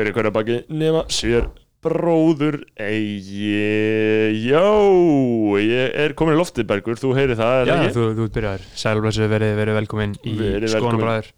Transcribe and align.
fyrir 0.00 0.16
hverja 0.16 0.32
baki 0.32 0.62
nema 0.72 1.04
sér 1.12 1.50
bróður 1.84 2.60
eigi 2.80 3.52
Jó, 4.50 5.56
ég 5.60 5.96
er 5.96 6.14
komin 6.16 6.36
í 6.36 6.40
loftið 6.40 6.68
Bergur, 6.68 6.98
þú 7.00 7.12
heyri 7.16 7.36
það, 7.38 7.70
Já, 7.70 7.76
þú, 7.94 8.06
þú 8.16 8.26
ert 8.26 8.36
byrjaður. 8.36 8.66
Sælblessu 8.82 9.28
verið, 9.32 9.54
verið 9.60 9.78
velkomin 9.80 10.16
í. 10.20 10.34
Skoðanabræður. 10.68 11.30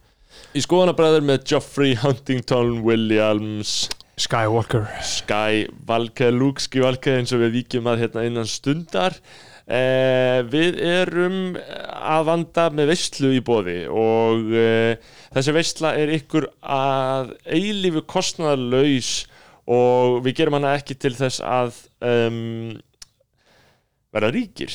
Í 0.52 0.62
skoðanabræður 0.64 1.26
með 1.28 1.44
Geoffrey 1.52 1.94
Huntington 2.02 2.74
Williams 2.86 3.86
Skywalker. 4.20 4.86
Sky 5.06 5.66
Valke, 5.88 6.28
Luke 6.34 6.62
Skywalke 6.62 7.16
eins 7.20 7.32
og 7.34 7.42
við 7.44 7.56
víkjum 7.60 7.88
að 7.90 8.04
hérna 8.04 8.26
innan 8.28 8.50
stundar 8.50 9.16
eh, 9.72 10.38
Við 10.52 10.78
erum 10.84 11.56
að 11.56 12.28
vanda 12.28 12.68
með 12.74 12.92
veistlu 12.92 13.32
í 13.36 13.42
bóði 13.44 13.80
og 13.88 14.52
eh, 14.52 15.00
þessi 15.34 15.56
veistla 15.56 15.94
er 15.98 16.12
ykkur 16.18 16.48
að 16.62 17.34
eilífu 17.46 18.04
kostnaðarlaus 18.12 19.12
og 19.72 20.22
við 20.24 20.40
gerum 20.40 20.58
hana 20.58 20.76
ekki 20.78 20.96
til 20.98 21.14
þess 21.16 21.42
að 21.46 21.76
um, 22.02 22.80
verða 24.12 24.30
ríkir. 24.34 24.74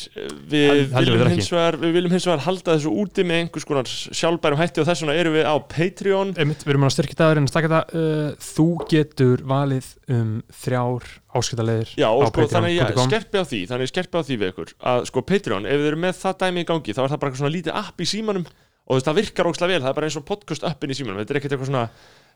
Við 0.49 0.87
viljum, 0.95 1.19
við 1.21 1.33
hins 1.35 1.51
vegar, 1.53 1.77
við 1.81 1.93
viljum 1.97 2.15
hins 2.15 2.25
vegar 2.25 2.43
halda 2.47 2.73
þessu 2.73 2.93
úti 3.03 3.25
með 3.27 3.43
einhvers 3.43 3.67
konar 3.69 3.91
sjálfbærum 3.91 4.61
hætti 4.61 4.81
og 4.81 4.89
þess 4.89 5.03
vegna 5.05 5.17
erum 5.21 5.37
við 5.37 5.45
á 5.45 5.55
Patreon. 5.73 6.33
Einmitt, 6.41 6.65
við 6.65 6.73
erum 6.73 6.87
að 6.87 6.93
styrkja 6.95 7.19
það, 7.21 7.41
að 7.43 7.51
stakka 7.51 7.71
það. 7.75 7.95
Uh, 8.01 8.47
þú 8.47 8.67
getur 8.89 9.45
valið 9.53 9.91
um 10.17 10.31
þrjár 10.63 11.09
áskiptalegir 11.37 11.93
Já, 11.99 12.07
og 12.09 12.29
sko 12.31 12.47
þannig 12.49 12.71
að 12.71 12.77
ég 12.77 13.01
skerpi 13.09 13.41
á 13.41 13.45
því 13.45 13.59
þannig 13.69 13.87
ég 13.87 13.91
skerpi 13.91 14.21
á 14.21 14.27
því 14.27 14.37
við 14.41 14.53
ykkur 14.53 14.71
að 14.91 15.01
sko 15.11 15.23
Patreon, 15.27 15.67
ef 15.67 15.81
þið 15.81 15.89
eru 15.91 15.99
með 16.01 16.21
það 16.21 16.39
dæmi 16.43 16.63
í 16.63 16.69
gangi 16.71 16.95
þá 16.95 17.01
er 17.03 17.11
það 17.11 17.19
bara 17.21 17.29
eitthvað 17.29 17.43
svona 17.43 17.55
lítið 17.55 17.77
app 17.81 18.01
í 18.01 18.07
símanum 18.09 18.47
og 18.47 18.93
þú 18.93 18.97
veist, 18.97 19.09
það 19.09 19.19
virkar 19.19 19.49
ókslega 19.51 19.73
vel, 19.73 19.81
það 19.83 19.91
er 19.91 19.97
bara 19.97 20.09
eins 20.09 20.17
og 20.17 20.25
podcast 20.27 20.65
appin 20.67 20.93
í 20.93 20.97
símanum, 20.97 21.19
þetta 21.21 21.35
er 21.35 21.39
ekkert 21.41 21.55
eitthvað 21.57 21.71
svona 21.71 21.85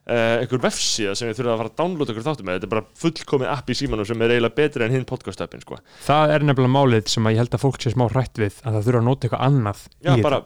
uh, 0.09 0.41
einhver 0.41 0.61
vefsíða 0.63 1.13
sem 1.17 1.29
við 1.29 1.39
þurfum 1.39 1.53
að 1.53 1.61
fara 1.61 1.71
að 1.71 1.77
downloada 1.81 2.13
ykkur 2.13 2.25
þáttum 2.25 2.47
með, 2.47 2.57
þetta 2.57 2.67
er 2.67 2.73
bara 2.73 2.85
fullkomið 3.03 3.51
app 3.51 3.69
í 3.69 3.77
símanum 3.77 4.07
sem 4.07 4.23
er 4.23 4.33
eiginlega 4.35 4.57
betri 4.57 4.85
en 4.85 4.95
hinn 4.95 5.05
podcast 5.09 5.43
appin 5.45 5.63
sko. 5.63 5.77
Það 6.07 6.35
er 6.35 6.47
nefnilega 6.47 6.75
málið 6.75 7.13
sem 7.13 7.27
að 7.27 7.35
ég 7.35 7.43
held 7.43 7.57
að 7.57 7.63
fólk 7.65 7.79
sé 7.83 7.93
smá 7.93 8.05
hrætt 8.07 8.41
við 8.41 8.57
að 8.63 8.77
það 8.77 8.87
þurfa 8.87 9.03
að 9.03 9.07
nota 9.09 9.27
eitthvað 9.27 9.45
annað 9.49 9.85
Já, 10.01 10.13
bara 10.25 10.41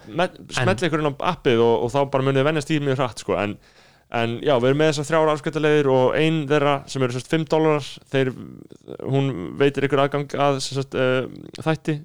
smetla 0.60 0.90
ykkur 0.90 1.04
inn 1.04 1.12
á 1.12 1.16
appið 1.32 1.66
og, 1.66 1.76
og 1.86 1.96
þá 1.96 2.00
bara 2.16 2.30
munið 2.30 2.48
vennast 2.50 2.74
í 2.76 2.82
mjög 2.84 3.02
hratt 3.02 3.24
sko. 3.24 3.38
en, 3.42 3.56
en 4.16 4.36
já, 4.42 4.56
við 4.56 4.72
erum 4.72 4.82
með 4.84 4.92
þessar 4.92 5.10
þrjára 5.12 5.38
afskættalegir 5.38 5.92
og 5.94 6.18
ein 6.20 6.42
þeirra 6.50 6.76
sem 6.92 7.06
eru 7.06 7.16
sérst 7.16 7.32
5 7.32 7.48
dólarar 7.54 7.88
þeir, 8.14 8.34
hún 9.06 9.32
veitir 9.60 9.88
ykkur 9.88 10.04
aðgang 10.06 10.38
að 10.48 10.60
sérst, 10.66 11.00
uh, 11.00 11.26
þætti 11.62 12.02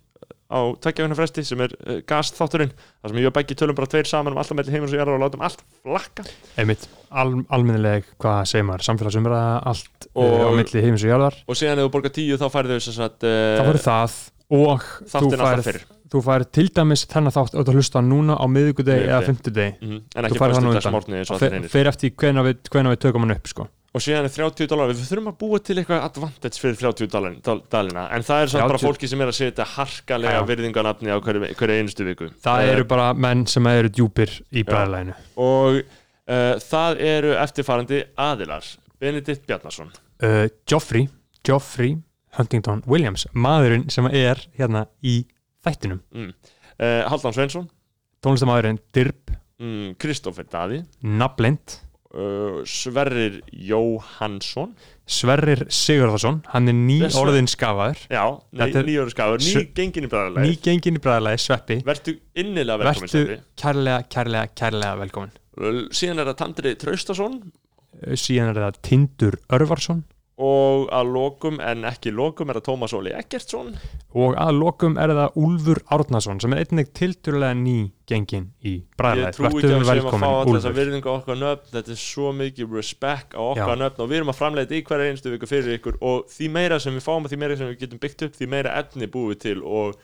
á 0.50 0.58
tveggjafinna 0.82 1.16
fresti 1.18 1.44
sem 1.46 1.60
er 1.62 1.74
uh, 1.86 2.00
gasþátturinn 2.10 2.72
þar 2.74 3.12
sem 3.12 3.20
ég 3.22 3.28
og 3.30 3.34
Beggi 3.36 3.54
tölum 3.58 3.76
bara 3.78 3.86
tveir 3.90 4.08
saman 4.10 4.34
um 4.34 4.40
alltaf 4.42 4.58
melli 4.58 4.74
heimur 4.74 4.90
og 4.90 4.98
jarðar 4.98 5.16
og 5.16 5.22
látum 5.24 5.44
allt 5.46 5.62
flakka 5.84 6.24
Einmitt, 6.58 6.88
al, 7.10 7.36
almennileg, 7.54 8.08
hvað 8.20 8.42
segir 8.50 8.66
maður, 8.68 8.86
samfélagsumræða, 8.88 9.54
allt 9.70 10.10
og, 10.14 10.26
Og- 10.26 10.44
á 10.44 10.50
milli 10.58 10.84
heimis 10.84 11.06
og 11.06 11.12
jarðar. 11.14 11.38
og 11.46 11.54
síðan 11.62 11.78
ef 11.80 11.86
þú 11.88 11.94
borgar 11.96 12.14
tíu 12.18 12.36
þá 12.42 12.46
færðu 12.50 12.76
þau 12.80 12.92
sagt, 12.98 13.24
uh, 13.24 13.56
Það 13.60 13.70
voru 13.70 13.84
það 13.86 14.20
og 14.50 14.86
þú 15.06 15.26
færð, 15.38 15.82
þú 16.10 16.20
færð 16.26 16.48
til 16.58 16.68
dæmis 16.74 17.04
þennan 17.06 17.34
þátt 17.36 17.54
þú 17.54 17.74
hlusta 17.78 18.00
núna 18.02 18.34
á 18.34 18.44
miðvikudegi 18.50 19.04
eða 19.06 19.20
fimmtudegi. 19.28 19.76
mm, 19.78 20.00
en 20.16 20.24
Þú 20.32 20.40
færð 20.40 20.58
nú 20.64 20.72
fyrstu 20.74 21.38
undan. 21.38 21.68
fer 21.70 21.86
eftir 21.86 22.10
hvenær 22.18 22.48
við, 22.50 22.58
við 22.90 22.98
tökum 22.98 23.22
hann 23.28 23.36
upp, 23.36 23.46
sko. 23.46 23.68
Og 23.94 24.00
síðan 24.04 24.26
er 24.28 24.32
30 24.34 24.68
dólar, 24.70 24.90
við 24.92 25.00
þurfum 25.08 25.30
að 25.32 25.38
búa 25.40 25.58
til 25.66 25.76
eitthvað 25.80 26.04
advantage 26.06 26.60
fyrir 26.62 26.76
30 26.78 27.08
dólarin- 27.10 27.40
dal- 27.42 27.62
dalina. 27.70 28.04
En 28.14 28.22
það 28.22 28.42
er 28.42 28.46
samt 28.52 28.68
bara 28.68 28.78
30 28.78 28.86
fólki 28.86 29.08
sem 29.10 29.20
er 29.20 29.26
að 29.32 29.38
setja 29.40 29.64
harkalega 29.66 30.36
Já. 30.38 30.46
virðinganafni 30.46 31.10
á 31.10 31.18
hverju, 31.20 31.54
hverju 31.58 31.78
einustu 31.80 32.04
viku. 32.06 32.28
Það 32.44 32.60
Eh, 32.62 32.72
eru 32.74 32.84
bara 32.84 33.12
menn 33.14 33.46
sem 33.46 33.66
eru 33.66 33.88
djúpir 33.88 34.30
í 34.52 34.62
bræðlæginu. 34.64 35.14
og 35.36 35.82
uh, 36.28 36.54
það 36.62 37.00
eru 37.00 37.32
eftirfarandi 37.34 38.04
aðilar. 38.16 38.76
Benedikt 39.00 39.46
Bjarnason. 39.46 39.90
Uh, 40.22 40.46
Joffrey, 40.70 41.08
Joffrey 41.48 41.96
Huntington 42.38 42.82
Williams, 42.86 43.26
maðurinn 43.34 43.90
sem 43.90 44.06
er 44.06 44.36
hérna 44.58 44.86
í 45.02 45.24
þættinum. 45.66 46.00
mm. 46.14 46.32
uh, 46.78 47.08
Haldan 47.08 47.32
Svensson 47.32 47.68
Tónlistamæðurinn 48.22 48.78
Dirb, 48.92 49.30
mm, 49.58 49.94
Kristoffer 49.98 50.44
Daði. 50.44 50.84
Naflind, 51.02 51.80
uh, 52.14 52.60
Sverrir 52.66 53.40
Jóhansson 53.52 54.74
Sverrir 55.10 55.64
Sigurðarsson, 55.70 56.40
hann 56.52 56.68
er 56.70 56.76
ný 56.78 57.00
Þessu- 57.02 57.20
orðin 57.24 57.48
skafaður, 57.50 58.02
já, 58.10 58.24
Þetta 58.60 58.78
er- 58.82 58.86
nýjóru 58.90 59.10
skafur, 59.14 59.38
ný 59.42 59.64
gengin 59.74 60.04
í 60.04 60.06
ný 60.06 60.10
bræðarlega 60.12 60.60
gengin 60.62 60.96
í 60.96 61.02
bræðlægi, 61.02 61.40
Sveppi. 61.46 61.78
Vertu 61.84 62.14
innilega 62.36 62.78
velkomin 62.84 63.08
Sveppi. 63.10 63.38
kærlega, 63.56 64.04
kærlega, 64.08 64.48
kærlega 64.54 64.98
velkomin. 65.02 65.32
Síðan 65.90 66.20
er 66.22 66.30
það 66.30 66.36
Tandri 66.44 66.74
Traustason 66.78 67.40
Síðan 68.14 68.54
er 68.54 68.60
það 68.62 68.76
Tindur 68.86 69.34
Örvarsson 69.52 70.04
og 70.40 70.86
að 70.96 71.10
lokum 71.12 71.58
en 71.60 71.84
ekki 71.90 72.12
lokum 72.16 72.48
er 72.50 72.56
það 72.60 72.66
Tómas 72.70 72.94
Óli 72.96 73.12
Eggertsson 73.12 73.74
og 74.16 74.36
að 74.40 74.56
lokum 74.56 74.96
er 74.98 75.12
það 75.18 75.36
Úlfur 75.44 75.80
Árnason 75.92 76.40
sem 76.40 76.54
er 76.56 76.62
einnig 76.64 76.90
tilturlega 76.96 77.56
ný 77.60 77.74
gengin 78.10 78.46
í 78.64 78.72
Ég 78.80 78.86
bræðlægi. 78.98 79.34
trú 79.36 79.46
ekki 79.50 79.60
að 79.60 79.74
við 79.76 79.90
séum 79.90 80.08
að 80.10 80.16
fá 80.24 80.28
alltaf 80.30 80.54
þessa 80.56 80.72
virðingu 80.80 81.12
á 81.12 81.14
okkar 81.20 81.40
nöfn 81.42 81.74
Þetta 81.76 81.94
er 81.94 82.00
svo 82.02 82.32
mikið 82.40 82.74
respect 82.80 83.36
á 83.36 83.42
okkar 83.44 83.76
Já. 83.76 83.80
nöfn 83.84 84.02
og 84.02 84.10
við 84.10 84.18
erum 84.20 84.32
að 84.32 84.38
framlega 84.40 84.70
þetta 84.70 84.80
í 84.80 84.86
hverja 84.90 85.10
einstu 85.12 85.34
viku 85.36 85.50
fyrir 85.50 85.76
ykkur 85.78 86.00
og 86.00 86.24
því 86.32 86.48
meira 86.56 86.80
sem 86.82 86.96
við 86.96 87.06
fáum 87.06 87.28
og 87.28 87.30
því 87.34 87.40
meira 87.44 87.58
sem 87.60 87.70
við 87.70 87.82
getum 87.84 88.02
byggt 88.02 88.26
upp 88.26 88.38
því 88.40 88.48
meira 88.56 88.74
efni 88.80 89.10
búið 89.12 89.38
til 89.44 89.58
og 89.62 90.00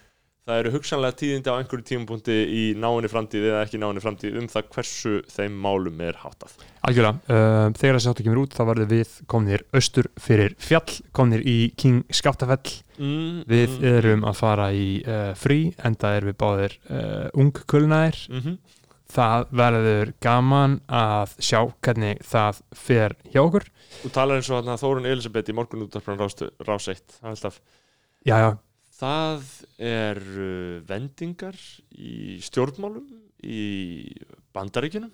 það 0.47 0.61
eru 0.61 0.73
hugsanlega 0.77 1.17
tíðindi 1.19 1.51
á 1.51 1.59
einhverju 1.59 1.87
tímapunkti 1.91 2.37
í 2.47 2.63
náinni 2.79 3.11
framtíð 3.11 3.49
eða 3.49 3.63
ekki 3.65 3.81
náinni 3.83 4.03
framtíð 4.05 4.39
um 4.41 4.47
það 4.51 4.69
hversu 4.77 5.15
þeim 5.33 5.57
málum 5.65 6.03
er 6.07 6.21
háttað. 6.23 6.55
Algjörlega, 6.87 7.19
uh, 7.27 7.75
þegar 7.75 7.99
þessi 7.99 8.11
þáttu 8.13 8.27
kemur 8.29 8.43
út 8.45 8.55
þá 8.55 8.63
verður 8.71 8.91
við 8.93 9.17
komnir 9.33 9.65
austur 9.75 10.11
fyrir 10.23 10.55
fjall, 10.63 10.99
komnir 11.17 11.43
í 11.43 11.57
King 11.75 12.05
Skaftafell 12.15 12.77
mm, 13.01 13.43
við 13.51 13.75
mm, 13.75 13.89
erum 13.97 14.27
að 14.31 14.41
fara 14.45 14.71
í 14.71 14.89
uh, 15.03 15.33
frí 15.39 15.61
enda 15.83 16.15
erum 16.21 16.31
við 16.31 16.41
báðir 16.45 16.81
uh, 16.87 17.27
ungkulnaðir. 17.35 18.23
Mm 18.33 18.59
það 19.07 19.45
verður 19.55 20.09
gaman 20.25 20.73
að 20.91 21.37
sjá 21.39 21.61
hvernig 21.85 22.19
það 22.27 22.61
fer 22.75 23.15
hjá 23.31 23.39
okkur. 23.45 23.69
Þú 24.03 24.11
talar 24.17 24.41
eins 24.41 24.51
og 24.51 24.59
þarna 24.59 24.79
Þórun 24.81 25.07
Elisabeth 25.13 25.53
í 25.53 25.55
morgun 25.57 25.85
útarpran 25.87 26.19
rás, 26.19 26.35
rás 26.67 26.89
1 26.91 27.05
það 27.21 27.29
er 27.31 27.37
alltaf 27.37 27.61
Já, 28.27 28.35
já, 28.43 28.49
Það 28.97 29.47
eru 29.87 30.51
vendingar 30.89 31.57
í 31.93 32.39
stjórnmálum 32.45 33.07
í 33.45 33.63
bandaríkjunum 34.57 35.11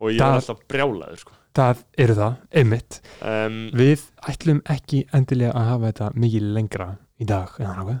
og 0.00 0.10
ég 0.12 0.20
Það- 0.20 0.34
er 0.34 0.40
alltaf 0.42 0.64
brjálaður 0.68 1.20
sko. 1.22 1.36
það 1.56 1.80
eru 1.98 2.14
það, 2.14 2.34
einmitt. 2.60 3.00
Um, 3.26 3.70
Við 3.74 4.02
ætlum 4.30 4.60
ekki 4.70 5.00
endilega 5.16 5.52
að 5.56 5.66
hafa 5.70 5.88
þetta 5.90 6.10
mikið 6.14 6.44
lengra 6.54 6.86
í 7.20 7.26
dag 7.28 7.56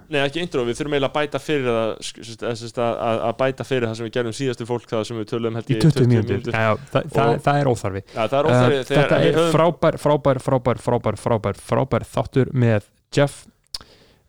Nei, 0.08 0.20
ekki 0.22 0.40
intro, 0.40 0.62
við 0.64 0.78
þurfum 0.78 0.94
eiginlega 0.96 1.10
að 1.10 1.16
bæta 1.18 1.40
fyrir 1.42 1.66
það 1.66 2.78
að, 2.80 3.20
að 3.26 3.34
bæta 3.42 3.66
fyrir 3.68 3.88
það 3.88 3.96
sem 3.98 4.06
við 4.06 4.14
gerðum 4.16 4.36
síðastu 4.38 4.66
fólk 4.70 4.86
það 4.88 5.04
sem 5.10 5.20
við 5.20 5.28
töluðum 5.32 5.58
held 5.60 5.70
Í 5.70 5.76
ég 5.76 5.82
20 5.84 6.08
mínútur, 6.12 6.52
já, 6.54 6.72
það, 6.94 7.10
það, 7.44 7.58
er 7.60 7.72
óþarfi. 7.72 8.02
Já, 8.14 8.22
það 8.22 8.38
er 8.38 8.44
Uh, 8.44 8.52
óþæri 8.54 8.80
þegar 8.84 9.02
Þetta 9.02 9.20
er 9.20 9.38
höfum 9.40 9.52
frábær, 9.56 9.98
frábær, 10.00 10.40
frábær, 10.46 10.80
frábær, 10.86 11.20
frábær, 11.20 11.60
frábær 11.70 12.06
þáttur 12.14 12.52
með 12.54 12.88
Jeff 13.16 13.46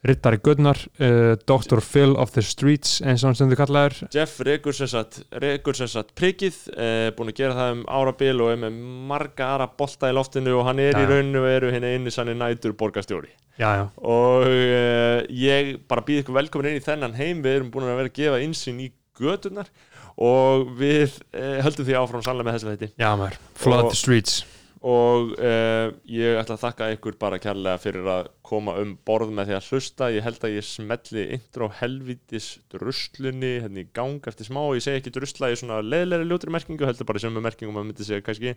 Rittari 0.01 0.39
Gunnar, 0.41 0.79
uh, 0.97 1.35
Dr. 1.45 1.77
Phil 1.85 2.15
of 2.17 2.31
the 2.33 2.41
Streets 2.41 2.95
eins 3.05 3.21
og 3.21 3.29
hann 3.29 3.35
stundu 3.37 3.57
kallaður. 3.59 3.99
Jeff 4.13 4.39
rekur 4.47 4.73
sem 4.73 4.89
sagt, 4.89 5.19
rekur 5.43 5.77
sem 5.77 5.89
sagt 5.91 6.15
prikið, 6.17 6.55
eh, 6.73 7.11
búin 7.13 7.29
að 7.29 7.37
gera 7.37 7.53
það 7.59 7.73
um 7.75 7.83
árabil 7.85 8.41
og 8.41 8.49
er 8.55 8.57
með 8.63 8.79
marga 9.11 9.51
aðra 9.53 9.67
bolta 9.77 10.09
í 10.09 10.15
loftinu 10.17 10.55
og 10.57 10.65
hann 10.65 10.81
er 10.81 10.97
Já, 10.97 11.03
í 11.03 11.09
rauninu 11.11 11.43
og 11.43 11.49
eru 11.51 11.69
henni 11.75 11.91
inni 11.99 12.13
sannir 12.15 12.39
nætur 12.39 12.73
borgarstjóri. 12.79 13.29
Já, 13.61 13.67
já, 13.77 13.83
og 14.01 14.47
uh, 14.47 15.21
ég 15.29 15.75
bara 15.91 16.01
býð 16.07 16.23
ykkur 16.23 16.37
velkomin 16.39 16.71
inn 16.71 16.79
í 16.81 16.85
þennan 16.85 17.13
heim. 17.19 17.43
Við 17.45 17.59
erum 17.59 17.69
búin 17.75 17.85
að 17.85 17.99
vera 18.01 18.09
að 18.09 18.17
gefa 18.17 18.39
insýn 18.41 18.79
í 18.81 18.87
göturnar 19.21 19.69
og 20.17 20.71
við 20.79 21.13
uh, 21.35 21.59
höldum 21.61 21.85
því 21.85 21.99
áfram 22.01 22.25
sannlega 22.25 22.49
með 22.49 22.57
þessu 22.57 22.71
þetta 22.73 22.89
já 23.05 23.11
maður. 23.21 23.37
Flood 23.53 23.85
Og- 23.85 23.93
the 23.93 24.01
Streets 24.01 24.41
og 24.81 25.35
uh, 25.37 25.91
ég 26.09 26.39
ætla 26.39 26.55
að 26.57 26.63
þakka 26.63 26.87
ykkur 26.95 27.17
bara 27.21 27.37
kærlega 27.41 27.81
fyrir 27.83 28.07
að 28.09 28.31
koma 28.45 28.73
um 28.81 28.95
borð 29.05 29.29
með 29.37 29.51
því 29.51 29.57
að 29.57 29.67
hlusta. 29.69 30.09
Ég 30.15 30.25
held 30.25 30.47
að 30.47 30.55
ég 30.55 30.65
smelli 30.65 31.25
intro 31.37 31.67
helvitis 31.77 32.47
druslunni 32.73 33.53
hérna 33.61 33.83
í 33.83 33.91
gang 33.93 34.25
eftir 34.31 34.49
smá, 34.49 34.63
ég 34.73 34.81
segi 34.81 35.03
ekki 35.03 35.13
drusla 35.13 35.51
í 35.53 35.59
svona 35.61 35.83
leðlega 35.85 36.25
ljótri 36.25 36.55
merkingu, 36.55 36.87
heldur 36.89 37.09
bara 37.11 37.21
í 37.21 37.25
sömu 37.27 37.45
merkingu 37.45 37.75
maður 37.75 37.91
myndi 37.91 38.09
segja 38.09 38.25
kannski. 38.25 38.55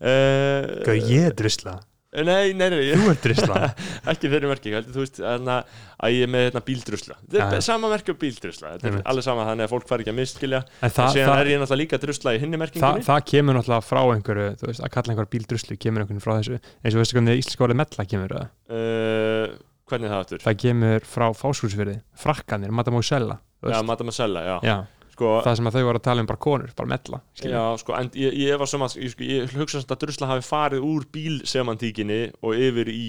Uh, 0.00 0.80
Gau, 0.88 0.96
ég 0.96 1.28
er 1.28 1.36
drusla, 1.36 1.76
Nei, 2.08 2.54
nei, 2.56 2.70
nei, 2.72 2.78
þú 2.96 3.10
er 3.12 3.18
drusla 3.20 3.56
ekki 4.12 4.30
þeirri 4.32 4.48
merkingu, 4.48 4.78
heldur 4.78 4.94
þú 4.94 5.02
veist 5.02 5.18
að 5.20 6.14
ég 6.14 6.22
er 6.24 6.30
með 6.32 6.44
hérna, 6.46 6.62
bíldrusla. 6.64 7.16
Þetta 7.34 7.58
er 7.58 7.64
sama 7.66 7.90
merki 7.92 8.14
um 8.14 8.20
bíldrusla 8.22 8.70
þetta 8.76 8.88
er 8.88 8.96
alveg 9.12 9.26
sama 9.26 9.44
þannig 9.50 9.66
að 9.66 9.74
fólk 9.74 9.90
fari 9.90 10.06
ekki 10.06 10.14
að 10.14 10.18
misskilja. 10.22 10.60
En 10.80 10.94
það, 10.96 11.18
það, 11.18 11.32
er 11.42 11.50
ég 11.52 11.60
náttúrulega 11.60 11.82
líka 11.82 12.00
drusla 12.06 12.32
í 12.32 12.40
hinni 12.40 12.56
það, 12.56 12.62
merkingunni. 12.64 13.06
Það 13.10 13.26
kemur 13.32 13.58
náttúrulega 13.58 13.86
frá 13.90 14.00
einhverju 14.14 14.46
þú 14.62 14.70
veist, 14.70 14.84
að 14.86 14.94
kalla 14.96 15.14
einhver 15.14 15.28
bíl 15.36 15.44
druslu 15.52 15.76
kemur 15.84 16.06
einhvern 16.06 16.24
frá 16.24 16.32
þessu 16.38 16.56
eins 16.56 16.96
og 16.96 17.02
veistu 17.02 17.18
hvernig 17.18 17.42
íslenska 17.42 17.68
orðið 17.68 17.80
mella 17.82 18.06
kemur 18.14 18.34
það, 18.38 18.48
uh, 18.72 19.58
hvernig 19.92 20.08
er 20.08 20.14
það 20.14 20.24
aftur? 20.24 20.42
það 20.46 20.58
kemur 20.64 21.10
frá 21.12 21.26
fáskúsfyrði, 21.42 21.98
frakkanir, 22.24 22.72
matamósella 22.72 23.38
Já, 23.66 23.82
Madame 23.82 24.12
Sella, 24.12 24.44
já. 24.44 24.60
já, 24.62 24.86
sko, 25.18 25.30
það 25.42 25.56
sem 25.58 25.66
að 25.70 25.76
þau 25.78 25.84
voru 25.88 25.98
að 25.98 26.04
tala 26.06 26.22
um 26.22 26.28
bara 26.30 26.38
konur, 26.46 26.70
bara 26.78 26.88
mella 26.94 27.18
skilur. 27.34 27.54
já, 27.58 27.62
sko, 27.82 27.94
en 27.98 28.10
ég, 28.14 28.36
ég 28.46 28.58
var 28.62 28.70
sem 28.70 28.84
að 28.86 28.94
ég, 29.02 29.10
sko, 29.16 29.24
ég 29.34 29.56
hugsa 29.58 29.82
að 29.82 29.98
drusla 30.04 30.28
hafi 30.30 30.46
farið 30.46 30.86
úr 30.86 31.06
bílsemantíkinni 31.16 32.20
og 32.42 32.54
yfir 32.54 32.88
í 32.92 33.02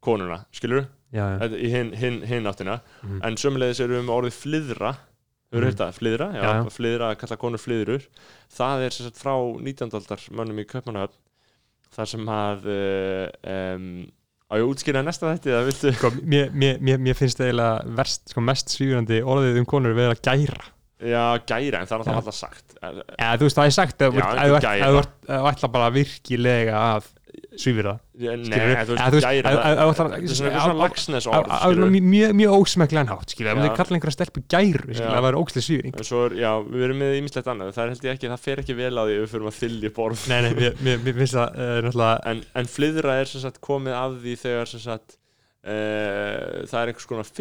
konuna, 0.00 0.40
skilur 0.54 0.86
já, 1.12 1.26
já. 1.36 1.50
í 1.60 1.68
hinn 1.72 1.92
hin, 2.00 2.22
hin 2.26 2.48
áttina 2.48 2.80
Mhm. 3.02 3.20
en 3.22 3.36
sömulegis 3.36 3.80
erum 3.84 4.00
við 4.00 4.08
með 4.08 4.16
orðið 4.18 4.40
Þú 5.46 5.58
eru 5.60 5.66
Mhm. 5.66 5.74
þetta, 5.76 5.86
fliðra, 5.94 6.26
já, 6.34 6.42
Já, 6.42 6.64
fliðra 6.74 7.06
að 7.12 7.18
kalla 7.20 7.36
konur 7.38 7.60
fliðrur 7.62 8.06
það 8.50 8.80
er 8.82 8.90
frá 9.14 9.34
19. 9.62 9.94
aldar 9.94 10.18
mönnum 10.34 10.58
í 10.58 10.64
Kaupmannahöfn 10.66 11.14
þar 11.94 12.08
sem 12.10 12.26
að 12.26 12.66
um, 13.46 14.06
á 14.50 14.54
ég 14.58 14.66
útskýra 14.66 15.04
næsta 15.06 15.30
þetta 15.38 15.52
Sko, 15.94 16.10
mér, 16.26 16.50
mér, 16.52 16.78
mér, 16.82 16.98
finnst 17.14 17.38
það 17.38 17.46
eiginlega 17.52 17.94
verst, 17.96 18.28
sko, 18.34 18.40
mest 18.42 18.74
svífandi 18.74 19.20
orðið 19.22 19.58
um 19.62 19.66
konur 19.70 19.94
við 19.94 20.10
að 20.10 20.20
gæra 20.26 20.66
já, 21.00 21.24
gæra, 21.44 21.82
en 21.82 21.90
það 21.90 21.92
er 21.92 22.02
alltaf 22.02 22.20
alltaf 22.22 22.38
sagt. 22.38 22.78
Er- 22.80 23.02
Já, 23.18 23.28
þú 23.36 23.46
veist, 23.48 23.58
það 23.58 23.68
er 23.68 23.76
sagt 23.76 24.02
ef 24.06 24.16
þú 24.16 25.52
ætla 25.52 25.72
bara 25.76 25.92
virkilega 25.94 26.82
að 26.96 27.12
svífir 27.60 27.88
það 27.88 27.98
Nei, 28.16 28.56
þú 28.88 28.94
veist, 28.96 29.26
gæra 29.26 29.50
það 30.00 30.14
er 30.16 30.30
svona 30.32 30.76
lagsnes 30.78 31.26
orð 31.28 31.84
mjög, 32.00 32.54
ósmeklegan 32.56 33.10
hátt 33.10 33.34
skilja, 33.34 33.52
ef 33.52 33.60
Já. 33.60 33.64
þið 33.66 33.76
kalla 33.80 33.98
einhverja 33.98 34.16
stelpu 34.16 34.42
gæru 34.54 34.96
skilja, 34.96 35.10
það 35.12 35.26
væri 35.26 35.40
ókslega 35.42 35.66
svífing. 35.66 35.98
Er, 36.00 36.36
já, 36.40 36.50
við 36.64 36.86
erum 36.88 37.00
með 37.02 37.18
ímislegt 37.20 37.50
annað 37.52 37.74
það 37.76 37.84
er 37.84 37.92
það 38.32 38.44
fer 38.46 38.62
ekki 38.64 38.78
vel 38.80 38.92
á 38.96 39.02
því 39.04 39.18
við 39.20 39.30
fyrir 39.34 39.50
að 39.50 39.60
þylja 39.60 39.92
borð. 40.00 40.24
Nei, 40.32 40.40
nei, 40.46 40.52
mér, 40.86 41.04
finnst 41.20 41.36
það 41.36 41.60
náttúrulega 41.86 42.32
en, 42.32 42.42
fliðra 42.72 43.18
er 43.20 43.32
komið 43.68 43.98
af 44.00 44.18
því 44.24 44.36
þegar 44.46 44.72
uh, 45.66 46.60
það 46.72 46.80
er 46.80 46.92
einhvers 46.94 47.10
konar 47.12 47.32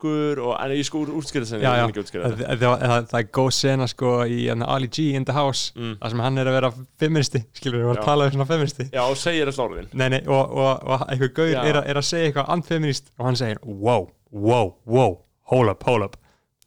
fiskur 0.00 0.40
og, 0.40 0.54
en 0.60 0.72
ég 0.74 0.86
sko 0.86 1.02
úr 1.04 1.12
útskýrða 1.18 1.46
sem 1.46 1.60
Já, 1.62 1.70
já. 1.76 1.84
ekki 1.88 2.02
útskýrða 2.02 2.30
það, 2.30 2.42
það, 2.60 2.84
það, 2.84 3.06
það 3.10 3.20
er 3.20 3.28
góð 3.36 3.50
sena 3.54 3.86
sko 3.90 4.12
í 4.26 4.38
hérna, 4.46 4.68
Ali 4.68 4.88
G 4.88 5.14
in 5.16 5.24
the 5.24 5.32
house 5.32 5.72
mm. 5.76 5.98
það 6.00 6.10
sem 6.10 6.20
hann 6.24 6.38
er 6.38 6.50
að 6.50 6.56
vera 6.58 6.72
feministi 7.00 7.42
skilur 7.52 7.82
við 7.82 7.90
að 7.90 7.98
Já. 7.98 8.04
tala 8.04 8.26
um 8.26 8.34
svona 8.34 8.48
feministi. 8.48 8.88
Já, 8.92 9.02
og 9.04 9.16
segir 9.16 9.50
Nei, 9.92 10.08
nei, 10.08 10.20
og, 10.26 10.54
og, 10.54 10.84
og 10.86 11.06
einhver 11.08 11.32
gaur 11.34 11.50
er, 11.50 11.80
að- 11.80 11.88
er 11.90 12.00
að 12.00 12.06
segja 12.06 12.30
eitthvað 12.30 12.52
anfeminist 12.54 13.10
og 13.18 13.26
hann 13.26 13.36
segir 13.36 13.60
wow, 13.64 14.08
wow, 14.30 14.74
wow, 14.86 15.18
hold 15.50 15.68
up, 15.70 15.82
hold 15.84 16.02
up. 16.02 16.16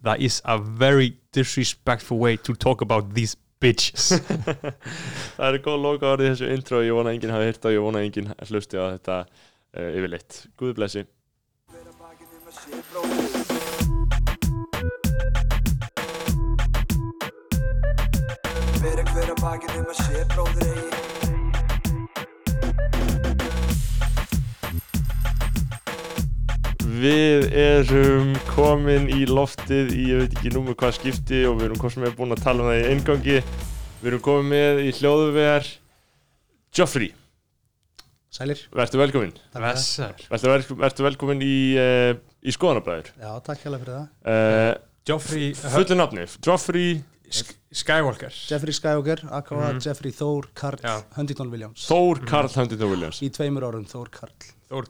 That 0.04 0.20
is 0.20 0.42
a 0.46 0.58
very 0.58 1.18
disrespectful 1.32 2.20
way 2.20 2.36
to 2.38 2.54
talk 2.54 2.82
about 2.82 3.14
these 3.16 3.38
bitches. 3.64 4.20
Það 5.38 5.48
er 5.48 5.60
góð 5.64 5.80
loka 5.80 6.12
orðið 6.12 6.34
þessu 6.34 6.52
intro 6.52 6.84
ég 6.84 6.96
vona 6.98 7.14
að 7.14 7.18
enginn 7.18 7.34
hafi 7.34 7.48
hýrt 7.48 7.68
og 7.70 7.76
ég 7.78 7.86
vona 7.86 8.02
að 8.02 8.10
enginn 8.10 8.34
hlusti 8.50 8.76
á 8.76 8.86
þetta 8.98 9.20
uh, 9.24 9.90
yfirleitt. 9.96 10.42
Guð 10.60 10.76
blessi 10.82 11.08
Fyrir 19.44 19.60
hver 19.60 19.60
að 19.60 19.60
bakið 19.60 19.76
um 19.76 19.88
að 19.92 19.98
sé 20.00 20.24
bróður 20.32 20.64
eigi. 20.64 20.88
Við 27.04 27.42
erum 27.60 28.30
komin 28.54 29.10
í 29.12 29.26
loftið 29.28 29.92
í 29.92 30.06
ég 30.14 30.18
veit 30.22 30.34
ekki 30.38 30.54
númer 30.56 30.78
hvað 30.80 30.96
skipti 30.96 31.42
og 31.50 31.54
við 31.60 31.66
erum 31.68 31.82
komin 31.82 32.06
með 32.06 32.16
búin 32.22 32.36
að 32.38 32.44
tala 32.46 32.64
um 32.64 32.70
það 32.72 32.80
í 32.80 32.88
eingangi 32.94 33.38
Við 34.04 34.08
erum 34.14 34.24
komin 34.24 34.48
með 34.54 34.74
í 34.86 34.90
hljóðuvegar 35.02 35.64
Joffrey, 36.74 37.12
Sælir, 38.34 38.60
vertu 38.72 38.98
velkomin 39.02 39.36
Vessar. 39.60 40.16
Vertu, 40.32 40.48
vel, 40.54 40.64
vertu 40.88 41.02
velkomin 41.06 41.44
í, 41.44 41.76
uh, 41.76 42.16
í 42.40 42.52
skoðanabræður 42.56 43.12
já, 43.12 43.32
takk 43.44 43.60
hérlega 43.68 43.84
fyrir 43.84 43.96
það. 44.00 44.08
Uh, 44.24 44.74
Joffrey 45.04 45.52
Fullu 45.60 45.96
nafni, 46.00 46.24
Joffrey 46.40 47.04
Skywalker. 47.74 48.34
Jeffrey 48.50 48.74
Skywalker, 48.78 49.24
aka 49.32 49.56
Mhm. 49.56 49.80
Jeffrey 49.86 50.12
Thor 50.12 50.48
Karl 50.54 50.78
Já. 50.84 51.04
Huntington 51.16 51.50
Williams. 51.52 51.88
Þór 51.90 52.22
Karl 52.30 52.48
Huntington 52.54 52.90
Williams. 52.90 53.22
Í 53.22 53.30
tveimur 53.34 53.64
árum 53.70 53.86
Thor 53.90 54.10
Karl. 54.10 54.32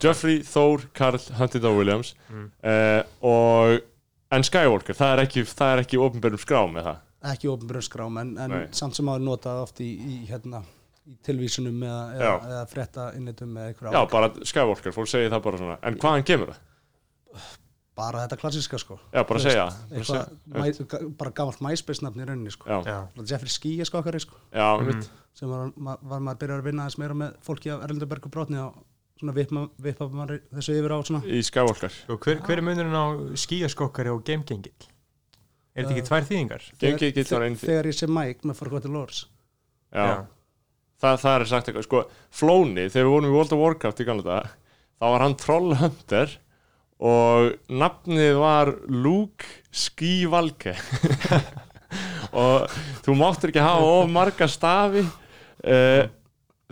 Jeffrey 0.02 0.42
Thór 0.42 0.86
Karl 0.92 1.18
Huntington 1.38 1.76
Williams. 1.78 2.14
Mm. 2.30 2.50
uh, 2.64 3.02
og 3.22 3.80
en 4.30 4.42
Skywalker, 4.42 4.94
það 4.94 5.18
er 5.18 5.24
ekki, 5.26 5.44
það 5.48 5.72
er 5.78 5.82
ekki 5.84 5.98
ofnbærum 6.00 6.40
skrám 6.40 6.72
með 6.76 6.84
það 6.90 7.00
ekki 7.24 7.48
ofnbröðskrám 7.48 8.18
en, 8.20 8.30
en 8.38 8.50
Nei. 8.52 8.66
samt 8.76 8.94
sem 8.98 9.06
áður 9.08 9.22
notað 9.24 9.62
oft 9.62 9.78
í, 9.80 9.86
í, 9.96 10.16
hérna, 10.28 10.58
í 11.08 11.14
tilvísunum 11.24 11.78
eða, 11.80 12.02
eða, 12.18 12.32
eða 12.50 12.64
frétta 12.68 13.06
innitum 13.16 13.54
eða 13.56 13.70
eitthvað. 13.72 13.92
Já, 13.96 14.02
bara 14.12 14.28
Skywalker, 14.44 14.92
fólk 14.92 15.08
segir 15.08 15.30
það 15.32 15.42
bara 15.46 15.60
svona. 15.62 15.78
En 15.88 15.96
hvaðan 16.02 16.26
kemur 16.28 16.52
það? 16.52 17.46
Bara 17.96 18.24
þetta 18.26 18.38
klassiska 18.40 18.78
sko. 18.78 18.98
Já, 19.12 19.22
bara 19.26 19.38
Þú 19.40 19.44
segja. 19.44 19.64
veist, 19.90 20.10
Bara 20.10 20.24
segja. 20.24 21.00
mæ, 21.00 21.16
bara 21.18 21.30
gamalt 21.30 21.60
MySpace 21.60 22.02
nafn 22.02 22.20
í 22.20 22.26
rauninni 22.26 22.50
sko. 22.50 22.66
Jeffrey 23.30 23.48
skokkari 23.86 24.20
sko. 24.20 24.34
Já, 24.52 24.78
Mhm. 24.80 24.86
mitt 24.86 25.10
sem 25.34 25.48
var, 25.48 25.72
ma- 25.76 25.98
var 26.02 26.20
maður 26.20 26.38
byrjar 26.38 26.60
að 26.60 26.64
vinna 26.64 26.82
aðeins 26.86 26.98
meira 26.98 27.14
með 27.14 27.36
fólki 27.42 27.70
af 27.72 27.82
Erlendaberg 27.88 28.24
og 28.26 28.30
brotni 28.32 28.58
og 28.58 28.74
svona 29.20 29.32
vippa, 29.34 29.68
vippa 29.80 30.08
maður 30.10 30.40
þessu 30.52 30.74
yfir 30.74 30.90
á 30.90 30.98
svona 31.06 31.22
Í 31.24 31.40
og 32.08 32.20
hver, 32.20 32.40
hver 32.42 32.58
er 32.58 32.62
munurinn 32.62 32.94
á 32.98 33.06
skíaskokkari 33.36 34.10
og 34.10 34.24
gamegengill? 34.24 34.72
Er 35.76 35.84
þetta 35.84 35.94
ekki 35.94 36.02
Uh, 36.02 36.08
tvær 36.08 36.26
þýðingar? 36.28 36.62
Gengi 36.78 37.12
ekki 37.12 37.24
það 37.26 37.42
einn 37.46 37.56
þegar 37.56 37.84
ég 37.86 37.94
sé 37.98 38.06
Mike 38.08 38.42
með 38.46 38.56
Forgotten 38.56 38.92
Lords. 38.92 39.26
Já, 39.92 40.26
Það, 41.02 41.18
það 41.20 41.40
er 41.40 41.44
sagt 41.46 41.66
eitthvað, 41.68 41.82
sko 41.84 42.04
Flóni, 42.30 42.84
þegar 42.88 43.04
við 43.04 43.10
vorum 43.10 43.26
í 43.30 43.34
World 43.34 43.52
of 43.52 43.58
Warcraft 43.58 44.00
í 44.00 44.04
gamla 44.06 44.22
dag 44.22 44.44
þá 45.00 45.04
var 45.10 45.20
hann 45.20 45.34
Trollhunter 45.34 46.36
og 47.02 47.54
nafnið 47.74 48.36
var 48.38 48.70
Luke 48.88 49.48
Skywalker. 49.74 50.78
Og 52.34 52.66
þú 53.04 53.14
máttur 53.18 53.52
ekki 53.52 53.62
hafa 53.62 53.86
of 54.00 54.08
marga 54.10 54.46
stafi. 54.50 55.04
Uh, 55.64 56.06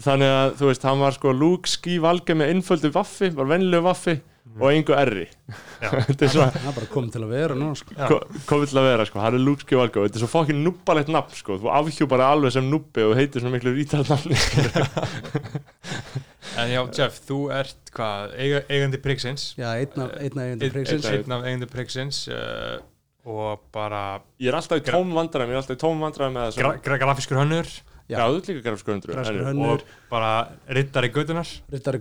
þannig 0.02 0.30
að 0.34 0.54
þú 0.58 0.68
veist, 0.70 0.86
hann 0.88 1.02
var 1.02 1.14
sko 1.14 1.32
Luke 1.36 1.70
Skywalker 1.70 2.38
með 2.38 2.54
innföldu 2.56 2.90
vaffi, 2.94 3.30
var 3.36 3.50
venlulegu 3.50 3.86
vaffi 3.86 4.16
og 4.58 4.66
engu 4.72 4.92
erri. 4.98 5.28
Er 5.82 6.10
er 6.12 6.74
bara 6.76 6.86
komið 6.92 7.14
til 7.16 7.22
að 7.24 7.30
vera 7.34 7.54
nú 7.58 7.70
sko. 7.74 7.94
Já. 7.96 8.06
ko- 8.06 8.42
komið 8.46 8.68
til 8.70 8.78
að 8.78 8.84
vera 8.86 9.06
sko, 9.08 9.18
hann 9.22 9.34
er 9.38 9.42
Luke 9.42 9.64
Skywalker 9.64 10.02
og 10.02 10.06
þetta 10.06 10.20
er 10.20 10.22
svo 10.22 10.28
fokkin 10.30 10.60
nubbalegt 10.62 11.10
nafn 11.10 11.34
sko, 11.38 11.56
þú 11.62 11.70
afhjúpar 11.74 12.22
það 12.22 12.34
alveg 12.36 12.54
sem 12.54 12.68
nubbi 12.70 13.06
og 13.06 13.16
heitir 13.18 13.42
svona 13.42 13.56
miklu 13.56 13.72
rítalt 13.74 14.12
nafni 14.12 14.38
En 16.58 16.68
já, 16.68 16.80
Jeff, 16.98 17.20
þú 17.28 17.38
ert 17.56 17.92
hvað, 17.96 18.32
eiga, 18.36 18.58
eigandi 18.68 18.98
Prigsins? 19.02 19.44
Já, 19.58 19.70
einn 19.78 20.02
af, 20.04 20.10
eigandi 20.20 20.68
Prigsins. 20.74 21.06
einn- 21.08 21.32
af 21.36 21.46
eigandi 21.48 21.68
Prigsins 21.70 22.18
uh, 22.28 22.76
og 23.24 23.62
bara 23.72 24.20
Ég 24.42 24.50
er 24.52 24.58
alltaf 24.58 24.82
í 24.82 24.84
Gra- 24.84 24.98
tóm 24.98 25.14
vandræðum, 25.16 25.52
ég 25.52 25.56
er 25.56 25.62
alltaf 25.62 25.78
í 25.78 25.82
tóm 25.82 26.02
vandræðum 26.04 26.36
með 26.36 26.46
það 26.50 26.60
gra 26.60 26.74
gra 26.88 26.98
grafískur 27.06 27.40
hönnur. 27.40 27.72
Já, 28.12 28.18
þú 28.28 28.36
ert 28.42 28.48
líka 28.50 28.64
grafiskur 28.66 28.98
hönnur. 28.98 29.72
og 29.72 29.84
bara 30.10 30.32
rittari 30.68 31.08
gödunar 31.14 31.48
Rittari 31.72 31.98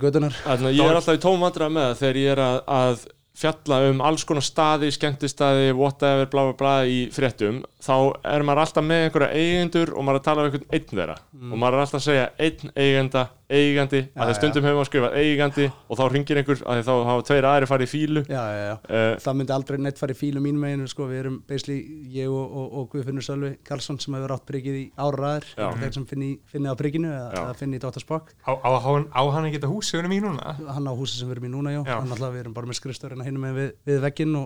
að 0.68 0.75
ég 0.75 0.89
er 0.89 1.00
alltaf 1.00 1.15
í 1.15 1.24
tóm 1.24 1.39
vandræðum 1.45 1.77
með 1.77 1.88
það 1.91 2.00
þegar 2.01 2.22
ég 2.25 2.31
er 2.36 2.41
að, 2.43 2.58
að 2.81 3.05
fjalla 3.41 3.77
um 3.88 4.01
alls 4.03 4.25
konar 4.27 4.43
staði, 4.43 4.89
skemmtistaði, 4.91 5.70
whatever, 5.77 6.27
bla 6.27 6.50
bla 6.50 6.58
bla 6.60 6.74
í 6.84 7.05
fréttum 7.15 7.62
þá 7.82 7.96
er 8.32 8.44
maður 8.46 8.62
alltaf 8.64 8.86
með 8.86 9.04
einhverja 9.08 9.42
eigendur 9.42 9.92
og 9.96 10.06
maður 10.06 10.18
er 10.18 10.22
að 10.22 10.26
tala 10.28 10.42
um 10.42 10.48
einhvern 10.50 10.66
einn 10.78 10.90
þeirra. 10.92 11.16
Og 11.42 11.58
maður 11.62 11.78
er 11.78 11.84
alltaf 11.86 12.00
að 12.00 12.06
segja 12.06 12.26
einn 12.46 12.74
eigenda, 12.78 13.24
eigandi 13.52 14.02
Já, 14.02 14.22
að 14.22 14.30
já. 14.32 14.36
stundum 14.38 14.68
hefur 14.68 14.78
maður 14.78 14.90
skrifað 14.90 15.16
eigandi 15.22 15.66
og 15.72 16.00
þá 16.00 16.04
ringir 16.14 16.40
einhver 16.40 16.62
að 16.72 16.82
þá 16.88 16.92
hafa 17.10 17.26
tveir 17.28 17.48
aðri 17.50 17.70
farið 17.72 17.88
í 17.88 17.92
fílu 17.92 18.22
já, 18.30 18.44
já, 18.46 18.62
já. 18.70 18.76
Uh, 18.86 19.16
það 19.26 19.38
myndi 19.40 19.56
aldrei 19.56 19.78
neitt 19.82 20.00
fara 20.00 20.16
í 20.16 20.20
fílu 20.22 20.44
mínum 20.44 20.62
meginu 20.64 20.88
sko. 20.92 21.08
við 21.10 21.20
erum 21.24 21.40
basically 21.50 21.80
ég 22.14 22.32
og, 22.32 22.46
og, 22.62 22.68
og 22.80 22.88
Guðfinnur 22.94 23.26
Sölvi 23.26 23.52
Karlsson 23.68 24.00
sem 24.00 24.16
hefur 24.16 24.36
átt 24.38 24.46
priggið 24.48 24.78
í 24.78 24.86
áraðar 24.96 25.48
þeir 25.52 25.94
sem 25.98 26.06
finni, 26.08 26.32
finni 26.48 26.72
á 26.72 26.76
prigginu 26.80 27.12
eða, 27.12 27.52
finni 27.60 27.82
í. 27.82 27.84
Spock. 28.02 28.32
Á, 28.48 28.56
á, 28.56 28.70
á, 28.72 28.92
á 29.12 29.22
hann 29.36 29.50
ekki 29.50 29.60
þetta 29.60 29.74
hús 29.74 29.90
sem 29.92 30.00
við 30.00 30.06
erum 30.06 30.16
í 30.16 30.22
núna? 30.24 30.56
Hann 30.72 30.88
á 30.88 30.94
húsi 30.96 31.20
sem 31.20 31.28
við 31.28 31.36
erum 31.36 31.50
í 31.50 31.52
núna 31.52 31.76
já, 31.76 31.82
við 31.84 32.40
erum 32.46 32.56
bara 32.56 32.70
með 32.70 32.80
skrifstörina 32.80 33.28
hinum 33.28 33.44
með 33.44 33.60
við, 33.60 33.70
við 33.92 33.98
vegginn 34.06 34.38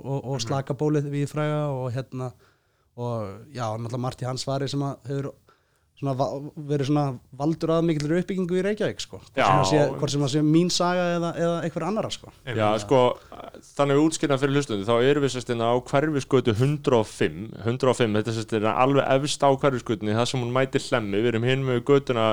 og, 2.96 3.56
við 3.56 3.58
já, 3.58 3.66
náttúrulega 3.76 4.04
margt 4.06 4.24
í 4.24 4.30
hans 4.30 4.46
svari 4.46 4.70
sem 4.72 4.84
að 4.86 5.10
hefur 5.12 5.34
svona 5.96 6.14
verið 6.68 6.90
svona 6.90 7.04
valdur 7.40 7.72
að 7.72 7.86
mikil 7.88 8.10
uppbyggingu 8.18 8.58
í 8.60 8.64
Reykjavík 8.66 9.00
sko. 9.00 9.22
hvort, 9.32 9.70
sem 9.70 9.80
að 9.80 10.10
sem 10.12 10.26
að 10.28 10.32
sé 10.34 10.42
mín 10.44 10.72
saga 10.74 11.06
eða, 11.16 11.30
eða 11.40 11.62
einhver 11.64 11.86
annara 11.88 12.10
sko. 12.12 12.34
Já, 12.50 12.66
sko, 12.84 13.00
þannig 13.78 14.00
við 14.00 14.08
útskýrna 14.10 14.40
fyrir 14.42 14.60
hlustundi 14.60 14.88
þá 14.88 14.96
erum 14.98 15.24
við 15.24 15.34
sérst 15.38 15.54
hérna 15.54 15.72
á 15.72 15.76
hverfisgötu 15.88 16.56
105 16.58 17.40
105, 17.64 18.18
þetta 18.20 18.34
er 18.34 18.38
sérst 18.40 18.56
hérna 18.58 18.76
alveg 18.84 19.08
efst 19.16 19.48
á 19.48 19.50
hverfisgötunni, 19.56 20.18
það 20.20 20.30
sem 20.34 20.44
hún 20.44 20.54
mætir 20.56 20.84
hlemmi 20.90 21.24
við 21.24 21.32
erum 21.32 21.48
hinn 21.48 21.64
með 21.70 21.84
götuna 21.88 22.28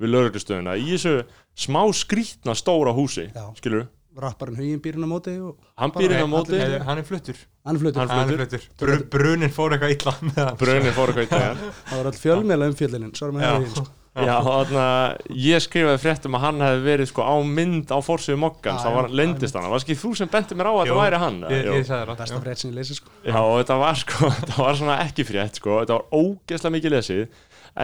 við 0.00 0.14
lögreglustöðuna 0.14 0.78
í 0.80 0.88
þessu 0.94 1.18
smá 1.66 1.82
skrítna 1.92 2.56
stóra 2.56 2.96
húsi, 2.96 3.28
Já. 3.28 3.44
skilur 3.60 3.90
rapparinn 4.20 4.58
Hugin 4.60 4.82
býrinn 4.84 5.06
á 5.06 5.10
móti 5.10 5.34
og 5.40 5.56
hann 5.80 5.92
býr 5.94 6.12
inn 6.16 6.26
á 6.26 6.28
móti, 6.28 6.58
allir- 6.58 6.84
hann 6.84 6.98
er 7.00 7.06
fluttur. 7.08 7.38
Hann 7.64 7.76
er 7.76 7.80
fluttur. 7.80 8.00
Hann 8.02 8.12
hann 8.12 8.30
er 8.34 8.38
fluttur. 8.42 8.68
Br 8.82 9.02
brunin 9.12 9.52
fór 9.54 9.72
eitthvað 9.76 9.96
illa 9.96 10.52
brunin 10.60 10.92
fór 10.96 11.12
eitthvað 11.14 11.30
dag 11.32 11.64
það 11.88 11.96
var 11.96 12.06
all 12.12 12.20
fjölmjöla 12.26 12.68
hefði 12.72 12.98
hinn 13.00 13.74
sko. 13.74 13.86
Já, 14.12 14.34
þannig 14.44 14.76
að 14.76 15.36
ég 15.40 15.62
skrifaði 15.64 16.00
fréttum 16.02 16.34
að 16.36 16.42
hann 16.44 16.58
hefði 16.60 16.82
verið 16.84 17.08
sko 17.08 17.24
á 17.24 17.34
mynd 17.48 17.88
á 17.88 17.98
fórsöðu 18.04 18.40
mokkans, 18.42 18.82
það 18.84 18.96
var 18.98 19.06
lendist 19.08 19.56
hann, 19.56 19.70
var 19.72 19.80
ekki 19.80 19.96
þú 19.96 20.10
sem 20.18 20.28
benti 20.28 20.52
mér 20.58 20.68
á 20.68 20.72
að 20.76 20.90
það 20.90 20.98
væri 21.00 21.20
hann? 21.22 21.38
Ég, 21.48 21.62
Jú. 21.64 21.76
ég 21.78 21.86
sagði 21.88 22.10
það 22.10 22.18
besta 22.20 22.40
frétt 22.44 22.60
sem 22.60 22.68
ég 22.68 22.76
lesi 22.76 22.96
sko. 22.98 23.08
Já, 23.24 23.38
og 23.40 23.56
þetta 23.62 23.78
var 23.80 23.96
sko, 24.02 24.28
þetta 24.42 24.58
var 24.66 24.76
svona 24.82 24.98
ekki 25.06 25.24
frétt 25.30 25.56
sko, 25.62 25.78
þetta 25.80 25.96
var 25.96 26.04
ógeðslega 26.12 26.74
mikið 26.76 26.92
lesið, 26.98 27.24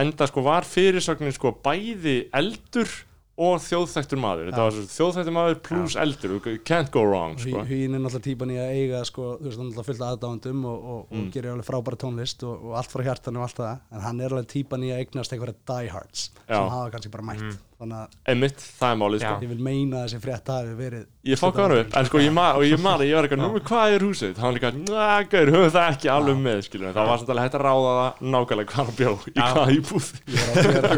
enda 0.03 0.27
sko 0.29 0.43
var 0.45 0.69
fyrirsögnin 0.69 1.33
sko 1.33 1.55
bæði 1.65 2.17
eldur 2.37 2.93
og 3.39 3.61
þjóðþæktur 3.63 4.19
maður, 4.19 4.49
þetta 4.49 4.63
var 4.65 4.79
þjóðþæktur 4.93 5.35
maður 5.37 5.59
pluss 5.69 5.95
eldur, 6.03 6.33
can't 6.67 6.91
go 6.91 7.03
wrong 7.07 7.37
sko. 7.39 7.61
Huginn 7.69 7.95
er 7.95 8.03
náttúrulega 8.03 8.25
típan 8.27 8.51
í 8.51 8.57
að 8.59 8.73
eiga 8.75 9.03
sko, 9.07 9.29
þú 9.39 9.47
veist, 9.47 9.57
hann 9.61 9.65
er 9.65 9.71
náttúrulega 9.71 9.87
fullt 9.89 10.03
af 10.03 10.11
aðdáðundum 10.17 10.65
og, 10.73 10.83
og, 10.93 10.99
Mm. 11.09 11.21
og 11.23 11.31
gerir 11.33 11.53
alveg 11.53 11.67
frábæra 11.69 11.97
tónlist 12.03 12.43
og, 12.43 12.65
og 12.69 12.75
allt 12.81 12.91
frá 12.91 13.03
hjartanu 13.07 13.39
og 13.39 13.47
allt 13.47 13.61
það 13.63 13.79
en 13.95 14.01
hann 14.09 14.19
er 14.21 14.35
alveg 14.35 14.51
típan 14.51 14.83
í 14.83 14.91
að 14.93 14.99
eignast 15.05 15.33
einhverja 15.33 15.55
diehards 15.71 16.27
sem 16.45 16.69
hafa 16.75 16.91
kannski 16.97 17.11
bara 17.15 17.27
mætt 17.31 17.57
þannig 17.79 17.99
að 17.99 18.17
Einmitt, 18.33 18.65
það 18.79 18.91
er 18.93 18.99
málið 18.99 19.23
sko. 19.23 19.35
Ég 19.39 19.53
vil 19.53 19.63
meina 19.69 20.01
að 20.01 20.05
þessi 20.07 20.19
frétt 20.25 20.51
hafi 20.51 20.75
verið 20.79 21.07
Ég 21.29 21.35
fokka 21.35 21.65
hann 21.65 21.73
upp, 21.75 21.95
en 21.99 22.05
sko 22.07 22.19
ég 22.23 22.31
maður, 22.31 22.55
og 22.61 22.63
ég 22.63 22.79
maður, 22.79 23.03
ég 23.09 23.17
var 23.17 23.25
eitthvað, 23.27 23.41
nú 23.43 23.59
hvað 23.67 23.91
er 23.91 24.03
húsið? 24.07 24.29
Það 24.37 24.45
var 24.45 24.53
líka, 24.55 24.69
næ, 24.79 25.27
gauður, 25.27 25.49
höfum 25.51 25.73
það 25.75 25.87
ekki 25.91 26.07
alveg 26.13 26.37
með, 26.39 26.59
skiljum 26.63 26.93
það 26.95 27.09
var 27.09 27.17
samt 27.19 27.31
alveg 27.33 27.43
hægt 27.43 27.57
að 27.57 27.63
ráða 27.65 27.91
það 27.97 28.11
nákvæmlega 28.35 28.69
hvað 28.71 28.79
hann 28.79 28.95
bjó, 28.95 29.11
í 29.19 29.35
Já. 29.35 29.43
hvaða 29.49 29.73
íbúð. 29.75 30.07
ég 30.31 30.39
er 30.39 30.47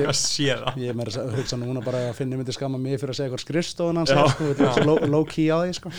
að, 0.05 0.13
það. 0.61 0.77
er 0.85 0.93
meira 0.99 1.11
að 1.23 1.33
hugsa 1.39 1.57
núna 1.57 1.81
bara 1.87 1.99
að 2.11 2.15
finna 2.19 2.37
myndi 2.37 2.53
skamma 2.53 2.77
mig 2.77 3.01
fyrir 3.01 3.13
að 3.15 3.17
segja 3.17 3.27
eitthvað 3.31 3.45
skrifstofun 3.47 3.97
hans 3.97 4.13
sko, 4.13 4.43
er 4.69 4.85
low, 5.09 5.25
key 5.25 5.49
á 5.49 5.57
því 5.65 5.73
sko. 5.79 5.89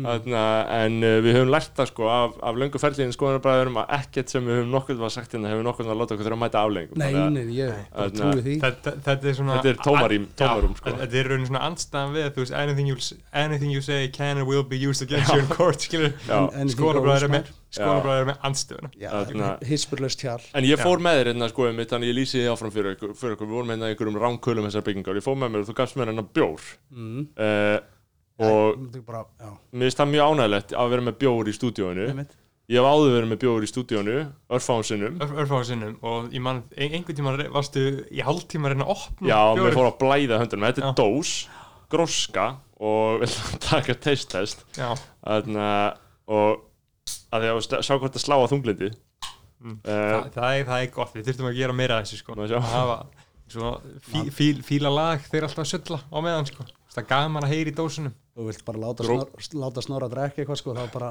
Þarna, 0.00 0.42
en 0.80 0.96
uh, 1.04 1.20
við 1.20 1.36
höfum 1.36 1.52
lært 1.52 1.76
það 1.76 1.92
sko 1.92 2.08
af, 2.16 2.40
af 2.40 2.54
löngu 2.56 2.80
ferliðin 2.80 3.12
skoðanabræðurum 3.12 3.76
að 3.84 3.92
ekkert 4.00 4.28
sem 4.32 4.40
við 4.40 4.54
höfum 4.62 4.72
nokkuð 4.72 5.04
hérna 10.26 10.48
okkur 10.50 10.64
tómarúm, 10.66 10.74
sko. 10.78 10.94
Þetta 11.00 11.18
er 11.20 11.30
raunin 11.30 11.48
svona 11.48 11.62
andstæðan 11.68 12.14
við 12.16 12.26
þú 12.36 12.42
veist, 12.42 12.54
anything 12.62 12.90
you, 12.90 12.96
anything 13.32 13.72
you 13.72 13.82
say 13.84 14.08
can 14.12 14.40
and 14.40 14.48
will 14.48 14.64
be 14.66 14.78
used 14.78 15.02
against 15.06 15.32
you 15.34 15.40
in 15.40 15.50
court 15.52 15.86
Skólabræður 16.74 17.26
er 17.26 17.32
með 17.32 17.50
goes, 17.50 17.58
Skólabræður 17.76 18.22
er 18.22 18.30
með 18.30 18.46
andstöðuna. 18.48 19.50
Hispurlaust 19.66 20.24
hjál 20.24 20.40
En 20.56 20.68
ég 20.68 20.80
fór 20.80 21.00
Já. 21.00 21.04
með 21.06 21.20
þér 21.20 21.30
hérna 21.32 21.50
sko 21.52 21.68
um 21.70 21.82
þannig 21.82 22.12
ég 22.12 22.18
lýsi 22.20 22.40
því 22.40 22.46
áfram 22.52 22.74
fyrir 22.74 22.96
ykkur 22.96 23.14
við 23.16 23.52
vorum 23.56 23.74
hérna 23.74 23.90
í 23.90 23.94
einhverjum 23.94 24.18
ránkölum 24.22 24.68
þessar 24.68 24.86
byggingar. 24.86 25.20
Ég 25.20 25.26
fór 25.26 25.38
með 25.40 25.52
mér 25.52 25.64
og 25.64 25.70
þú 25.70 25.76
gafst 25.80 26.00
mér 26.00 26.12
hennar 26.12 26.28
bjór. 26.36 26.66
Mm. 26.94 27.28
uh, 27.36 27.76
og 28.36 28.80
Þetta 28.82 29.00
er 29.00 29.06
bara, 29.06 29.22
já, 29.40 29.52
mér 29.72 29.88
finnst 29.88 30.02
það 30.02 30.10
mjög 30.12 30.32
ánægilegt 30.32 30.74
að 30.76 30.90
vera 30.92 31.06
með 31.06 31.18
bjór 31.22 31.48
í 31.48 31.54
stúdíóinu. 31.56 32.08
Ég 32.68 32.80
hef 32.80 32.86
áður 32.90 33.12
verið 33.14 33.28
með 33.30 33.40
bjór 33.44 33.64
í 33.66 33.70
stúdíónu 33.70 34.14
örfáum 34.56 34.84
sinnum. 34.86 35.18
Örfáðu 35.22 35.68
sinnum 35.70 35.96
og 36.02 36.32
ég 36.34 36.42
man, 36.42 36.62
ein, 36.76 36.96
einhvern 36.98 37.18
tíma 37.20 37.34
varstu 37.54 37.84
í 38.10 38.24
hálftíma 38.26 38.66
að 38.70 38.74
reyna 38.74 38.86
að 38.88 38.94
opna 38.96 39.30
Já, 39.30 39.40
mér 39.60 39.76
fór 39.76 39.88
að 39.92 39.98
blæða 40.02 40.40
höndunum. 40.42 40.66
Þetta 40.70 40.86
er 40.90 40.96
dós, 40.98 41.34
gróska 41.92 42.46
og 42.82 43.18
vil 43.22 43.30
taka 43.62 43.94
taste 43.94 44.32
test 44.34 44.64
Já, 44.76 44.90
Þannig 45.22 45.62
að 45.62 46.02
og 46.26 46.64
að 47.30 47.44
því 47.44 47.50
að 47.52 47.60
st- 47.68 47.82
sjá 47.86 47.94
hvort 48.00 48.16
það 48.18 48.24
slá 48.26 48.36
á 48.42 48.46
þunglindi 48.54 48.92
Mm. 49.56 49.78
uh, 49.88 49.88
það, 49.88 50.26
það, 50.34 50.50
er, 50.52 50.64
það 50.68 50.82
er 50.84 50.88
gott, 50.92 51.12
við 51.16 51.24
þurftum 51.30 51.46
að 51.48 51.54
gera 51.56 51.74
meira 51.74 51.94
þessu 52.04 52.18
sko. 52.20 52.34
Má 52.36 52.42
sjá. 52.46 52.58
Að 52.58 52.66
hafa 52.74 52.96
svo 53.50 53.70
fí, 54.04 54.20
fíl, 54.36 54.58
fíla 54.62 54.90
lag 54.92 55.22
þeir 55.32 55.46
alltaf 55.46 55.62
að 55.64 55.70
sölla 55.70 55.98
á 56.12 56.18
meðan 56.22 56.48
sko. 56.50 56.66
Það 56.92 57.00
er 57.00 57.06
gaman 57.14 57.46
að 57.46 57.54
heyra 57.54 57.72
í 57.72 57.74
dósunum 57.78 58.12
Þú 58.36 58.46
vilt 58.50 58.64
bara 58.66 58.80
láta, 58.82 59.04
snor, 59.06 59.30
láta 59.56 59.82
snorra 59.84 60.08
að 60.10 60.12
drekka 60.12 60.42
eitthvað 60.42 60.58
sko, 60.60 60.74
þá 60.76 60.82
bara 60.92 61.06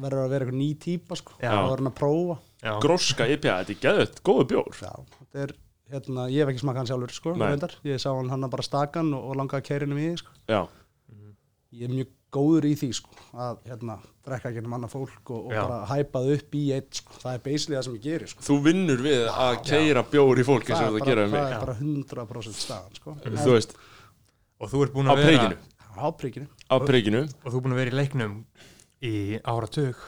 verður 0.00 0.22
að 0.22 0.30
vera 0.32 0.46
eitthvað 0.46 0.60
ný 0.62 0.68
típa 0.80 1.18
sko, 1.20 1.34
Já. 1.36 1.50
þá 1.50 1.56
verður 1.58 1.82
hann 1.82 1.90
að 1.90 1.98
prófa. 1.98 2.36
Já, 2.60 2.70
gróska 2.80 3.26
IPA, 3.28 3.56
þetta 3.58 3.74
er 3.74 3.82
geðut, 3.82 4.22
góðu 4.24 4.46
bjór. 4.54 4.78
Já, 4.80 4.94
þetta 5.18 5.42
er, 5.44 5.52
hérna, 5.92 6.24
ég 6.32 6.40
hef 6.40 6.52
ekki 6.54 6.62
smakað 6.62 6.80
hann 6.80 6.90
sjálfur 6.92 7.12
sko, 7.18 7.34
reyndar, 7.36 7.74
ég 7.84 8.00
sá 8.00 8.08
hann 8.14 8.32
hann 8.32 8.48
bara 8.54 8.64
stakan 8.64 9.12
og, 9.12 9.26
og 9.28 9.36
langaði 9.42 9.60
að 9.60 9.68
keirinum 9.68 10.00
í 10.00 10.06
því 10.08 10.22
sko. 10.22 10.38
Já, 10.48 10.60
Ég 11.70 11.86
er 11.86 11.92
mjög 11.94 12.08
góður 12.34 12.66
í 12.66 12.72
því 12.78 12.88
sko, 12.98 13.12
að 13.38 13.58
hérna, 13.68 13.94
drekka 14.26 14.50
ekki 14.50 14.62
um 14.66 14.72
annað 14.74 14.92
fólk 14.94 15.30
og, 15.30 15.44
og 15.44 15.52
bara 15.54 15.76
hæpað 15.86 16.30
upp 16.34 16.56
í 16.58 16.62
eitt 16.74 16.98
sko, 16.98 17.14
það 17.22 17.36
er 17.36 17.42
basically 17.44 17.76
það 17.76 17.84
sem 17.86 17.94
ég 17.94 18.04
gerir 18.06 18.30
sko. 18.32 18.46
þú 18.46 18.56
vinnur 18.64 19.04
við 19.04 19.22
að 19.30 19.58
keira 19.68 20.02
bjór 20.10 20.42
í 20.42 20.46
fólk 20.48 20.66
eins 20.70 20.80
og 20.80 20.86
er 20.88 20.96
þetta 20.96 21.04
bara, 21.04 21.10
gera 21.12 21.26
um 21.26 21.34
það 21.36 21.46
mig 21.46 21.54
er 21.54 21.62
bara 21.62 21.76
100% 21.78 22.58
staðan 22.64 22.98
sko. 22.98 23.14
Þú 23.44 23.54
og 24.60 24.72
þú 24.72 24.82
ert 24.84 24.96
búin 24.96 25.10
á 25.10 25.14
að 25.14 25.22
vera 25.24 25.46
á 26.00 26.06
príkinu, 26.16 26.50
á 26.70 26.74
príkinu, 26.80 27.24
og 27.26 27.50
þú 27.50 27.56
ert 27.58 27.64
búin 27.66 27.74
að 27.74 27.80
vera 27.82 27.92
í 27.92 27.98
leiknum 27.98 28.34
í 29.02 29.12
áratug 29.42 30.00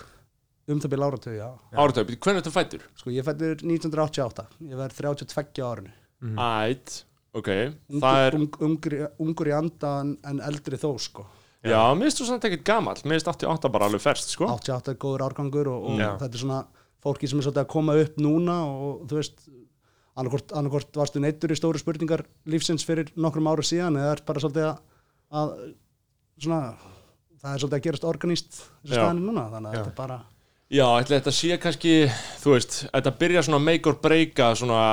um 0.73 0.79
það 0.81 0.93
byrja 0.95 1.07
áratöð, 1.11 1.35
já. 1.41 1.49
áratöp, 1.75 2.11
hvernig 2.23 2.41
ertu 2.43 2.53
fættur? 2.55 2.83
Sko, 2.97 3.11
ég 3.13 3.27
fættur 3.27 3.57
1988, 3.67 4.45
ég 4.71 4.79
verð 4.79 4.99
32 5.03 5.65
árinu. 5.67 5.91
Ætt, 6.39 7.01
ok, 7.35 7.49
Ungur, 7.91 8.05
það 8.05 8.27
er 8.29 8.37
ung, 8.39 8.59
ungur, 8.69 8.95
í- 8.95 9.09
ungur 9.27 9.51
í 9.51 9.55
anda 9.57 9.91
en, 10.05 10.41
eldri 10.47 10.79
þó 10.79 10.93
sko. 11.03 11.27
Já, 11.67 11.79
mér 11.95 12.09
finnst 12.09 12.23
þú 12.23 12.29
samt 12.29 12.47
ekkert 12.47 12.65
gamall, 12.67 13.03
mér 13.07 13.19
finnst 13.19 13.33
88 13.35 13.71
bara 13.75 13.89
alveg 13.91 14.03
ferst, 14.03 14.33
sko 14.35 14.47
88 14.55 14.95
er 14.95 15.01
góður 15.03 15.27
árgangur 15.29 15.69
og, 15.71 15.91
og 15.93 15.99
Já. 16.01 16.09
þetta 16.23 16.39
er 16.39 16.43
svona 16.45 16.61
fólki 17.03 17.29
sem 17.31 17.39
er 17.43 17.47
svolítið 17.49 17.65
að 17.65 17.71
koma 17.75 17.99
upp 17.99 18.17
núna 18.23 18.57
og 18.71 19.05
þú 19.11 19.19
veist 19.19 19.45
annarkort, 20.19 20.55
annarkort 20.59 20.99
varstu 20.99 21.23
neittur 21.23 21.55
í 21.55 21.59
stóru 21.59 21.79
spurningar 21.83 22.23
lífsins 22.51 22.87
fyrir 22.87 23.11
nokkrum 23.19 23.47
áru 23.51 23.63
síðan 23.67 23.99
eða 23.99 24.15
er 24.17 24.23
bara 24.27 24.43
svolítið 24.43 24.67
að, 24.71 24.83
að 25.43 25.55
svona 26.39 26.75
það 27.43 27.55
er 27.57 27.63
svolítið 27.65 27.79
að 27.79 27.87
gerast 27.89 28.07
organist 28.09 28.61
þessu 28.61 28.95
staðinu 28.95 29.27
núna 29.29 29.49
þannig 29.53 29.73
að 29.73 29.75
Já. 29.75 29.83
þetta 29.83 29.93
er 29.93 29.99
bara 30.03 30.21
Já, 30.73 30.87
ætli 31.03 31.19
þetta 31.19 31.33
sé 31.37 31.57
kannski, 31.61 31.91
þú 32.41 32.53
veist, 32.55 32.77
þetta 32.89 33.11
byrja 33.21 33.43
svona 33.45 33.59
make 33.61 33.91
or 33.91 33.99
breaka 34.01 34.47
svona 34.57 34.85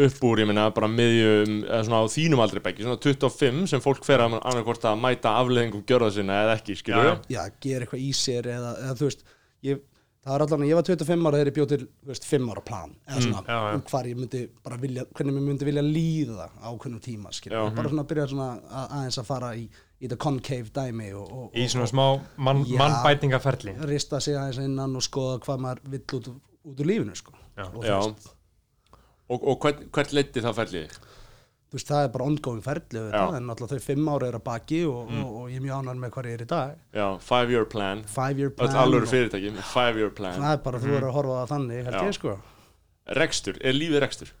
upp 0.00 0.22
úr, 0.24 0.40
ég 0.40 0.48
meina, 0.48 0.70
bara 0.72 0.88
miðjum, 0.88 1.58
eða 1.66 1.80
svona 1.84 1.98
á 2.00 2.12
þínum 2.14 2.40
aldrei 2.40 2.62
beggi, 2.64 2.86
svona 2.86 2.96
25 3.04 3.66
sem 3.68 3.82
fólk 3.84 4.06
fer 4.06 4.22
að 4.24 4.38
annarkort 4.38 4.86
að 4.88 5.02
mæta 5.02 5.34
afleðingum 5.42 5.82
gjörða 5.84 6.08
sinna 6.14 6.38
eða 6.46 6.54
ekki, 6.56 6.78
skilur 6.80 7.04
Já, 7.04 7.10
við? 7.10 7.28
já, 7.34 7.40
gera 7.66 7.84
eitthvað 7.84 8.06
í 8.06 8.08
sér 8.16 8.48
eða, 8.54 8.70
eða 8.86 8.96
þú 8.96 9.08
veist 9.10 9.26
ég, 9.68 9.82
það 10.24 10.38
er 10.38 10.44
allan 10.46 10.64
að 10.64 10.70
ég 10.70 10.80
var 10.80 10.88
25 10.88 11.28
ára 11.28 11.36
þegar 11.42 11.50
ég 11.52 11.58
bjóð 11.58 11.70
til 11.74 11.80
þú 11.84 12.12
veist, 12.14 12.28
5 12.30 12.48
ára 12.54 12.64
plan 12.70 12.96
eða 13.10 13.26
svona 13.26 13.44
já, 13.44 13.58
já. 13.58 13.76
um 13.76 13.84
hvar 13.92 14.08
ég 14.14 14.22
myndi 14.22 14.42
bara 14.64 14.80
vilja 14.86 15.04
hvernig 15.10 15.36
mér 15.36 15.46
myndi 15.50 15.68
vilja 15.68 15.84
líða 15.84 16.48
á 16.64 16.68
hvernig 16.72 17.04
tíma 17.04 17.36
skilur, 17.36 17.60
Já. 17.60 17.76
bara 17.76 17.92
svona 17.92 18.08
byrja 18.14 18.28
svona 18.32 18.48
að, 18.56 18.88
aðeins 19.02 19.20
að 19.20 19.28
fara 19.34 19.52
í, 19.58 19.68
í 20.00 20.08
þetta 20.08 20.16
concave 20.22 20.70
dæmi 20.74 21.10
og, 21.12 21.32
og, 21.32 21.46
í 21.60 21.66
svona 21.68 21.86
smá 21.90 22.04
mann, 22.40 22.64
Já. 22.64 22.78
mannbætingaferli 22.80 23.74
rista 23.90 24.20
sig 24.20 24.34
aðeins 24.40 24.62
innan 24.64 24.96
og 24.96 25.04
skoða 25.04 25.38
hvað 25.44 25.60
maður 25.66 25.82
vill 25.92 26.04
út, 26.18 26.30
út 26.64 26.80
úr 26.80 26.88
lífinu 26.88 27.16
sko. 27.18 27.34
Já. 27.58 27.66
og 27.68 27.84
Já. 27.84 27.98
Og, 29.30 29.44
og 29.46 29.60
hvern, 29.62 29.84
hvert 29.94 30.12
leiti 30.16 30.42
það 30.42 30.56
ferlið? 30.62 30.94
þú 31.70 31.76
veist, 31.78 31.86
það 31.92 32.00
er 32.02 32.08
bara 32.16 32.24
ongoing 32.26 32.62
ferli 32.64 32.98
Já. 32.98 33.04
auðvitað, 33.04 33.36
en 33.38 33.50
alltaf 33.54 33.70
þau 33.70 33.82
fimm 33.84 34.08
ára 34.10 34.26
er 34.32 34.38
að 34.40 34.42
baki 34.48 34.80
og, 34.90 35.12
og, 35.20 35.28
og 35.42 35.44
ég 35.52 35.60
er 35.60 35.62
mjög 35.68 35.76
ánægð 35.84 36.00
með 36.02 36.10
hvað 36.16 36.26
ég 36.30 36.38
er 36.38 36.42
í 36.42 36.48
dag 36.50 36.72
Já, 36.98 37.06
five 37.28 37.54
year 37.54 37.68
plan, 37.76 38.02
five 38.10 38.42
year 38.42 38.50
plan 38.56 38.74
og- 38.80 39.06
fyrirtæki, 39.12 39.52
með 39.54 39.68
five 39.70 40.00
year 40.02 40.10
plan. 40.10 40.40
það 40.40 40.56
er 40.56 40.64
bara 40.64 40.80
þú 40.82 40.96
er 40.96 41.06
að 41.06 41.14
horfa 41.14 41.36
það 41.44 41.52
þannig 41.54 41.84
held 41.90 42.00
ég 42.08 42.16
sko 42.18 42.34
Rekstur, 43.20 43.56
er 43.62 43.72
lífið 43.78 44.02
rekstur? 44.02 44.32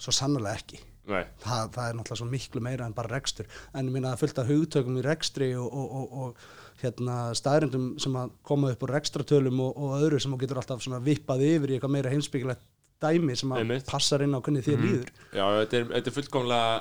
svo 0.00 0.12
sannlega 0.12 0.56
ekki 0.60 0.82
Nei, 1.08 1.22
það, 1.40 1.76
er 1.80 1.94
náttúrulega 1.96 2.18
svo 2.20 2.26
miklu 2.28 2.60
meira 2.62 2.86
en 2.86 2.94
bara 2.94 3.10
rekstur 3.14 3.48
en 3.72 3.88
ég 3.88 3.94
minna 3.94 4.12
að 4.12 4.20
fullt 4.24 4.40
af 4.42 4.50
hugtökum 4.50 4.98
í 5.00 5.04
rekstri 5.04 5.48
og, 5.58 5.70
og, 5.72 5.94
og, 5.96 6.18
og 6.24 6.82
hérna, 6.82 7.16
staðrindum 7.36 7.88
sem 8.02 8.18
að 8.20 8.34
koma 8.46 8.70
upp 8.74 8.84
úr 8.84 8.92
rekstratölum 8.96 9.62
og, 9.64 9.80
og 9.80 9.96
öðru 10.00 10.20
sem 10.20 10.34
þú 10.34 10.42
getur 10.44 10.60
alltaf 10.60 10.84
svona 10.84 11.00
vippað 11.04 11.46
yfir 11.48 11.72
í 11.72 11.78
eitthvað 11.78 11.94
meira 11.96 12.12
heimsbyggilegt 12.12 12.62
dæmi 13.00 13.36
sem 13.38 13.52
að 13.54 13.64
Einmitt. 13.64 13.88
passar 13.88 14.24
inn 14.24 14.36
á 14.36 14.40
hvernig 14.44 14.66
þér 14.66 14.80
líður 14.84 15.12
já, 15.32 15.44
þetta 15.62 15.78
er, 15.78 15.86
þetta 15.94 16.10
er 16.10 16.16
fullkomlega, 16.18 16.72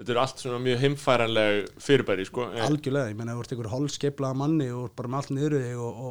þetta 0.00 0.14
er 0.14 0.20
allt 0.24 0.44
svona 0.44 0.60
mjög 0.66 0.82
heimfæranleg 0.84 1.72
fyrirbæri, 1.86 2.28
sko. 2.28 2.48
algjörlega, 2.68 3.12
ég 3.14 3.18
meina 3.20 3.32
ef 3.32 3.40
þú 3.40 3.46
ert 3.46 3.56
einhver 3.56 3.72
holskeiplaða 3.72 4.40
manni 4.44 4.68
og 4.76 4.92
bara 4.98 5.12
með 5.12 5.22
allt 5.22 5.34
niður 5.38 5.56
þig 5.62 5.84
og, 5.88 6.02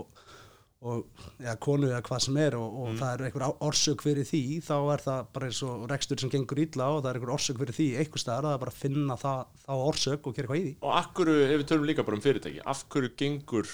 og, 0.84 1.06
ja, 1.40 1.54
konu 1.64 1.88
eða 1.88 2.02
hvað 2.04 2.20
sem 2.26 2.38
er 2.44 2.56
og, 2.60 2.74
Mm. 2.74 2.80
og 2.84 2.98
það 3.00 3.14
er 3.14 3.24
einhver 3.30 3.46
orsök 3.70 4.02
fyrir 4.04 4.26
því 4.28 4.42
þá 4.68 4.74
er 4.94 5.04
það 5.06 5.26
bara 5.34 5.48
eins 5.48 5.62
og 5.64 5.86
rekstur 5.90 6.20
sem 6.20 6.30
gengur 6.34 6.60
illa 6.60 6.90
og 6.92 7.04
það 7.04 7.10
er 7.14 7.20
einhver 7.22 7.34
orsök 7.38 7.58
fyrir 7.62 7.78
því 7.78 7.88
einhver 8.02 8.20
staðar 8.24 8.44
það 8.50 8.54
er 8.58 8.64
bara 8.66 8.74
að 8.76 8.82
finna 8.84 9.16
það, 9.24 9.46
þá 9.64 9.74
orsök 9.88 10.28
og 10.28 10.36
gera 10.36 10.48
eitthvað 10.48 10.60
í 10.60 10.66
því 10.68 10.76
Og 10.84 10.94
af 11.00 11.08
hverju, 11.14 11.38
ef 11.48 11.58
við 11.64 11.68
tölum 11.72 11.88
líka 11.88 12.04
bara 12.06 12.16
um 12.20 12.22
fyrirtæki, 12.28 12.62
af 12.66 12.84
hverju 12.90 13.14
gengur 13.24 13.68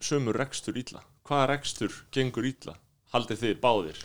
sömur 0.00 0.34
rekstur 0.40 0.76
illa? 0.80 1.02
Hvaða 1.28 1.48
rekstur 1.52 1.92
gengur 2.10 2.44
illa? 2.48 2.74
Haldið 3.12 3.42
þið 3.44 3.60
báðir? 3.60 4.00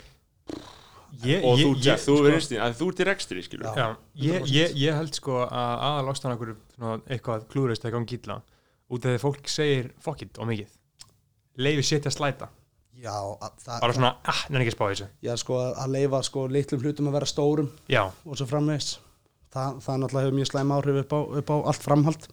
ég, 1.24 1.44
Og 1.44 1.58
ég, 1.60 1.66
þú, 1.66 1.72
ég, 1.84 1.98
þú 2.02 2.16
sko- 2.16 2.24
verðist 2.26 2.52
í, 2.56 2.58
að 2.60 2.76
þú 2.80 2.88
ert 2.92 3.02
í 3.04 3.06
rekstri, 3.08 3.42
skilur. 3.44 3.66
Já. 3.76 3.76
Já, 3.76 3.98
ég, 4.16 4.46
ég, 4.52 4.76
ég 4.80 4.96
held 4.96 5.16
sko 5.18 5.40
að 5.44 5.74
aðal 5.88 6.12
ástæðan 6.14 6.36
okkur 6.38 6.54
eitthvað 7.12 7.48
klúrist 7.52 7.84
eitthvað 7.86 8.02
um 8.02 8.06
gilla 8.12 8.38
út 8.92 9.06
af 9.06 9.12
því 9.12 9.18
að 9.20 9.26
fólk 9.26 9.48
segir 9.52 9.92
fuck 10.04 10.22
it 10.26 10.40
og 10.40 10.48
mikið 10.52 10.70
leifi 11.58 11.84
setja 11.84 12.12
slæta. 12.14 12.50
Já, 13.02 13.16
að, 13.16 13.54
það, 13.64 13.78
bara 13.82 13.96
svona, 13.98 14.12
ah, 14.30 14.42
nenni 14.50 14.66
ekki 14.66 14.74
að 14.74 14.78
spá 14.78 14.84
þessu. 14.92 15.08
Já, 15.26 15.32
sko, 15.42 15.62
að 15.84 15.96
leifa 15.96 16.20
sko, 16.28 16.44
litlum 16.52 16.84
hlutum 16.84 17.08
að 17.10 17.16
vera 17.18 17.30
stórum 17.30 17.72
já, 17.90 18.04
og 18.26 18.38
svo 18.38 18.46
framvegis. 18.50 18.92
Það, 19.52 19.80
það 19.86 19.98
náttúrulega 20.04 20.28
hefur 20.28 20.38
mjög 20.38 20.52
slæm 20.52 20.76
áhrif 20.76 21.00
upp 21.02 21.16
á, 21.16 21.20
upp 21.42 21.50
á 21.50 21.56
allt 21.72 21.88
framhald. 21.88 22.28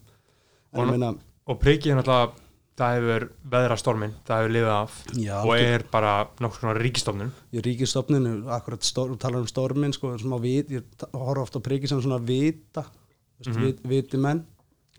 Og 0.77 0.91
meina, 0.91 1.15
og 1.49 1.61
prikið 1.63 1.97
náttúrulega 1.97 2.47
það 2.79 2.97
hefur 2.99 3.27
veðra 3.55 3.79
stormin, 3.81 4.13
það 4.27 4.43
hefur 4.43 4.55
lifið 4.55 4.73
af 4.75 4.99
Já, 5.19 5.35
og 5.41 5.53
er 5.57 5.85
bara 5.91 6.13
nokkuð 6.43 6.63
svona 6.63 6.77
ríkistofnun 6.79 7.33
í 7.51 7.63
ríkistofninu, 7.65 8.35
akkurat 8.55 8.87
stór, 8.87 9.15
talar 9.21 9.43
um 9.43 9.51
stormin 9.51 9.95
sko, 9.97 10.13
sem 10.21 10.35
á 10.35 10.39
vit, 10.43 10.71
ég 10.77 11.09
horf 11.17 11.47
ofta 11.47 11.63
á 11.63 11.67
priki 11.67 11.91
sem 11.91 12.03
svona 12.05 12.21
vita 12.23 12.85
mm 12.85 13.53
-hmm. 13.53 13.65
vit, 13.65 13.83
viti 13.83 14.21
menn 14.21 14.45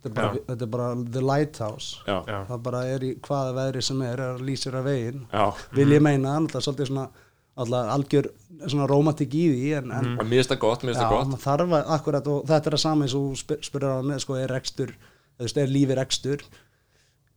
þetta 0.03 0.10
er, 0.10 0.15
bara, 0.20 0.44
þetta 0.50 0.65
er 0.68 0.72
bara 0.75 0.89
the 1.15 1.24
lighthouse. 1.24 2.03
Já, 2.08 2.18
Já. 2.27 2.38
það 2.50 2.62
bara 2.68 2.84
er 2.96 3.03
í 3.08 3.13
hvaða 3.27 3.56
veðri 3.60 3.82
sem 3.89 4.06
er 4.08 4.24
er 4.27 4.46
lýsir 4.50 4.77
að 4.79 4.88
veginn. 4.91 5.25
Já. 5.34 5.46
Vil 5.75 5.89
ég 5.96 6.06
meina, 6.06 6.38
alltaf 6.39 6.63
svolítið 6.65 6.91
svona 6.94 7.10
alltaf 7.60 7.91
algjör 7.91 8.29
svona 8.70 8.88
rómatik 8.88 9.34
í 9.36 9.44
því 9.51 9.70
en, 9.79 9.91
en 9.91 10.10
Mér 10.22 10.39
finnst 10.39 10.53
það 10.53 10.62
gott, 10.63 10.86
mér 10.88 10.96
Já, 10.96 11.01
það 11.03 11.13
gott. 11.18 11.44
þarf 11.44 11.75
að, 11.75 11.91
akkurat, 11.98 12.32
og 12.32 12.48
þetta 12.48 12.72
er 12.72 12.77
að 12.77 12.84
sama 12.86 13.06
eins 13.06 13.15
og 13.20 13.38
spyr, 13.39 13.62
spyrir 13.68 13.94
á 13.96 14.00
með, 14.06 14.24
sko, 14.24 14.39
er 14.39 14.51
rekstur, 14.53 14.94
eða 15.39 15.63
er 15.63 15.72
lífi 15.74 15.98
rekstur? 16.00 16.44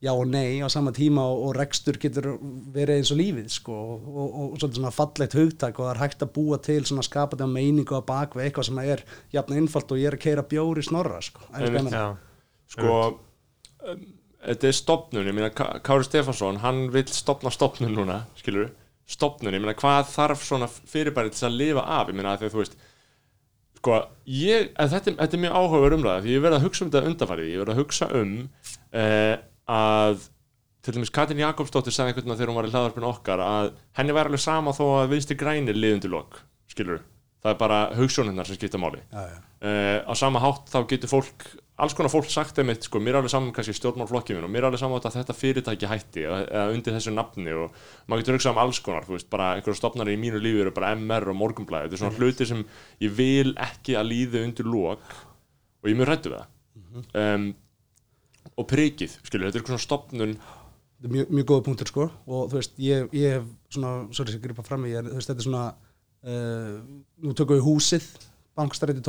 Já 0.03 0.11
og 0.19 0.25
nei 0.27 0.59
á 0.59 0.67
sama 0.67 0.91
tíma 0.91 1.23
og, 1.31 1.45
og 1.47 1.53
rekstur 1.55 1.95
getur 2.03 2.33
verið 2.75 2.97
eins 2.99 3.13
og 3.15 3.21
lífið, 3.21 3.51
sko, 3.55 3.77
og, 3.95 4.09
og, 4.11 4.33
og 4.41 4.57
svolítið 4.59 4.81
svona 4.81 4.95
fallegt 4.97 5.37
hugtak 5.39 5.79
og 5.79 5.87
það 5.87 5.93
er 5.93 6.01
hægt 6.03 6.25
að 6.27 6.33
búa 6.35 6.59
til 6.67 6.81
svona 6.91 7.05
skapandi 7.07 7.47
á 7.47 7.55
meiningu 7.55 7.95
að 7.99 8.09
bakvið 8.11 8.47
eitthvað 8.49 8.69
sem 8.71 8.81
er 8.83 9.05
jafn 9.35 9.59
einfalt 9.61 9.95
og 9.95 10.03
ég 10.03 10.11
er 10.11 10.19
að 10.19 10.25
keira 10.27 10.47
bjóri 10.51 10.83
snorra, 10.87 11.23
sko. 11.23 11.47
Æ, 11.55 11.69
Einmitt. 11.69 11.95
Sko, 12.73 12.99
um, 13.89 14.07
þetta 14.43 14.71
er 14.71 14.79
stopnun 14.79 15.29
Ég 15.29 15.37
meina, 15.37 15.51
Ká- 15.55 15.77
Kári 15.85 16.07
Stefansson, 16.09 16.61
hann 16.65 16.87
vill 16.95 17.11
stopna 17.13 17.53
stopnun 17.55 17.95
núna, 17.97 18.23
skilur 18.41 18.71
Stopnun, 19.13 19.53
ég 19.53 19.61
meina, 19.61 19.75
hvað 19.77 20.09
þarf 20.13 20.43
svona 20.47 20.69
fyrirbæri 20.71 21.35
til 21.35 21.49
að 21.49 21.59
lifa 21.59 21.85
af, 22.01 22.09
ég 22.09 22.17
meina, 22.17 22.37
þegar 22.41 22.55
þú 22.55 22.63
veist 22.63 22.81
Sko, 23.83 23.97
ég, 24.31 24.69
þetta, 24.79 25.17
þetta 25.19 25.35
er 25.35 25.41
mjög 25.43 25.57
áhugaður 25.59 25.95
umræða, 25.97 26.21
því 26.23 26.35
ég 26.37 26.43
verð 26.45 26.57
að 26.61 26.67
hugsa 26.69 26.85
um 26.85 26.91
þetta 26.93 27.09
undanfarið, 27.11 27.49
ég 27.51 27.63
verð 27.65 27.73
að 27.73 27.81
hugsa 27.81 28.07
um 28.15 28.35
eh, 28.95 29.33
að 29.75 30.29
til 30.83 30.95
dæmis 30.95 31.11
Katrin 31.15 31.43
Jakobsdóttir 31.43 31.95
sagði 31.95 32.13
einhvern 32.13 32.29
veginn 32.31 32.39
þegar 32.39 32.53
hún 32.53 32.59
var 32.61 32.69
í 32.69 32.73
hlaðarpinu 32.73 33.09
okkar 33.11 33.43
að 33.43 33.73
henni 33.99 34.15
væri 34.15 34.31
alveg 34.31 34.43
sama 34.43 34.75
þó 34.75 34.85
að 35.01 35.13
vinstri 35.17 35.37
grænir 35.39 35.79
liðundu 35.79 36.11
lok, 36.15 36.39
skilur 36.71 37.03
það 37.43 37.51
er 37.53 37.59
bara 37.59 37.81
hugssjónirnar 37.99 38.47
sem 38.47 38.59
skipta 38.59 38.79
máli. 38.79 39.03
Já, 39.11 39.23
já. 39.35 39.39
uh, 39.67 39.99
á 40.07 40.13
sama 40.19 40.43
hátt 40.43 40.71
þá 40.71 40.79
getur 40.91 41.11
fólk 41.11 41.47
alls 41.83 41.97
konar 41.99 42.13
fólk 42.13 42.29
sagt 42.31 42.57
þeim 42.57 42.71
eitt 42.73 42.87
sko, 42.87 43.01
mér 43.03 43.17
er 43.17 43.21
alveg 43.21 43.33
saman 43.33 43.55
kannski 43.55 43.75
stjórnmálflokki 43.75 44.37
minn 44.37 44.47
og 44.47 44.53
mér 44.53 44.63
er 44.63 44.69
alveg 44.69 44.83
saman 44.83 45.03
að 45.03 45.17
þetta 45.17 45.35
fyrirtæki 45.35 45.91
hætti 45.91 46.25
eða, 46.29 46.69
undir 46.75 46.95
þessu 46.95 47.15
nafni 47.15 47.55
og 47.59 47.75
maður 48.07 48.23
getur 48.23 48.39
hugsað 48.39 48.55
um 48.55 48.61
alls 48.63 48.81
konar, 48.87 49.07
þú 49.09 49.17
veist, 49.17 49.29
bara 49.33 49.49
einhverja 49.57 49.81
stopnari 49.81 50.15
í 50.15 50.21
mínu 50.23 50.39
lífi 50.43 50.63
eru 50.63 50.75
bara 50.77 50.93
MR 50.95 51.33
og 51.33 51.39
morgunblæði 51.41 51.91
þetta 51.91 51.99
er 51.99 52.03
svona 52.05 52.21
hluti 52.21 52.49
sem 52.49 52.63
ég 53.03 53.17
vil 53.19 53.55
ekki 53.67 53.97
að 53.99 54.11
líði 54.13 54.45
undir 54.47 54.71
lók 54.71 55.17
og 55.83 55.91
ég 55.91 55.95
er 55.97 55.99
mjög 55.99 56.11
hrættu 56.13 56.33
við 56.33 56.39
það. 56.39 56.51
Um, 57.19 57.49
og 58.59 58.69
prikið, 58.69 59.17
skilur, 59.27 59.49
þetta 59.49 59.63
er 59.63 59.73
svona 59.73 59.87
stopnun 59.87 60.37
þetta 60.37 61.09
er 61.09 61.15
mjög, 61.17 61.35
mjög 61.35 61.51
góða 61.51 61.67
punktur 61.67 61.91
sko 61.91 62.07
og 62.07 62.47
þú 62.53 62.61
veist, 62.61 62.79
ég, 62.83 63.11
ég 63.17 63.39
hef 63.39 63.51
svona, 63.75 63.97
sorry, 64.15 64.37
ég 64.37 64.45
gripa 64.45 64.67
fram 64.67 64.87
í, 64.87 64.95
ég, 64.95 65.09
þú 65.09 65.19
veist, 65.19 65.33
þetta 65.33 65.43
er 65.43 65.49
svona 65.49 65.67
uh, 66.31 66.79
nú 67.25 67.35
tökum 67.35 67.59
við 67.59 67.67
húsið 67.67 68.09
bankstræti 68.55 69.03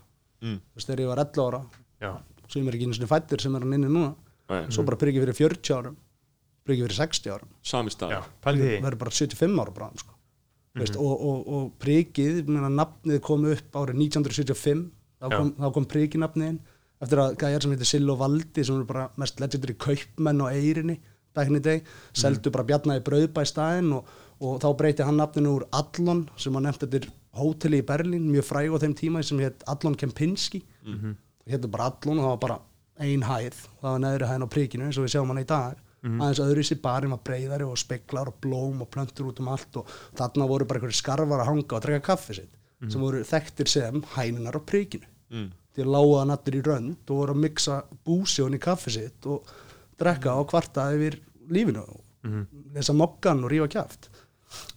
Mm. 0.43 0.59
þú 0.59 0.79
veist, 0.79 0.87
þegar 0.87 1.01
ég 1.03 1.11
var 1.11 1.21
11 1.23 1.43
ára. 1.47 1.61
Já, 2.03 2.11
sem 2.51 2.67
er 2.67 2.75
ekki 2.75 2.87
einu 2.87 2.97
sinni 2.97 3.09
fættir 3.09 3.43
sem 3.43 3.55
er 3.55 3.63
hann 3.63 3.75
inni 3.77 3.91
núna. 3.91 4.15
Nei, 4.51 4.65
svo 4.71 4.83
bara 4.87 4.99
príkið 4.99 5.25
fyrir 5.25 5.39
40 5.39 5.77
árum. 5.77 5.95
Príkið 6.67 6.87
fyrir 6.87 6.99
60 6.99 7.33
árum. 7.33 7.53
Verður 8.83 8.99
bara 9.03 9.15
75 9.19 9.63
ára 9.63 9.75
bráðum 9.75 10.03
sko. 10.03 10.13
mm 10.73 10.81
-hmm. 10.81 10.97
og, 10.97 11.15
og, 11.29 11.47
og 11.53 11.71
meina, 12.47 12.69
nafnið 12.69 13.19
kom 13.21 13.45
upp 13.45 13.75
árið 13.75 13.95
1975 13.95 14.89
þá 15.21 15.37
kom, 15.37 15.53
þá 15.53 15.73
kom 15.73 15.85
prikinafniðin 15.85 16.59
eftir 16.99 17.19
að 17.19 17.35
gæjar 17.37 17.61
sem 17.61 17.71
heitir 17.71 17.85
Sill 17.85 18.09
og 18.09 18.17
Valdi 18.19 18.63
sem 18.63 18.75
eru 18.75 18.85
bara 18.85 19.09
mest 19.17 19.39
legendary 19.39 19.73
kaupmenn 19.73 20.41
á 20.41 20.47
eirinni 20.49 20.99
back 21.33 21.49
in 21.49 21.57
the 21.57 21.63
day, 21.63 21.83
seldu 22.13 22.51
bara 22.53 22.65
bjarnaði 22.67 23.03
brauðbæ 23.07 23.43
í 23.43 23.49
staðinn 23.49 23.93
og, 23.97 24.09
og 24.43 24.59
þá 24.63 24.69
breyti 24.79 25.07
hann 25.07 25.19
nafninu 25.21 25.57
úr 25.57 25.67
Allon 25.71 26.27
sem 26.37 26.53
hann 26.53 26.67
nefnt 26.69 26.85
eftir 26.87 27.09
hóteli 27.37 27.81
í 27.81 27.87
Berlín, 27.87 28.29
mjög 28.29 28.49
fræg 28.51 28.75
á 28.75 28.77
þeim 28.83 28.97
tíma 28.97 29.23
sem 29.25 29.41
hétt 29.41 29.65
Allon 29.67 29.97
Kempinski. 29.97 30.63
Mm 30.85 30.99
-hmm. 30.99 31.15
hétt 31.49 31.71
bara 31.71 31.89
Allon 31.89 32.19
og 32.19 32.25
það 32.25 32.33
var 32.33 32.43
bara 32.45 32.59
ein 32.99 33.23
hæð, 33.23 33.55
það 33.81 33.89
var 33.91 33.99
neðri 33.99 34.29
hæðin 34.29 34.45
á 34.45 34.53
prikinu 34.53 34.85
eins 34.85 34.97
og 34.97 35.05
við 35.05 35.13
sjáum 35.15 35.33
hann 35.33 35.43
í 35.43 35.49
dag. 35.49 35.77
Aðeins 36.03 36.39
öðru 36.43 36.63
sér 36.67 36.81
barinn 36.83 37.13
var 37.15 37.21
breyðari 37.23 37.63
og 37.63 37.77
speklar 37.79 38.27
og 38.27 38.35
blóm 38.43 38.81
og 38.83 38.89
plöntur 38.91 39.29
út 39.29 39.39
um 39.39 39.47
allt 39.47 39.77
og 39.79 39.87
þarna 40.19 40.47
voru 40.51 40.65
bara 40.67 40.81
einhverju 40.81 40.99
skarfar 40.99 41.39
að 41.39 41.47
hanga 41.47 41.77
og 41.77 41.83
drekka 41.85 42.07
kaffi 42.09 42.35
sitt 42.41 42.57
sem 42.91 42.99
voru 42.99 43.21
þekktir 43.23 43.69
sem 43.71 44.01
hænunar 44.17 44.57
á 44.59 44.61
prikinu. 44.67 45.07
Mm. 45.31 45.51
því 45.73 45.81
að 45.81 45.93
lága 45.95 46.17
hann 46.19 46.33
allir 46.35 46.57
í 46.59 46.63
rönd 46.67 47.09
og 47.09 47.17
voru 47.17 47.33
að 47.33 47.43
mixa 47.45 47.77
búsjón 48.05 48.57
í 48.57 48.59
kaffi 48.61 48.91
sitt 48.93 49.25
og 49.25 49.47
drekka 49.97 50.35
og 50.37 50.49
kvarta 50.51 50.89
yfir 50.93 51.17
lífinu. 51.51 51.83
Og 51.83 52.01
lesa 52.75 52.95
mokkan 52.95 53.43
og 53.43 53.51
rífa 53.51 53.67
kjaft. 53.73 54.09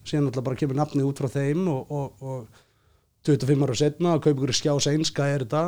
Síðan 0.07 0.31
alltaf 0.31 0.45
bara 0.47 0.59
kemur 0.59 0.79
nafnið 0.79 1.09
út 1.11 1.21
frá 1.21 1.29
þeim 1.31 1.67
og, 1.71 1.91
og, 1.93 2.23
og 2.23 2.63
25 3.27 3.67
ára 3.67 3.77
setna 3.77 4.15
og 4.17 4.23
kaupa 4.25 4.37
ykkur 4.39 4.55
skjás 4.57 4.87
einska 4.91 5.27
er 5.31 5.45
þetta? 5.45 5.63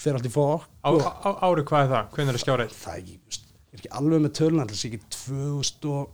Fer 0.00 0.18
allt 0.18 0.26
í 0.26 0.32
fokk 0.34 0.66
á, 0.82 0.90
og 0.90 1.00
á, 1.02 1.30
ári 1.46 1.62
hvað 1.66 1.84
er 1.84 1.90
það, 1.92 2.08
hvernig 2.16 2.32
er 2.32 2.36
það 2.36 2.44
skjárið? 2.44 2.72
Það 2.80 2.94
er 2.94 3.02
ekki, 3.02 3.42
er 3.70 3.78
ekki 3.78 3.92
alveg 4.00 4.24
með 4.24 4.32
tölun 4.40 4.62
alltaf 4.64 4.80
sé 4.80 4.90
ekki 4.90 5.00
2000 5.14 5.86
og 5.94 6.04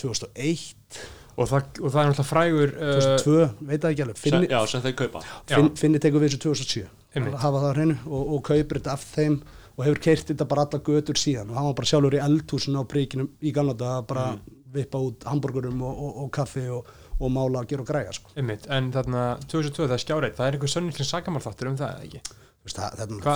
2001 0.00 1.00
og 1.40 1.48
það, 1.48 1.80
og 1.80 1.92
það 1.94 2.00
er 2.02 2.10
náttúrulega 2.10 2.28
frægur 2.28 2.74
uh, 2.74 2.90
2002, 3.22 3.48
veit 3.70 3.80
það 3.80 3.90
ekki 3.94 4.04
alveg. 4.04 4.18
Sem, 4.20 4.24
Finni, 4.26 4.50
já, 4.50 4.58
sem 4.68 4.84
þeir 4.84 4.96
kaupa. 4.98 5.22
Finn, 5.48 5.70
Finni 5.80 6.02
tekur 6.02 6.20
við 6.20 6.34
þessu 6.34 6.42
2007 6.44 6.84
Einmitt. 7.16 7.38
hafa 7.40 7.62
það 7.64 7.72
hreinu 7.78 7.96
og, 8.06 8.34
og 8.36 8.42
kaupir 8.50 8.80
þetta 8.80 8.92
af 8.94 9.06
þeim 9.14 9.40
og 9.80 9.86
hefur 9.86 10.00
keirt 10.04 10.28
þetta 10.28 10.46
bara 10.50 10.66
alla 10.66 10.80
götur 10.84 11.16
síðan 11.18 11.50
og 11.50 11.56
hann 11.56 11.68
var 11.70 11.76
bara 11.78 11.88
sjálfur 11.88 12.16
í 12.18 12.20
eldhúsinu 12.24 12.82
á 12.82 12.84
príkinum 12.90 13.30
í 13.40 13.52
gamla 13.56 13.72
þetta 13.78 13.92
bara 14.10 14.26
vippa 14.74 15.00
út 15.02 15.24
hambúrgurum 15.26 15.80
og, 15.82 16.02
og, 16.04 16.18
og 16.24 16.28
kaffi 16.36 16.66
og, 16.70 16.90
og 17.18 17.32
mála 17.34 17.62
og 17.64 17.70
gera 17.70 17.82
og 17.82 17.88
græja 17.88 18.12
sko. 18.14 18.30
einmitt, 18.38 18.68
en 18.70 18.92
þarna 18.94 19.22
2002 19.48 19.88
það 19.88 19.96
er 19.96 20.04
skjárið, 20.04 20.36
það 20.36 20.46
er 20.50 20.58
einhver 20.58 20.74
sönnilin 20.74 21.08
sakamálþáttur 21.08 21.72
um 21.72 21.80
það 21.80 21.96
eða 21.96 22.06
ekki, 22.10 22.20
Þú 22.60 22.68
veist, 22.68 22.76
það, 22.78 23.00
þetta 23.00 23.24
Hva, 23.24 23.34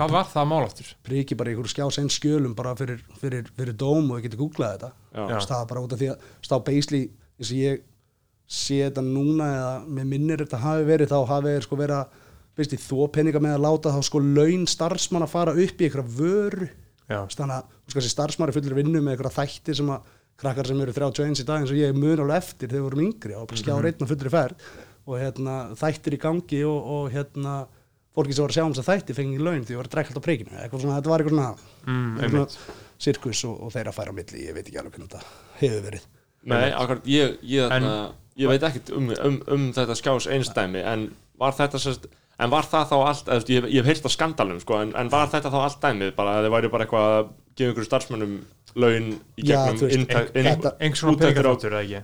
hvað 0.00 0.16
var 0.16 0.28
það 0.32 0.48
máláttur? 0.48 0.90
príki 1.04 1.36
bara 1.38 1.52
í 1.52 1.54
einhverju 1.54 1.74
skjás 1.74 2.00
einn 2.00 2.10
skjölum 2.10 2.56
bara 2.56 2.72
fyrir, 2.78 3.04
fyrir, 3.20 3.52
fyrir 3.58 3.76
dóm 3.78 4.08
og 4.10 4.18
ég 4.18 4.26
geti 4.26 4.40
googlað 4.40 4.78
þetta 4.78 4.92
Já. 5.12 5.38
Það 5.44 5.58
var 5.58 5.70
bara 5.74 5.84
út 5.84 5.92
af 5.94 6.00
því 6.00 6.10
að 6.14 6.26
stá 6.48 6.56
beisli 6.66 7.02
eins 7.36 7.52
og 7.52 7.58
ég 7.60 7.82
sé 8.52 8.78
þetta 8.86 9.04
núna 9.06 9.48
eða 9.58 9.72
mér 9.86 10.08
minnir 10.08 10.42
þetta 10.42 10.62
hafi 10.64 10.88
verið 10.88 11.12
þá 11.12 11.18
hafi 11.30 11.52
þeir 11.54 11.66
sko 11.68 11.78
verið 11.82 12.00
að 12.00 12.18
veist, 12.58 12.74
þó 12.84 13.06
peninga 13.12 13.40
með 13.42 13.56
að 13.56 13.64
láta 13.66 13.92
þá 13.94 14.00
sko 14.08 14.22
laun 14.22 14.66
starfsmann 14.70 15.26
að 15.26 15.34
fara 15.34 15.54
upp 15.56 15.80
í 15.80 15.88
einhverja 15.88 16.16
vöru. 16.18 16.68
Þannig 17.12 17.56
að 17.58 17.94
þessi 17.94 18.12
starfsmann 18.12 18.48
er 18.48 18.56
fullir 18.56 18.78
vinnu 18.78 19.00
með 19.02 19.16
einhverja 19.16 19.36
þætti 19.40 19.76
sem 19.80 19.92
að 19.92 20.10
krakkar 20.42 20.66
sem 20.66 20.80
eru 20.80 20.94
31 20.96 21.42
í 21.42 21.46
dag 21.48 21.60
eins 21.62 21.70
og 21.72 21.78
ég 21.78 21.94
mun 21.96 22.24
alveg 22.24 22.40
eftir 22.40 22.68
þegar 22.68 22.80
við 22.80 22.88
vorum 22.88 23.04
yngri. 23.06 23.36
Og 23.36 23.46
bara 23.50 23.60
skjá 23.60 23.74
-hmm. 23.76 24.08
fullir 24.08 24.30
í 24.30 24.34
ferð. 24.36 24.66
Og 25.02 25.18
hérna, 25.18 25.54
þættir 25.74 26.14
í 26.14 26.18
gangi 26.22 26.64
og, 26.64 26.80
og 26.94 27.10
hérna, 27.10 27.66
fólki 28.14 28.34
sem 28.36 28.44
voru 28.44 28.52
að 28.52 28.58
sjá 28.58 28.64
um 28.66 28.74
þess 28.74 28.82
að 28.82 28.90
þætti 28.92 29.16
fengi 29.16 29.38
laun 29.42 29.64
því 29.66 29.74
að 29.74 29.80
voru 29.80 29.88
að 29.88 29.94
drekka 29.94 30.12
alltaf 30.12 30.24
príkinu 30.26 30.58
eitthvað 30.60 30.82
svona, 30.84 30.96
þetta 31.00 31.12
var 31.12 31.22
eitthvað 31.22 31.36
svona, 31.36 31.54
Mm, 31.82 32.18
eitthvað 32.20 32.30
svona 32.30 32.76
sirkus 33.02 33.44
og, 33.48 33.54
og 33.66 33.72
þeirra 33.74 33.92
færa 33.96 34.12
á 34.12 34.18
milli, 34.18 34.42
ég 34.46 34.54
veit 34.54 34.66
ekki 34.68 34.78
alveg 34.78 34.92
hvernig 34.92 35.10
þetta 35.10 35.22
hefur 35.58 35.82
verið. 35.88 36.04
Nei, 36.52 36.70
akkurat, 36.70 37.06
ég, 37.06 37.38
ég, 37.42 37.70
En- 37.70 37.84
en, 37.88 38.14
ég 38.38 38.48
veit 38.52 38.62
ekkert 38.62 38.90
um, 38.94 39.10
um, 39.10 39.38
um 39.48 39.72
þetta 39.74 39.96
skjás 39.98 40.28
einstæmi 40.30 40.82
en 40.86 41.08
var 41.38 41.56
þetta 41.58 41.80
sérst 41.82 42.06
en 42.42 42.50
var 42.52 42.66
það 42.72 42.88
þá 42.90 42.96
allt, 43.08 43.28
eða, 43.28 43.44
ég, 43.48 43.60
hef- 43.62 43.70
ég 43.72 43.78
hef 43.84 43.90
heyrt 43.92 44.08
á 44.08 44.10
skandalum 44.16 44.60
sko, 44.62 44.80
en, 44.82 44.92
en 44.98 45.08
var 45.12 45.30
þetta 45.32 45.52
þá 45.52 45.58
allt 45.66 45.80
dæmið 45.84 46.12
bara 46.18 46.34
að 46.40 46.46
þið 46.48 46.54
væri 46.56 46.70
bara 46.74 46.86
eitthvað 46.86 47.06
að 47.12 47.30
gefa 47.56 47.68
einhverju 47.70 47.88
starfsmönnum 47.90 48.34
laun 48.82 49.08
í 49.36 49.42
gegnum 49.44 49.78
úttektir 51.12 51.46
á- 51.46 51.52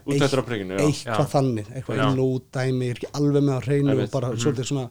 úttektir 0.04 0.42
á 0.42 0.44
príkinu 0.48 0.76
eitthvað 1.08 1.30
þannig, 1.32 1.68
eitthvað 1.74 2.02
inn 2.12 2.22
og 2.24 2.32
út 2.38 2.48
dæmi, 2.58 2.88
ég 2.88 2.90
er 2.94 2.98
ekki 3.00 3.12
alveg 3.20 3.46
með 3.48 3.62
hreinu 3.68 3.90
Einmitt. 3.94 4.08
og 4.14 4.20
bara 4.20 4.32
svolítið 4.36 4.68
svona 4.72 4.88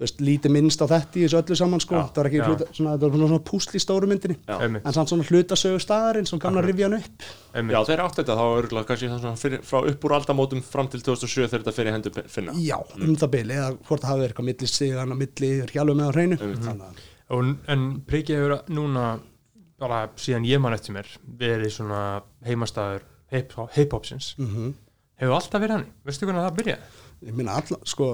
veist, 0.00 0.20
lítið 0.24 0.52
minnst 0.54 0.80
á 0.80 0.86
þetta 0.90 1.18
í 1.20 1.24
þessu 1.26 1.38
öllu 1.40 1.56
saman 1.60 1.82
sko. 1.84 1.98
Það 2.10 2.20
var 2.20 2.28
ekki 2.30 2.40
hluta, 2.46 2.66
svona, 2.76 2.94
það 2.96 3.04
var 3.04 3.14
svona, 3.18 3.28
svona 3.30 3.44
púsl 3.50 3.76
í 3.76 3.82
stóru 3.84 4.08
myndinni. 4.10 4.36
En 4.48 4.94
samt 4.96 5.12
svona 5.12 5.26
hlutasögu 5.28 5.80
staðarinn 5.84 6.28
sem 6.30 6.40
gamla 6.42 6.64
rifjan 6.64 6.96
upp. 6.98 7.26
Einmitt. 7.54 7.76
Já, 7.76 7.80
þeir 7.90 8.02
áttu 8.06 8.22
þetta 8.22 8.36
þá 8.40 8.44
örgulega 8.62 8.88
kannski 8.90 9.10
það 9.12 9.22
svona 9.26 9.40
fyrir, 9.44 9.62
frá 9.70 9.78
upp 9.92 10.06
úr 10.08 10.16
aldamótum 10.18 10.62
fram 10.64 10.88
til 10.92 11.02
2007 11.04 11.46
þegar 11.50 11.56
þetta 11.64 11.76
fyrir 11.78 11.96
hendur 11.98 12.22
finna. 12.32 12.56
Já, 12.64 12.78
um 12.96 13.14
það 13.20 13.32
bili, 13.36 13.56
eða 13.60 13.70
hvort 13.88 14.04
það 14.04 14.12
hafi 14.14 14.22
verið 14.24 14.32
eitthvað 14.32 14.48
milli 14.50 14.70
stigan 14.74 15.14
og 15.16 15.20
milli, 15.20 15.50
er 15.60 15.74
alveg 15.84 16.00
með 16.00 16.08
á 16.08 16.12
hreinu. 16.16 16.40
Að 16.40 17.06
Og, 17.30 17.50
en 17.70 17.82
Priki 18.10 18.34
hefur 18.34 18.56
núna 18.74 19.04
bara 19.78 20.00
síðan 20.18 20.48
ég 20.48 20.58
man 20.62 20.74
eftir 20.74 20.96
mér 20.96 21.06
verið 21.38 21.70
svona 21.76 22.00
heimastæður 22.42 23.04
hip- 23.30 23.54
hip-hopsins. 23.76 24.32
Mm 24.40 24.72
hefur 25.20 25.36
alltaf 25.36 25.60
verið 25.60 25.74
hann, 25.76 25.86
veistu 26.08 26.24
hvernig 26.24 26.46
það 26.46 26.54
byrjaði? 26.56 26.84
ég 27.28 27.34
minna 27.36 27.56
alla, 27.60 27.76
sko 27.84 28.06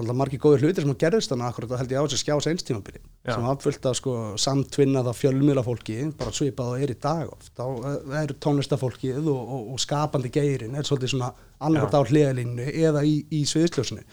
alltaf 0.00 0.16
margir 0.18 0.40
góðir 0.42 0.64
hlutir 0.64 0.84
sem 0.84 0.92
að 0.92 1.00
gerðist 1.04 1.32
þannig 1.32 1.48
akkurat 1.48 1.72
og 1.74 1.80
held 1.80 1.92
ég 1.94 2.00
á 2.00 2.04
þessu 2.04 2.20
skjás 2.20 2.48
eins 2.50 2.66
tímabili 2.66 3.00
Já. 3.00 3.34
sem 3.34 3.46
var 3.46 3.60
fullt 3.62 3.88
af 3.88 3.96
sko 3.98 4.14
samtvinnað 4.40 5.10
af 5.10 5.20
fjölmjöla 5.20 5.64
fólki 5.66 5.96
bara 6.18 6.34
svipað 6.34 6.72
og 6.74 6.84
er 6.84 6.92
í 6.92 6.98
dag 7.06 7.30
oft. 7.30 7.52
Þá 7.56 7.64
eh, 7.90 8.18
er 8.22 8.34
tónlistafólkið 8.46 9.30
og, 9.32 9.54
og, 9.56 9.72
og 9.74 9.82
skapandi 9.82 10.32
geirin 10.34 10.76
er 10.76 10.88
svolítið 10.88 11.14
svona 11.14 11.32
annarkvæmt 11.64 11.98
á 11.98 12.08
hliðalínu 12.10 12.68
eða 12.72 13.04
í, 13.08 13.16
í 13.32 13.44
sviðsljósinu. 13.48 14.04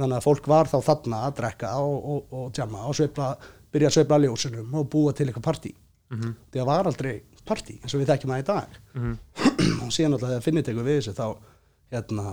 Þannig 0.00 0.16
að 0.18 0.26
fólk 0.26 0.50
var 0.50 0.70
þá 0.70 0.78
þarna 0.88 1.22
að 1.28 1.36
drekka 1.42 1.76
og, 1.84 1.98
og, 2.00 2.34
og 2.34 2.52
tjama 2.56 2.88
og 2.90 2.96
svipla 2.98 3.34
byrja 3.70 3.92
að 3.92 3.96
svipla 3.98 4.18
ljósunum 4.24 4.74
og 4.80 4.90
búa 4.90 5.14
til 5.14 5.28
eitthvað 5.28 5.46
partí. 5.46 5.74
Mhm. 6.10 6.34
því 6.50 6.58
að 6.58 6.66
var 6.66 6.88
aldrei 6.90 7.12
partí 7.46 7.76
eins 7.78 7.94
og 7.94 8.00
við 8.02 8.08
þekkjum 8.10 8.32
það 8.34 8.40
í 8.40 8.46
dag. 8.48 8.78
Og 9.84 9.92
síðan 9.94 10.16
alltaf 10.16 10.32
þegar 10.32 10.42
finnir 10.44 10.64
tekur 10.66 10.86
við 10.86 10.98
þessu 10.98 11.14
þá 11.14 11.26
hérna 11.94 12.24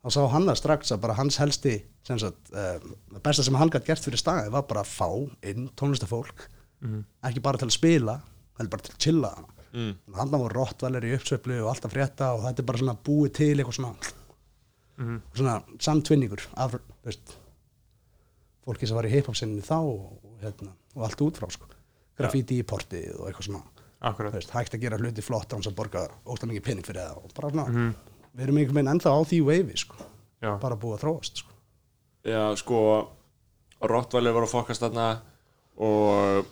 þá 0.00 0.08
sá 0.14 0.20
hann 0.32 0.48
það 0.48 0.60
strax 0.62 0.94
að 0.94 1.02
bara 1.04 1.18
hans 1.18 1.38
helsti 1.42 1.76
sem 2.06 2.18
sagt, 2.22 2.52
um, 2.52 2.94
besta 3.20 3.44
sem 3.44 3.58
hann 3.60 3.72
gætt 3.72 3.88
gert 3.88 4.04
fyrir 4.04 4.20
staði 4.20 4.52
var 4.54 4.66
bara 4.68 4.84
að 4.84 4.92
fá 4.94 5.08
inn 5.50 5.68
tónlistafólk 5.76 6.46
ekki 7.28 7.42
bara 7.44 7.60
til 7.60 7.68
að 7.68 7.76
spila 7.76 8.20
heldur 8.58 8.72
bara 8.76 8.86
til 8.86 8.94
að 8.94 9.02
chilla. 9.04 9.32
Mm. 9.70 9.92
hann 10.16 10.32
var 10.32 10.50
rottvælir 10.56 11.04
í 11.06 11.12
uppsveiflu 11.14 11.60
og 11.62 11.68
alltaf 11.70 11.92
frétta 11.92 12.32
og 12.34 12.40
þetta 12.42 12.62
er 12.62 12.66
bara 12.66 12.78
svona 12.80 12.96
búið 13.06 13.32
til 13.38 13.52
eitthvað 13.54 13.76
svona 13.76 13.92
svona 15.34 15.54
samtvinningur 15.80 16.42
af 16.60 16.74
veist, 17.06 17.36
fólki 18.66 18.88
sem 18.88 18.98
var 18.98 19.08
í 19.08 19.12
hip-hop 19.14 19.36
sinni 19.38 19.62
þá 19.64 19.78
og, 19.78 20.18
og, 20.24 20.34
hérna, 20.42 20.74
og 20.96 21.04
allt 21.06 21.22
út 21.24 21.40
frá 21.40 21.48
sko. 21.52 21.68
graffiti 22.18 22.58
í 22.60 22.66
portið 22.68 23.14
og 23.16 23.28
eitthvað 23.30 23.46
svona. 23.46 23.62
Veist, 24.34 24.52
hægt 24.52 24.74
að 24.76 24.82
gera 24.84 24.98
hluti 25.00 25.24
flott 25.24 25.52
án 25.52 25.64
sem 25.64 25.74
borga 25.76 26.06
óslega 26.24 26.50
mikið 26.52 26.66
pening 26.66 26.86
fyrir 26.86 27.02
það 27.04 27.22
og 27.22 27.34
bara 27.36 27.50
svona, 27.54 27.92
við 28.34 28.46
erum 28.46 28.60
einhvern 28.60 28.78
veginn 28.80 28.92
ennþá 28.94 29.14
á 29.16 29.20
því 29.26 29.40
wave 29.48 29.76
sko, 29.80 30.06
bara 30.62 30.78
búið 30.78 30.98
að 30.98 31.02
þróast 31.04 31.42
sko. 31.42 31.56
Já, 32.28 32.42
sko 32.60 32.78
Rottweiler 33.80 34.36
var 34.36 34.44
að 34.44 34.54
fokast 34.54 34.84
þarna 34.84 35.08
og 35.80 36.48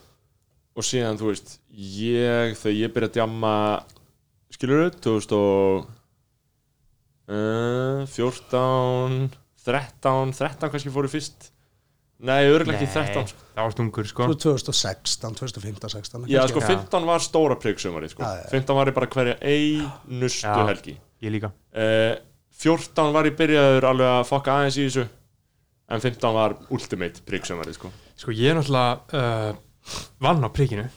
og 0.78 0.86
síðan, 0.86 1.18
þú 1.18 1.32
veist, 1.32 1.56
ég 1.74 2.54
þegar 2.60 2.76
ég 2.78 2.92
byrja 2.94 3.08
að 3.10 3.16
djamma 3.16 3.54
skilur 4.54 4.84
þau, 4.84 4.98
2000 5.08 5.38
og 5.38 5.88
uh, 7.34 8.02
14 8.14 9.30
13, 9.68 10.34
13 10.38 10.72
kannski 10.72 10.92
fóru 10.94 11.10
fyrst 11.12 11.50
Nei, 12.18 12.48
örgulega 12.50 12.80
ekki 12.80 12.90
13 12.90 13.28
sko. 13.30 13.44
það 13.54 13.66
var 13.66 13.74
stungur 13.74 14.08
sko 14.10 14.24
Svo 14.26 14.38
2016, 14.42 15.36
2015, 15.38 15.92
16 15.92 16.30
Já, 16.32 16.40
sko, 16.50 16.62
15 16.64 17.06
var 17.06 17.22
stóra 17.22 17.58
priggsumari 17.62 18.08
sko. 18.10 18.24
Já, 18.26 18.40
já. 18.42 18.48
15 18.56 18.78
var 18.78 18.90
bara 18.96 19.10
hverja 19.12 19.36
einustu 19.42 20.56
helgi 20.70 20.96
ég 21.24 21.34
líka. 21.34 21.52
Uh, 21.74 22.16
14 22.58 23.12
var 23.14 23.28
ég 23.28 23.36
byrjaður 23.38 23.86
alveg 23.92 24.12
að 24.18 24.26
fokka 24.28 24.56
aðeins 24.58 24.78
í 24.78 24.86
þessu 24.88 25.04
en 25.88 26.02
15 26.04 26.34
var 26.36 26.56
ultimate 26.74 27.22
priggsumari 27.26 27.74
sko. 27.76 27.90
sko 28.18 28.34
ég 28.34 28.50
er 28.50 28.58
náttúrulega 28.58 29.20
uh, 29.20 29.60
vann 30.20 30.42
á 30.44 30.48
príkinu 30.52 30.88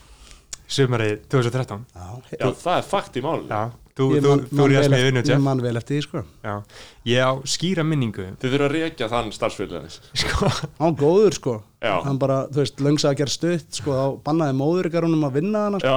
sumarið 0.72 1.22
2013 1.32 1.86
Já, 1.94 2.08
Já, 2.40 2.48
það 2.64 2.74
er 2.78 2.88
fakt 2.88 3.20
í 3.20 3.24
málunum 3.24 3.52
já, 3.52 3.62
þú, 3.98 4.08
þú, 4.22 4.36
þú 4.52 4.68
vel 4.72 4.92
með 4.94 5.04
vinnu 5.08 5.20
eftir- 5.22 5.32
ég 5.32 5.36
Jeff 5.36 5.44
man 5.46 5.62
vel 5.66 5.76
eftir 5.82 5.98
því 5.98 6.04
sko. 6.08 6.24
já, 6.44 6.56
ég 7.12 7.20
á 7.28 7.32
skýra 7.44 7.84
minningu. 7.88 8.26
Þið 8.42 8.56
þurfa 8.56 8.68
að 8.70 8.76
reykja 8.78 9.10
þann 9.12 9.32
starfsfélagins 9.36 10.00
sko, 10.24 10.50
hann 10.80 10.96
var 10.96 10.98
góður 11.02 11.38
sko. 11.40 11.58
Já. 11.82 11.96
hann 12.06 12.18
bara, 12.22 12.44
þú 12.54 12.62
veist, 12.62 12.78
löngsa 12.86 13.10
að 13.10 13.18
gera 13.24 13.34
stutt 13.34 13.74
sko, 13.74 13.92
þá 13.98 14.06
bannaði 14.24 14.54
móður 14.60 14.90
ykkar 14.92 15.08
honum 15.08 15.24
að 15.26 15.38
vinna 15.40 15.64
hana 15.66 15.80
sko. 15.82 15.96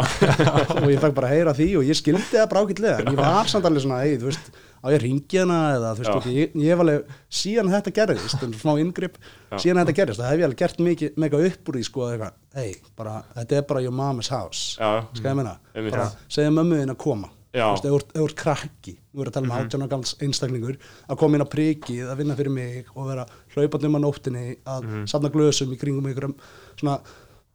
og 0.81 0.87
ég 0.89 1.03
fekk 1.03 1.15
bara 1.19 1.29
að 1.29 1.35
heyra 1.37 1.53
því 1.59 1.67
og 1.77 1.85
ég 1.85 1.99
skildi 1.99 2.25
það 2.33 3.03
en 3.03 3.11
ég 3.13 3.19
var 3.21 3.51
samt 3.53 3.69
alveg 3.69 3.85
svona, 3.85 3.99
ei, 4.07 4.17
þú 4.17 4.31
veist 4.31 4.49
á 4.85 4.87
ég 4.93 5.01
ringi 5.05 5.39
hana 5.41 5.59
eða 5.77 5.91
þú 5.97 6.03
veist, 6.05 6.17
ok, 6.17 6.27
ég, 6.33 6.57
ég 6.61 6.73
hef 6.73 6.81
alveg 6.85 7.13
síðan 7.33 7.71
þetta 7.73 7.93
gerðist, 8.01 8.43
en 8.45 8.57
smá 8.57 8.73
inngrip 8.81 9.15
síðan 9.61 9.81
þetta 9.85 9.97
gerðist, 10.01 10.21
það 10.25 10.33
hef 10.33 10.41
ég 10.41 10.49
alveg 10.49 10.61
gert 10.65 10.83
mikið 10.89 11.21
mega 11.25 11.41
upp 11.49 11.69
úr 11.69 11.79
því, 11.79 11.85
sko, 11.89 12.09
eitthvað, 12.13 12.35
ei, 12.65 12.75
bara 12.97 13.15
þetta 13.37 13.57
er 13.61 13.69
bara 13.69 13.85
your 13.85 13.97
mama's 13.97 14.29
house, 14.33 14.77
Já. 14.81 15.05
skal 15.13 15.31
ég 15.33 15.39
meina 15.41 15.57
bara 15.91 16.09
segja 16.29 16.53
mömmu 16.53 16.81
þinn 16.81 16.93
að 16.97 17.01
koma. 17.05 17.29
Þú 17.55 17.71
veist, 17.71 17.85
ef 17.85 17.91
þú 17.91 17.99
ert- 17.99 18.15
þú 18.19 18.37
krakki 18.43 18.95
við 19.15 19.21
erum 19.21 19.31
að 19.31 19.35
tala 19.35 19.47
um 19.47 19.53
mm 19.53 19.71
-hmm. 19.71 19.89
gamls 19.89 20.17
einstaklingur 20.21 20.79
að 21.09 21.19
koma 21.19 21.37
inn 21.37 21.47
á 21.47 21.55
prikið, 21.55 22.07
að 22.11 22.17
vinna 22.19 22.37
fyrir 22.37 22.51
mig 22.51 22.87
og 22.95 23.07
vera 23.07 23.27
hlaupandi 23.55 23.87
um 23.87 23.97
að 23.97 24.05
nóttinni 24.05 24.57
að 24.67 24.83
mm 24.83 25.07
safna 25.07 25.29
glösum 25.29 25.73
í 25.73 25.79
kringum 25.79 26.07
einhverjum 26.07 26.35
svona 26.77 27.01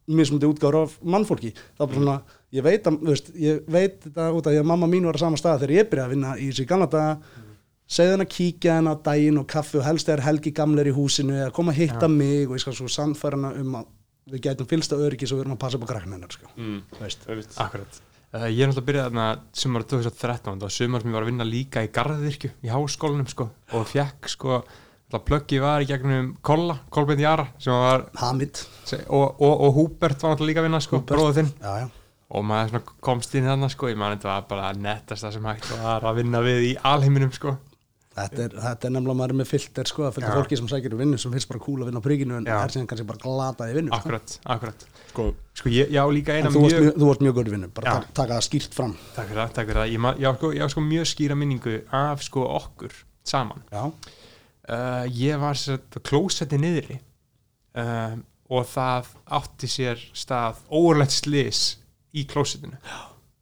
mismundi 0.08 0.48
útgáður 0.50 0.84
af 0.84 0.98
mannfólki 1.04 1.54
það 1.54 1.84
er 1.84 1.88
bara 1.88 2.00
svona, 2.00 2.22
ég 2.52 2.64
veit 2.64 2.88
að, 2.88 2.98
þú 2.98 3.14
veist, 3.14 3.30
ég 3.36 3.62
veit 3.68 4.00
þetta 4.06 4.32
út 4.34 4.48
af 4.48 4.54
því 4.54 4.60
að 4.64 4.72
mamma 4.72 4.88
mín 4.88 5.06
var 5.06 5.20
á 5.20 5.24
sama 5.24 5.38
stað 5.38 5.62
þegar 5.62 5.76
ég 5.76 5.90
byrjaði 5.92 6.08
að 6.08 6.14
vinna 6.16 6.34
í 6.38 6.50
þessu 6.50 6.66
í 6.66 6.70
gamla 6.72 6.90
daga. 6.90 7.20
Segði 7.90 8.12
henn 8.12 8.22
að 8.22 8.34
kíkja 8.36 8.76
henn 8.78 8.90
á 8.90 8.96
daginn 9.02 9.40
og 9.42 9.48
kaffi 9.50 9.80
og 9.80 9.86
helst 9.86 10.10
er 10.10 10.22
Helgi 10.22 10.52
gamler 10.54 10.86
í 10.86 10.94
húsinu 10.94 11.34
eða 11.34 11.54
koma 11.54 11.72
að 11.72 11.80
hitta 11.82 12.08
mig 12.08 12.46
og 12.46 12.54
ég 12.58 12.62
skal 12.62 12.76
svo 12.78 12.90
sannfæra 12.90 13.40
hana 13.40 13.54
um 13.58 13.80
að 13.80 13.86
við 14.30 14.44
gætum 14.46 14.70
fylsta 14.70 15.00
öryggi 15.00 15.26
svo 15.26 15.40
við 15.40 15.48
erum 15.48 15.56
að 15.58 15.64
passa 15.64 15.80
upp 15.80 15.88
á 15.90 15.92
krakkan 15.94 16.14
hennar 16.14 16.30
sko. 16.30 16.52
mm. 16.56 16.84
Þú 16.94 17.02
akkurat 17.66 18.02
uh, 18.36 18.46
ég 18.50 18.62
er 18.64 18.70
náttúrulega 18.70 18.82
að 18.82 18.90
byrja 18.90 19.08
þarna 19.08 19.30
sumar 19.62 19.88
2013 19.94 20.52
það 20.52 20.68
var 20.68 20.76
sumar 20.76 21.04
sem 21.04 21.12
ég 21.12 21.18
var 21.18 21.26
að 21.26 21.32
vinna 21.32 21.48
líka 21.48 21.86
í 21.86 21.92
garðirkju 21.96 22.52
í 22.66 22.72
háskólanum 22.74 23.30
sko 23.32 23.50
og 23.78 23.90
fekk 23.90 24.32
sko 24.34 24.62
það 25.10 25.24
plöggi 25.30 25.62
var 25.64 25.84
í 25.84 25.88
gegnum 25.90 26.34
Kolla, 26.46 26.76
Kolbeinn 26.94 27.24
Jara 27.24 27.48
sem 27.62 27.74
var, 27.74 28.06
Hamid. 28.22 28.62
Og, 29.08 29.40
og, 29.42 29.54
og 29.54 29.72
Húbert 29.78 30.22
var 30.22 30.36
náttúrulega 30.36 30.52
líka 30.52 30.62
að 30.62 30.68
vinna 30.68 30.82
sko, 30.86 31.00
bróður 31.10 31.40
þinn. 31.40 31.50
Já, 31.64 31.72
já. 31.82 31.88
og 32.30 32.46
maður 32.46 32.84
komst 33.02 33.34
inn 33.34 33.50
þarna 33.50 33.72
sko, 33.74 33.90
ég 33.90 33.98
man 33.98 34.14
þetta 34.14 34.30
var 34.30 34.46
bara 34.52 34.70
nettasta 34.78 35.34
sem 35.34 35.50
hægt 35.50 35.72
var 35.74 36.06
að 36.06 36.22
vinna 36.22 36.44
við 36.46 36.68
í 36.68 36.76
alheiminum 36.92 37.34
sko 37.34 37.56
Þetta 38.20 38.42
er, 38.44 38.56
þetta 38.64 38.88
er 38.88 38.94
nefnilega 38.94 39.18
maður 39.20 39.34
er 39.34 39.38
með 39.40 39.48
filter 39.50 39.90
sko, 39.90 40.04
að 40.08 40.16
fylgja 40.18 40.32
fólki 40.36 40.58
sem 40.60 40.70
sækir 40.72 40.96
um 40.96 41.02
vinnu 41.04 41.20
sem 41.22 41.34
finnst 41.34 41.50
bara 41.52 41.62
cool 41.64 41.78
að 41.80 41.90
vinna 41.90 42.02
á 42.02 42.06
príkinu 42.06 42.38
en 42.38 42.48
Já. 42.50 42.56
er 42.60 42.74
síðan 42.74 42.88
kannski 42.92 43.06
bara 43.10 43.22
glatað 43.24 43.72
í 43.72 43.76
vinnu 43.78 43.92
sko. 43.92 44.00
akkurat, 44.00 44.34
akkurat. 44.56 44.86
Sko, 45.10 45.26
sko 45.62 45.74
ég, 45.74 45.92
ég 45.96 46.00
á 46.04 46.08
líka 46.14 46.38
eina 46.38 46.52
þú 46.54 46.64
varst 46.64 46.76
mjög 46.76 46.86
mjög, 46.86 46.98
þú 47.00 47.10
varst 47.10 47.24
mjög 47.26 47.38
góð 47.38 47.52
í 47.52 47.54
vinnu, 47.56 47.70
bara 47.78 47.94
taka, 47.94 48.14
taka 48.20 48.40
það 48.40 48.48
skýrt 48.48 48.80
fram. 48.80 48.96
Takk 49.16 49.30
fyrir 49.30 49.42
það, 49.42 49.54
takk 49.58 49.70
fyrir 49.70 49.82
það. 49.82 49.92
Ég, 49.94 50.08
ég, 50.24 50.26
á 50.28 50.34
sko, 50.40 50.52
ég 50.58 50.66
á 50.66 50.74
sko 50.74 50.86
mjög 50.86 51.12
skýra 51.14 51.38
minningu 51.40 51.76
af 52.00 52.26
sko 52.26 52.48
okkur 52.56 52.98
saman. 53.30 53.64
Já, 53.72 53.84
uh, 53.86 55.06
ég 55.20 55.46
var 55.46 55.62
sér 55.62 56.02
klósetti 56.10 56.60
niðri 56.62 57.00
um, 57.80 58.26
og 58.50 58.68
það 58.74 59.14
átti 59.40 59.72
sér 59.72 60.04
stað 60.18 60.66
óverlegt 60.68 61.16
slis 61.16 61.64
í 62.18 62.26
klósettinu. 62.30 62.82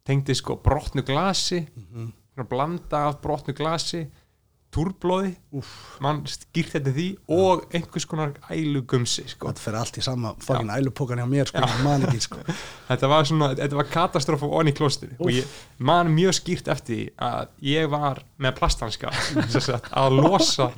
Tengdi 0.08 0.36
sko 0.36 0.56
brotnu 0.64 1.04
glasi 1.04 1.64
mm 1.64 2.14
blanda 2.44 3.08
af 3.08 3.20
brotnu 3.22 3.54
glasi 3.54 4.06
túrblóði 4.74 5.30
mann 6.04 6.20
skýrt 6.28 6.74
þetta 6.74 6.92
því 6.92 7.06
og 7.32 7.62
einhvers 7.74 8.04
konar 8.08 8.34
ælugumsi 8.52 9.24
sko. 9.30 9.48
þetta 9.48 9.62
fyrir 9.64 9.78
allt 9.80 9.98
í 9.98 10.04
sama 10.04 10.32
fucking 10.44 10.72
ælupókan 10.74 11.22
hjá 11.22 11.28
mér 11.30 11.48
sko, 11.48 11.62
ekki 12.04 12.20
sko. 12.26 12.40
Þetta 12.88 13.08
var 13.10 13.26
var 13.78 13.88
katastrófa 13.92 14.48
onni 14.60 14.72
í 14.74 14.76
klóstinu 14.76 15.16
og 15.20 15.32
ég 15.32 15.48
man 15.84 16.10
mjög 16.12 16.36
skýrt 16.38 16.68
eftir 16.72 16.88
því 16.88 17.06
að 17.28 17.50
ég 17.68 17.88
var 17.92 18.20
með 18.40 18.58
sagt, 19.68 19.88
að 19.88 20.18
losa 20.20 20.68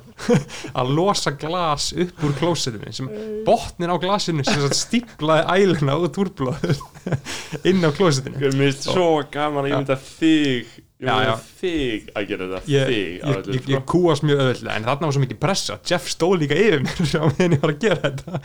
að 0.70 0.92
losa 0.96 1.34
glas 1.38 1.90
upp 2.06 2.26
úr 2.26 2.36
klóstinu 2.38 2.94
sem 2.94 3.10
botnin 3.46 3.90
á 3.90 3.96
glasinu 4.02 4.46
sem 4.46 4.62
sagt, 4.62 4.78
stíplaði 4.78 5.64
æluna 5.66 5.98
út 5.98 6.20
úrblóður 6.22 6.78
inn 7.68 7.82
á 7.82 7.90
klóstinu 7.94 8.38
Mér 8.38 8.54
finnst 8.54 8.86
svo 8.86 9.10
gaman 9.34 9.66
að 9.66 9.72
ég 9.72 9.82
mynda 9.82 9.98
þig 9.98 10.78
Þig 11.00 12.10
að 12.12 12.26
gera 12.28 12.46
þetta 12.50 12.70
ég, 12.70 12.90
ég, 12.92 13.22
að 13.24 13.48
ég, 13.54 13.62
sko. 13.62 13.72
ég 13.72 13.84
kúast 13.88 14.24
mjög 14.26 14.42
öðvöldlega 14.44 14.74
en 14.76 14.86
þarna 14.88 15.08
var 15.08 15.14
svo 15.16 15.22
mikið 15.24 15.38
pressa. 15.40 15.76
Jeff 15.88 16.10
stóð 16.12 16.34
líka 16.42 16.58
yfir 16.60 16.82
mér 16.84 17.00
meðan 17.38 17.54
ég 17.56 17.62
var 17.64 17.72
að 17.72 17.80
gera 17.86 18.00
þetta. 18.04 18.42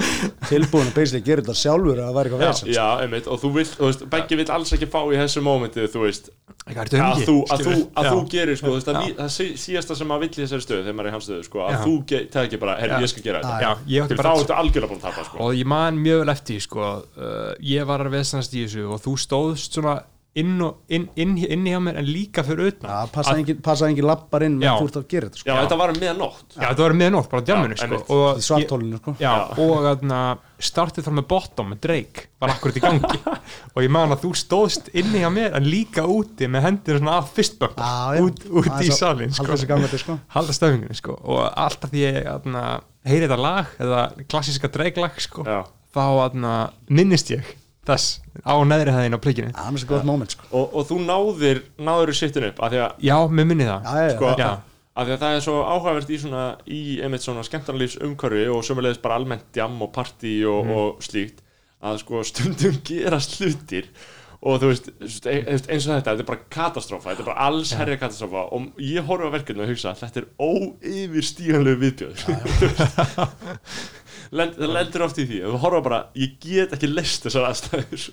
Tilbúin 0.49 0.87
að 0.89 0.95
basically 0.95 1.25
gera 1.27 1.43
þetta 1.43 1.57
sjálfur 1.59 1.99
að 1.99 2.07
það 2.07 2.15
væri 2.19 2.31
eitthvað 2.31 2.45
Já, 2.45 2.51
vesen 2.53 2.71
já, 2.75 2.85
einmitt, 3.03 3.27
og 3.27 3.41
þú 3.43 3.51
vilt, 3.59 3.75
þú 3.75 3.89
veist, 3.89 4.05
Beggi 4.15 4.39
vill 4.39 4.47
alls 4.55 4.73
ekki 4.77 4.89
fá 4.95 4.99
í 5.11 5.19
þessu 5.19 5.43
mómenti, 5.45 5.87
þú 5.91 6.05
veist. 6.05 6.31
Eitthvað, 6.65 6.95
að 7.05 7.19
þú, 7.27 7.35
að 7.53 7.61
þú, 7.65 7.73
að 7.99 8.07
þú 8.09 8.21
gerir, 8.31 8.57
sko, 8.57 8.71
þú 8.71 8.77
veist, 8.79 8.87
að 8.89 9.01
það 9.19 9.27
sí- 9.35 9.57
síðasta 9.61 9.97
sem 9.99 10.07
maður 10.09 10.23
vill 10.25 10.31
í 10.31 10.39
þessari 10.45 10.65
stöðu, 10.65 10.81
þegar 10.87 10.95
maður 10.97 11.05
er 11.05 11.11
í 11.11 11.15
hans 11.15 11.27
stöðu, 11.27 11.43
sko, 11.45 11.61
að 11.61 11.75
Já. 11.75 11.79
þú 11.83 11.93
ge- 12.09 12.23
tekir 12.33 12.61
bara, 12.63 12.77
herri, 12.79 12.95
Já. 12.95 13.05
ég 13.05 13.11
skal 13.11 13.25
gera 13.27 13.41
þetta. 13.43 13.59
Já, 13.61 13.69
ég 13.93 14.01
átti 14.05 14.15
Fyrir 14.15 14.21
bara 14.23 14.31
þá 14.31 14.41
ertu 14.45 14.55
algjörlega 14.57 14.89
búin 14.95 15.01
að 15.03 15.05
tapa, 15.05 15.25
sko. 15.27 15.37
Og 15.45 15.53
ég 15.59 15.69
man 15.75 15.99
mjög 16.01 16.23
vel 16.23 16.33
eftir 16.33 16.55
því, 16.55 16.63
sko, 16.65 16.89
uh, 17.21 17.53
ég 17.75 17.85
var 17.91 18.01
að 18.07 18.15
veðsannast 18.17 18.57
í 18.57 18.63
þessu 18.65 18.87
og 18.95 19.03
þú 19.05 19.13
stóðst 19.27 19.77
svona 19.77 19.95
inn, 20.35 20.55
og, 20.65 20.81
inn, 20.91 21.05
inn, 21.19 21.35
inn 21.39 21.67
hjá 21.69 21.77
mér 21.83 21.99
en 22.01 22.07
líka 22.09 22.43
fyrir 22.45 22.73
utan 22.73 22.89
Já, 22.91 23.11
passa 23.13 23.35
engin, 23.39 23.61
passa 23.63 23.87
engin 23.87 24.07
lappar 24.07 24.43
inn 24.43 24.57
Já. 24.59 24.73
með 24.73 24.81
þú 24.81 24.89
ert 24.89 24.97
að 24.99 25.05
gera 25.13 25.29
þetta 25.29 25.41
sko 25.41 25.49
Já, 25.49 25.55
þetta 25.61 25.77
var 25.79 25.93
með 25.95 26.19
nótt 26.19 26.57
Já, 26.57 26.65
þetta 26.65 26.85
var 26.85 26.95
með 26.99 27.13
nótt, 27.15 27.29
bara 27.31 27.45
Já, 27.45 27.57
sko, 27.79 28.01
og 28.17 28.43
sko 28.43 29.15
Já, 29.21 29.31
og 29.63 29.73
þarna 29.87 30.19
startið 30.65 31.07
þar 31.07 31.15
með 31.19 31.27
bottom 31.31 31.71
með 31.71 31.81
Drake 31.85 32.27
var 32.41 32.53
akkurat 32.55 32.79
í 32.79 32.83
gangi 32.83 33.21
og 33.75 33.81
ég 33.85 33.91
man 33.95 34.15
að 34.15 34.23
þú 34.25 34.33
stóðst 34.39 34.91
inni 34.95 35.23
hjá 35.23 35.31
mér 35.33 35.57
en 35.59 35.67
líka 35.67 36.05
úti 36.07 36.49
með 36.51 36.67
hendur 36.69 37.01
svona 37.01 37.17
að 37.21 37.31
Já, 37.79 37.95
já. 38.15 38.23
út, 38.27 38.45
út 38.51 38.71
í 38.79 38.91
salin 38.95 39.35
halda 39.35 39.59
sko. 39.63 39.99
sko. 40.03 40.17
halda 40.35 40.55
stöfinginu 40.55 40.95
sko. 40.99 41.19
og 41.23 41.43
alltaf 41.47 41.91
því 41.91 42.05
ég 42.05 42.31
heyri 43.05 43.27
þetta 43.27 43.39
lag 43.39 43.75
eða 43.79 44.07
klassíska 44.31 44.71
Drake 44.71 45.03
lag 45.03 45.19
sko, 45.21 45.45
Já. 45.47 45.61
þá 45.95 46.03
þarna, 46.03 46.55
minnist 46.91 47.31
ég 47.35 47.55
þess 47.87 48.19
á 48.45 48.53
neðri 48.67 48.93
hæðin 48.95 49.17
á 49.17 49.19
prikinu 49.23 49.49
Já, 49.51 49.57
það 49.61 49.75
er 49.77 49.83
svo 49.83 49.89
gott 49.93 50.07
moment 50.09 50.35
sko. 50.35 50.47
Og, 50.51 50.73
og 50.79 50.87
þú 50.89 50.97
náðir, 51.05 51.61
náður 51.89 52.11
í 52.13 52.17
sittinu 52.19 52.49
upp, 52.51 52.61
af 52.65 52.73
því 52.73 52.81
að 52.85 53.05
Já, 53.09 53.17
mér 53.29 53.49
minni 53.51 53.67
það. 53.69 53.85
Já, 53.85 54.03
já, 54.09 54.15
sko, 54.17 54.33
Já. 54.41 54.49
af 54.95 55.07
því 55.09 55.15
að 55.15 55.23
það 55.25 55.37
er 55.39 55.45
svo 55.47 55.55
áhugavert 55.69 56.11
í 56.15 56.19
svona 56.25 56.43
í 56.65 56.81
einmitt 57.05 57.25
svona 57.25 57.45
skemmtarnalífs 57.47 57.97
umhverfi 58.05 58.45
og 58.55 58.61
sömulegis 58.67 59.01
bara 59.03 59.17
almennt 59.21 59.57
jam 59.59 59.79
og 59.85 59.91
partí 59.95 60.37
og, 60.49 60.69
og 60.75 61.01
slíkt 61.05 61.41
að 61.85 62.01
sko 62.03 62.21
stundum 62.25 62.77
gerast 62.87 63.39
hlutir 63.41 63.89
og 64.45 64.59
þú 64.61 64.67
veist, 64.69 64.87
e- 65.25 65.39
e- 65.41 65.55
eins 65.73 65.85
og 65.87 65.95
þetta 65.95 66.11
þetta 66.11 66.21
er 66.21 66.27
bara 66.27 66.43
katastrófa, 66.53 67.09
þetta 67.11 67.23
er 67.23 67.29
bara 67.31 67.45
alls 67.47 67.71
herja 67.73 67.97
katastrófa 67.97 68.43
og 68.53 68.81
ég 68.83 69.07
horfa 69.07 69.31
á 69.31 69.35
verkefni 69.35 69.63
og 69.65 69.71
hugsa 69.71 69.93
þetta 69.97 70.21
er 70.21 70.27
óyfirstíganlegu 70.37 71.79
viðbjöður 71.81 72.19
Lend, 74.31 74.57
það 74.57 74.73
lendur 74.73 75.05
oft 75.05 75.19
í 75.21 75.27
því. 75.29 75.39
Þú 75.45 75.61
horfa 75.65 75.81
bara, 75.85 75.99
ég 76.17 76.35
get 76.41 76.73
ekki 76.75 76.89
leist 76.89 77.27
þessar 77.27 77.49
aðstæður. 77.51 78.07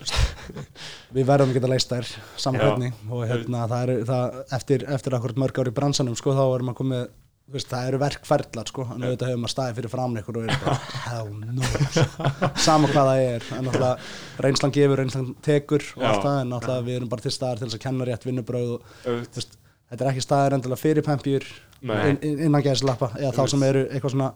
Við 1.17 1.27
verðum 1.29 1.53
að 1.53 1.59
geta 1.59 1.73
leist 1.73 1.93
þær 1.93 2.13
samkvæmni 2.45 2.93
og 3.09 3.27
hérna 3.31 3.67
það 3.71 3.83
eru 3.87 4.07
það, 4.13 4.39
eftir, 4.59 4.87
eftir 4.99 5.19
akkurat 5.19 5.43
mörg 5.43 5.61
ári 5.63 5.75
bransanum 5.77 6.17
sko 6.19 6.37
þá 6.37 6.45
erum 6.47 6.73
að 6.73 6.81
komið 6.83 7.05
veist, 7.53 7.69
það 7.69 7.89
eru 7.91 8.01
verkferðlar 8.03 8.71
sko. 8.71 8.87
En 8.95 9.07
auðvitað 9.07 9.33
hefur 9.33 9.43
maður 9.43 9.55
staðið 9.55 9.79
fyrir 9.81 9.93
framan 9.93 10.21
ykkur 10.23 10.39
og 10.41 10.47
er 10.47 10.61
bara 10.63 10.77
hell 11.09 11.33
no 11.43 12.53
sama 12.67 12.93
hvað 12.93 13.11
það 13.11 13.25
er. 13.27 13.49
En 13.57 13.67
náttúrulega 13.69 14.47
reynslan 14.47 14.77
gefur, 14.77 15.03
reynslan 15.03 15.33
tekur 15.45 15.89
og 15.99 16.07
allt 16.09 16.27
það 16.29 16.39
en 16.45 16.55
náttúrulega 16.55 16.87
við 16.89 17.01
erum 17.01 17.11
bara 17.13 17.27
til 17.27 17.35
staðar 17.35 17.61
til 17.61 17.69
þess 17.69 17.81
að 17.81 17.85
kenna 17.87 18.09
rétt 18.09 18.29
vinnubröð 18.29 18.73
og 18.77 18.95
veist, 19.35 19.59
þetta 19.93 20.05
er 20.07 20.11
ekki 20.15 20.25
staðar 20.25 20.57
endilega 20.57 20.81
fyrir 20.83 21.05
pempjur 21.07 21.45
inn, 21.83 22.19
inn- 22.23 22.43
innan 22.47 22.63
gæðslappa 22.65 23.09
eða 23.19 23.33
þá 23.37 23.43
sem 23.53 23.63
eru 23.67 23.83
eitthvað 23.91 24.15
svona 24.15 24.29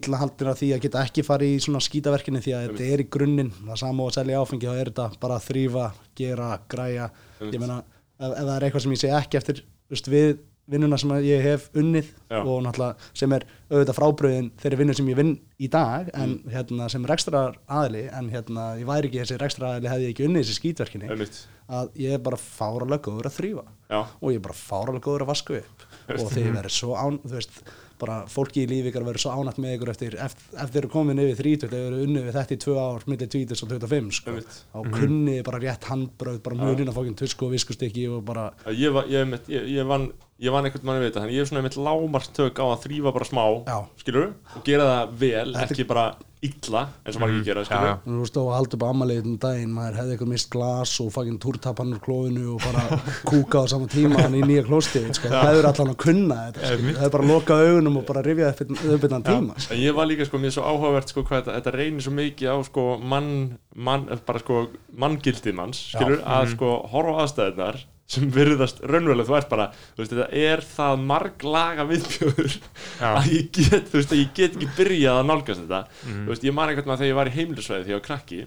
illa 0.00 0.20
haldir 0.22 0.50
af 0.52 0.58
því 0.60 0.68
að 0.76 0.82
geta 0.86 1.02
ekki 1.06 1.24
farið 1.26 1.54
í 1.56 1.62
svona 1.64 1.80
skítaverkinni 1.84 2.42
því 2.44 2.54
að 2.56 2.66
þetta 2.68 2.90
er 2.94 3.02
í 3.04 3.08
grunninn. 3.16 3.50
Það 3.66 3.80
sama 3.82 4.04
og 4.06 4.12
að 4.12 4.18
selja 4.20 4.40
áfengi 4.44 4.68
þá 4.70 4.76
er 4.80 4.90
þetta 4.92 5.08
bara 5.24 5.38
að 5.40 5.48
þrýfa, 5.50 5.86
gera, 6.20 6.50
græja. 6.70 7.10
Ég 7.40 7.58
meina 7.60 7.80
ef, 7.82 8.30
ef 8.30 8.38
það 8.46 8.54
er 8.56 8.66
eitthvað 8.68 8.84
sem 8.86 8.94
ég 8.96 9.02
sé 9.04 9.12
ekki 9.20 9.40
eftir 9.40 9.62
veist, 9.90 10.08
við 10.12 10.38
vinnuna 10.70 10.98
sem 11.00 11.12
ég 11.26 11.42
hef 11.44 11.68
unnið 11.76 12.08
Já. 12.30 12.40
og 12.40 12.62
náttúrulega 12.66 13.10
sem 13.20 13.32
er 13.36 13.46
auðvitað 13.70 13.98
frábröðin 13.98 14.50
þeirri 14.62 14.78
vinnu 14.80 14.96
sem 14.98 15.10
ég 15.12 15.18
vinn 15.20 15.32
í 15.60 15.68
dag 15.70 16.10
en 16.14 16.36
hérna 16.50 16.88
sem 16.92 17.04
rekstrar 17.10 17.58
aðli 17.68 18.06
en 18.10 18.30
hérna 18.32 18.70
ég 18.80 18.88
væri 18.88 19.10
ekki 19.10 19.22
þessi 19.24 19.40
rekstrar 19.42 19.76
aðli 19.76 19.92
hefði 19.92 20.08
ég 20.08 20.14
ekki 20.16 20.28
unnið 20.30 20.46
þessi 20.46 20.58
skítverkinni 20.60 21.10
Einmitt. 21.10 21.42
að 21.70 21.92
ég 22.06 22.16
er 22.16 22.24
bara 22.30 22.38
fáralega 22.40 23.04
góður 23.10 23.30
að 23.30 23.38
þrýfa 23.40 23.66
Já. 23.90 24.00
og 24.06 24.26
ég 24.32 24.40
er 24.40 24.46
bara 24.48 24.58
fáralega 24.62 25.06
góður 25.10 25.26
að 25.26 25.32
vaska 25.34 25.60
upp 25.60 25.86
og 26.16 26.32
þið 26.34 26.50
verður 26.56 26.74
svo 26.80 26.96
án 26.98 27.20
þú 27.22 27.36
veist, 27.36 27.60
bara 28.00 28.14
fólki 28.32 28.62
í 28.64 28.68
lífi 28.70 28.88
ykkar 28.88 29.04
verður 29.04 29.20
svo 29.26 29.32
ánætt 29.36 29.58
með 29.60 29.74
ykkur 29.76 29.90
eftir, 29.92 30.14
eftir, 30.24 30.70
þeir 30.72 30.86
komin 30.90 31.18
yfir 31.20 31.36
30 31.44 31.68
þeir 31.68 31.82
eru 31.90 31.98
unnið 32.06 32.24
við 32.30 32.38
þetta 32.38 32.56
í 32.56 32.60
tvö 32.64 32.76
ár 32.80 33.04
millir 33.12 33.28
20 33.34 33.60
og 33.66 33.72
25 33.74 34.08
sko. 34.16 34.32
Einmitt. 34.32 34.56
þá 34.72 34.78
kunni 34.96 35.34
bara 35.44 35.60
rétt 35.60 35.84
handbröð 35.90 36.38
bara 36.46 36.56
munin 36.62 36.88
að 36.88 36.96
fókin 36.96 37.18
tusku 37.20 37.44
og 37.50 37.52
viskustykki 37.52 38.06
og 38.08 38.24
bara 38.24 38.46
ég, 38.72 38.88
var- 38.96 39.10
ég, 39.12 39.36
ég, 39.52 39.68
ég 39.76 39.86
vann 39.92 40.08
ég 40.40 40.54
vann 40.54 40.64
einhvern 40.68 40.88
manni 40.88 41.04
við 41.04 41.10
þetta, 41.10 41.20
þannig 41.24 41.36
ég 41.36 41.44
er 41.44 41.50
svona 41.50 41.60
einmitt 41.60 41.78
lámarstök 41.84 42.60
á 42.62 42.66
að 42.70 42.82
þrýfa 42.86 43.12
bara 43.18 43.28
smá, 43.28 43.44
Já. 43.68 43.78
skilur 44.00 44.26
og 44.56 44.64
gera 44.64 44.90
það 44.90 45.14
vel, 45.20 45.48
Þetta- 45.54 45.74
ekki 45.76 45.88
bara 45.90 46.04
illa 46.40 46.86
eins 47.04 47.16
og 47.18 47.20
margir 47.20 47.42
gera, 47.44 47.62
skilur 47.68 47.98
þú 48.06 48.20
veist 48.22 48.36
og 48.40 48.46
að 48.48 48.54
halda 48.56 48.76
upp 48.78 48.84
ammaliðið 48.88 49.26
um 49.28 49.34
daginn 49.42 49.74
maður 49.76 49.98
hefði 49.98 50.14
eitthvað 50.14 50.30
mist 50.30 50.48
glas 50.54 50.94
og 51.04 51.10
faginn 51.12 51.36
túrtapann 51.42 51.92
úr 51.92 52.00
klóinu 52.00 52.54
og 52.54 52.64
bara 52.64 52.96
kúka 53.28 53.60
á 53.60 53.64
sama 53.68 53.90
tíma 53.92 54.22
hann 54.24 54.38
í 54.38 54.40
nýja 54.48 54.64
klóstið 54.64 55.10
sko. 55.18 55.28
það 55.28 55.50
hefur 55.50 55.68
allan 55.68 55.92
að 55.92 55.98
kunna 56.06 56.38
þetta 56.46 56.70
sko. 56.70 56.80
það 56.86 57.02
hefur 57.04 57.14
bara 57.18 57.28
lokað 57.34 57.64
augunum 57.66 58.00
og 58.00 58.08
bara 58.08 58.24
rifjað 58.24 58.64
upp 58.64 58.72
upp 58.96 59.06
innan 59.10 59.28
tíma 59.28 59.58
sko. 59.60 59.74
En 59.76 59.84
ég 59.84 59.98
var 60.00 60.08
líka 60.08 60.30
sko, 60.30 60.40
mér 60.40 60.54
er 60.54 60.56
svo 60.56 60.64
áhugavert 60.64 61.12
sko 61.12 61.26
hvað 61.28 61.42
þetta, 61.42 61.58
þetta 61.60 61.76
reynir 61.76 62.06
svo 62.08 62.16
mikið 62.16 62.48
á 62.48 62.56
sko 62.70 62.86
mann, 63.12 63.30
mann 63.76 64.08
bara 64.24 64.40
sko 64.40 64.62
manngildið 64.96 65.60
manns, 65.60 65.84
skilur, 65.92 66.24
að 66.24 66.54
sko 66.56 66.72
horfa 66.88 67.20
á 67.20 67.22
aðstæðunar 67.26 67.82
sem 68.10 68.26
virðast 68.34 68.80
raunverulega, 68.82 69.28
þú 69.28 69.36
ert 69.38 69.50
bara, 69.52 69.66
þú 69.94 70.02
veist, 70.02 70.14
þetta 70.16 70.40
er 70.50 70.62
það 70.66 71.02
marglaga 71.12 71.84
viðbjöður 71.90 72.54
Já. 72.56 73.10
að 73.10 73.28
ég 73.36 73.50
get, 73.54 73.90
þú 73.92 73.98
veist, 74.00 74.14
að 74.14 74.22
ég 74.22 74.32
get 74.34 74.56
ekki 74.58 74.70
byrjað 74.78 75.20
að 75.20 75.28
nálgast 75.30 75.62
þetta, 75.62 75.82
þú 76.08 76.32
veist, 76.32 76.46
ég 76.48 76.56
man 76.56 76.72
einhvern 76.72 76.90
veginn 76.90 77.02
þegar 77.04 77.12
ég 77.12 77.20
var 77.20 77.30
í 77.30 77.34
heimilisvæði 77.36 77.84
þegar 77.86 77.94
ég 77.94 78.00
var 78.00 78.06
krakki 78.08 78.40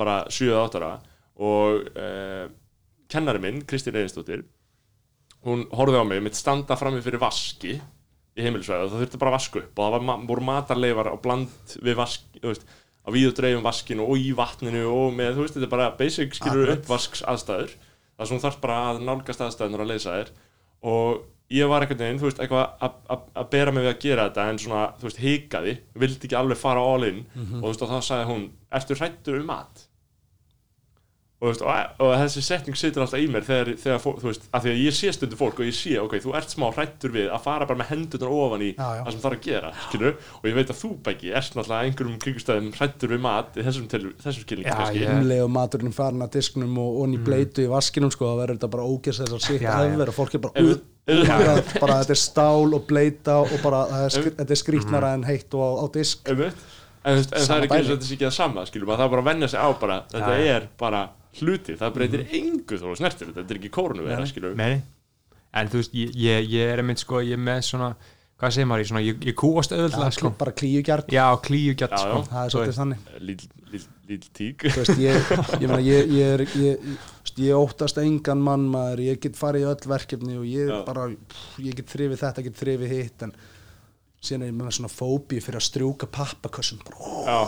bara 0.00 0.16
7-8 0.30 0.80
ára 0.80 0.92
og 1.40 1.88
uh, 1.96 2.44
kennari 3.10 3.40
minn, 3.42 3.62
Kristín 3.66 3.96
Eginsdóttir 3.96 4.44
hún 5.48 5.64
horfði 5.72 6.02
á 6.02 6.04
mig 6.04 6.20
mitt 6.24 6.36
standa 6.36 6.76
frammi 6.76 7.00
fyrir 7.04 7.22
vaski 7.22 7.78
í 8.36 8.44
heimilisvæði 8.44 8.84
og 8.84 8.92
það 8.92 9.02
þurfti 9.04 9.20
bara 9.22 9.32
að 9.32 9.38
vaska 9.38 9.62
upp 9.62 9.80
og 9.80 9.86
það 9.86 9.94
var, 9.96 10.24
voru 10.28 10.46
matarleifar 10.46 11.08
á 11.10 11.16
bland 11.24 11.76
við 11.80 11.96
vask, 11.98 12.26
þú 12.36 12.52
veist, 12.52 12.66
á 13.00 13.08
víðu 13.14 13.32
dreifum 13.38 13.64
vaskinu 13.64 14.04
og 14.06 14.20
í 14.20 14.34
vatninu 14.36 14.84
og 14.92 15.14
með, 15.16 15.38
þú 15.38 15.46
veist, 15.46 15.56
þetta 15.56 15.66
er 15.66 15.72
bara 15.72 15.88
basic 15.96 16.36
skilur 16.36 16.66
Akkurat. 16.68 16.84
uppvasks 16.84 17.24
aðstæður 17.32 17.72
það 18.20 18.28
sem 18.30 18.38
þú 18.38 18.44
þarf 18.46 18.60
bara 18.62 18.78
að 18.92 19.02
nálgast 19.08 19.40
aðstæðunar 19.46 19.84
að 19.86 19.90
leysa 19.94 20.14
þér 20.18 20.32
og 20.82 21.22
ég 21.50 21.66
var 21.68 21.82
einhvern 21.82 21.98
veginn, 22.04 22.18
þú 22.20 22.28
veist, 22.28 22.38
eitthvað 22.44 22.66
að- 22.80 23.48
bera 23.50 23.72
mig 23.74 23.82
við 23.84 23.90
að 23.94 24.00
gera 24.04 24.28
þetta 24.30 24.48
en 24.52 24.58
svona, 24.62 24.82
þú 25.00 25.08
veist, 25.08 25.18
hikaði 25.24 25.72
vildi 25.98 26.28
ekki 26.28 26.36
alveg 26.38 26.56
fara 26.60 26.80
all 26.80 27.02
in. 27.08 27.24
Og 27.34 27.64
þú 27.64 27.70
veist, 27.72 27.82
og 27.82 27.88
þá 27.90 28.00
sagði 28.06 28.26
hún, 28.30 28.44
ertu 28.78 28.94
hrættur 29.00 29.40
um 29.40 29.46
mat? 29.50 29.86
Og, 31.40 31.46
þú 31.46 31.48
veist, 31.48 31.62
og, 31.64 32.00
og 32.04 32.10
þessi 32.20 32.42
setning 32.44 32.76
situr 32.76 33.02
alltaf 33.06 33.20
í 33.22 33.28
mér 33.32 33.44
þegar, 33.46 33.68
þegar 33.80 34.00
fólk, 34.04 34.18
þú 34.20 34.28
veist, 34.28 34.42
af 34.52 34.64
því 34.64 34.72
að 34.74 34.80
ég 34.84 34.96
sé 34.98 35.12
stundu 35.16 35.38
fólk 35.40 35.60
og 35.62 35.68
ég 35.70 35.76
sé, 35.76 35.94
ok, 36.02 36.16
þú 36.20 36.34
ert 36.36 36.52
smá 36.52 36.66
hrættur 36.76 37.14
við 37.14 37.30
að 37.32 37.40
fara 37.46 37.68
bara 37.70 37.80
með 37.80 37.88
hendurnar 37.94 38.34
ofan 38.36 38.64
í 38.66 38.70
það 38.76 39.08
sem 39.14 39.22
þarf 39.24 39.38
að 39.38 39.46
gera, 39.46 39.70
skilur 39.86 40.18
og 40.36 40.44
ég 40.50 40.58
veit 40.58 40.72
að 40.74 40.80
þú 40.82 40.90
bæki 41.08 41.32
ert 41.40 41.56
náttúrulega 41.56 41.88
einhverjum 41.88 42.18
kringustæðum 42.26 42.68
hrættur 42.76 43.14
við 43.14 43.22
mat 43.24 43.56
í 43.56 43.64
þessum, 43.70 43.86
til, 43.94 44.02
þessum 44.20 44.44
skilningi 44.44 44.74
Já, 44.74 45.00
ég- 45.00 45.14
umlega 45.16 45.48
maturinn 45.56 45.96
farin 45.96 46.26
að 46.26 46.34
disknum 46.36 46.76
og 46.84 47.00
onni 47.06 47.22
bleitu 47.24 47.64
í 47.64 47.70
vaskinum 47.72 48.12
sko, 48.12 48.28
það 48.34 48.42
verður 48.44 48.60
þetta 48.60 48.72
bara 48.76 49.40
sitt 49.40 49.62
Já, 49.64 49.70
að 49.72 49.86
já. 49.86 49.94
hefur 49.96 50.12
og 50.12 50.16
fólk 50.20 50.34
er 50.36 50.44
bara, 50.44 50.60
Ef- 50.60 50.82
uh, 51.08 51.24
uh, 51.24 51.72
bara 51.80 51.96
þetta 52.02 52.14
er 52.14 52.20
stál 52.20 52.74
og 52.76 52.84
bleita 52.90 53.38
og 53.40 53.56
bara 53.64 53.80
það 53.88 54.04
er, 54.04 54.28
þetta 54.42 54.54
er 54.56 54.60
skrítnara 54.60 55.14
en 55.16 55.24
heitt 55.24 55.56
og 55.56 55.64
á, 55.64 55.70
á 55.80 55.84
disk. 55.96 56.28
En, 56.30 56.42
en 57.16 57.24
það 57.24 57.54
er 57.56 57.64
ekki 57.64 57.78
eins 57.78 57.88
og 57.88 57.94
þetta 57.96 58.04
sé 58.10 58.14
ekki 58.18 58.26
það 58.28 58.34
sama 58.36 58.66
skilur 58.68 58.90
maður, 58.90 59.00
það 59.00 59.06
er 59.08 59.12
bara 59.14 59.22
að 59.24 59.28
vennja 59.30 59.48
sig 59.48 59.60
á 59.64 59.68
bara 59.80 59.96
þetta 60.12 60.34
Já, 60.36 60.44
já. 60.44 60.56
er 60.58 60.66
bara 60.82 61.00
hluti, 61.38 61.76
það 61.78 61.92
breytir 61.96 62.24
engu 62.40 62.78
þó 62.80 62.86
þú 62.90 62.96
snertir 62.98 63.28
þetta, 63.30 63.40
þetta 63.42 63.54
er 63.54 63.60
ekki 63.60 63.70
kórnu 63.76 64.06
vera, 64.06 64.24
skilur 64.28 64.56
Nei, 64.58 64.80
en 65.60 65.70
þú 65.70 65.82
veist, 65.82 65.94
ég, 65.94 66.16
ég, 66.18 66.48
ég 66.56 66.72
er 66.72 66.82
einmitt 66.82 67.02
sko, 67.04 67.20
ég 67.22 67.38
er 67.38 67.42
með 67.46 67.60
svona, 67.68 67.90
hvað 68.40 68.54
segir 68.56 68.68
maður, 68.70 68.82
ég, 68.82 68.90
svona, 68.90 69.02
ég, 69.06 69.22
ég 69.30 69.36
kúast 69.38 69.74
auðvitað, 69.76 70.04
ja, 70.08 70.16
sko. 70.16 70.32
bara 70.40 70.54
klíugjart 70.56 71.12
Já, 71.14 71.24
klíugjart, 71.46 71.94
Já, 71.94 72.02
sko. 72.02 72.18
já. 72.18 72.28
það 72.32 72.42
er 72.48 72.54
svolítið 72.56 72.78
þannig. 72.80 73.06
Líl, 73.28 73.36
líl, 73.70 73.82
líl 74.10 74.20
tík. 74.40 74.66
Þú 74.66 74.82
veist, 74.82 75.02
ég, 75.04 75.32
ég, 75.60 75.66
meina, 75.68 75.80
ég, 75.84 76.12
ég, 76.16 76.34
er, 76.34 76.44
ég, 76.46 76.56
ég, 76.64 77.06
þú 77.14 77.24
veist, 77.28 77.40
ég 77.46 77.62
óttast 77.62 78.02
engan 78.02 78.42
mann 78.50 78.66
maður, 78.72 79.04
ég 79.06 79.20
get 79.22 79.38
farið 79.38 79.66
í 79.66 79.70
öll 79.70 79.90
verkefni 79.94 80.38
og 80.40 80.46
ég 80.50 80.72
Já. 80.72 80.78
bara, 80.88 81.06
pff, 81.30 81.58
ég 81.62 81.78
get 81.78 81.92
þrifið 81.94 82.22
þetta, 82.24 82.46
get 82.48 82.60
þrifið 82.64 82.94
hitt 82.96 83.26
en 83.28 83.34
síðan 84.20 84.42
er 84.44 84.50
ég 84.50 84.56
með 84.58 84.74
svona 84.76 84.90
fóbi 84.92 85.38
fyrir 85.40 85.56
að 85.56 85.64
strjúka 85.64 86.06
pappakössum 86.12 86.80
já. 86.84 87.38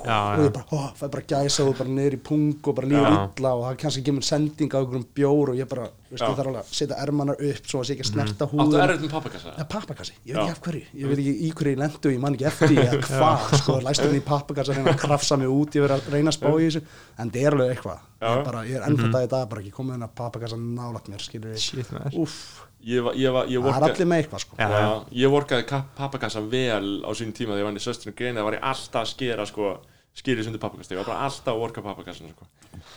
Já, 0.00 0.16
og 0.36 0.42
ég 0.44 0.52
bara, 0.52 0.64
ó, 0.72 0.92
fæ 0.96 1.06
bara 1.12 1.24
gæsa 1.28 1.64
og 1.64 1.76
bara 1.78 1.92
niður 1.92 2.14
í 2.16 2.20
pung 2.24 2.56
og 2.68 2.74
bara 2.76 2.88
líður 2.88 3.06
Já. 3.08 3.20
illa 3.38 3.50
og 3.56 3.62
það 3.64 3.78
kannski 3.82 4.02
kemur 4.04 4.24
sending 4.24 4.70
á 4.72 4.78
einhverjum 4.80 5.06
bjór 5.16 5.46
og 5.52 5.56
ég 5.56 5.68
bara, 5.70 5.86
veist, 6.10 6.20
Já. 6.20 6.26
ég 6.28 6.36
þarf 6.36 6.48
alveg 6.50 6.60
að 6.60 6.68
setja 6.78 6.96
ermanar 7.04 7.36
upp 7.48 7.64
svo 7.68 7.78
að 7.80 7.86
sé 7.88 7.92
ekki 7.96 8.04
að 8.06 8.10
snerta 8.10 8.44
áttu 8.44 8.52
húðum 8.52 8.84
erfitt 8.84 9.04
með 9.04 9.12
pappakassa? 9.14 9.50
Ja, 9.56 9.64
pappakassi, 9.74 10.14
ég 10.20 10.32
veit 10.32 10.40
Já. 10.40 10.42
ekki 10.44 10.54
af 10.56 10.62
hverju. 10.66 10.84
Ég 11.00 11.04
veit 11.10 11.18
ekki 11.24 11.34
í 11.36 11.50
hverju 11.60 11.72
ég 11.74 11.80
lendu, 11.80 12.08
ég 12.12 12.20
man 12.24 12.34
ekki 12.36 12.48
eftir 12.50 12.66
því 12.68 12.76
eða 12.84 13.00
hvað, 13.08 13.38
sko, 13.62 13.72
læstum 13.88 14.12
því 14.14 14.22
pappakassa 14.30 14.72
reyna 14.76 14.92
að 14.92 15.02
krafsa 15.04 15.34
mig 15.40 15.48
út, 15.52 15.70
ég 15.76 15.82
verið 15.84 15.96
að 15.96 16.04
reyna 16.16 16.28
að 16.32 16.36
spá 16.36 16.50
í 16.52 16.52
þessu. 16.66 16.82
En 17.20 17.26
það 17.32 17.40
er 17.44 17.52
alveg 17.56 17.68
eitthvað. 17.76 17.98
Já. 18.20 18.28
ég, 18.28 18.36
er 18.36 18.44
bara, 18.50 18.60
ég 18.68 18.74
er 18.76 18.84
ennþá 18.84 19.08
að 22.80 22.88
ég, 22.88 23.02
var- 23.04 23.14
ég, 23.20 23.32
var- 23.32 23.46
ég 23.46 23.60
það 23.60 23.66
er 23.66 23.72
vorka- 23.80 23.92
allir 23.94 24.08
með 24.10 24.22
eitthvað, 24.22 24.40
sko 24.44 24.56
Já. 24.56 25.04
Ég 25.12 25.30
vorkaði 25.34 25.82
pappakassa 25.96 26.40
vel 26.50 26.90
á 27.04 27.10
sín 27.12 27.32
tíma 27.36 27.52
þegar 27.54 27.60
ég 27.60 27.68
vann 27.68 27.76
í 27.80 27.84
söstrinu 27.84 28.14
greina 28.16 28.40
það 28.40 28.44
var 28.48 28.56
ég 28.58 28.62
alltaf 28.72 29.02
að 29.02 29.10
skera 29.14 29.46
sko 29.46 29.70
skýrið 30.16 30.44
sundir 30.48 30.60
pappakassa, 30.60 30.94
ég 30.94 31.00
var 31.04 31.06
bara 31.12 31.24
alltaf 31.28 31.54
að 31.54 31.60
vorka 31.60 31.82
pappakassan 31.84 32.32
sko. 32.32 32.46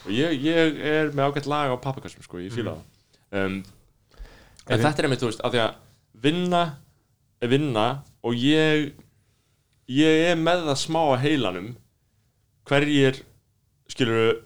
og 0.06 0.12
ég, 0.12 0.40
ég 0.44 0.80
er 0.82 1.12
með 1.12 1.28
ágætt 1.32 1.46
lag 1.52 1.70
á 1.70 1.78
pappakassum 1.78 2.24
sko, 2.24 2.38
ég 2.42 2.52
fíla 2.56 2.74
það 3.32 3.46
um, 3.46 3.64
en 4.68 4.80
Er- 4.80 4.84
þetta 4.86 5.00
er 5.00 5.06
einmitt, 5.10 5.20
þú 5.22 5.30
veist, 5.30 5.42
af 5.44 5.52
því 5.54 5.60
að 5.60 5.76
vinna 6.24 6.64
er 7.42 7.48
vinna 7.52 8.04
og 8.24 8.34
ég 8.40 8.94
ég 9.92 10.32
er 10.32 10.36
með 10.40 10.64
það 10.72 10.80
smá 10.80 11.02
að 11.12 11.20
heilanum 11.28 11.76
hverjir 12.70 13.20
skilur 13.92 14.40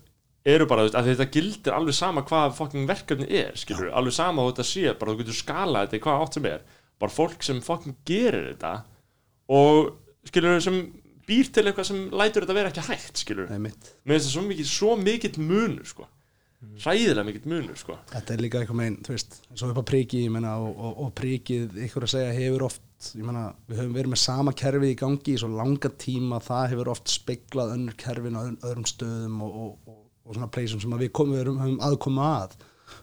eru 0.54 0.68
bara, 0.70 0.84
þú 0.86 0.90
veist, 0.90 0.98
að 1.00 1.10
þetta 1.12 1.30
gildir 1.36 1.76
alveg 1.78 1.98
sama 1.98 2.24
hvað 2.28 2.56
fucking 2.58 2.88
verkefni 2.90 3.28
er, 3.42 3.56
skilur 3.60 3.92
alveg 3.92 4.16
sama 4.16 4.44
og 4.46 4.54
þetta 4.54 4.68
sé, 4.70 4.86
bara 5.00 5.14
þú 5.14 5.22
getur 5.24 5.40
skala 5.40 5.86
þetta 5.86 6.00
í 6.00 6.04
hvað 6.06 6.24
átt 6.24 6.38
sem 6.38 6.50
er, 6.52 6.68
bara 7.02 7.14
fólk 7.14 7.46
sem 7.46 7.64
fucking 7.66 7.98
gerir 8.08 8.52
þetta 8.54 8.74
og 9.58 9.94
skilur 10.28 10.62
sem 10.64 10.82
býr 11.28 11.50
til 11.52 11.66
eitthvað 11.68 11.90
sem 11.90 12.04
lætur 12.16 12.46
þetta 12.46 12.56
vera 12.60 12.72
ekki 12.72 12.86
hægt, 12.88 13.24
skilur 13.24 13.50
Nei, 13.52 13.66
mitt. 13.68 13.92
mér 14.08 14.18
finnst 14.18 14.30
það 14.30 14.38
svo 14.38 14.46
mikið, 14.48 14.70
svo 14.72 14.94
mikill 15.02 15.42
munur, 15.44 15.88
sko. 15.88 16.08
Hræðilega 16.58 17.26
mikill 17.28 17.52
munur, 17.52 17.78
sko. 17.78 18.00
Þetta 18.10 18.34
er 18.34 18.42
líka 18.42 18.62
eitthvað 18.62 18.80
megin, 18.80 18.96
þú 19.06 19.14
veist 19.14 19.36
svo 19.52 19.70
upp 19.70 19.82
á 19.84 19.90
priki, 19.92 20.24
ég 20.26 20.34
meina, 20.34 20.56
og, 20.64 20.72
og, 20.74 20.96
og 21.04 21.12
prikið 21.20 21.76
ykkur 21.86 22.08
að 22.08 22.14
segja 22.16 22.32
hefur 22.34 22.66
oft 22.72 23.12
ég 23.14 23.28
meina, 23.28 23.52
við 23.68 23.82
höfum 23.84 23.94
verið 24.00 24.14
með 24.16 24.22
sama 24.24 24.54
kerfi 24.58 24.90
í 24.90 24.98
gangi 24.98 25.36
í 25.36 25.38
svo 25.38 25.52
langa 25.54 25.92
tíma, 26.02 26.40
það 26.42 26.72
hefur 26.72 26.92
oft 26.96 27.12
speglað 27.14 27.76
önnur 27.76 27.98
kerfin 28.00 28.40
á 28.40 28.42
öðrum, 28.42 28.58
öðrum 28.66 28.88
stöðum 28.90 29.44
og, 29.46 29.60
og, 29.62 30.00
og, 30.28 30.34
svona 30.36 30.50
pleysum 30.52 30.82
sem 30.84 30.94
að 30.94 31.06
við 31.06 31.14
komum, 31.20 31.38
við 31.38 31.52
höfum 31.54 31.80
aðkoma 31.88 32.28
að. 32.42 32.58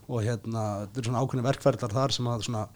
Og 0.09 0.25
hérna, 0.25 0.65
þetta 0.85 1.01
er 1.01 1.09
svona 1.09 1.23
ákveðni 1.25 1.47
verkferðlar 1.49 1.97
þar 1.97 2.15
sem 2.17 2.29
að 2.29 2.45
svona 2.47 2.67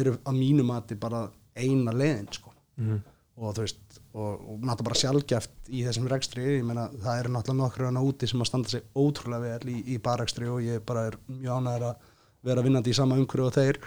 eru 0.00 0.14
að 0.24 0.38
mínu 0.38 0.64
mati 0.66 0.96
bara 0.98 1.26
eina 1.54 1.94
leiðin 1.94 2.30
sko. 2.32 2.54
Mhm. 2.80 3.02
og 3.34 3.54
þú 3.54 3.62
veist 3.64 3.96
og, 4.14 4.42
og 4.46 4.58
náttúrulega 4.62 4.86
bara 4.86 4.98
sjálfgeft 4.98 5.70
í 5.74 5.82
þessum 5.82 6.06
rekstri. 6.10 6.44
Ég 6.60 6.66
meina 6.66 6.86
það 7.02 7.20
eru 7.20 7.32
náttúrulega 7.34 7.60
nokkur 7.60 7.86
hana 7.88 8.02
úti 8.06 8.28
sem 8.30 8.42
að 8.42 8.50
standa 8.50 8.70
sig 8.70 8.84
ótrúlega 8.94 9.42
vel 9.42 9.72
í, 9.72 9.80
í 9.94 9.98
barrekstri 10.02 10.50
og 10.50 10.62
ég 10.62 10.84
bara 10.86 11.08
er 11.10 11.18
mjög 11.26 11.58
ánæður 11.58 11.86
að 11.88 12.04
vera 12.46 12.62
vinnandi 12.62 12.92
í 12.92 12.98
sama 12.98 13.18
umhverju 13.18 13.48
og 13.48 13.56
þeir. 13.56 13.80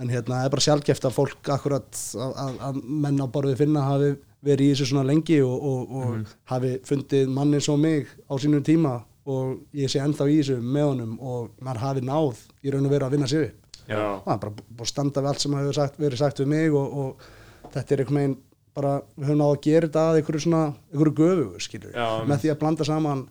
En 0.00 0.08
hérna 0.08 0.38
það 0.38 0.46
er 0.46 0.54
bara 0.54 0.64
sjálfgeft 0.64 1.06
að 1.10 1.16
fólk 1.18 1.52
akkurat 1.52 2.00
að, 2.16 2.32
að, 2.46 2.58
að 2.70 2.80
menn 3.04 3.20
á 3.20 3.26
borðið 3.28 3.60
finna 3.60 3.84
hafi 3.84 4.10
verið 4.48 4.64
í 4.64 4.72
þessu 4.72 4.88
svona 4.94 5.04
lengi 5.10 5.40
og, 5.44 5.66
og, 5.70 5.94
og 6.00 6.34
hafi 6.48 6.72
fundið 6.88 7.32
manni 7.36 7.60
svo 7.60 7.76
mig 7.76 8.08
á 8.08 8.34
sínum 8.40 8.64
tíma 8.64 8.94
og 9.28 9.58
ég 9.76 9.90
sé 9.92 10.00
ennþá 10.00 10.28
í 10.30 10.38
þessu 10.40 10.60
með 10.60 10.86
honum 10.92 11.16
og 11.20 11.50
maður 11.60 11.82
hafi 11.84 12.04
náð 12.06 12.44
í 12.64 12.72
raun 12.72 12.86
og 12.86 12.94
veru 12.94 13.08
að 13.08 13.16
vinna 13.16 13.28
sig 13.30 13.48
upp 13.48 13.60
það 13.90 14.32
er 14.34 14.40
bara 14.44 14.54
búið 14.60 14.84
að 14.84 14.92
standa 14.92 15.22
við 15.24 15.32
allt 15.32 15.42
sem 15.42 15.58
hefur 15.58 15.76
sagt, 15.76 15.98
verið 16.00 16.22
sagt 16.22 16.40
við 16.40 16.48
mig 16.52 16.78
og, 16.78 16.96
og 17.02 17.70
þetta 17.74 17.94
er 17.94 18.02
einhvern 18.04 18.20
veginn 18.20 18.38
bara, 18.76 18.92
við 19.16 19.28
höfum 19.28 19.40
náð 19.40 19.52
að 19.52 19.62
gera 19.66 19.88
þetta 19.88 20.04
að 20.06 20.18
einhverju 20.20 20.42
svona, 20.44 20.62
einhverju 20.92 21.14
göfu, 21.20 21.46
skilur 21.64 21.96
Já, 21.96 22.08
með 22.30 22.42
því 22.44 22.52
að 22.52 22.60
blanda 22.60 22.86
saman 22.86 23.24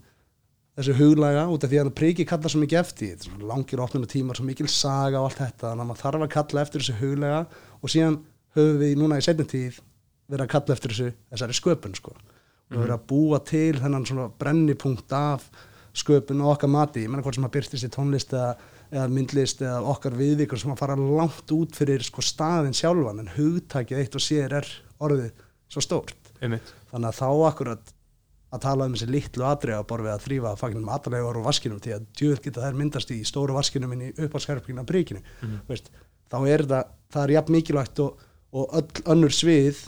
þessu 0.80 0.96
huglæga 1.00 1.46
út 1.52 1.66
af 1.66 1.72
því 1.72 1.80
að 1.82 1.92
priki 2.00 2.26
kalla 2.28 2.52
svo 2.52 2.62
mikið 2.62 2.82
eftir 2.82 3.30
langir 3.44 3.84
opnuna 3.84 4.10
tímar, 4.10 4.38
svo 4.40 4.48
mikil 4.48 4.68
saga 4.72 5.22
og 5.22 5.30
allt 5.30 5.42
þetta, 5.42 5.72
þannig 5.72 5.86
að 5.86 5.90
maður 5.90 6.04
þarf 6.04 6.26
að 6.26 6.34
kalla 6.36 6.66
eftir 6.66 6.84
þessu 6.84 6.98
huglæga 7.00 7.40
og 7.80 7.94
síðan 7.94 8.20
höfum 8.58 8.84
við 8.84 8.94
núna 9.00 9.20
í 9.20 9.26
setjum 9.26 9.50
tíð 9.50 9.80
verið 10.30 10.46
að 10.46 10.52
kalla 10.54 10.76
eftir 10.76 10.94
þessu 10.94 11.10
þessari 11.34 11.58
sköpun 11.58 11.98
sko. 11.98 12.14
Og 12.70 12.78
við 12.78 12.86
erum 12.86 13.00
að 13.00 13.08
búa 13.10 13.40
til 13.50 13.80
þennan 13.80 14.06
svona 14.06 14.28
brennipunkt 14.40 15.16
af 15.18 15.48
sköpun 16.00 16.44
og 16.46 16.56
okkar 16.56 16.72
mati, 16.72 17.04
ég 17.06 17.12
menna 17.12 17.26
hvort 17.26 17.38
sem 17.38 17.48
að 17.48 17.56
byrstist 17.58 17.88
í 17.88 17.92
tónlist 17.94 18.34
eða, 18.34 18.56
eða 18.94 19.06
myndlist 19.14 19.62
eða 19.66 19.84
okkar 19.94 20.18
viðvíkur 20.20 20.62
sem 20.62 20.74
að 20.74 20.82
fara 20.82 20.98
langt 21.00 21.54
út 21.56 21.78
fyrir 21.78 22.04
sko 22.06 22.24
staðin 22.26 22.76
sjálfan 22.78 23.24
en 23.24 23.32
hugtakið 23.36 24.04
eitt 24.04 24.18
og 24.18 24.26
sér 24.26 24.60
er 24.62 24.74
orðið 25.04 25.32
svo 25.70 25.84
stórt. 25.86 26.34
Einmitt. 26.40 26.74
Þannig 26.90 27.12
að 27.12 27.20
þá 27.20 27.50
akkurat 27.52 27.96
að 28.50 28.64
tala 28.64 28.88
um 28.88 28.96
þessi 28.96 29.10
litlu 29.10 29.46
atriða 29.46 29.86
bara 29.88 30.06
við 30.06 30.14
að 30.16 30.24
þrýfa 30.26 30.54
fagnum 30.58 30.88
matalegar 30.90 31.38
og 31.38 31.46
vaskinum 31.46 31.82
því 31.84 31.96
að 31.96 32.06
djöð 32.18 32.40
geta 32.46 32.64
þær 32.64 32.78
myndast 32.80 33.12
í 33.14 33.20
stóru 33.28 33.58
vaskinum 33.58 33.94
inn 33.94 34.08
í 34.08 34.14
uppáðsherfingina 34.26 34.86
príkinu 34.90 35.22
veist, 35.68 35.92
þá 36.32 36.40
er 36.50 36.66
það, 36.66 36.94
það 37.14 37.26
er 37.26 37.34
jafn 37.36 37.56
mikilvægt 37.56 38.02
og, 38.06 38.24
og 38.58 38.74
öll 38.80 39.04
önnur 39.14 39.36
svið 39.36 39.84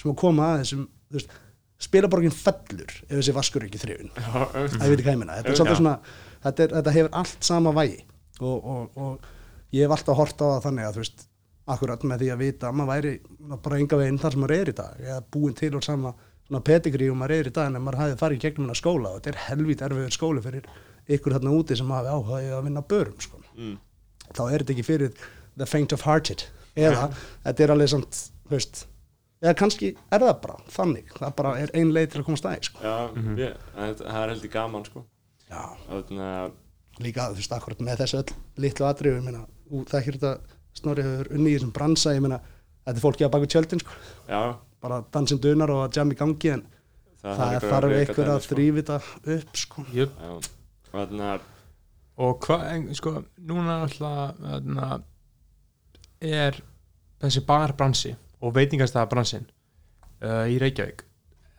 sem 0.00 0.12
að 0.12 0.20
koma 0.22 0.54
að 0.54 0.62
þessum 0.62 0.86
þú 0.86 1.18
veist, 1.18 1.36
spilaborgin 1.82 2.32
fellur 2.32 2.92
ef 3.06 3.12
þessi 3.12 3.34
vaskur 3.36 3.66
ekki 3.66 3.80
þrifin 3.80 4.12
já, 4.16 4.28
að 4.32 4.60
ég 4.64 4.76
veit 4.80 4.96
ekki 4.96 5.06
hvað 5.06 5.14
ég 5.14 5.20
meina. 5.20 5.38
Þetta, 5.44 5.74
svona, 5.76 5.96
þetta, 6.44 6.64
er, 6.64 6.76
þetta 6.78 6.94
hefur 6.96 7.16
allt 7.20 7.48
sama 7.48 7.72
vægi. 7.76 7.98
Og, 8.40 8.68
og, 8.72 9.00
og 9.00 9.74
ég 9.76 9.84
hef 9.84 9.96
alltaf 9.96 10.20
hort 10.20 10.40
á 10.40 10.46
það 10.46 10.62
þannig 10.68 10.88
að 10.88 10.96
þú 10.96 11.04
veist 11.04 11.26
akkurat 11.76 12.06
með 12.06 12.22
því 12.22 12.30
að 12.32 12.42
vita 12.44 12.70
að 12.70 12.78
maður 12.78 12.92
væri 12.94 13.12
bara 13.66 13.78
enga 13.82 14.00
veginn 14.00 14.20
þar 14.22 14.34
sem 14.34 14.44
maður 14.44 14.56
er 14.56 14.70
í 14.70 14.76
dag. 14.80 14.98
Eða 15.04 15.20
búin 15.36 15.56
til 15.58 15.72
úr 15.74 15.84
sama 15.84 16.12
svona 16.46 16.62
pedigrí 16.66 17.08
og 17.10 17.18
maður 17.18 17.36
er 17.36 17.50
í 17.50 17.54
dag 17.56 17.70
en 17.70 17.80
maður 17.82 18.00
hafi 18.04 18.18
farið 18.20 18.44
gegnum 18.44 18.66
hennar 18.66 18.78
skóla 18.78 19.12
og 19.12 19.18
þetta 19.18 19.32
er 19.32 19.40
helvít 19.48 19.82
erfiður 19.82 20.14
skóli 20.14 20.44
fyrir 20.44 20.68
ykkur 21.16 21.36
þarna 21.36 21.54
úti 21.56 21.78
sem 21.78 21.90
hafi 21.90 22.12
áhuga 22.12 22.42
í 22.44 22.52
að 22.54 22.68
vinna 22.68 22.84
börum 22.86 23.18
sko. 23.22 23.40
Mm. 23.56 23.78
þá 24.36 24.42
er 24.46 24.62
þetta 24.62 24.74
ekki 24.76 24.86
fyrir 24.86 25.26
the 25.56 25.66
faint 25.66 25.92
of 25.96 26.04
hearted. 26.06 26.44
Eða 26.76 27.08
þetta 27.44 27.64
er 27.64 27.72
alveg 27.74 27.90
samt 27.90 28.20
veist, 28.50 28.84
eða 29.42 29.54
kannski 29.60 29.90
er 30.12 30.22
það 30.24 30.34
bara 30.42 30.56
þannig, 30.72 31.10
það 31.18 31.34
bara 31.36 31.54
er 31.60 31.72
ein 31.76 31.90
leið 31.92 32.10
til 32.12 32.20
að 32.22 32.26
komast 32.30 32.46
aðeins 32.48 32.70
sko. 32.70 32.78
já 32.82 32.94
ég, 33.42 33.56
það 33.76 34.02
það 34.04 34.20
er 34.22 34.32
heldur 34.34 34.52
gaman 34.54 34.84
sko. 34.88 35.04
Að 35.50 36.52
líka 37.04 37.26
þú 37.30 37.36
veist 37.40 37.52
akkurat 37.56 37.82
með 37.84 37.98
þessu 38.02 38.20
öll 38.22 38.36
litlu 38.64 38.86
atriðu, 38.88 39.18
ég 39.20 39.26
meina, 39.26 39.42
ú- 39.70 39.84
það 39.86 39.98
er 40.00 40.16
þetta 40.16 40.32
snorri 40.76 41.02
hefur 41.04 41.28
unni 41.36 41.50
í 41.52 41.56
þessum 41.58 41.72
bransa, 41.76 42.14
ég 42.16 42.22
meina 42.24 42.38
þetta 42.86 42.96
er 42.96 43.04
fólki 43.04 43.26
á 43.28 43.30
baku 43.34 43.46
tjöldin, 43.52 43.82
sko. 43.84 43.92
Já, 44.30 44.40
bara 44.82 45.02
dansin 45.12 45.40
dunar 45.42 45.70
og 45.74 45.82
að 45.88 45.96
jam 46.00 46.10
í 46.12 46.16
gangi 46.18 46.50
en 46.54 46.64
það, 47.22 47.42
einhver 47.46 47.70
þarf 47.70 47.96
einhver 48.00 48.30
að 48.32 48.40
sko. 48.46 48.54
þrýfi 48.54 48.82
þetta 48.82 48.98
upp, 49.36 49.56
sko. 49.56 49.84
Jöp. 49.92 50.16
Já, 50.16 50.30
og 52.16 52.36
að 52.40 52.46
hvað, 52.46 52.94
sko, 52.96 53.12
núna 53.50 53.74
alltaf 53.84 54.38
þarna, 54.40 54.90
er 56.24 56.56
þessi 57.20 57.42
barbransi 57.48 58.14
og 58.42 58.54
veitingastæðabransin 58.56 59.46
uh, 59.46 60.46
í 60.50 60.56
Reykjavík. 60.62 61.04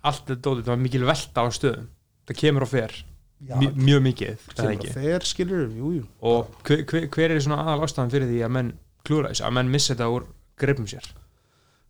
Allt 0.07 0.25
þetta 0.25 0.41
dótið, 0.41 0.65
það 0.65 0.73
var 0.73 0.81
mikil 0.83 1.05
velta 1.07 1.43
á 1.43 1.45
stöðum. 1.53 1.87
Það 2.27 2.41
kemur 2.41 2.65
og 2.67 2.71
fer. 2.71 2.97
Já, 3.37 3.53
mj 3.61 3.69
mjög 3.77 4.03
mikið, 4.07 4.43
það 4.47 4.57
kemur 4.57 4.73
ekki? 4.73 4.91
fer, 4.95 5.25
skilur, 5.29 5.63
jú, 5.69 5.93
jú. 5.99 6.05
Og 6.25 6.51
hver, 6.65 6.83
hver, 6.89 7.07
hver 7.13 7.33
er 7.35 7.41
svona 7.43 7.59
aðal 7.61 7.85
ástæðan 7.85 8.13
fyrir 8.13 8.31
því 8.31 8.39
að 8.47 8.53
menn 8.55 8.71
klúra 9.05 9.31
þessu, 9.31 9.45
að 9.45 9.57
menn 9.59 9.73
missa 9.73 9.93
þetta 9.93 10.07
úr 10.15 10.25
greipum 10.57 10.87
sér? 10.89 11.09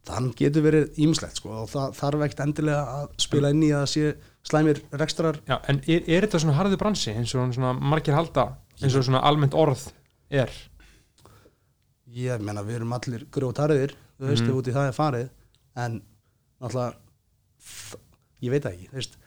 Þann 0.07 0.27
getur 0.39 0.63
verið 0.63 0.99
ímislegt, 1.03 1.39
sko 1.39 1.53
og 1.63 1.69
það 1.71 1.95
þarf 1.97 2.25
ekkert 2.25 2.43
endilega 2.45 2.97
að 2.97 3.07
spila 3.23 3.51
inn 3.55 3.63
í 3.63 3.71
að 3.75 3.85
sé 3.91 4.11
slæmir 4.47 4.81
rekstrar. 4.99 5.39
Já, 5.47 5.57
en 5.71 5.81
er, 5.87 6.03
er 6.03 6.27
þetta 6.27 6.43
svona 6.43 6.57
harðu 6.59 6.79
bransi 6.79 7.15
eins 7.15 7.33
og 7.35 7.55
svona 7.55 7.73
margir 7.75 8.15
halda 8.15 8.49
eins 8.81 8.95
og 8.95 9.07
svona 9.07 9.23
almennt 9.27 9.55
orð 9.57 9.87
er? 10.31 10.51
Ég 12.17 12.43
menna, 12.43 12.63
við 12.65 12.81
erum 12.81 12.95
allir 12.95 13.25
grótarðir, 13.31 13.95
þú 14.19 14.27
veist, 14.31 14.43
Mhm. 14.43 14.49
ef 14.49 14.55
út 14.61 14.67
í 14.67 14.73
það 14.75 14.87
er 14.87 14.97
farið 14.97 15.29
en 15.75 16.01
náttúrulega 16.61 16.95
ég 18.41 18.51
veit 18.53 18.65
ekki, 18.69 18.89
þú 18.91 18.97
veist 18.99 19.17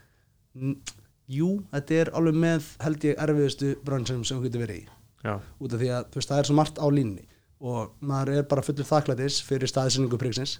jú, 1.30 1.48
þetta 1.72 1.98
er 2.00 2.10
alveg 2.18 2.34
með 2.42 2.68
held 2.82 3.04
ég 3.06 3.20
erfiðustu 3.22 3.74
brönnsum 3.86 4.24
sem 4.26 4.38
þú 4.40 4.48
getur 4.48 4.64
verið 4.66 4.80
í. 4.82 4.86
Já, 5.24 5.34
út 5.60 5.74
af 5.76 5.80
því 5.82 5.90
að 5.94 6.14
veist, 6.16 6.28
það 6.30 6.38
er 6.38 6.48
svo 6.48 6.54
margt 6.58 6.78
á 6.80 6.86
línni 6.90 7.24
og 7.60 7.90
maður 8.00 8.38
er 8.38 8.42
bara 8.48 8.62
fullur 8.64 8.88
þakklætis 8.88 9.40
fyrir 9.44 9.68
staðsynningu 9.68 10.16
priggsins 10.18 10.58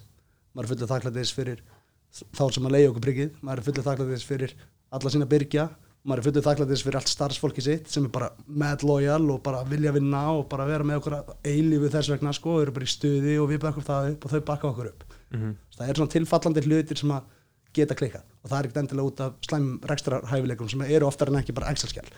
maður 0.55 0.63
er 0.67 0.71
fullur 0.75 0.91
þakklætis 0.91 1.31
fyrir 1.33 1.61
þá 2.13 2.43
sem 2.53 2.67
að 2.69 2.75
leiða 2.75 2.91
okkur 2.91 3.05
priggið 3.07 3.31
maður 3.41 3.57
er 3.57 3.65
fullur 3.67 3.87
þakklætis 3.87 4.25
fyrir 4.29 4.53
alla 4.91 5.09
sína 5.09 5.25
byrgja 5.31 5.65
maður 6.07 6.21
er 6.21 6.25
fullur 6.27 6.45
þakklætis 6.45 6.83
fyrir 6.85 6.97
allt 6.97 7.11
starfsfólki 7.11 7.63
sitt 7.65 7.91
sem 7.91 8.05
er 8.07 8.13
bara 8.13 8.31
mad 8.47 8.83
loyal 8.87 9.21
og 9.33 9.41
bara 9.45 9.61
vilja 9.69 9.93
vinna 9.95 10.23
og 10.33 10.47
bara 10.49 10.65
vera 10.69 10.87
með 10.87 11.01
okkur 11.01 11.15
að 11.19 11.31
eilífu 11.51 11.91
þess 11.93 12.11
vegna 12.13 12.33
sko, 12.33 12.55
þau 12.57 12.63
eru 12.65 12.75
bara 12.77 12.87
í 12.87 12.93
stuði 12.93 13.35
og 13.41 13.49
við 13.51 13.61
bakkum 13.65 13.85
það 13.85 14.09
upp 14.15 14.25
og 14.25 14.33
þau 14.33 14.41
bakka 14.49 14.71
okkur 14.71 14.91
upp. 14.91 15.05
Mhm. 15.31 15.53
það 15.77 15.89
er 15.89 15.99
svona 15.99 16.13
tilfallandi 16.15 16.65
hlutir 16.65 16.97
sem 16.99 17.11
að 17.15 17.29
geta 17.73 17.95
klikkað 17.95 18.23
og 18.43 18.49
það 18.49 18.57
er 18.57 18.67
ekkert 18.67 18.81
endilega 18.81 19.07
út 19.07 19.21
af 19.23 19.33
slæm 19.47 19.67
rekstrarhæfileikum 19.87 20.69
sem 20.69 20.81
eru 20.81 21.07
oftar 21.07 21.31
en 21.31 21.39
ekki 21.39 21.55
bara 21.55 21.71
Excel-skjál 21.71 22.09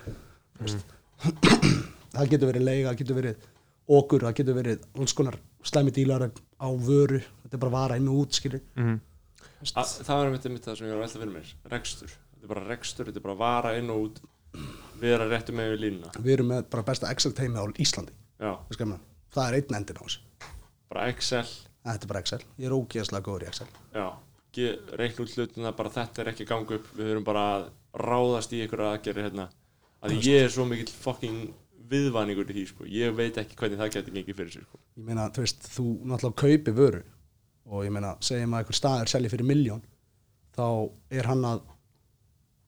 það 2.13 2.30
getur 2.32 2.50
verið 2.50 2.65
leiga, 2.65 2.89
það 2.89 2.98
getur 3.04 3.19
verið 3.19 3.48
okkur, 3.88 4.26
það 4.26 4.36
getur 4.39 4.58
verið 4.58 4.88
alls 4.98 5.13
konar 5.13 5.38
slæmi 5.63 5.93
dílar 5.93 6.26
á 6.32 6.67
vöru 6.74 7.22
þetta 7.22 7.54
er 7.54 7.62
bara 7.62 7.76
vara 7.78 7.98
inn 8.00 8.10
og 8.10 8.26
út 8.26 8.39
skilur 8.39 8.63
mm 8.76 8.98
að, 9.72 9.93
það 10.04 10.17
var 10.17 10.28
einmitt 10.28 10.48
einmitt 10.48 10.67
það 10.67 10.78
sem 10.80 10.88
ég 10.89 10.98
var 10.98 11.06
alltaf 11.06 11.22
fyrir 11.22 11.34
mér 11.34 11.52
rekstur, 11.74 12.15
þetta 12.43 12.51
er 12.51 12.60
bara 12.60 12.67
rekstur, 12.67 13.08
þetta 13.08 13.21
er 13.21 13.23
bara 13.23 13.39
vara 13.39 13.69
inn 13.79 13.91
og 13.93 14.01
út. 14.03 14.17
Vera 14.99 15.27
réttu 15.27 15.56
með 15.56 15.73
við 15.73 15.79
línuna. 15.84 16.12
Við 16.19 16.34
erum 16.36 16.49
með 16.51 16.65
bara 16.73 16.84
besta 16.88 17.12
Excel 17.12 17.32
teimi 17.36 17.60
á 17.60 17.63
Íslandi. 17.79 18.13
Við 18.43 18.75
skamna. 18.75 18.99
það 19.34 19.47
er 19.47 19.58
einn 19.58 19.77
endin 19.79 19.97
á 19.99 20.03
þessu. 20.03 20.19
Bara 20.91 21.08
Excel. 21.10 21.47
Þetta 21.84 22.06
er 22.06 22.12
bara 22.12 22.21
Excel, 22.23 22.43
ég 22.60 22.67
er 22.67 22.75
ógeðslega 22.75 23.25
góður 23.25 23.45
í 23.45 23.49
Excel. 23.49 23.67
Já, 23.95 24.08
reikn 24.99 25.23
út 25.23 25.34
hlutina 25.34 25.73
bara 25.75 25.89
þetta 25.95 26.21
er 26.21 26.32
ekki 26.34 26.45
að 26.45 26.51
ganga 26.51 26.77
upp. 26.77 26.91
Við 26.99 27.12
höfum 27.12 27.27
bara 27.27 27.45
að 27.56 27.65
ráðast 28.03 28.53
í 28.53 28.62
ykkur 28.65 28.86
aðgerri 28.89 29.25
hérna, 29.25 29.49
að 30.03 30.15
ég 30.19 30.43
er 30.43 30.53
svo 30.53 30.67
mikill 30.67 30.91
fucking 30.91 31.53
viðvæningur 31.89 32.51
í 32.51 32.56
því 32.56 32.67
sko. 32.67 32.86
ég 32.88 33.15
veit 33.15 33.38
ekki 33.38 33.58
hvernig 33.60 33.79
það 33.79 33.91
getur 33.95 34.15
gengið 34.15 34.38
fyrir 34.38 34.53
sér 34.53 34.67
sko. 34.67 34.79
ég 34.97 35.03
meina, 35.08 35.27
þú 35.29 35.43
veist, 35.43 35.67
þú 35.75 35.86
náttúrulega 36.08 36.39
kaupi 36.39 36.71
vöru 36.73 37.01
og 37.65 37.84
ég 37.86 37.91
meina, 37.91 38.15
segjum 38.23 38.56
að 38.56 38.63
einhver 38.63 38.77
staðar 38.77 39.12
selji 39.12 39.29
fyrir 39.29 39.45
miljón 39.45 39.84
þá 40.56 40.65
er 41.12 41.27
hann 41.27 41.43
að 41.45 41.62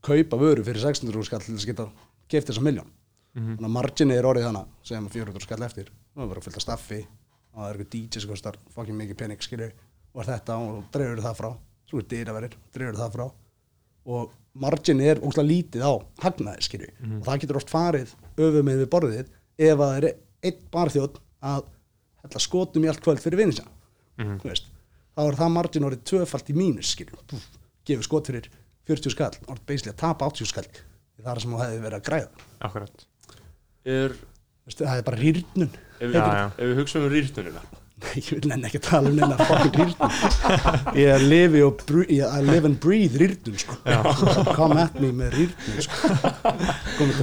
kaupa 0.06 0.38
vöru 0.42 0.64
fyrir 0.68 0.82
600 0.84 1.26
skall 1.28 1.42
til 1.44 1.56
þess 1.56 1.66
að 1.66 1.72
geta 1.74 1.88
keift 2.32 2.50
þessa 2.52 2.64
miljón 2.66 2.92
Mhm. 3.36 3.58
þannig 3.58 3.68
að 3.68 3.74
marginni 3.76 4.16
er 4.16 4.24
orðið 4.24 4.66
segjum 4.88 5.08
að 5.10 5.12
400 5.12 5.42
skall 5.44 5.64
eftir. 5.66 5.90
Það 6.16 6.24
er 6.24 6.28
bara 6.32 6.42
fullt 6.46 6.56
af 6.56 6.64
staffi 6.64 7.00
og 7.54 7.58
það 7.60 7.70
er 7.70 7.76
eitthvað 7.76 7.90
DJ 7.92 8.20
sem 8.22 8.30
kostar 8.30 8.56
fucking 8.74 8.96
mikið 8.96 9.18
pening 9.18 9.42
skilju 9.44 9.72
og 10.16 10.22
er 10.22 10.30
þetta 10.32 10.56
og 10.56 10.84
dreifur 10.94 11.20
það 11.26 11.36
frá. 11.36 11.50
Svo 11.90 12.00
er 12.00 12.06
dyraverir, 12.14 12.54
dreifur 12.74 12.96
það 13.02 13.12
frá. 13.18 13.26
Og 14.06 14.32
marginni 14.56 15.04
er 15.10 15.20
óslega 15.20 15.50
lítið 15.52 15.84
á 15.84 15.94
hagnaði 16.24 16.64
skilju 16.64 16.90
og 17.20 17.26
það 17.28 17.40
getur 17.44 17.58
oft 17.60 17.70
farið 17.74 18.14
öfum 18.38 18.64
með 18.70 18.80
við 18.86 18.90
borðið 18.96 19.28
ef 19.60 19.78
að 19.78 19.84
það 19.84 19.98
er 19.98 20.08
einn 20.46 20.60
barþjótt 20.72 21.20
að 21.44 21.66
hella 22.24 22.40
skotum 22.40 22.84
í 22.86 22.88
allt 22.88 23.02
kvöld 23.04 23.20
fyrir 23.20 23.38
vinni 23.44 23.66
Mhm. 24.18 24.40
þú 24.40 24.48
veist, 24.48 24.66
þá 25.18 25.22
er 25.28 25.36
það 25.36 25.52
margin 25.52 25.84
orðið 25.84 26.04
tvöfalt 26.08 26.50
í 26.50 26.56
mínus 26.56 26.96
skilju, 26.96 27.18
gefur 27.86 28.04
skot 28.08 28.28
fyrir 28.32 28.48
40 28.90 29.16
skall, 29.16 29.32
orðið 29.46 29.66
beislega 29.72 29.96
að 29.96 30.02
tapa 30.04 30.30
80 30.32 30.52
skall. 30.52 30.68
Það 31.22 31.32
er 31.32 31.42
sem 31.42 31.56
þú 31.56 31.62
hefði 31.64 31.82
verið 31.86 31.98
að 31.98 32.06
græða. 32.10 32.46
Akkurat. 32.68 33.08
Er, 33.96 34.16
veist, 34.68 34.82
það 34.84 35.00
er 35.00 35.08
bara 35.08 35.22
rýrnun. 35.22 35.74
Ef, 35.96 36.06
við, 36.06 36.20
já. 36.20 36.46
ef 36.52 36.70
við 36.70 36.80
hugsaum 36.82 37.08
um 37.08 37.14
rýrtunina 37.14 37.64
ég 38.20 38.28
vil 38.36 38.50
nenni 38.52 38.68
ekki 38.68 38.80
tala 38.84 39.08
um 39.08 39.16
neina 39.16 39.38
fucking 39.40 39.76
rýrnum 39.80 40.98
ég 41.00 41.24
lifi 41.24 41.62
og 41.64 41.80
I 42.12 42.42
live 42.44 42.68
and 42.68 42.76
breathe 42.84 43.16
rýrnum 43.22 43.56
sko. 43.62 43.78
come 44.58 44.82
at 44.84 44.98
me 45.00 45.14
með 45.16 45.38
rýrnum 45.40 45.80
sko. 45.86 46.12
Til 46.98 47.14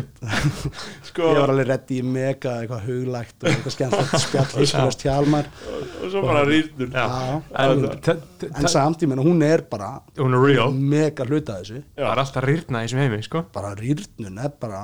sko, 1.10 1.28
ég 1.28 1.38
var 1.42 1.52
alveg 1.52 1.68
reddi 1.68 1.98
í 2.00 2.06
mega 2.06 2.54
eitthvað 2.62 2.86
huglægt 2.88 3.36
og 3.44 3.50
eitthvað 3.52 3.76
skemmtilegt 3.76 4.24
spjall 4.24 4.56
hiskulast 4.62 5.04
hjálmar 5.06 5.50
og 5.52 6.08
svo 6.14 6.24
bara. 6.24 6.46
Já, 6.48 7.06
En, 7.62 8.66
samt, 8.72 9.04
ég 9.04 9.12
meina, 9.12 9.22
hún 9.28 9.44
er 9.46 9.62
bara 9.70 9.92
hún 10.18 10.34
er 10.34 10.42
real. 10.42 10.72
mega 10.74 11.24
hluta 11.28 11.60
af 11.60 11.66
þessu. 11.66 11.84
Það 12.00 12.10
er 12.14 12.22
alltaf 12.24 12.48
rýrna 12.48 12.80
í 12.82 12.88
þessum 12.88 13.02
heimi 13.04 13.20
sko. 13.28 13.44
Bara 13.54 13.76
rýrnun 13.78 14.40
er 14.42 14.56
bara, 14.60 14.82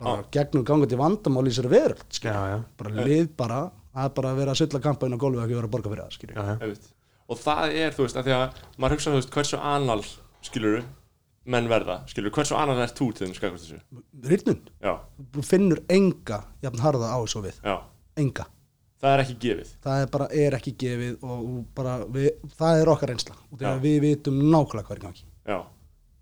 bara 0.00 0.22
gegnum 0.36 0.64
gangandi 0.68 1.00
vandamál 1.00 1.48
í 1.48 1.52
þessari 1.54 1.72
veröld 1.74 2.06
skilur. 2.12 2.36
já, 2.36 2.54
já, 2.54 2.62
bara 2.78 3.08
lið 3.08 3.28
bara 3.40 3.60
það 3.94 4.06
er 4.08 4.14
bara 4.20 4.32
að 4.32 4.40
vera 4.42 4.54
að 4.54 4.60
sylla 4.62 4.82
kampa 4.86 5.08
inn 5.08 5.16
á 5.16 5.22
gólfi 5.22 5.40
og 5.40 5.44
ekki 5.46 5.58
vera 5.58 5.70
að 5.70 5.74
borga 5.74 5.92
fyrir 5.94 6.38
það. 6.38 6.62
Einmitt. 6.64 6.88
og 7.30 7.40
það 7.40 7.76
er, 7.82 7.96
þú 7.96 8.06
veist, 8.06 8.20
að 8.20 8.28
því 8.30 8.36
að 8.36 8.62
maður 8.76 8.96
hugsa, 8.96 9.10
þú 9.10 9.20
veist, 9.20 9.34
hversu 9.36 9.60
anal 9.72 10.00
skilur 10.46 10.80
menn 11.50 11.68
verða, 11.70 12.00
skilur, 12.10 12.32
hversu 12.34 12.56
anal 12.58 12.78
er 12.82 12.94
þú 12.94 13.10
til 13.16 13.26
þeim 13.26 13.36
skakast 13.38 13.66
þessu? 13.66 14.00
Rýrnun, 14.30 14.62
já, 14.82 14.94
þú 15.34 15.44
finnur 15.46 15.82
enga 15.90 16.42
jafn 16.62 16.82
harða 16.84 17.12
á 17.14 17.18
þessu 17.22 17.44
við, 17.46 17.60
já, 17.64 17.76
enga. 18.20 18.46
Það 19.00 19.14
er 19.14 19.22
ekki 19.22 19.36
gefið. 19.40 19.68
Það 19.80 20.02
er 20.02 20.08
bara, 20.12 20.26
er 20.36 20.54
ekki 20.58 20.72
gefið 20.82 21.22
og 21.24 21.44
bara, 21.76 21.96
við, 22.12 22.26
það 22.58 22.80
er 22.82 22.90
okkar 22.92 23.12
reynsla. 23.14 23.36
Og 23.48 23.56
þegar 23.56 23.78
Já. 23.78 23.82
við 23.86 23.96
vitum 24.04 24.40
nákvæmlega 24.44 24.86
hvað 24.90 24.96
er 24.96 25.00
í 25.00 25.04
gangi. 25.06 25.22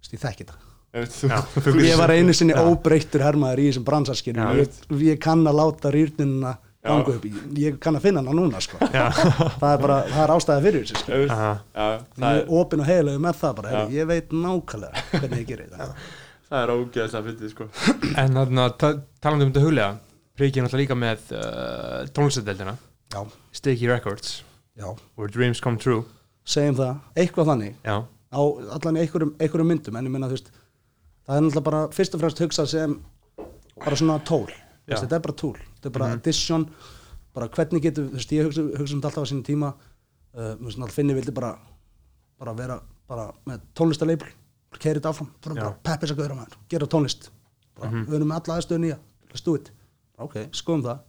Ég 0.09 0.21
þekki 0.23 0.47
það. 0.47 0.69
Þú, 0.95 1.29
Já, 1.29 1.41
þú 1.67 1.73
ég 1.85 1.99
var 2.01 2.13
einu 2.15 2.33
sinni 2.33 2.55
óbreyttur 2.57 3.21
hermaður 3.27 3.61
í 3.61 3.67
þessum 3.69 3.85
bransaskinu 3.85 4.41
Já, 4.41 4.63
ég, 4.63 4.79
ég 5.05 5.19
kann 5.21 5.43
að 5.45 5.59
láta 5.59 5.91
rýrnunina 5.93 6.55
ganga 6.87 7.15
upp, 7.17 7.25
ég, 7.27 7.39
ég 7.59 7.79
kann 7.83 7.99
að 7.99 8.07
finna 8.07 8.23
hana 8.23 8.37
núna 8.39 8.61
sko. 8.63 8.79
það 9.61 9.71
er 9.73 9.83
bara, 9.83 9.99
það 10.09 10.23
er 10.25 10.33
ástæða 10.37 10.65
fyrir 10.65 10.87
þessu 10.87 11.11
já, 11.11 11.19
ég 11.19 11.33
það 11.35 12.29
er 12.31 12.53
opinn 12.61 12.85
og 12.85 12.89
heilegu 12.89 13.23
með 13.25 13.41
það 13.43 13.57
bara, 13.61 13.71
Já. 13.73 13.79
heyrðu, 13.79 13.97
ég 13.99 14.11
veit 14.13 14.35
nákvæmlega 14.47 15.07
hvernig 15.15 15.43
ég 15.43 15.49
gerir 15.53 15.73
það 15.75 15.97
það 16.49 16.61
er 16.63 16.75
ógeðslega 16.75 17.25
fyndið, 17.29 17.55
sko. 17.55 17.71
En 18.23 18.39
þannig 18.39 18.63
að 18.65 19.01
talandi 19.21 19.49
um 19.49 19.51
þetta 19.51 19.65
huglega 19.67 19.91
Priki 20.39 20.61
er 20.61 20.69
náttúrulega 20.69 20.85
líka 20.85 20.95
með 20.95 21.31
uh, 21.35 22.05
tónlistadeildina. 22.15 22.77
Já, 23.11 23.25
Sticky 23.59 23.89
Records. 23.91 24.37
Já, 24.79 24.87
Where 25.19 25.33
Dreams 25.35 25.59
Come 25.59 25.81
True. 25.83 26.05
Segjum 26.47 26.77
það, 26.79 27.01
eitthvað 27.19 27.49
þannig. 27.51 27.73
Já, 27.83 27.97
á 28.07 28.41
allan 28.77 29.01
í 29.01 29.03
einhverjum, 29.03 29.33
einhverjum 29.43 29.71
myndum 29.73 29.99
en 29.99 30.07
ég 30.07 30.15
meina 30.15 30.29
þú 30.31 30.37
veist 30.37 30.53
það 30.55 31.35
er 31.35 31.43
náttúrulega 31.43 31.67
bara 31.71 31.81
fyrst 31.97 32.15
og 32.15 32.23
fremst 32.23 32.43
hugsað 32.45 32.71
sem 32.71 32.95
bara 33.83 33.99
svona 33.99 34.21
tól. 34.31 34.47
Þetta 34.89 35.19
er 35.19 35.25
bara 35.27 35.37
tól, 35.43 35.59
þetta 35.79 35.91
er 35.91 35.97
bara 35.97 36.11
addition 36.19 36.69
bara 37.35 37.49
hvernig 37.55 37.85
getur, 37.85 38.11
þú 38.11 38.19
veist 38.19 38.35
ég 38.35 38.49
hugsa, 38.49 38.67
hugsa 38.75 38.95
um 38.95 39.01
þetta 39.01 39.11
alltaf 39.13 39.27
á 39.27 39.31
sínum 39.31 39.47
tíma 39.47 39.73
uh, 39.73 40.55
náttúrulega 40.59 40.95
Finni 40.95 41.17
vildi 41.17 41.35
bara 41.35 41.55
bara 42.39 42.55
vera 42.59 42.79
bara 43.09 43.31
með 43.49 43.65
tónlistaleibl 43.79 44.29
keiri 44.77 45.01
þetta 45.01 45.13
áfram, 45.13 45.31
bara, 45.45 45.73
peppis 45.85 46.13
að 46.13 46.21
gauðra 46.21 46.37
maður 46.39 46.59
gera 46.71 46.89
tónlist, 46.91 47.31
bara, 47.79 48.03
við 48.05 48.19
erum 48.19 48.31
með 48.31 48.41
alla 48.41 48.59
aðstöðu 48.59 48.83
nýja 48.85 48.99
it, 49.33 49.71
ok, 50.19 50.37
skoðum 50.57 50.85
það. 50.87 51.05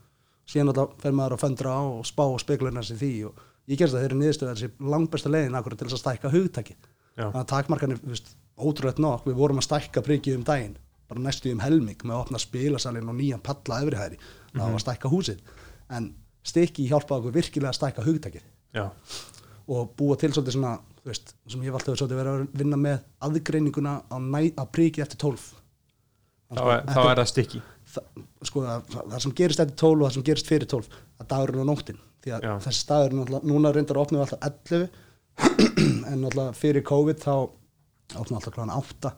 Síðan 0.49 0.71
alltaf 0.71 0.93
fer 1.03 1.15
maður 1.15 1.35
að 1.35 1.41
föndra 1.43 1.73
á 1.75 1.81
og 1.85 2.05
spá 2.09 2.23
og 2.25 2.39
spekulina 2.41 2.83
sér 2.85 2.99
því 3.01 3.11
og 3.29 3.41
ég 3.69 3.79
gerst 3.79 3.93
það 3.93 4.05
þeirri 4.05 4.19
niðurstöðu 4.19 4.49
að 4.49 4.61
þessi 4.61 4.91
langbesta 4.93 5.31
leiðin 5.33 5.57
akkur 5.59 5.75
til 5.77 5.87
þess 5.87 5.97
að 5.97 6.03
stækka 6.03 6.31
hugtaki 6.33 6.75
Já. 6.79 7.25
þannig 7.27 7.41
að 7.41 7.49
takmarkanir, 7.51 7.99
ótrúlega 8.57 9.03
nokk 9.03 9.27
við 9.27 9.37
vorum 9.37 9.61
að 9.61 9.67
stækka 9.67 10.03
prikið 10.07 10.39
um 10.39 10.45
daginn 10.47 10.77
bara 11.09 11.21
næstu 11.25 11.53
um 11.53 11.61
helming 11.61 12.01
með 12.01 12.15
að 12.15 12.23
opna 12.23 12.41
spilasalinn 12.41 13.11
og 13.11 13.17
nýjan 13.17 13.43
palla 13.45 13.81
efrihæri, 13.83 14.17
það 14.53 14.65
var 14.65 14.77
að 14.77 14.85
stækka 14.85 15.11
húsið. 15.13 15.41
En 15.97 16.11
stikki 16.45 16.87
hjálpaði 16.89 17.23
okkur 17.23 17.37
virkilega 17.39 17.73
að 17.73 17.79
stækka 17.79 18.05
hugtakið. 18.05 18.45
Já, 18.77 18.85
og 19.69 19.91
búa 19.97 20.17
til 20.17 20.31
svolítið 20.33 20.55
svona, 20.55 20.75
veist, 21.05 21.35
sem 21.49 21.61
ég 21.61 21.69
hef 21.69 21.77
alltaf 21.77 22.05
verið 22.09 22.31
að 22.31 22.45
vinna 22.57 22.77
með 22.79 23.01
aðgreininguna 23.25 23.95
næ, 24.25 24.39
á 24.57 24.63
prikið 24.65 25.05
eftir 25.05 25.21
tólf. 25.21 25.51
Þá 26.49 26.63
er, 26.63 26.87
þá 26.89 27.01
er 27.03 27.19
það 27.19 27.27
Sticky 27.29 27.61
það, 27.89 28.23
sko, 28.47 28.63
það, 28.65 28.97
það 28.99 29.23
sem 29.25 29.35
gerist 29.39 29.63
eftir 29.63 29.79
12 29.81 29.91
og 29.95 30.05
það 30.05 30.15
sem 30.15 30.25
gerist 30.29 30.49
fyrir 30.49 30.71
12 30.73 30.89
það 30.91 31.29
dagurinn 31.33 31.63
og 31.63 31.69
nóttin. 31.69 32.01
Því 32.19 32.33
að 32.35 32.45
Já. 32.45 32.53
þessi 32.65 32.83
staður 32.83 33.15
núna 33.47 33.71
reyndar 33.75 34.01
opnum 34.01 34.19
við 34.19 34.25
alltaf 34.25 34.41
11 34.49 34.89
en 36.11 36.23
náttúrulega 36.23 36.57
fyrir 36.59 36.85
COVID 36.89 37.21
þá 37.23 37.33
opnum 38.19 38.39
alltaf 38.39 38.55
kláðan 38.55 38.75
8 38.75 39.13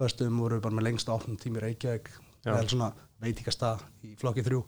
förstum 0.00 0.40
voru 0.40 0.58
við 0.58 0.64
bara 0.66 0.78
með 0.78 0.88
lengsta 0.90 1.14
opnum 1.14 1.38
tími 1.40 1.62
Reykjavík. 1.62 2.10
Eða 2.46 2.68
svona 2.70 2.90
veitingastað 3.22 3.84
í 4.06 4.14
flokki 4.20 4.44
3 4.46 4.62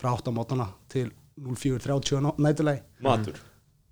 frá 0.00 0.10
8 0.14 0.32
á 0.32 0.36
mótana 0.36 0.66
til 0.92 1.08
04.30 1.40 2.26
á 2.26 2.30
nætulegi 2.40 2.82
matur, 3.04 3.40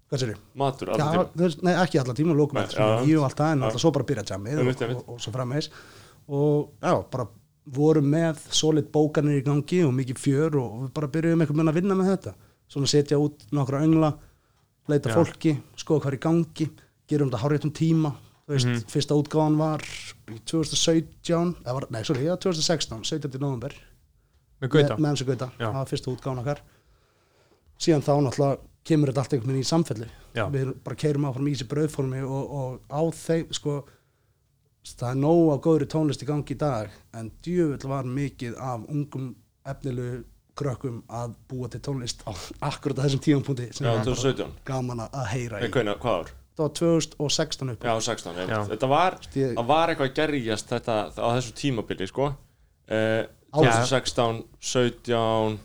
hvað 0.09 0.23
sér 0.23 0.35
matur, 0.59 0.93
Já, 0.93 1.05
alltaf 1.07 1.35
þú 1.35 1.45
veist, 1.47 1.65
nei, 1.65 1.75
ekki 1.75 2.01
allar 2.03 2.19
tíma, 2.19 2.37
lókum 2.37 2.61
eftir 2.63 2.81
nýju 2.83 3.21
og 3.21 3.29
allt 3.29 3.41
það, 3.41 3.53
en 3.55 3.67
alltaf 3.69 3.85
svo 3.85 3.93
bara 3.97 4.09
byrja 4.09 4.27
jammið 4.33 4.63
og, 4.63 4.71
og, 4.89 5.03
og 5.15 5.21
svo 5.25 5.35
frammeðis 5.35 5.71
og 6.29 6.71
já, 6.85 6.95
bara 7.13 7.29
vorum 7.69 8.09
með 8.09 8.41
solid 8.55 8.89
bókanir 8.93 9.41
í 9.41 9.45
gangi 9.45 9.83
og 9.85 9.93
mikið 9.97 10.21
fjör 10.23 10.57
og 10.61 10.77
við 10.85 10.93
bara 10.97 11.11
byrjuðum 11.13 11.43
einhvern 11.45 11.59
veginn 11.59 11.73
að 11.73 11.79
vinna 11.81 11.97
með 11.99 12.11
þetta. 12.15 12.33
Svona 12.69 12.89
setja 12.89 13.19
út 13.21 13.45
nokkra 13.53 13.83
öngla 13.85 14.13
leita 14.89 15.13
Já. 15.13 15.17
fólki, 15.19 15.53
skoða 15.77 16.05
hvað 16.05 16.13
er 16.13 16.17
í 16.17 16.23
gangi 16.25 16.69
gerum 17.09 17.29
þetta 17.31 17.43
háréttum 17.43 17.75
tíma 17.77 18.15
þú 18.49 18.55
veist, 18.57 18.67
Mhm. 18.67 18.87
fyrsta 18.89 19.15
útgáðan 19.15 19.59
var 19.61 19.83
í 20.33 20.39
2017, 20.49 21.55
eða 21.65 21.75
var, 21.75 21.87
nei, 21.91 22.03
sorry, 22.03 22.25
já, 22.25 22.37
2016 22.37 23.05
17. 23.05 23.39
november 23.41 23.75
með 24.63 24.69
Gauta 24.73 24.97
með, 24.97 25.07
hans 25.07 25.21
og 25.23 25.27
Gauta, 25.29 25.51
það 25.59 25.73
var 25.75 25.87
fyrsta 25.93 26.11
útgáðan 26.15 26.41
okkar 26.43 26.61
síðan 27.79 28.03
þá 28.03 28.13
náttúrulega 28.25 28.59
kemur 28.89 29.13
þetta 29.13 29.23
allt 29.23 29.35
einhvern 29.37 29.53
veginn 29.53 29.67
í 29.67 29.69
samfelli 29.69 30.09
Já. 30.35 30.47
við 30.51 30.73
bara 30.85 30.97
keirum 30.97 31.27
áfram 31.29 31.47
í 31.51 31.55
þessi 31.55 31.69
brauðformi 31.69 32.23
og, 32.25 32.51
og 32.51 32.81
á 32.89 33.01
þeim 33.13 33.53
sko 33.55 33.77
það 34.89 35.11
er 35.11 35.21
nóg 35.21 35.53
af 35.53 35.61
góðri 35.67 35.89
tónlist 35.93 36.25
í 36.25 36.29
gangi 36.29 36.55
í 36.55 36.59
dag 36.59 36.91
en 37.15 37.31
djöfull 37.45 37.91
var 37.93 38.09
mikið 38.09 38.57
af 38.57 38.87
ungum 38.89 39.35
efnilegu 39.69 40.25
krökkum 40.59 41.03
að 41.13 41.35
búa 41.51 41.69
til 41.71 41.83
tónlist 41.85 42.25
á 42.27 42.33
akkurat 42.71 43.05
þessum 43.05 43.23
sem 43.77 43.87
já, 43.87 43.93
var 43.93 44.01
bara 44.01 44.09
2017 44.09 44.57
gaman 44.65 45.05
að 45.07 45.27
heyra 45.35 45.61
í 45.61 45.69
hvað 46.01 46.23
ár? 46.25 46.33
Það 46.59 46.65
var 46.67 46.75
2016 46.81 47.73
upp 47.75 47.87
Já, 47.89 47.95
16, 48.09 48.35
einmitt. 48.35 48.53
Já. 48.57 48.61
þetta 48.73 48.91
var 48.91 49.17
það 49.33 49.65
var 49.71 49.93
eitthvað 49.93 50.11
að 50.11 50.19
gerjast 50.19 50.73
þetta 50.75 50.97
á 51.15 51.29
þessu 51.39 51.55
tímabili, 51.63 52.09
sko 52.11 52.29
uh, 52.29 53.25
Á- 53.49 53.61
2016, 53.63 54.43
17 54.61 55.59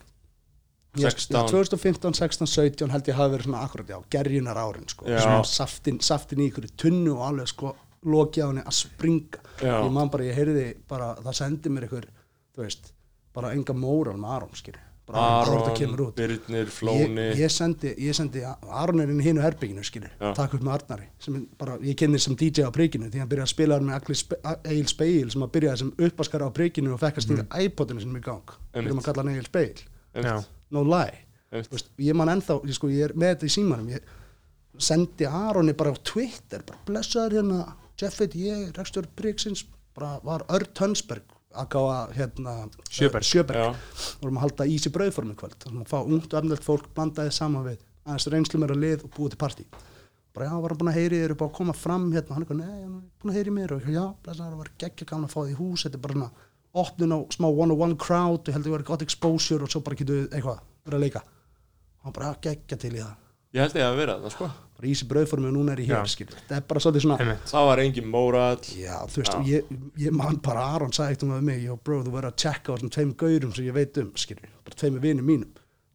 Já, 0.93 1.09
16 1.09 1.47
2015, 1.49 2.13
16, 2.13 2.45
17 2.53 2.91
held 2.93 3.07
ég 3.09 3.17
hafi 3.17 3.33
verið 3.33 3.47
svona 3.47 3.63
akkurat, 3.65 3.87
já, 3.89 3.97
gerjunar 4.13 4.59
árin 4.61 4.85
sko, 4.91 5.07
Já. 5.09 5.17
svona 5.25 5.47
saftin, 5.49 5.97
saftin 6.05 6.43
í 6.45 6.51
ykkur 6.51 6.67
tunnu 6.77 7.15
og 7.17 7.23
alveg 7.31 7.49
sko 7.49 7.71
loki 8.05 8.43
á 8.45 8.51
henni 8.51 8.61
að 8.61 8.75
springa 8.77 9.41
Já. 9.63 9.79
ég 9.81 9.89
man 9.95 10.11
bara, 10.13 10.27
ég 10.29 10.37
heyrði 10.37 10.67
bara, 10.87 11.15
það 11.25 11.39
sendi 11.39 11.71
mér 11.73 11.87
ykkur 11.89 12.05
þú 12.53 12.61
veist, 12.67 12.91
bara 13.33 13.55
enga 13.57 13.73
móral 13.73 14.19
með 14.21 14.35
Aron, 14.37 14.53
skilur 14.53 14.83
Aron, 15.11 16.13
Birnir, 16.15 16.69
Flóni. 16.71 17.19
ég, 17.19 17.39
ég 17.43 17.51
sendi, 17.51 17.89
ég 17.99 18.15
sendi 18.15 18.39
Aron 18.43 19.01
er 19.03 19.09
inn 19.11 19.19
í 19.19 19.25
hinu 19.25 19.41
herbygginu, 19.43 19.83
skilur. 19.83 20.13
Já. 20.15 20.29
takk 20.37 20.55
upp 20.55 20.63
með 20.63 20.77
Arnari, 20.77 21.09
sem 21.19 21.35
er 21.35 21.43
bara, 21.59 21.75
ég 21.83 21.97
kynni 21.99 22.21
sem 22.23 22.37
DJ 22.39 22.63
á 22.63 22.71
príkinu, 22.71 23.09
því 23.11 23.19
hann 23.19 23.31
byrjaði 23.33 23.49
að 23.49 23.51
spila 23.51 23.79
með 23.83 23.97
Agli 23.97 24.15
Spe 24.15 24.39
Egil 24.63 24.87
Speil, 24.87 25.27
sem 25.33 25.43
að 25.43 25.51
byrjaði 25.57 25.81
sem 25.81 25.91
uppaskara 26.07 26.47
á 26.47 26.51
príkinu 26.55 26.95
og 26.95 27.03
fekk 27.03 27.19
að 27.19 27.27
stýra 27.27 27.43
mm. 27.43 27.67
iPodinu 27.67 28.05
sinum 28.05 28.21
í 28.21 28.23
gang, 28.23 28.55
við 28.71 28.87
erum 28.87 29.03
að 29.03 29.09
kalla 29.09 29.25
hann 29.25 29.33
Egil 29.33 29.49
Speil 29.49 29.83
já, 30.23 30.33
no 30.71 30.85
lie. 30.87 31.19
Veist, 31.51 31.91
ég 31.99 32.17
man 32.17 32.31
ennþá, 32.31 32.61
ég, 32.63 32.79
sko, 32.79 32.93
ég 32.93 33.09
er 33.09 33.17
með 33.19 33.35
þetta 33.35 33.49
í 33.51 33.55
símanum 33.59 33.91
ég 33.91 34.07
sendi 34.81 35.27
Aroni 35.27 35.75
bara 35.77 35.91
á 35.93 35.97
Twitter 35.99 36.63
bara 36.65 36.79
blessaður 36.87 37.41
hérna 37.41 37.59
Jeffet, 37.99 38.33
ég, 38.39 38.71
Rekstur 38.77 39.05
Bryggsins 39.19 39.67
bara 39.93 40.15
var 40.25 40.47
Örd 40.49 40.73
Hönsberg 40.79 41.32
að 41.53 41.69
gáða 41.73 41.97
hérna 42.17 42.53
Sjöberg. 42.89 43.27
Sjöberg. 43.27 43.63
Já. 43.63 44.15
vorum 44.21 44.37
að 44.39 44.45
halda 44.47 44.67
ísi 44.69 44.91
brauðformi 44.93 45.35
kvöld. 45.39 45.57
Þannig 45.63 45.85
að 45.85 45.91
fá 45.91 45.99
ungt 46.01 46.33
og 46.33 46.39
efnilegt 46.39 46.67
fólk 46.67 46.87
blandaði 46.95 47.33
saman 47.35 47.67
við 47.67 47.81
aðeins 48.03 48.29
reynslu 48.33 48.61
mér 48.61 48.73
að 48.75 48.83
lið 48.83 49.05
og 49.07 49.13
búið 49.17 49.35
til 49.35 49.41
partí. 49.43 49.65
Bara 50.33 50.49
já, 50.49 50.53
var 50.63 50.73
hann 50.73 50.79
búin 50.81 50.89
að 50.89 50.97
heyri 50.97 51.21
þér 51.21 51.35
upp 51.35 51.43
á 51.43 51.47
að 51.47 51.53
koma 51.59 51.75
fram 51.77 52.07
hérna, 52.13 52.33
hann 52.33 52.41
er 52.41 52.47
eitthvað, 52.47 52.61
nei, 52.63 52.79
hann 52.81 52.95
er 52.97 53.21
búin 53.21 53.33
að 53.33 53.37
heyri 53.37 53.53
mér. 53.53 53.75
Og 53.75 53.83
ég, 53.85 53.93
já, 53.93 54.05
blessaður, 54.25 54.59
var 54.63 54.71
geggja 54.81 55.09
gaman 55.11 55.27
að 55.29 55.35
fá 55.35 55.39
því 55.43 55.53
í 55.53 55.59
hús. 55.59 55.85
Þetta 55.85 55.99
er 55.99 56.03
bara 56.07 56.17
svona 56.17 56.31
opnun 56.83 57.13
á 57.13 57.19
smá 57.37 57.47
one-on-one 57.51 57.99
crowd 58.01 58.49
og 58.49 58.55
heldur 58.55 58.73
ég 58.73 58.77
var 58.79 58.85
gott 58.87 59.05
exposure 59.05 59.61
og 59.61 59.69
svo 59.69 59.83
bara 59.85 59.99
getur 59.99 60.23
við 60.23 60.33
eitthvað, 60.33 60.63
verið 60.87 60.97
að 60.97 61.05
leika. 61.05 61.23
Hann 62.01 62.17
bara 62.17 62.33
geggja 62.41 62.79
til 62.81 62.95
í 62.95 63.03
það. 63.03 63.13
Ég 63.53 63.61
held 63.67 63.77
ég 63.77 63.85
að 63.85 63.99
vera 64.01 64.17
það, 64.23 64.33
sko 64.33 64.49
bara 64.83 64.91
ísi 64.91 65.07
brauðformi 65.09 65.47
og 65.49 65.55
núna 65.55 65.73
er 65.77 65.81
ég 65.85 65.89
hér, 65.93 66.09
skilur 66.11 66.35
þetta 66.41 66.57
er 66.59 66.65
bara 66.67 66.83
svolítið 66.83 67.05
svona 67.07 67.37
Það 67.53 67.67
var 67.71 67.81
engin 67.83 68.09
mórall 68.11 68.69
Já, 68.75 68.97
þú 69.07 69.23
veist, 69.23 69.33
Já. 69.33 69.43
ég, 69.47 69.73
ég 70.03 70.11
man 70.19 70.37
bara 70.43 70.67
Aron 70.75 70.91
sagði 70.93 71.15
eitt 71.15 71.23
um 71.23 71.31
það 71.33 71.39
við 71.41 71.47
mig, 71.49 71.63
já 71.63 71.73
bro, 71.87 71.99
þú 72.03 72.13
verður 72.17 72.29
að 72.33 72.37
checka 72.43 72.67
á 72.69 72.73
þessum 72.75 72.93
tveim 72.97 73.13
gaurum 73.23 73.53
sem 73.55 73.65
ég 73.69 73.77
veit 73.79 73.97
um, 74.03 74.11
skilur 74.19 74.53
bara 74.67 74.79
tveim 74.83 74.99
vinum 75.03 75.25
mínum, 75.31 75.51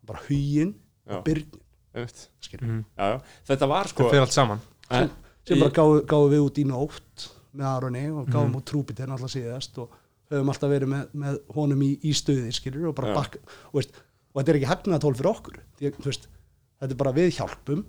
bara 0.09 0.25
huginn 0.27 0.75
Já. 1.09 1.19
og 1.21 1.25
byrgin, 1.29 1.61
einmitt. 1.95 2.27
skilur 2.41 2.67
Mhm. 2.69 2.85
Já, 2.99 3.05
já. 3.15 3.21
Þetta 3.53 3.69
var 3.69 3.89
sko 3.93 4.03
það 4.09 4.11
fyrir 4.17 4.25
allt 4.27 4.37
saman 4.41 4.61
en, 4.91 5.11
sem 5.47 5.57
í- 5.57 5.61
bara 5.61 5.77
gáðu, 5.79 6.03
gáðu 6.09 6.33
við 6.35 6.45
út 6.49 6.59
í 6.59 6.67
nótt 6.69 7.29
með 7.55 7.67
Aroni 7.77 8.05
og 8.11 8.27
Mhm. 8.27 8.33
gáðum 8.35 8.57
út 8.61 8.65
trúbit 8.69 8.99
hérna 9.01 9.17
alltaf 9.17 9.33
síðast 9.37 9.79
og 9.79 9.91
höfum 10.31 10.49
alltaf 10.53 10.69
verið 10.71 10.89
með, 10.93 11.07
með 11.15 11.39
honum 11.57 11.81
í, 11.83 11.99
í 12.05 12.13
stuði 12.13 12.53
skilur 12.53 12.89
og 12.91 12.95
bara 12.95 13.15
bakka 13.17 13.39
og, 13.73 13.79
veist, 13.81 13.93
og 14.35 14.43
þetta 14.43 14.49
er 14.53 14.59
ekki 14.61 14.69
hagnaðatól 14.73 15.15
fyrir 15.17 15.31
okkur 15.33 15.57
því, 15.81 15.93
veist, 16.05 16.27
þetta 16.81 16.93
er 16.93 17.01
bara 17.01 17.13
við 17.17 17.31
hjálpum 17.39 17.85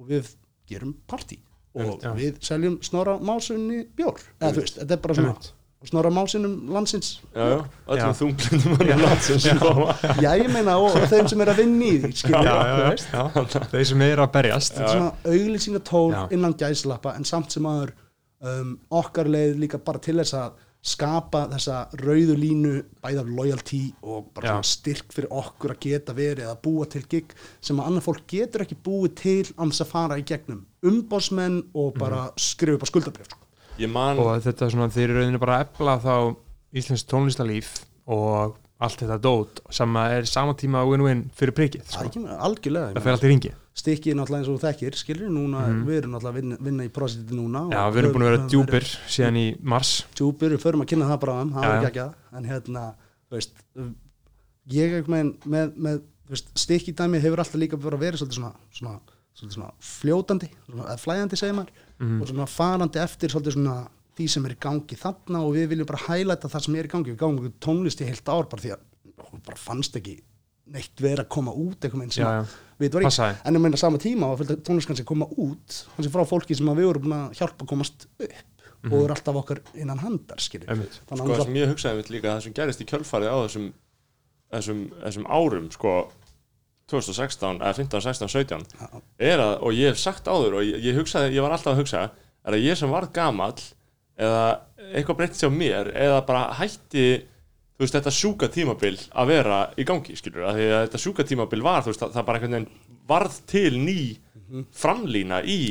og 0.00 0.08
við 0.12 0.30
gerum 0.68 0.94
partí 1.08 1.40
og 1.74 1.98
Já. 2.04 2.12
við 2.16 2.38
seljum 2.44 2.78
snorra 2.84 3.16
másunni 3.24 3.82
bjór 3.96 4.20
eða 4.40 4.52
þú 4.56 4.62
veist, 4.64 4.78
þetta 4.82 4.96
er 4.96 5.02
bara 5.06 5.14
svona 5.16 5.32
Einmitt. 5.32 5.52
snorra 5.88 6.10
másunum 6.14 6.56
landsins 6.74 7.08
já, 7.34 7.46
já, 7.48 7.56
Já. 7.56 7.94
öllum 7.96 8.16
þunglindum 8.20 8.74
mönnum 8.76 9.00
landsins 9.06 9.46
koma 9.62 9.94
já 10.22 10.30
ég 10.38 10.50
meina 10.52 10.76
og, 10.78 10.98
þeim 11.10 11.30
sem 11.32 11.40
er 11.46 11.52
að 11.54 11.62
vinna 11.62 11.88
í 11.88 11.96
því 12.04 12.12
skilur, 12.20 12.44
já, 12.44 12.52
þú 12.58 12.82
já, 12.82 12.90
veist. 12.90 13.08
já. 13.16 13.64
þeir 13.72 13.86
sem 13.92 14.04
eru 14.08 14.26
að 14.26 14.32
berjast 14.36 14.76
þetta 14.76 14.90
er 14.90 14.98
svona 14.98 15.36
auglýsingatól 15.36 16.04
Já. 16.12 16.22
innan 16.36 16.54
gæslappa 16.60 17.14
en 17.16 17.24
samt 17.32 17.56
sem 17.56 17.66
aður 17.72 17.94
um, 18.42 18.76
okkar 19.00 19.32
leið 19.32 19.56
líka 19.64 19.80
bara 19.82 19.98
til 20.04 20.18
þess 20.20 20.36
að 20.38 20.68
skapa 20.82 21.44
þessa 21.52 21.76
rauðu 22.00 22.34
línu 22.38 22.72
bæða 23.02 23.22
loyalty 23.28 23.82
og 24.02 24.32
bara 24.34 24.56
styrk 24.66 25.14
fyrir 25.14 25.30
okkur 25.30 25.76
að 25.76 25.84
geta 25.84 26.14
verið 26.16 26.48
að 26.50 26.58
búa 26.64 26.88
til 26.90 27.04
gig 27.06 27.30
sem 27.62 27.78
að 27.78 27.90
annað 27.90 28.06
fólk 28.08 28.24
getur 28.32 28.64
ekki 28.64 28.78
búið 28.82 29.14
til 29.20 29.52
annars 29.54 29.82
að 29.84 29.92
fara 29.92 30.18
í 30.18 30.26
gegnum 30.26 30.64
umbósmenn 30.82 31.60
og 31.78 31.94
bara 32.02 32.24
skrifa 32.34 32.80
upp 32.80 32.86
á 32.86 32.90
skuldabrjöf 32.90 33.30
sko. 33.30 33.38
ég 33.78 33.92
man, 33.94 34.18
og 34.18 34.34
þetta 34.42 34.66
er 34.66 34.74
svona 34.74 34.90
þeir 34.90 35.06
eru 35.06 35.20
rauninni 35.20 35.42
bara 35.44 35.60
að 35.60 35.68
efla 35.68 35.96
þá 36.02 36.16
íslensk 36.82 37.10
tónlistalíf 37.12 37.72
og 38.10 38.58
allt 38.82 39.04
þetta 39.04 39.20
dót 39.22 39.62
sem 39.70 39.98
að 40.02 40.16
er 40.18 40.30
sama 40.30 40.58
tíma 40.58 40.82
win-win 40.88 41.28
fyrir 41.38 41.54
prikið 41.54 41.86
það 41.86 42.10
sko. 42.10 42.26
algjörlega 42.48 42.96
það 42.96 43.06
fer 43.06 43.14
allt 43.14 43.28
í 43.28 43.30
ringi 43.30 43.54
stikkið 43.72 44.16
náttúrulega 44.18 44.42
eins 44.42 44.50
og 44.52 44.60
þekkir 44.60 44.96
skilur 45.00 45.30
núna, 45.32 45.62
við 45.86 46.02
erum 46.02 46.12
náttúrulega 46.12 46.32
að 46.32 46.38
vinna, 46.40 46.58
vinna 46.66 46.84
í 46.84 46.90
prositið 46.92 47.36
núna 47.38 47.62
já, 47.72 47.80
við 47.88 48.00
erum 48.02 48.12
búin 48.16 48.24
að 48.26 48.30
vera 48.30 48.48
djúpir 48.52 48.88
síðan 49.14 49.38
í 49.40 49.44
mars. 49.72 49.92
Djúpir, 50.18 50.52
við 50.56 50.64
förum 50.66 50.84
að 50.84 50.90
kynna 50.92 51.08
það 51.08 51.20
bara 51.24 51.36
um, 51.40 51.52
það 51.54 51.64
Já, 51.64 51.70
var 51.70 51.76
já. 51.78 51.88
ekki 51.88 52.02
ekki 52.02 52.36
en 52.40 52.50
hérna, 52.50 52.82
veist 53.32 53.64
ég 54.76 54.98
er 54.98 55.08
með, 55.10 55.32
með, 55.54 55.72
með 55.86 56.02
þú 56.02 56.36
veist, 56.36 56.52
stikki 56.62 56.94
dæmi 57.00 57.22
hefur 57.22 57.42
alltaf 57.42 57.60
líka 57.60 57.80
verið 57.80 58.20
svolítið 58.20 58.38
svona, 58.38 58.52
svona, 58.76 58.94
svolítið 59.32 59.56
svona 59.56 59.72
fljótandi, 59.88 60.50
svona, 60.68 60.86
eða 60.90 61.00
flæðandi 61.06 61.40
segir 61.40 61.56
maður 61.58 62.20
og 62.20 62.28
svona 62.28 62.48
farandi 62.50 63.00
eftir 63.02 63.32
svolítið 63.32 63.56
svona 63.56 63.76
því 64.12 64.26
sem 64.28 64.44
er 64.44 64.52
í 64.52 64.60
gangi 64.60 64.98
þarna 65.00 65.40
og 65.46 65.54
við 65.56 65.70
viljum 65.72 65.88
bara 65.88 66.04
hælæta 66.10 66.50
það 66.52 66.66
sem 66.66 66.76
er 66.76 66.88
í 66.88 66.92
gangi, 66.92 67.14
við 67.14 67.20
gáum 67.22 67.38
tónlist 67.64 68.02
í 68.04 68.08
heilt 68.10 68.28
ár 68.28 68.44
bara 68.52 68.64
því 68.64 68.74
að 68.76 68.82
bara 69.46 69.56
fannst 69.56 69.96
ekki 69.96 70.18
neitt 70.72 71.02
verið 71.02 71.24
að 71.24 71.30
koma 71.34 71.54
út 71.58 71.82
eitthvað 71.82 72.00
með 72.02 72.14
sem 72.14 72.22
Já, 72.22 72.28
að 72.30 72.38
já. 72.38 72.56
við 72.82 72.94
var 72.96 73.06
ekki, 73.08 73.28
en 73.48 73.58
ég 73.58 73.64
meina 73.64 73.80
sama 73.80 74.00
tíma 74.02 74.30
og 74.30 74.40
fylgta 74.40 74.56
tónlist 74.66 74.90
kannski 74.90 75.04
að 75.04 75.10
koma 75.10 75.28
út 75.34 75.78
kannski 75.96 76.12
frá 76.14 76.24
fólki 76.28 76.56
sem 76.58 76.70
að 76.70 76.80
við 76.80 76.90
vorum 76.90 77.14
að 77.18 77.36
hjálpa 77.40 77.66
að 77.66 77.70
komast 77.72 78.06
upp 78.22 78.90
og 78.90 78.96
er 79.04 79.12
alltaf 79.14 79.38
okkar 79.38 79.60
innan 79.78 80.00
handar 80.02 80.42
þannig 80.42 80.88
sko, 80.96 81.14
að 81.14 81.34
það 81.36 81.44
sem 81.46 81.58
ég 81.60 81.70
hugsaði 81.70 81.98
mitt 82.00 82.10
líka 82.10 82.32
það 82.32 82.40
sem 82.46 82.54
gerist 82.56 82.82
í 82.82 82.86
kjölfarið 82.90 83.30
á 83.30 83.36
þessum 83.44 83.68
þessum, 84.52 84.80
þessum 85.04 85.28
árum 85.30 85.68
sko 85.74 85.92
2016, 86.92 87.60
eða 87.62 87.76
15, 87.78 88.02
16, 88.04 88.28
17 88.28 88.64
Já. 88.80 89.02
er 89.30 89.40
að, 89.40 89.52
og 89.64 89.76
ég 89.78 89.92
hef 89.92 90.00
sagt 90.02 90.26
áður 90.28 90.58
og 90.58 90.66
ég, 90.66 90.80
ég 90.82 90.98
hugsaði, 90.98 91.36
ég 91.36 91.44
var 91.44 91.54
alltaf 91.54 91.72
að 91.76 91.80
hugsa 91.84 92.02
er 92.42 92.56
að 92.56 92.66
ég 92.66 92.78
sem 92.78 92.90
varð 92.92 93.12
gamall 93.16 93.54
eða 94.18 94.42
eitthvað 94.92 95.18
breytti 95.20 95.40
sér 95.40 95.54
mér 95.54 95.92
eða 95.94 96.18
bara 96.26 96.42
hætti 96.58 97.06
þú 97.82 97.86
veist, 97.88 97.96
þetta 97.98 98.10
sjúka 98.14 98.48
tímabil 98.52 98.94
að 99.18 99.30
vera 99.32 99.56
í 99.74 99.84
gangi, 99.88 100.14
skilur, 100.14 100.44
að 100.46 100.58
því 100.60 100.66
að 100.70 100.82
þetta 100.84 101.00
sjúka 101.02 101.24
tímabil 101.26 101.62
var, 101.66 101.82
þú 101.82 101.90
veist, 101.90 102.04
það, 102.14 102.26
bara 102.28 102.38
einhvern 102.38 102.54
veginn 102.54 103.00
varð 103.10 103.38
til 103.50 103.72
ný 103.82 103.96
framlína 104.78 105.40
í, 105.42 105.62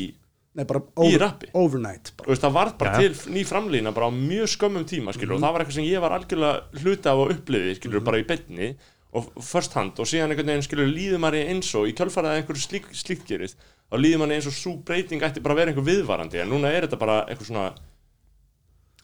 Nei, 0.52 0.66
bara 0.68 0.82
í 0.84 1.06
over, 1.06 1.22
rappi 1.22 1.48
overnight 1.56 2.10
Þú 2.12 2.18
bara. 2.20 2.30
veist, 2.34 2.44
það 2.44 2.56
varð 2.58 2.74
bara 2.82 2.92
Já. 2.92 3.04
til 3.06 3.36
ný 3.38 3.44
framlína 3.48 3.94
bara 3.96 4.10
á 4.12 4.12
mjög 4.12 4.50
skömmum 4.52 4.88
tíma, 4.90 5.14
skilur, 5.16 5.38
og 5.38 5.46
það 5.46 5.54
var 5.56 5.64
eitthvað 5.64 5.78
sem 5.78 5.88
ég 5.88 6.04
var 6.04 6.16
algjörlega 6.18 6.82
hluta 6.82 7.14
af 7.14 7.22
að 7.22 7.32
upplifi, 7.38 7.76
skilur, 7.80 8.04
bara 8.04 8.20
í 8.20 8.26
beinni 8.28 8.74
og 9.16 9.30
first 9.44 9.78
hand 9.80 10.00
og 10.00 10.10
síðan 10.12 10.34
einhvern 10.34 10.52
veginn, 10.52 10.66
skilur, 10.68 10.92
líður 10.92 11.24
maður 11.24 11.48
eins 11.54 11.72
og 11.80 11.88
í 11.88 11.96
kjölfarið 11.96 12.34
að 12.34 12.42
einhverju 12.42 12.66
slík, 12.66 12.92
slíkt 12.96 13.24
gerist 13.32 13.64
þá 13.88 13.96
líður 14.00 14.22
maður 14.26 14.36
eins 14.36 14.50
og 14.52 14.58
svo 14.58 14.76
breyting 14.88 15.24
ætti 15.24 15.44
bara 15.44 15.56
að 15.56 15.62
vera 15.62 15.72
einhver 15.72 15.88
viðvarandi, 15.88 16.44
en 16.44 16.52
núna 16.52 16.72
er 16.72 16.88
þetta 16.88 17.00
bara 17.00 17.18
eitthvað 17.28 17.48
svona 17.52 17.66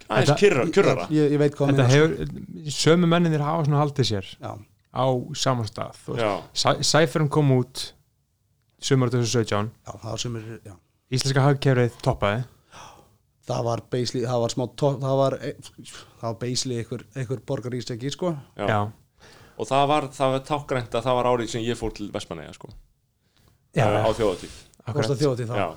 aðeins 0.10 0.40
kyrrara. 0.74 1.08
ég, 1.12 1.32
ég 1.36 1.40
veit 1.42 1.56
hvað 1.56 1.72
þetta 1.74 1.86
meina, 1.88 1.94
hefur, 1.94 2.72
sömu 2.78 3.08
menninir 3.12 3.44
hafa 3.44 3.66
svona 3.68 3.82
haldið 3.84 4.10
sér 4.12 4.28
sko. 4.32 4.42
Já. 4.42 4.52
á 4.98 5.06
saman 5.36 5.68
stað 5.70 5.98
þú 6.06 6.16
veist. 6.18 6.26
Já, 6.26 6.34
Sæ- 6.64 6.84
Cypherum 6.92 7.30
kom 7.30 7.52
út 7.58 7.88
sömur 8.82 9.10
2017 9.14 9.72
já, 9.72 9.92
það 9.98 10.12
var 10.12 10.22
sem 10.24 10.36
er 10.40 10.46
já. 10.66 10.76
Íslenska 11.12 11.42
hagkerfið 11.48 11.98
toppaði. 12.04 12.46
Það 13.48 13.64
var 13.64 13.82
basically, 13.90 14.26
það 14.28 14.42
var 14.44 14.52
smá 14.52 14.64
top, 14.76 14.96
það 15.00 15.18
var, 15.22 15.34
e- 15.40 15.56
það 16.20 16.24
var 16.26 16.34
basically 16.42 16.78
einhver, 16.82 17.04
einhver 17.16 17.40
borgarístekki 17.48 18.12
sko. 18.12 18.34
Já, 18.60 18.66
já, 18.68 18.80
og 19.58 19.70
það 19.70 19.86
var, 19.88 20.08
það 20.18 20.34
var 20.36 20.42
tákgrænt 20.50 20.98
að 21.00 21.06
það 21.08 21.16
var 21.22 21.30
árið 21.32 21.48
sem 21.54 21.64
ég 21.64 21.80
fór 21.80 21.94
til 21.96 22.10
Vestmanneja, 22.12 22.52
sko, 22.58 22.68
já, 23.78 23.88
á 23.88 24.10
þjóðatíð. 24.12 24.58
Kosta 24.98 25.16
þjóti 25.16 25.48
þá, 25.48 25.56
Já, 25.62 25.68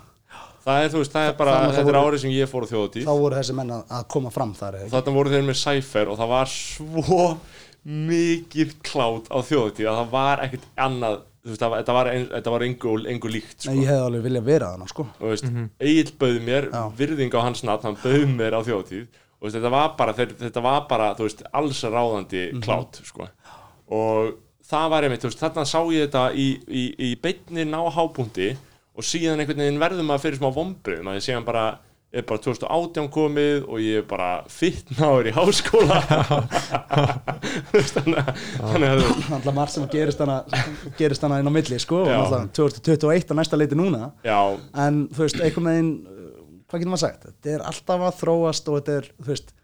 það 0.65 0.83
er, 0.85 0.89
veist, 0.99 1.13
það 1.15 1.29
er 1.29 1.37
bara, 1.39 1.53
það- 1.57 1.71
það 1.71 1.79
þetta 1.81 1.93
er 1.95 2.01
árið 2.05 2.21
sem 2.25 2.31
ég 2.37 2.51
fór 2.51 2.65
á 2.67 2.71
þjóðatíð 2.73 3.05
þá 3.09 3.15
voru 3.21 3.37
þessi 3.41 3.55
menn 3.61 3.71
að, 3.77 3.83
að 3.99 4.05
koma 4.15 4.31
fram 4.35 4.53
þar 4.55 4.77
þarna 4.93 5.15
voru 5.17 5.31
þeir 5.35 5.47
með 5.49 5.59
Cypher 5.65 6.09
og 6.13 6.19
það 6.21 6.29
var 6.35 6.47
svo 6.47 7.25
mikið 7.85 8.75
klátt 8.85 9.31
á 9.33 9.39
þjóðutíð 9.41 9.89
að 9.89 9.99
það 10.03 10.11
var 10.13 10.43
ekkert 10.45 10.67
annað 10.77 11.15
veist, 11.49 11.61
það 11.63 11.71
var- 11.73 11.81
þetta 11.81 11.95
var, 11.97 12.11
ein, 12.13 12.27
þetta 12.35 12.51
var 12.53 12.65
engu, 12.67 12.93
engu 13.09 13.31
líkt 13.33 13.57
sko. 13.65 13.71
Nei, 13.73 13.81
ég 13.81 13.89
hefði 13.89 14.05
alveg 14.11 14.25
viljað 14.29 14.45
vera 14.51 14.69
þannig 14.75 14.93
sko 14.93 15.07
og 15.09 15.27
veist, 15.31 15.49
Egil 15.81 16.13
bauð 16.21 16.39
mér 16.45 16.69
Já. 16.71 16.83
virðing 17.01 17.33
á 17.33 17.41
hans 17.47 17.63
nafn, 17.65 17.83
hann 17.89 17.97
bauð 18.05 18.29
mér 18.37 18.53
á 18.53 18.61
þjóðutíð 18.61 19.07
og 19.41 19.47
veist, 19.49 19.57
þetta 19.57 19.71
var 19.73 19.89
bara, 19.97 20.13
þeir, 20.13 20.35
þetta 20.45 20.63
var 20.63 20.81
bara 20.91 21.15
veist, 21.17 21.43
alls 21.57 21.81
ráðandi 21.83 22.43
Mhm. 22.53 22.61
klátt 22.63 23.01
sko. 23.09 23.29
og 23.91 24.35
það 24.71 24.91
var 24.91 25.03
einmitt 25.09 25.23
þarna 25.25 25.65
sá 25.67 25.81
ég 25.91 26.07
þetta 26.11 26.27
í, 26.37 26.61
í, 26.69 26.85
í 26.99 27.15
beinni 27.21 27.65
ná 27.65 27.81
hábúndi 27.91 28.57
og 29.01 29.07
síðan 29.09 29.40
einhvern 29.42 29.62
veginn 29.64 29.80
verðum 29.82 30.11
maður 30.12 30.26
fyrir 30.28 30.40
smá 30.42 30.51
vombriðum 30.55 31.09
að 31.12 31.16
ég 31.20 31.24
sé 31.26 31.34
hann 31.36 31.46
bara 31.48 31.64
er 32.11 32.24
bara 32.26 32.40
2018 32.42 33.07
komið 33.14 33.66
og 33.70 33.78
ég 33.84 34.01
er 34.01 34.07
bara 34.11 34.30
fittnáður 34.51 35.28
í 35.30 35.34
háskóla. 35.36 35.98
Þannig 37.70 38.88
að- 38.88 39.05
að 39.05 39.34
alltaf 39.36 39.55
margt 39.55 39.74
sem 39.76 39.86
gerist 39.92 40.18
hana, 40.22 40.40
gerist 40.98 41.22
hana 41.22 41.38
inn 41.38 41.46
á 41.51 41.53
milli 41.55 41.78
sko, 41.78 42.01
og 42.03 42.11
Já. 42.11 42.16
alltaf 42.24 42.51
2021 42.59 43.30
á 43.30 43.34
næsta 43.38 43.59
leiti 43.61 43.78
núna. 43.78 44.11
Já, 44.26 44.40
en 44.74 45.05
þú 45.14 45.22
veist, 45.26 45.38
einhvern 45.40 45.70
veginn 45.70 45.92
uh, 46.03 46.28
hvað 46.66 46.82
getur 46.82 46.92
maður 46.96 47.05
sagt, 47.07 47.28
þetta 47.30 47.55
er 47.55 47.64
alltaf 47.70 48.05
að 48.11 48.18
þróast 48.24 48.68
og 48.74 48.80
þetta 48.80 48.98
er, 49.01 49.09
þú 49.20 49.30
veist 49.30 49.55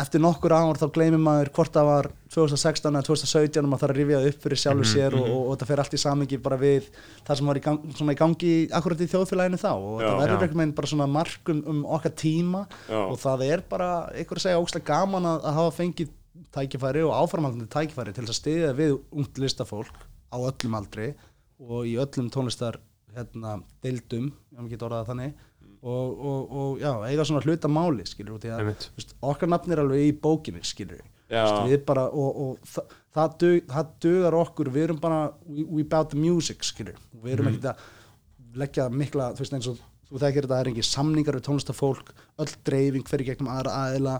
eftir 0.00 0.22
nokkur 0.22 0.52
ár 0.54 0.78
þá 0.80 0.86
gleymir 0.94 1.20
maður 1.22 1.50
hvort 1.56 1.74
það 1.74 1.88
var 1.88 2.08
2016 2.34 2.88
eða 2.90 3.06
2017 3.06 3.60
og 3.62 3.70
maður 3.72 3.82
þarf 3.82 3.94
að 3.94 3.98
rifja 3.98 4.20
það 4.20 4.28
upp 4.30 4.44
fyrir 4.44 4.60
sjálfur 4.62 4.88
sér 4.88 5.16
og, 5.18 5.26
og, 5.26 5.40
og 5.40 5.50
þetta 5.52 5.68
fer 5.70 5.82
allt 5.82 5.96
í 5.96 6.00
samingi 6.02 6.40
bara 6.44 6.58
við 6.60 6.90
það 7.26 7.40
sem 7.40 7.50
var 7.50 7.60
í, 7.60 7.64
gang, 7.64 7.88
í 7.88 8.18
gangi 8.22 8.52
akkurat 8.78 9.04
í 9.04 9.10
þjóðfélaginu 9.12 9.60
þá 9.62 9.70
og 9.72 9.88
Já. 9.88 10.04
þetta 10.04 10.20
verður 10.22 10.32
Já. 10.32 10.38
einhvern 10.38 10.62
veginn 10.62 10.76
bara 10.80 10.92
svona 10.92 11.08
markum 11.18 11.62
um 11.72 11.82
okkar 11.98 12.14
tíma 12.22 12.64
Já. 12.88 13.00
og 13.00 13.18
það 13.24 13.46
er 13.48 13.64
bara, 13.72 13.90
einhver 14.14 14.40
að 14.40 14.46
segja 14.46 14.62
ógslag 14.62 14.86
gaman 14.88 15.30
að, 15.32 15.40
að 15.50 15.58
hafa 15.62 15.76
fengið 15.78 16.14
tækifæri 16.54 17.04
og 17.06 17.16
áframhaldandi 17.18 17.70
tækifæri 17.72 18.14
til 18.16 18.26
að 18.26 18.38
stiðja 18.38 18.74
við 18.78 18.98
ungt 19.10 19.40
listafólk 19.42 20.06
á 20.32 20.36
öllum 20.38 20.78
aldri 20.78 21.12
og 21.58 21.88
í 21.88 21.96
öllum 21.98 22.30
tónlistar 22.32 22.78
hérna, 23.16 23.58
deildum, 23.82 24.30
ef 24.52 24.60
maður 24.60 24.72
getur 24.74 24.88
orðað 24.90 25.04
það 25.04 25.12
þannig 25.12 25.46
og, 25.82 26.24
og, 26.30 26.56
og 26.60 26.80
já, 26.82 26.90
eiga 27.08 27.26
svona 27.28 27.44
hluta 27.44 27.70
máli 27.70 28.06
skilur, 28.08 28.40
að 28.42 28.72
veist, 28.72 29.14
okkar 29.22 29.50
nafn 29.52 29.74
er 29.74 29.82
alveg 29.84 30.08
í 30.08 30.16
bókinni 30.22 30.64
skilur 30.66 31.04
Já. 31.28 31.44
við 31.68 31.84
bara 31.86 32.06
og, 32.08 32.40
og 32.42 32.70
það, 32.72 32.96
það, 33.14 33.36
dug, 33.42 33.68
það 33.74 33.92
dugar 34.04 34.38
okkur 34.38 34.72
við 34.72 34.88
erum 34.88 35.00
bara, 35.02 35.20
we, 35.46 35.66
we 35.68 35.84
about 35.84 36.10
the 36.14 36.18
music 36.18 36.64
skilur, 36.66 36.98
við 37.22 37.36
erum 37.36 37.50
ekkert 37.52 37.70
að 37.74 38.58
leggja 38.58 38.88
mikla, 38.90 39.32
þú 39.36 39.44
veist 39.44 39.56
eins 39.58 39.70
og 39.70 39.80
þú 40.08 40.20
þekkir 40.22 40.46
þetta 40.46 40.54
það 40.54 40.62
er 40.62 40.70
engin 40.72 40.88
samningar 40.88 41.36
við 41.38 41.46
tónlistafólk 41.48 42.12
öll 42.40 42.52
dreifing 42.64 43.04
í 43.04 43.26
gegnum 43.28 43.50
aðra 43.52 43.74
aðila. 43.84 44.14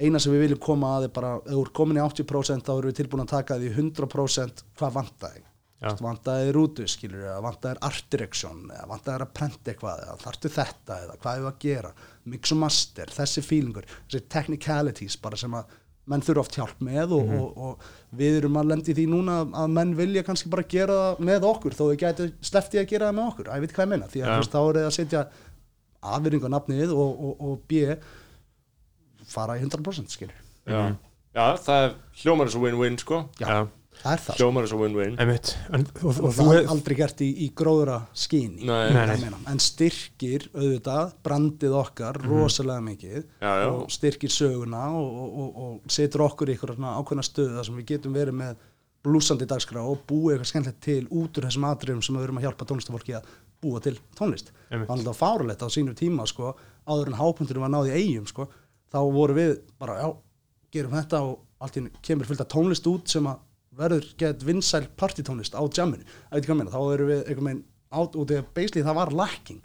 Eina 0.00 0.18
sem 0.22 0.32
við 0.32 0.46
viljum 0.46 0.62
koma 0.64 0.94
að 0.96 1.06
er 1.06 1.12
bara 1.14 1.34
ef 1.38 1.52
þú 1.52 1.62
er 1.62 1.72
komin 1.76 2.00
í 2.00 2.02
80% 2.02 2.66
þá 2.66 2.72
erum 2.72 2.90
við 2.90 2.98
tilbúin 3.02 3.22
að 3.26 3.32
taka 3.34 3.58
því 3.60 3.72
100% 3.76 4.64
hvað 4.80 4.94
vantaði 4.96 5.42
Já. 5.44 5.49
Vantaði 5.80 6.52
rútu 6.52 6.86
skilur 6.90 7.22
eða 7.24 7.40
vantaði 7.44 7.80
art 7.88 8.08
direction 8.12 8.66
eða 8.68 8.88
vantaði 8.90 9.24
að 9.24 9.34
prenta 9.38 9.72
eitthvað 9.72 10.02
eða 10.04 10.16
þarftu 10.24 10.50
þetta 10.56 10.98
eða 11.06 11.18
hvað 11.22 11.38
er 11.38 11.50
að 11.50 11.60
gera? 11.64 11.92
Mix 12.30 12.52
og 12.52 12.60
master, 12.60 13.12
þessi 13.16 13.44
feelingur 13.46 13.86
þessi 14.02 14.26
technicalities 14.28 15.16
bara 15.22 15.40
sem 15.40 15.56
að 15.56 15.78
menn 16.10 16.24
þurfa 16.26 16.42
oft 16.42 16.56
hjálp 16.58 16.80
með 16.84 17.12
og, 17.16 17.32
og, 17.38 17.58
og 17.64 18.16
við 18.18 18.40
erum 18.40 18.56
að 18.60 18.70
lendi 18.72 18.94
því 18.96 19.04
núna 19.12 19.40
að 19.62 19.74
menn 19.76 19.92
vilja 19.98 20.24
kannski 20.26 20.50
bara 20.52 20.66
gera 20.68 20.96
það 21.00 21.20
með 21.28 21.46
okkur 21.50 21.76
þó 21.76 21.82
þau 21.84 21.98
gætu 22.02 22.26
sleppti 22.44 22.80
að 22.80 22.88
gera 22.90 23.10
það 23.10 23.18
með 23.18 23.28
okkur. 23.30 23.50
Að 23.50 23.60
ég 23.60 23.64
veit 23.64 23.74
hvað 23.76 23.86
ég 23.86 23.92
meina? 23.92 24.08
Því 24.10 24.22
að 24.24 24.30
Já. 24.30 24.38
veist, 24.40 24.54
þá 24.56 24.60
er 24.60 24.78
það 24.80 24.88
að 24.88 24.96
setja 24.96 25.22
afvirðing 26.16 26.46
á 26.48 26.50
nafnið 26.56 26.94
og, 26.96 27.10
og, 27.28 27.44
og 27.46 27.60
b 27.70 27.84
fara 29.30 29.58
í 29.60 29.62
100% 29.62 30.10
skilur 30.10 30.36
já, 30.66 30.80
já, 31.36 31.44
það 31.62 31.84
er 31.84 31.92
hljómar 32.22 32.48
þessu 32.48 32.62
win-win 32.64 32.98
sko. 33.00 33.20
Já, 33.38 33.68
það 34.00 34.12
er 34.12 34.22
það 34.24 34.40
hljómar 34.40 34.66
þessu 34.66 34.78
win-win. 34.80 35.18
Einmitt. 35.20 35.52
En, 35.76 35.84
og, 36.00 36.18
það 36.36 36.50
er 36.54 36.70
aldrei 36.74 36.96
gert 36.98 37.22
í, 37.24 37.28
í 37.44 37.48
gróðra 37.56 37.98
nei. 38.66 39.30
en 39.52 39.62
styrkir 39.62 40.48
auðvitað 40.54 41.14
brandið 41.26 41.76
okkar 41.80 42.20
rosalega 42.24 42.84
mikið 42.88 43.20
Já, 43.20 43.50
já. 43.62 43.68
og 43.70 43.92
styrkir 43.92 44.34
söguna 44.34 44.86
og, 44.96 45.10
og, 45.24 45.30
og, 45.44 45.60
og 45.66 45.94
setur 45.96 46.26
okkur 46.26 46.54
í 46.54 46.58
ákveðna 46.60 47.26
stöðu 47.26 47.56
þar 47.58 47.68
sem 47.68 47.80
við 47.80 47.88
getum 47.94 48.16
verið 48.16 48.38
með 48.40 48.66
blúsandi 49.04 49.48
dagskrá 49.48 49.82
og 49.86 50.02
búið 50.08 50.34
eitthvað 50.34 50.50
skemmtilegt 50.50 50.82
til 50.84 51.04
út 51.08 51.38
úr 51.38 51.46
þessum 51.48 51.68
atriðum 51.70 52.02
sem 52.04 52.16
við 52.18 52.26
erum 52.26 52.40
að 52.40 52.46
hjálpa 52.46 52.66
tónlistafólki 52.68 53.14
að 53.16 53.28
búa 53.60 53.80
til 53.84 53.94
tónlist. 54.16 54.50
Það 54.68 54.82
var 54.84 54.96
alltaf 54.96 55.20
fárulegt 55.20 55.64
á 55.64 55.68
sínum 55.72 55.96
tíma 55.96 56.26
sko, 56.28 56.52
áður 56.88 57.12
en 57.12 57.20
hápunkturinn 57.20 57.64
var 57.64 57.72
náði 57.72 57.94
eigum 57.96 58.26
sko, 58.28 58.48
þá 58.92 59.00
voru 59.14 59.36
við 59.36 59.54
bara, 59.80 59.96
já, 60.02 60.08
gerum 60.74 60.96
þetta 60.96 61.22
og 61.28 61.38
allt 61.60 61.78
í 61.80 61.84
kemur 62.04 62.28
fullt 62.28 62.44
af 62.44 62.50
tónlist 62.52 62.88
út 62.90 63.08
sem 63.12 63.26
að 63.28 63.40
verður 63.78 64.06
gett 64.18 64.44
vinsæl 64.46 64.84
partytónlist 64.98 65.54
á 65.54 65.62
jamminu, 65.62 66.04
það 66.04 66.34
veit 66.34 66.40
ekki 66.40 66.50
hvað 66.50 66.60
meina 66.60 66.74
þá 66.74 66.80
erum 66.94 67.10
við 67.10 67.20
einhvern 67.24 67.50
veginn 67.50 67.64
át 67.90 68.16
út 68.18 68.34
eða 68.34 68.46
basically 68.54 68.86
það 68.86 68.98
var 68.98 69.14
lacking. 69.20 69.62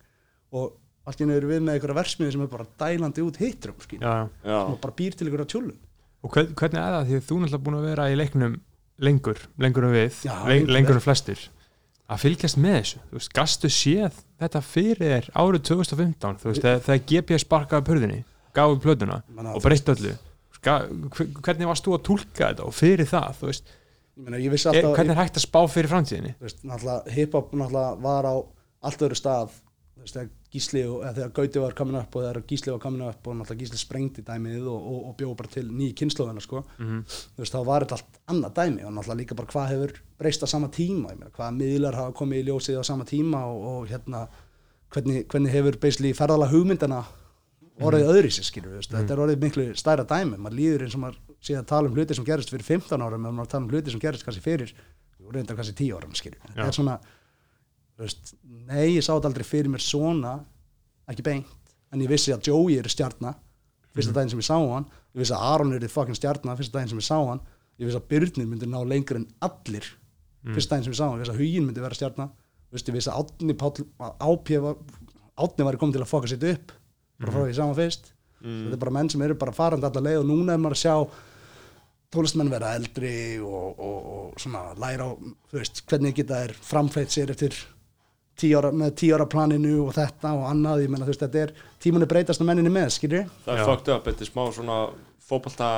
Og 0.56 0.76
allt 1.06 1.20
í 1.22 1.26
einu 1.26 1.36
erum 1.38 1.52
við 1.52 1.66
með 1.66 1.78
einhverja 1.78 1.98
versmiði 2.00 2.36
sem 2.36 2.46
er 2.46 2.54
bara 2.54 2.70
dælandi 2.82 3.26
út 3.26 3.42
hitrum. 3.42 3.82
Já, 3.98 4.14
sem 4.46 4.80
bara 4.82 4.98
býr 4.98 5.18
til 5.18 5.28
einhverja 5.28 5.52
tjúlum 5.54 5.82
og 6.26 6.34
hvern, 6.34 6.54
hvernig 6.58 6.82
er 6.82 6.96
það? 6.96 7.10
Því 7.10 7.18
að 7.18 7.26
þú 7.28 7.38
náttúrulega 7.42 7.66
búin 7.66 7.78
að 7.78 7.88
vera 7.90 8.08
í 8.10 8.18
leiknum 8.18 8.56
lengur, 9.06 9.42
lengur 9.62 9.88
en 9.88 9.94
við 9.94 10.22
Já, 10.26 10.34
len, 10.34 10.50
lengur 10.50 10.74
lengur 10.78 10.98
en 10.98 11.06
flestir. 11.06 11.44
Að 12.06 12.22
fylgjast 12.22 12.60
með 12.62 12.76
þessu, 12.78 13.02
þú 13.10 13.18
veist, 13.18 13.32
gastu 13.34 13.72
séð 13.74 14.20
þetta 14.42 14.62
fyrir 14.66 15.30
árið 15.34 15.64
2015 15.72 16.42
þú 16.42 16.52
veist, 16.52 16.66
þegar, 16.66 16.84
þegar 16.86 17.04
GPS 17.12 17.46
sparkaði 17.46 17.88
pörðinni 17.90 18.20
gaf 18.56 18.76
upp 18.76 18.84
plötuna 18.86 19.22
og 19.54 19.64
breytt 19.66 19.90
öllu. 19.96 20.14
Hvernig 20.66 21.70
varst 21.70 21.86
þú 21.86 21.98
að 21.98 22.06
túlka 22.10 22.52
þetta 22.52 22.66
og 22.66 22.78
fyrir 22.78 23.10
það, 23.10 23.40
þú 23.40 23.50
veist, 23.50 23.74
ég, 24.16 24.24
meina, 24.24 24.42
ég 24.42 24.54
vissi 24.54 24.70
er, 24.70 24.80
alltaf 24.80 24.98
hvernig 25.00 25.16
er 25.16 25.22
hægt 25.24 25.40
að 25.40 25.46
spá 25.48 25.62
fyrir 25.72 25.92
framtíðinni 25.92 26.34
þú 26.40 26.48
veist, 26.48 26.64
náttúrulega 26.64 27.16
hip-hop 27.18 27.54
var 28.06 28.30
á 28.32 28.36
allt 28.86 29.06
öðru 29.08 29.20
stað 29.20 29.56
veist, 30.06 30.16
þegar 30.16 30.34
Gísli 30.56 30.82
og 30.88 31.02
eða 31.04 31.16
þegar 31.18 31.32
Gauti 31.36 31.62
var 31.64 31.74
komin 31.76 31.98
upp 32.00 32.16
og 32.16 32.24
þegar 32.24 32.46
Gísli 32.48 32.72
var 32.72 32.82
komin 32.84 33.04
upp 33.10 33.28
og 33.28 33.36
náttúrulega 33.36 33.62
Gísli 33.66 33.80
sprengdi 33.82 34.24
dæmið 34.26 34.70
og, 34.72 34.88
og, 34.92 35.02
og 35.10 35.18
bjóð 35.20 35.34
bara 35.42 35.52
til 35.52 35.66
ný 35.68 35.90
kynnslóðina 36.00 36.44
sko. 36.44 36.64
Mhm. 36.78 37.02
þú 37.10 37.44
veist, 37.44 37.56
þá 37.56 37.68
var 37.68 37.86
þetta 37.86 38.00
allt 38.00 38.22
annað 38.32 38.56
dæmi 38.62 38.86
og 38.86 38.96
náttúrulega 38.96 39.20
líka 39.22 39.40
bara 39.40 39.52
hvað 39.52 39.70
hefur 39.74 39.96
breyst 40.22 40.46
á 40.46 40.48
sama 40.48 40.72
tíma, 40.72 41.12
ég 41.12 41.20
meina, 41.20 41.34
hvaða 41.36 41.58
miðlar 41.60 42.00
hafa 42.00 42.16
komið 42.16 42.42
í 42.42 42.48
ljósið 42.50 42.80
á 42.80 42.84
sama 42.88 43.08
tíma 43.10 43.44
og, 43.52 43.68
hérna 43.92 44.26
hvernig, 44.96 45.28
hvernig 45.28 45.52
hefur 45.52 45.80
ferðala 46.16 46.50
hugmyndana 46.52 47.04
orðið 47.84 48.12
öðri 48.14 48.32
sér 48.32 48.48
skilur 48.48 48.76
við, 48.76 48.88
þetta 48.92 49.16
er 49.16 49.22
orðið 49.26 49.42
miklu 49.44 49.66
stærra 49.76 50.06
dæmi, 50.08 50.38
maður 50.40 50.58
líður 50.60 50.86
eins 50.86 50.96
og 50.96 51.02
maður 51.04 51.18
sé 51.44 51.58
að 51.60 51.68
tala 51.72 51.90
um 51.90 51.98
hluti 51.98 52.16
sem 52.16 52.28
gerist 52.28 52.54
fyrir 52.54 52.68
15 52.68 53.04
árum 53.04 53.26
en 53.26 53.36
maður 53.36 53.52
tala 53.52 53.66
um 53.66 53.72
hluti 53.74 53.92
sem 53.92 54.02
gerist 54.04 54.24
kannski 54.24 54.44
fyrir 54.46 54.72
reyndar 55.34 55.58
kannski 55.58 55.76
10 55.76 55.98
árum 55.98 56.16
skilur 56.16 56.40
við, 56.40 56.54
þetta 56.54 56.70
er 56.70 56.78
svona 56.78 56.96
veist, 58.00 58.36
nei, 58.44 58.96
ég 58.96 59.04
sá 59.04 59.12
þetta 59.12 59.32
aldrei 59.32 59.48
fyrir 59.48 59.72
mér 59.74 59.84
svona 59.84 60.38
ekki 61.12 61.26
beint, 61.26 61.74
en 61.92 62.04
ég 62.04 62.12
vissi 62.12 62.32
að 62.36 62.48
Joey 62.48 62.80
er 62.80 62.88
stjarnar 62.92 63.36
fyrsta 63.96 64.16
daginn 64.16 64.34
sem 64.34 64.42
ég 64.42 64.48
sá 64.48 64.58
hann. 64.60 64.88
Ég 65.16 65.24
vissi 65.24 65.36
að 65.36 65.46
Aron 65.50 65.76
er 65.76 65.86
fucking 65.92 66.18
stjarnar 66.18 66.58
fyrsta 66.60 66.78
daginn 66.78 66.92
sem 66.92 67.02
ég 67.02 67.08
sá 67.08 67.20
hann. 67.20 67.44
Ég 67.80 67.88
vissi 67.88 68.00
að 68.00 68.10
Byrnir 68.12 68.50
myndi 68.50 68.68
ná 68.70 68.82
lengur 68.84 69.20
en 69.20 69.28
allir 69.46 69.88
fyrsta 70.46 70.76
daginn 70.76 70.88
sem 70.90 70.96
ég 70.96 71.00
sá 71.00 71.06
hann, 71.08 71.20
ég 71.20 71.24
vissi 71.24 71.36
að 71.36 71.42
Hugin 71.44 71.68
myndi 71.70 71.84
vera 71.84 71.98
stjarnar 71.98 72.34
ég 72.76 72.98
vissi 72.98 73.12
að 73.12 73.18
Átni 73.22 74.60
Átni 75.36 75.66
var 75.68 75.76
komið 75.76 75.98
til 75.98 76.04
að 76.04 76.12
fokka 76.12 76.30
sitt 76.32 76.44
upp 76.48 76.74
bara 77.22 77.36
frá 77.36 77.46
því 77.46 77.62
hann 77.62 77.78
fyrst. 77.78 78.12
Þetta 78.46 78.76
er 78.76 78.82
bara 78.82 78.94
menn 78.94 79.10
sem 79.10 79.24
eru 79.26 79.38
bara 79.40 79.56
farandi 79.56 79.88
allar 79.88 80.06
leið 80.06 80.20
og 80.22 80.28
núna 80.30 80.54
er 80.54 80.62
maður 80.62 80.76
að 80.78 80.84
sjá 80.84 80.96
tólestmenn 82.16 82.52
vera 82.52 82.76
eldri 82.78 83.16
og, 83.44 83.80
og, 83.80 84.12
og 84.16 84.42
svona 84.42 84.68
læra 84.80 85.08
á 85.10 85.12
veist, 85.56 85.82
hvernig 85.90 86.16
geta 86.16 86.44
þær 86.44 86.54
framfleytt 86.68 87.16
sér 87.16 87.34
eftir 87.34 87.58
tíu 88.40 88.60
ára, 88.60 88.72
með 88.76 88.94
tíu 89.02 89.16
ára 89.16 89.28
planinu 89.32 89.78
og 89.86 89.94
þetta 89.96 90.34
og 90.38 90.46
annað, 90.50 90.86
ég 90.86 90.94
menna 90.94 91.08
þú 91.08 91.14
veist, 91.14 91.26
þetta 91.26 91.44
er 91.46 91.54
tímunni 91.84 92.10
breytast 92.12 92.44
á 92.44 92.46
menninni 92.48 92.74
með, 92.74 92.92
skilur 92.98 93.28
það 93.46 93.60
er 93.60 93.70
fucked 93.72 93.92
up, 93.96 94.08
þetta 94.08 94.26
er 94.26 94.32
smá 94.32 94.44
svona 94.56 94.80
fótbolta, 95.26 95.70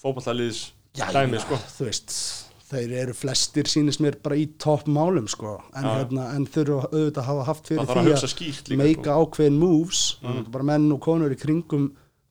fótboltaliðs 0.00 0.64
dæmi, 0.94 1.40
sko. 1.42 1.58
þú 1.78 1.88
veist 1.88 2.16
þeir 2.64 2.94
eru 3.02 3.14
flestir 3.16 3.68
sýnist 3.68 4.00
mér 4.00 4.16
bara 4.24 4.38
í 4.40 4.46
topp 4.60 4.88
málum 4.90 5.26
sko, 5.30 5.58
en, 5.76 5.84
Já. 5.84 5.90
hérna, 6.00 6.28
en 6.36 6.46
þurfa 6.48 6.88
auðvitað 6.88 7.20
að 7.20 7.28
hafa 7.28 7.46
haft 7.50 7.70
fyrir 7.70 7.84
að 7.84 8.08
því 8.08 8.30
skýrt 8.32 8.70
líka 8.72 8.80
meika 8.80 9.04
sko. 9.10 9.18
ákveðin 9.20 9.60
moves 9.60 10.02
mm. 10.22 10.40
bara 10.54 10.68
menn 10.72 10.88
og 10.94 11.00
konur 11.04 11.34
í 11.34 11.38
kringum 11.40 11.90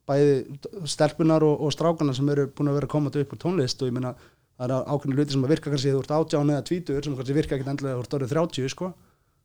bæði 0.09 0.39
stelpunar 0.89 1.45
og, 1.45 1.61
og 1.63 1.73
strákana 1.75 2.15
sem 2.17 2.31
eru 2.33 2.49
búin 2.51 2.71
að 2.71 2.79
vera 2.79 2.89
að 2.89 2.95
koma 2.95 3.13
upp 3.13 3.35
úr 3.35 3.43
tónlist 3.45 3.83
og 3.83 3.91
ég 3.91 3.95
meina 3.95 4.15
það 4.57 4.65
er 4.65 4.89
ákveðin 4.89 5.19
hluti 5.19 5.35
sem 5.35 5.45
að 5.45 5.53
virka 5.53 5.71
kannski 5.71 5.93
þú 5.93 6.01
ert 6.03 6.15
átján 6.17 6.53
eða 6.53 6.67
tvítur 6.69 7.05
sem 7.05 7.15
kannski 7.19 7.37
virka 7.37 7.57
ekkit 7.57 7.71
endilega 7.71 7.99
þú 7.99 8.03
ert 8.03 8.17
orðið 8.17 8.35
30 8.35 8.73
sko, 8.73 8.91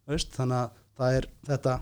veist, 0.09 0.35
þannig 0.37 0.59
að 0.59 0.75
það 0.99 1.19
er 1.19 1.31
þetta 1.49 1.79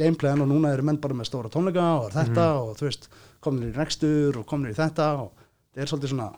gameplan 0.00 0.44
og 0.44 0.50
núna 0.50 0.72
eru 0.74 0.86
menn 0.88 1.00
bara 1.02 1.16
með 1.16 1.30
stóra 1.30 1.52
tónleika 1.52 1.86
og 2.00 2.12
þetta 2.14 2.46
og 2.64 2.72
þú 2.78 2.88
veist 2.88 3.10
kominir 3.44 3.72
í 3.72 3.76
rekstur 3.78 4.40
og 4.40 4.46
kominir 4.48 4.74
í 4.74 4.78
þetta 4.80 5.08
og 5.22 5.44
það 5.70 5.84
er 5.84 5.92
svolítið 5.92 6.14
svona 6.14 6.30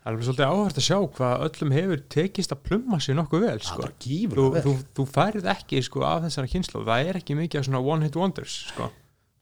Það 0.00 0.08
er 0.08 0.14
alveg 0.14 0.26
svolítið 0.26 0.50
áhört 0.50 0.78
að 0.80 0.84
sjá 0.86 0.98
hvað 1.16 1.42
öllum 1.46 1.72
hefur 1.76 2.02
tekist 2.14 2.54
að 2.54 2.60
plumma 2.64 2.98
sér 3.04 3.16
nokkuð 3.18 3.42
vel 3.44 3.58
það 3.58 3.66
sko. 3.66 3.82
er 3.84 3.90
þú, 3.90 4.06
gífurlega 4.06 4.54
vel 4.54 4.62
þú, 4.64 4.72
þú 4.96 5.04
færið 5.12 5.48
ekki 5.52 5.82
sko, 5.84 6.04
af 6.08 6.22
þessara 6.24 6.50
kynslu 6.54 6.84
það 6.86 7.10
er 7.10 7.18
ekki 7.20 7.36
mikið 7.36 7.60
af 7.60 7.66
svona 7.68 7.82
one 7.84 8.08
hit 8.08 8.16
wonders 8.16 8.54
sko. 8.70 8.86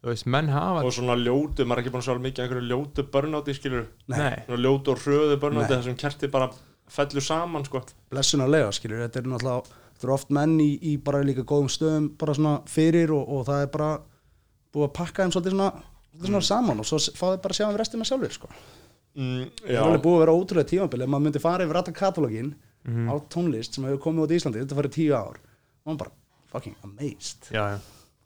þú 0.03 0.11
veist, 0.11 0.27
menn 0.35 0.51
hafa 0.51 0.83
og 0.83 0.97
svona 0.97 1.15
ljótu, 1.21 1.63
maður 1.63 1.79
er 1.79 1.85
ekki 1.85 1.93
búin 1.95 2.03
að 2.03 2.09
sjá 2.09 2.25
mikið 2.25 2.43
af 2.43 2.49
einhverju 2.49 2.73
ljótu 2.73 3.05
börnáti, 3.15 3.55
skilur 3.55 3.87
Nei. 4.11 4.35
svona 4.49 4.59
ljótu 4.65 4.95
og 4.95 5.05
hröðu 5.05 5.37
börnáti 5.45 5.77
þar 5.77 5.87
sem 5.87 6.01
kerti 6.03 6.31
bara 6.35 6.51
fellur 6.91 7.27
saman, 7.29 7.69
sko 7.69 7.85
blessunarlega 8.11 8.75
skilur, 8.75 9.05
þetta 9.07 9.23
er 9.23 9.31
náttúrulega 9.31 9.79
þetta 9.99 10.09
er 10.09 10.15
oft 10.15 10.35
menn 10.35 10.59
í, 10.63 10.73
í 10.83 10.97
bara 10.99 11.23
líka 11.27 11.47
góðum 11.47 11.71
stöðum 11.71 12.11
bara 12.19 12.35
svona 12.35 12.57
fyrir 12.71 13.15
og, 13.15 13.31
og 13.31 13.47
það 13.47 13.63
er 13.63 13.73
bara 13.79 13.93
búið 14.75 14.89
að 14.89 14.95
pakka 14.99 15.23
þeim 15.23 15.35
svolítið 15.35 15.55
svona, 15.57 15.71
svolítið 16.11 16.33
svona 16.33 16.49
saman 16.51 16.83
og 16.83 16.91
svo 16.91 17.01
fá 17.15 17.25
þeir 17.33 17.43
bara 17.47 17.55
að 17.55 17.59
sjá 17.59 17.67
um 17.69 17.79
restina 17.79 18.07
sjálfur 18.09 18.37
sko. 18.37 18.51
Mm, 19.19 19.45
það 19.65 19.75
er 19.75 19.83
alveg 19.83 20.03
búið 20.07 20.17
að 20.17 20.23
vera 20.25 20.37
ótrúlega 20.39 20.71
tímabili 20.73 21.05
ef 21.07 21.13
maður 21.13 21.27
myndi 21.27 21.43
fara 21.45 21.67
yfir 21.67 21.81
alltaf 21.83 21.99
katalógin 22.01 22.55
Mhm. 22.89 23.09
á 23.11 23.15
tónlist 23.29 23.75
sem 23.75 23.85
hefur 23.85 23.99
komið 24.01 24.23
út 24.25 24.31
í 24.33 24.37
Íslandi 24.39 24.61
þetta 24.63 24.77
farið 24.79 24.93
tíu 24.95 25.13
ár 25.19 25.37
og 25.37 25.87
maður 25.91 25.99
bara 25.99 26.13
fucking 26.53 26.77
amazed 26.87 27.51
já, 27.53 27.65
já. 27.75 27.79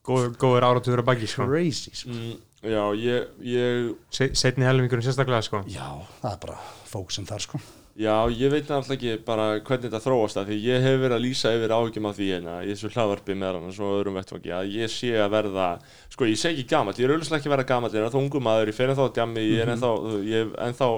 Góð, 0.04 0.36
góður 0.36 0.66
áratugur 0.68 1.00
að 1.02 1.06
baki 1.08 1.26
sko. 1.30 1.46
crazy 1.48 1.90
sko. 1.94 2.10
mm, 2.10 2.36
já 2.62 2.84
ég, 2.94 3.26
ég 3.42 3.94
Se, 4.10 4.28
setni 4.34 4.64
helmingurinn 4.68 5.02
sérstaklega 5.02 5.42
sko. 5.42 5.62
já, 5.66 5.88
það 6.22 6.32
er 6.32 6.38
bara 6.46 6.58
fólk 6.92 7.10
sem 7.10 7.24
þar 7.26 7.40
sko 7.40 7.58
Já, 7.92 8.14
ég 8.32 8.48
veit 8.48 8.70
alltaf 8.72 8.94
ekki 8.94 9.18
bara 9.26 9.58
hvernig 9.60 9.90
þetta 9.90 10.00
þróast 10.00 10.38
það 10.38 10.46
því 10.48 10.56
ég 10.64 10.84
hef 10.86 10.94
verið 11.02 11.16
að 11.18 11.24
lýsa 11.26 11.50
yfir 11.52 11.74
áhyggjum 11.76 12.06
af 12.08 12.14
því 12.16 12.28
hérna 12.30 12.54
í 12.64 12.70
þessu 12.70 12.90
hlaðvarpi 12.94 13.36
með 13.36 13.58
hann 13.58 13.66
og 13.68 13.96
öðrum 13.98 14.16
vettvangi 14.16 14.54
að 14.56 14.70
ég 14.78 14.92
sé 14.94 15.10
að 15.20 15.34
verða 15.34 15.66
sko 16.08 16.28
ég 16.30 16.40
segi 16.40 16.62
ekki 16.62 16.72
gamall, 16.72 16.96
ég 16.96 17.04
er 17.04 17.12
auðvitað 17.12 17.36
ekki 17.36 17.50
að 17.50 17.54
verða 17.56 17.68
gamall 17.68 17.92
ég 17.92 18.00
er 18.00 18.06
ennþá 18.08 18.22
ungu 18.22 18.40
maður, 18.46 18.72
ég 18.72 18.78
fer 18.78 18.94
ennþá 18.94 19.08
á 19.12 19.14
djammi 19.18 19.44
ég 19.44 19.60
er 19.60 19.74
ennþá, 19.74 19.92
ég 20.24 20.40
hef 20.40 20.56
ennþá 20.70 20.88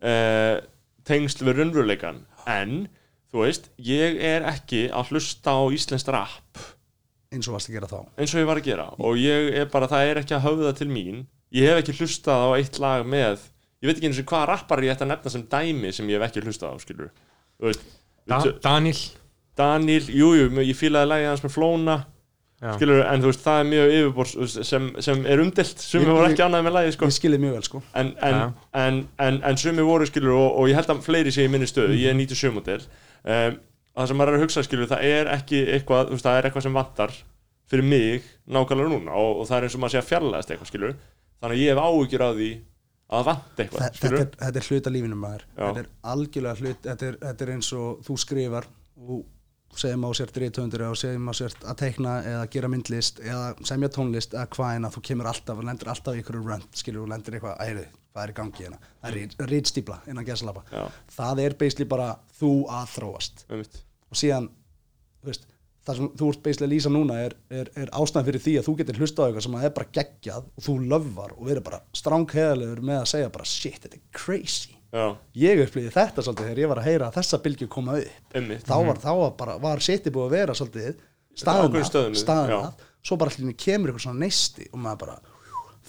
eh, 0.00 0.56
tengsl 1.10 1.44
við 1.44 1.60
raunveruleikan 1.60 2.24
en, 2.48 2.74
þú 3.30 3.44
veist, 3.44 3.70
ég 3.84 4.20
er 4.24 4.46
ekki 4.48 4.86
að 4.94 5.12
hlusta 5.12 5.54
á 5.56 5.62
íslenskt 5.74 6.10
rap. 6.12 6.64
Eins 7.30 7.46
og 7.46 7.54
varst 7.54 7.70
að 7.70 7.76
gera 7.76 7.90
þá. 7.90 8.00
Eins 8.18 8.34
og 8.34 8.42
ég 8.42 8.48
var 8.48 8.58
að 8.58 8.66
gera. 8.66 8.88
Og 8.98 9.18
ég 9.20 9.52
er 9.60 9.68
bara, 9.70 9.88
það 9.90 10.08
er 10.08 10.20
ekki 10.22 10.36
að 10.36 10.46
höfða 10.48 10.72
til 10.80 10.88
mín. 10.90 11.24
Ég 11.54 11.70
hef 11.70 11.82
ekki 11.82 11.94
hlustað 12.00 12.46
á 12.46 12.48
eitt 12.56 12.80
lag 12.82 13.06
með 13.06 13.44
ég 13.80 13.88
veit 13.88 13.96
ekki 13.96 14.10
eins 14.10 14.20
og 14.20 14.28
hvaða 14.28 14.52
rappar 14.52 14.84
ég 14.84 14.94
ætti 14.94 15.06
að 15.06 15.12
nefna 15.14 15.32
sem 15.34 15.46
dæmi 15.54 15.92
sem 15.96 16.08
ég 16.12 16.20
hef 16.20 16.28
ekki 16.28 16.44
hlustað 16.44 16.76
á, 16.76 16.82
skilur 16.82 17.10
da, 18.28 18.40
Daniel. 18.62 19.02
Daniel, 19.58 20.06
jújú, 20.08 20.48
jú, 20.48 20.64
ég 20.64 20.78
fílaði 20.78 21.10
lagið 21.10 21.30
hans 21.30 21.44
með 21.44 21.54
Flóna 21.54 21.96
já. 22.60 22.74
skilur, 22.76 23.00
en 23.04 23.24
þú 23.24 23.30
veist, 23.30 23.42
það 23.44 23.62
er 23.62 23.70
mjög 23.70 23.94
yfirbors 23.96 24.60
sem, 24.68 24.90
sem 25.04 25.24
er 25.28 25.42
umdelt, 25.42 25.82
sumi 25.84 26.08
voru 26.10 26.28
ekki 26.28 26.44
annað 26.44 26.66
með 26.68 26.76
lagið, 26.76 26.94
sko. 26.96 27.08
ég 27.10 27.16
skilði 27.16 27.40
mjög 27.42 27.56
vel 27.56 27.66
sko. 27.66 27.82
En, 28.00 28.12
en, 28.28 28.38
en, 28.84 29.00
en, 29.26 29.40
en 29.50 29.60
sumi 29.60 29.86
voru, 29.86 30.08
skilur 30.08 30.36
og, 30.36 30.46
og 30.60 30.70
ég 30.70 30.78
held 30.78 30.94
að 30.94 31.02
fleiri 31.08 31.34
sé 31.34 31.48
í 31.48 31.52
minni 31.52 31.68
stöðu, 31.68 31.98
ég 32.00 32.12
er 32.12 32.18
97 32.20 32.54
model 32.56 32.80
um, 32.84 33.58
það 33.96 34.10
sem 34.12 34.20
maður 34.20 34.32
er 34.32 34.38
að 34.38 34.46
hugsa, 34.46 34.64
skilur 34.64 34.90
það 34.90 35.06
er 35.10 35.32
ekki 35.34 35.64
eitthvað, 35.76 36.08
þú 36.08 36.16
veist, 36.16 36.28
það 36.28 36.38
er 36.38 36.48
eitthvað 36.48 36.66
sem 36.68 36.76
vantar 36.78 37.16
fyrir 37.70 37.86
mig, 37.86 38.28
nákvæmlega 38.50 38.92
núna 38.94 39.16
og, 39.18 39.42
og 39.42 39.48
það 39.50 39.56
er 39.58 39.66
eins 39.66 39.76
og 39.76 39.82
maður 39.82 39.94
sé 39.94 40.00
að 40.00 40.10
fjarlæðast 40.10 40.52
eitthvað, 40.54 40.70
skilur 40.70 40.94
þannig 41.40 41.56
að 41.56 41.62
ég 41.62 41.74
hef 41.74 41.82
áhyggjur 41.84 42.24
af 42.26 42.38
því 42.38 42.50
að 43.10 43.24
vant 43.30 43.60
eitthvað, 43.64 43.80
Þe- 43.80 43.90
þetta 43.90 43.98
skilur 44.00 44.20
er, 44.20 44.30
þetta 44.44 44.60
er 44.62 44.68
hluta 44.70 44.90
lífinu 44.94 45.16
maður. 45.18 45.44
Þetta 45.58 45.82
er 45.84 45.88
algjörlega 46.14 46.60
hlut 46.62 46.82
þetta 46.88 47.06
er, 47.10 47.18
þetta 47.26 47.46
er 47.46 47.52
eins 47.56 47.70
og 47.80 48.00
þú 48.06 48.16
skrifar 48.24 48.68
og 49.00 49.78
segjum 49.80 50.02
á 50.06 50.10
sért 50.18 50.38
reythöndur 50.42 50.82
eða 50.86 50.98
segjum 50.98 51.28
á 51.30 51.34
sért 51.38 51.64
að 51.70 51.76
teikna 51.84 52.12
eða 52.26 52.46
gera 52.50 52.68
myndlist 52.72 53.20
eða 53.22 53.52
semja 53.68 53.90
tónlist 53.94 54.32
eða 54.34 54.46
hvað 54.54 54.76
en 54.80 54.88
að 54.88 54.96
þú 54.96 55.02
kemur 55.10 55.28
alltaf 55.30 55.60
og 55.62 55.66
lendir 55.68 55.90
alltaf 55.92 56.16
í 56.18 56.22
ykkur 56.24 56.40
rönd 56.42 56.80
skilur 56.80 57.04
og 57.04 57.12
lendir 57.12 57.36
eitthvað, 57.38 57.60
æri, 57.66 57.84
hvað 58.10 58.24
er 58.24 58.32
í 58.32 58.36
gangi 58.40 58.64
hérna? 58.66 58.80
Það 59.04 59.18
er 59.20 59.50
rýtstípla 59.52 59.98
innan 60.10 60.26
gæsalapa 60.26 60.64
Já. 60.74 60.82
það 61.14 61.42
er 61.44 61.54
basically 61.62 61.86
bara 61.92 62.08
þú 62.40 62.50
að 62.80 62.90
þróast. 62.96 63.44
Einmitt. 63.50 63.78
og 64.10 64.18
síðan 64.18 64.50
veist, 65.22 65.46
það 65.90 65.98
sem 66.00 66.10
þú 66.20 66.28
ert 66.32 66.48
að 66.64 66.70
lýsa 66.72 66.92
núna 66.94 67.16
er, 67.26 67.34
er, 67.60 67.70
er 67.84 67.90
ástæðan 68.00 68.26
fyrir 68.30 68.44
því 68.46 68.54
að 68.60 68.66
þú 68.68 68.74
getur 68.80 69.00
hlusta 69.02 69.22
á 69.22 69.26
eitthvað 69.28 69.46
sem 69.46 69.56
að 69.60 69.66
er 69.68 69.74
bara 69.78 69.90
geggjað 69.98 70.44
og 70.50 70.64
þú 70.66 70.74
löfvar 70.92 71.34
og 71.36 71.46
verður 71.50 71.66
bara 71.70 71.80
strángheðalegur 72.00 72.84
með 72.90 73.00
að 73.02 73.08
segja 73.14 73.32
bara 73.36 73.48
shit, 73.50 73.78
þetta 73.84 73.98
er 74.00 74.04
crazy. 74.16 74.76
Já, 74.90 75.04
ég 75.38 75.60
upplýði 75.66 75.92
þetta 75.94 76.22
svolítið 76.26 76.48
þegar 76.48 76.60
ég 76.64 76.70
var 76.72 76.80
að 76.82 76.88
heyra 76.90 77.08
að 77.10 77.18
þessa 77.20 77.38
bylgju 77.44 77.68
koma 77.70 77.98
upp. 78.00 78.34
Einmitt. 78.34 78.64
Þá 78.66 78.74
var, 78.88 79.02
var 79.38 79.52
var 79.62 79.84
seti 79.86 80.10
búið 80.10 80.26
að 80.26 80.34
vera 80.34 80.56
svolítið 80.58 80.88
stöðum, 81.38 82.16
staðnað 82.18 82.86
svo 83.06 83.16
bara 83.20 83.30
allir 83.30 83.54
kemur 83.62 83.92
eitthvað 83.92 84.02
svona 84.08 84.24
neisti 84.24 84.66
og 84.74 84.80
maður 84.82 84.98
bara 85.04 85.20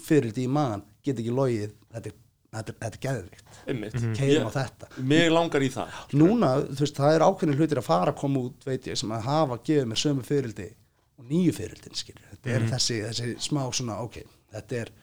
fyrir 0.05 0.31
því 0.35 0.45
í 0.45 0.51
maðan 0.53 0.83
get 1.03 1.17
ekki 1.19 1.33
logið 1.33 1.73
þetta 1.95 2.11
er 2.13 2.19
er- 2.61 2.77
er 2.87 2.95
geðvikt 3.07 3.50
einmitt. 3.69 3.97
Keirum 4.17 4.49
á 4.49 4.51
þetta. 4.55 4.89
Mig 5.11 5.29
langar 5.31 5.63
í 5.65 5.69
það. 5.73 5.97
Núna, 6.17 6.51
þú 6.69 6.85
veist, 6.85 6.97
það 6.99 7.15
er 7.15 7.25
ákveðin 7.27 7.59
hlutir 7.59 7.81
að 7.81 7.87
fara 7.87 8.13
að 8.13 8.19
koma 8.21 8.43
út, 8.47 8.65
veit 8.67 8.87
ég, 8.89 8.99
sem 8.99 9.13
að 9.13 9.27
hafa 9.27 9.59
gefið 9.67 9.89
mér 9.91 10.01
sömu 10.01 10.25
fyrildi 10.27 10.67
og 11.21 11.27
nýju 11.29 11.55
fyririldin 11.57 11.99
skilur, 11.99 12.23
þetta 12.31 12.53
er 12.55 12.67
þessi, 12.71 12.97
þessi 13.05 13.33
smá 13.45 13.61
svona, 13.77 13.99
ok, 14.05 14.21
þetta 14.55 14.79
er 14.81 14.93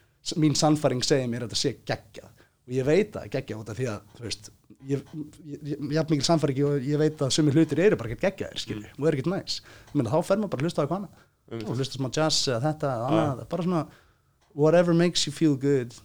mín 0.43 0.57
sannfæring 0.59 1.05
segir 1.07 1.31
mér 1.31 1.47
að 1.47 1.53
þetta 1.53 1.61
sé 1.63 1.75
geggjað. 1.89 2.35
Og 2.69 2.75
ég 2.77 2.89
veit 2.89 3.15
að 3.17 3.31
geggjað 3.33 3.63
út 3.63 3.71
af 3.73 3.79
því 3.79 3.87
að 3.93 4.17
þú 4.19 4.27
veist, 4.27 4.51
ég, 4.89 5.13
haf 5.95 6.11
mikil 6.11 6.27
sannfæring 6.27 6.61
og 6.69 6.89
ég 6.91 7.01
veit 7.01 7.23
að 7.25 7.33
sömu 7.39 7.55
hlutir 7.55 7.81
eru 7.87 7.97
bara 8.01 8.11
ekkert 8.13 8.27
geggjaðir 8.27 8.65
skilur, 8.65 8.91
og 8.99 9.09
er 9.09 9.17
ekkert 9.17 9.31
næs. 9.33 9.61
Ég 9.89 9.97
meina, 9.97 10.13
þá 10.13 10.19
fer 10.27 10.43
maður 10.43 10.53
bara 10.53 10.61
að 10.61 10.69
hlusta 10.69 10.83
á 10.83 10.83
eitthvað 10.85 10.99
annað. 10.99 11.25
Og 11.63 11.79
hlusta 11.79 11.97
smá 11.97 12.11
jazz 12.13 12.43
eða 12.51 12.61
þetta 12.67 12.91
eða 12.93 13.09
annað, 13.09 13.47
bara 13.55 13.65
svona 13.69 13.85
whatever 14.59 14.97
makes 14.97 15.25
you 15.25 15.33
feel 15.33 15.57
good 15.57 15.97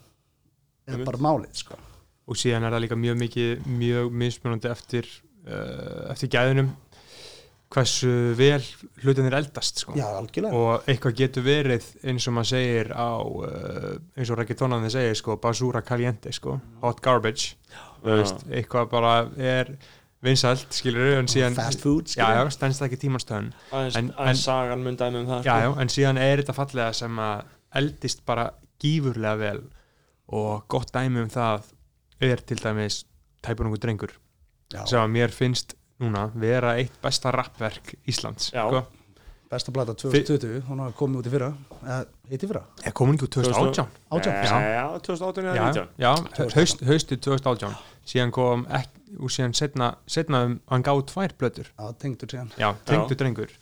er 0.87 1.03
bara 1.03 1.19
málið, 1.19 1.57
sko 1.63 1.79
og 2.27 2.39
síðan 2.39 2.63
er 2.67 2.71
það 2.75 2.83
líka 2.85 2.95
mjög 2.99 3.17
mikið 3.23 3.67
mjög 3.81 4.11
mismunandi 4.23 4.69
eftir 4.71 5.09
uh, 5.47 6.11
eftir 6.13 6.29
gæðunum 6.33 6.69
hversu 7.73 8.11
vel 8.37 8.61
hlutinir 9.01 9.33
eldast 9.33 9.79
sko. 9.81 9.95
já, 9.97 10.05
algjörlega. 10.13 10.53
Og 10.53 10.85
eitthvað 10.91 11.15
getur 11.23 11.45
verið 11.47 11.87
eins 12.05 12.27
og 12.29 12.35
maður 12.37 12.49
segir 12.51 12.91
á 12.93 13.09
uh, 13.17 13.95
eins 14.13 14.29
og 14.29 14.37
reggaetonandi 14.37 14.91
segir 14.93 15.17
sko, 15.17 15.39
basura 15.41 15.81
caliente 15.81 16.31
sko, 16.37 16.59
hot 16.83 17.01
garbage. 17.01 17.55
Veist, 18.05 18.43
eitthvað 18.51 18.89
bara 18.91 19.13
er 19.41 19.73
vinsælt, 20.23 20.69
skilur 20.75 21.17
en 21.17 21.27
síðan 21.31 21.55
fast 21.57 21.81
food, 21.83 22.05
já, 22.13 22.13
skilur 22.27 22.45
já, 22.45 22.53
stendst 22.55 22.79
það 22.83 22.89
ekki 22.91 22.99
tímanstöðun 23.01 23.49
En- 23.99 24.13
en- 24.13 24.37
sagan 24.39 24.83
mun 24.85 24.95
dæmi 24.99 25.19
um 25.23 25.27
það 25.27 25.41
já, 25.47 25.55
sko. 25.57 25.63
já, 25.65 25.81
en 25.81 25.91
síðan 25.97 26.19
er 26.21 26.43
þetta 26.43 26.55
fallega 26.59 26.93
sem 26.93 27.19
að 27.25 27.41
eldist 27.81 28.21
bara 28.25 28.51
gífurlega 28.79 29.39
vel. 29.41 29.63
Og 30.29 30.67
gott 30.71 30.93
dæmi 30.93 31.23
um 31.25 31.29
það 31.33 31.65
er 32.21 32.41
til 32.41 32.59
dæmis 32.61 33.03
tæpur 33.43 33.69
ungu 33.69 33.79
drengur 33.81 34.13
Já. 34.73 34.85
sem 34.89 34.99
að 34.99 35.13
mér 35.13 35.33
finnst 35.33 35.75
núna 36.01 36.27
vera 36.35 36.75
eitt 36.79 36.95
besta 37.03 37.31
rappverk 37.31 37.95
Íslands 38.09 38.51
Já. 38.53 38.67
sko. 38.67 38.83
besta 39.53 39.71
plata 39.71 39.93
2020, 39.93 40.63
hún 40.65 40.79
hafa 40.81 40.95
komið 40.97 41.19
út 41.19 41.27
í 41.29 41.31
fyrra. 41.31 41.49
Eða 41.83 41.97
heiti 42.31 42.47
fyrra, 42.49 42.63
er 42.83 42.95
komin 42.97 43.19
ekki 43.19 43.27
úr 43.27 43.33
2018 43.35 43.91
átján? 44.17 44.39
Já, 44.49 44.57
já, 44.73 44.85
2018 45.05 45.43
eða 45.43 45.55
já, 45.55 45.65
19 45.67 45.89
já, 46.01 46.13
haust, 46.55 46.81
haustið 46.87 47.19
2018 47.27 47.75
síðan 48.09 48.33
kom 48.33 48.65
ekki, 48.73 49.03
og 49.19 49.29
síðan 49.29 49.53
setna, 49.53 49.91
setna 50.09 50.41
um, 50.47 50.55
hann 50.71 50.85
gáði 50.87 51.05
tvær 51.11 51.35
blötur 51.37 51.69
Já, 51.69 51.85
tengdur 52.01 52.33
síðan. 52.33 52.49
Já, 52.57 52.71
tengdu 52.89 53.19
drengur. 53.19 53.53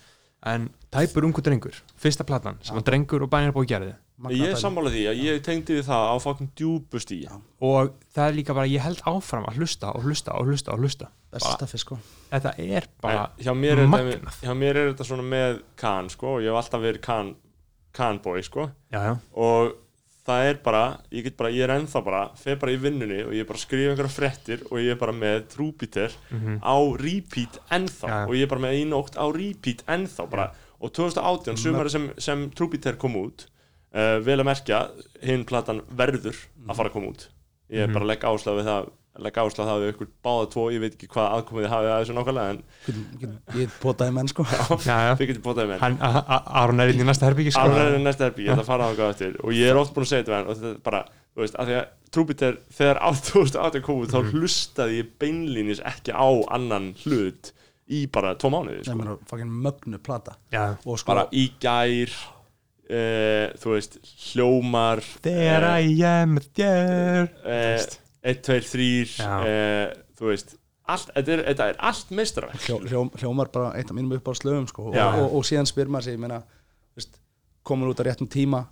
En 0.47 0.69
tæpur 0.95 1.27
ungu 1.27 1.43
drengur, 1.43 1.75
fyrsta 1.99 2.23
platan 2.25 2.61
sem 2.63 2.79
að 2.79 2.87
drengur 2.87 3.27
og 3.27 3.29
bænir 3.33 3.51
búið 3.53 3.73
gerði 3.75 3.91
Ég 4.29 4.41
er 4.51 4.55
sammála 4.61 4.89
því 4.93 5.03
að 5.09 5.21
ég 5.25 5.41
tengdi 5.43 5.73
við 5.79 5.85
það 5.87 6.03
á 6.13 6.15
fokkin 6.21 6.49
djúbu 6.55 6.99
stíi 7.01 7.27
og 7.61 7.93
það 8.13 8.27
er 8.27 8.33
líka 8.37 8.53
bara, 8.53 8.67
ég 8.67 8.81
held 8.85 9.01
áfram 9.05 9.45
að 9.49 9.57
hlusta 9.57 9.91
og 9.95 10.03
hlusta 10.03 10.31
og 10.37 10.45
hlusta 10.47 10.71
og 10.73 10.79
hlusta. 10.79 11.07
Sko. 11.39 11.55
Þetta 12.29 12.53
er 12.59 12.87
bara 13.01 13.29
hjá 13.39 13.53
mér, 13.55 13.77
er 13.79 13.87
þetta, 13.87 14.33
hjá 14.43 14.53
mér 14.55 14.75
er 14.81 14.89
þetta 14.93 15.05
svona 15.07 15.23
með 15.23 15.61
Khan 15.77 16.09
sko, 16.09 16.35
og 16.35 16.41
ég 16.41 16.51
hef 16.51 16.59
alltaf 16.61 16.81
verið 16.81 17.01
Khan 17.93 18.19
boy 18.23 18.41
sko. 18.43 18.69
Já, 18.91 18.99
já, 19.09 19.13
og 19.35 19.73
það 20.27 20.45
er 20.51 20.59
bara, 20.63 20.81
ég 21.11 21.23
get 21.25 21.37
bara, 21.37 21.49
ég 21.49 21.63
er 21.65 21.73
ennþá 21.79 22.03
bara 22.05 22.21
fer 22.37 22.55
bara 22.61 22.71
í 22.71 22.77
vinnunni 22.79 23.23
og 23.25 23.31
ég 23.33 23.41
er 23.41 23.47
bara 23.49 23.57
að 23.57 23.65
skrifa 23.65 23.91
einhverja 23.95 24.13
frettir 24.15 24.61
og 24.69 24.77
ég 24.79 24.91
er 24.93 24.99
bara 25.01 25.11
með 25.17 25.47
Trúbíter 25.55 26.11
á 26.61 26.75
repeat 27.01 27.57
ennþá. 27.71 28.07
Mhm. 28.07 28.11
Já. 28.11 28.27
og 28.27 28.33
ég 28.35 28.43
er 28.43 28.47
bara 28.47 28.61
með 28.61 28.75
einótt 28.77 29.15
á 29.17 29.25
repeat 29.33 29.83
ennþá 29.87 30.29
bara, 30.29 30.51
og 30.81 30.91
2018, 30.93 31.57
sumari 31.57 31.89
sem, 31.89 32.11
sem 32.17 32.49
Trúbíter 32.51 32.97
kom 32.97 33.15
út 33.15 33.47
uh, 33.93 34.17
vel 34.23 34.39
að 34.39 34.45
merkja, 34.45 34.79
hinn 35.23 35.43
platan 35.45 35.81
verður 35.95 36.35
að 36.67 36.75
fara 36.75 36.89
að 36.89 36.93
koma 36.93 37.07
út 37.13 37.27
ég 37.71 37.79
er 37.83 37.87
Mhm. 37.87 37.93
bara 37.93 38.05
að 38.05 38.11
leggja 38.11 38.29
áslag 38.33 38.57
við 38.61 38.65
það 38.71 38.89
leggja 39.21 39.43
áslag 39.43 39.67
það 39.67 39.81
við 39.83 39.89
ykkur 39.93 40.07
báða 40.23 40.45
tvo 40.51 40.63
ég 40.71 40.79
veit 40.79 40.93
ekki 40.95 41.07
hvað 41.11 41.33
aðkomið 41.35 41.65
þið 41.65 41.71
hafið 41.73 41.91
að 41.91 42.01
þessu 42.01 42.13
nákvæmlega 42.15 42.49
en 42.49 42.63
Ég 43.59 43.73
potaði 43.81 44.11
menn 44.15 44.29
sko 44.31 44.45
Aron 46.61 46.79
er 46.83 46.91
inn 46.93 47.01
í 47.03 47.07
næsta 47.07 47.27
herbyggi 47.29 47.51
sko. 47.53 47.63
Aron 47.65 47.81
er 47.81 47.97
í 47.99 48.03
næsta 48.03 48.27
herbi, 48.29 48.45
ég 48.47 48.53
ætla 48.55 48.63
að 48.65 48.69
fara 48.71 48.87
á 48.87 48.91
það 48.95 49.09
eftir 49.13 49.35
og 49.43 49.51
ég 49.55 49.71
er 49.71 49.79
oft 49.81 49.93
búin 49.95 50.05
að 50.07 50.11
segja 50.13 50.25
þetta 50.27 50.41
og 50.41 50.59
þetta 50.61 50.71
er 50.71 50.81
bara, 50.85 51.01
þú 51.35 51.43
veist, 51.43 51.57
að 51.59 51.71
því 51.71 51.77
að 51.81 51.89
Trúbiter 52.11 52.57
þegar 52.75 52.97
á 52.99 53.09
2018 53.15 53.83
kom 53.85 54.01
út 54.03 54.11
þá 54.11 54.19
Mhm. 54.21 54.31
hlustaði 54.35 54.97
ég 54.99 55.11
beinlínis 55.21 55.79
ekki 55.87 56.11
á 56.11 56.27
annan 56.51 56.89
hlut 57.05 57.51
í 57.91 58.05
bara 58.11 58.35
tvo 58.35 58.49
mánuði, 58.51 58.81
Nei, 58.81 58.83
sko. 58.87 58.95
menn, 58.95 59.17
fucking 59.27 59.51
mögnu 59.63 59.97
plata 60.03 60.35
já. 60.51 60.77
og 60.85 60.99
sko, 60.99 61.07
bara 61.07 61.27
í 61.31 61.49
gær 61.59 62.11
uh, 62.91 63.51
þú 63.61 63.73
veist, 63.75 63.97
hljómar 64.31 65.01
þegar 65.23 65.67
eh, 65.73 65.89
ég 65.91 66.21
er 66.21 66.31
með 66.31 66.47
þér 66.59 67.29
1, 68.21 68.41
2, 68.45 68.57
3 68.69 68.89
Já. 69.17 69.35
þú 70.19 70.29
veist 70.31 70.55
allt, 70.91 71.11
þetta, 71.15 71.31
er, 71.37 71.43
þetta 71.51 71.67
er 71.71 71.77
allt 71.89 72.09
meistarverk 72.17 72.65
hljó, 72.67 72.79
hljó, 72.85 73.03
hljómar 73.21 73.49
bara 73.53 73.71
eitt 73.79 73.89
af 73.91 73.95
mínum 73.97 74.13
upp 74.17 74.27
á 74.27 74.33
slöfum 74.37 74.67
sko 74.69 74.89
og, 74.91 74.97
og, 74.99 75.35
og 75.39 75.45
síðan 75.47 75.69
spyr 75.69 75.89
maður 75.91 76.09
sig, 76.09 76.17
ég 76.17 76.23
meina 76.25 76.41
veist, 76.97 77.19
komin 77.65 77.89
út 77.91 78.01
á 78.01 78.05
réttum 78.09 78.27
tíma 78.31 78.65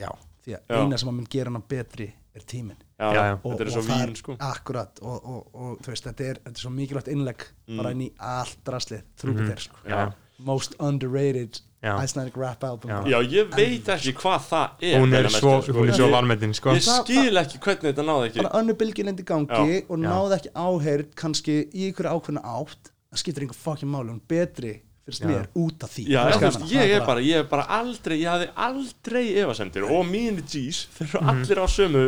já, 0.00 0.10
því 0.44 0.56
að 0.56 0.64
Já. 0.74 0.80
eina 0.80 0.98
sem 1.00 1.10
að 1.12 1.16
mun 1.20 1.28
gera 1.30 1.52
hana 1.52 1.62
betri 1.70 2.08
er 2.34 2.44
tíminn 2.46 2.78
já, 2.78 3.08
Já, 3.14 3.22
já. 3.30 3.34
þetta 3.44 3.64
er 3.66 3.72
svo 3.74 3.84
vín, 3.86 4.12
sko 4.18 4.36
akkurat 4.46 5.00
og, 5.02 5.16
og, 5.24 5.40
og 5.54 5.80
þú 5.84 5.92
veist, 5.94 6.06
þetta 6.10 6.26
er, 6.32 6.40
þetta 6.44 6.56
er 6.58 6.64
svo 6.66 6.74
mikilvægt 6.76 7.10
innlegg 7.14 7.46
Mm. 7.70 7.76
bara 7.78 7.90
inn 7.94 8.00
í 8.02 8.06
allt 8.18 8.56
draslið 8.66 9.02
þrúbið 9.20 9.60
sko. 9.62 9.76
já. 9.86 10.00
most 10.42 10.72
underrated 10.82 11.60
Icelandic 11.80 12.36
rap 12.36 12.64
album 12.64 12.90
Já. 12.90 12.98
já, 13.08 13.18
ég 13.32 13.54
veit 13.56 13.86
ekki 13.88 14.12
hvað 14.20 14.42
það 14.50 14.82
er 14.84 15.00
hún 15.00 15.14
er 15.16 15.24
að 15.30 15.36
svo, 15.38 15.52
sko. 15.64 15.72
svo 15.96 16.06
Ég- 16.06 16.12
vanmetin 16.12 16.52
sko. 16.54 16.74
ég 16.76 16.84
skil 16.84 17.40
ekki 17.40 17.58
hvernig 17.58 17.86
þetta 17.88 18.04
náði 18.04 18.26
ekki 18.28 18.42
bara 18.42 18.60
önnu 18.60 18.74
bylgjulendi 18.82 19.24
gangi 19.24 19.78
Já. 19.80 19.86
og 19.88 19.98
náði 20.02 20.36
ekki 20.36 20.52
áheyrð 20.54 21.14
kannski 21.16 21.56
í 21.72 21.88
ykkur 21.88 22.10
ákveðna 22.12 22.42
átt 22.44 22.92
það 23.10 23.22
skiptir 23.24 23.46
einhver 23.46 23.60
fucking 23.64 23.90
máli, 23.90 24.12
hún 24.12 24.20
betri 24.28 24.74
fyrst 25.08 25.24
mér 25.24 25.46
út 25.56 25.82
af 25.82 25.90
því 25.96 26.04
Já, 26.12 26.20
þú 26.36 26.40
veist, 26.44 26.66
ég 26.70 26.92
er 26.98 27.06
bara, 27.06 27.20
ég 27.24 27.40
er 27.40 27.48
bara 27.48 27.64
aldrei, 27.80 28.18
ég 28.20 28.28
hafði 28.28 28.50
aldrei 28.68 29.24
efasendir 29.40 29.88
og 29.88 30.04
mínir 30.06 30.44
G's, 30.44 30.84
þeir 30.98 31.08
eru 31.16 31.24
allir 31.32 31.62
á 31.64 31.66
sömu 31.66 32.04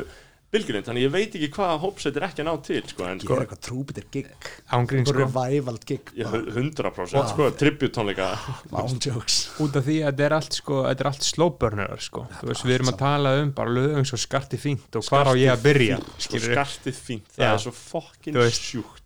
bylgjunum, 0.53 0.85
þannig 0.87 1.07
ég 1.07 1.13
veit 1.15 1.37
ekki 1.39 1.49
hvaða 1.57 1.77
hópsett 1.83 2.19
er 2.19 2.27
ekki 2.29 2.43
að 2.43 2.49
ná 2.49 2.53
til, 2.67 2.81
sko, 2.91 3.07
en 3.09 3.21
ég 3.21 3.25
sko, 3.25 3.37
er 3.37 3.45
eitthvað 3.45 3.63
trúbitir 3.67 4.07
gig 4.13 4.49
ángrín 4.77 5.07
sko. 5.09 5.17
revival 5.17 5.79
gig 5.89 6.13
ég, 6.19 6.29
bara, 6.29 6.43
100% 6.53 7.31
sko, 7.33 7.49
tribute 7.63 7.93
tónleika 7.97 8.31
án 8.69 8.99
jokes. 9.01 9.39
Út 9.65 9.79
af 9.81 9.87
því 9.89 9.99
að 10.03 10.11
þetta 10.11 10.27
er 10.29 10.37
allt 10.39 10.59
sko, 10.61 10.81
þetta 10.89 11.07
er 11.07 11.11
allt 11.13 11.29
slowburner 11.29 12.05
sko. 12.05 12.27
Þú 12.41 12.51
veist, 12.53 12.67
við 12.69 12.79
erum 12.79 12.93
að 12.93 12.99
tala 13.03 13.37
um 13.43 13.55
bara 13.57 13.77
lögum 13.79 14.09
svo 14.09 14.21
skarti 14.21 14.61
fínt 14.61 15.01
og 15.01 15.09
hvar 15.09 15.33
á 15.33 15.35
ég 15.41 15.53
að 15.55 15.65
byrja 15.71 16.03
sko, 16.17 16.43
skartið 16.49 17.01
fínt, 17.09 17.33
það 17.37 17.49
Já. 17.49 17.55
er 17.55 17.65
svo 17.67 17.75
fokkin 17.77 18.37
Þú 18.37 18.45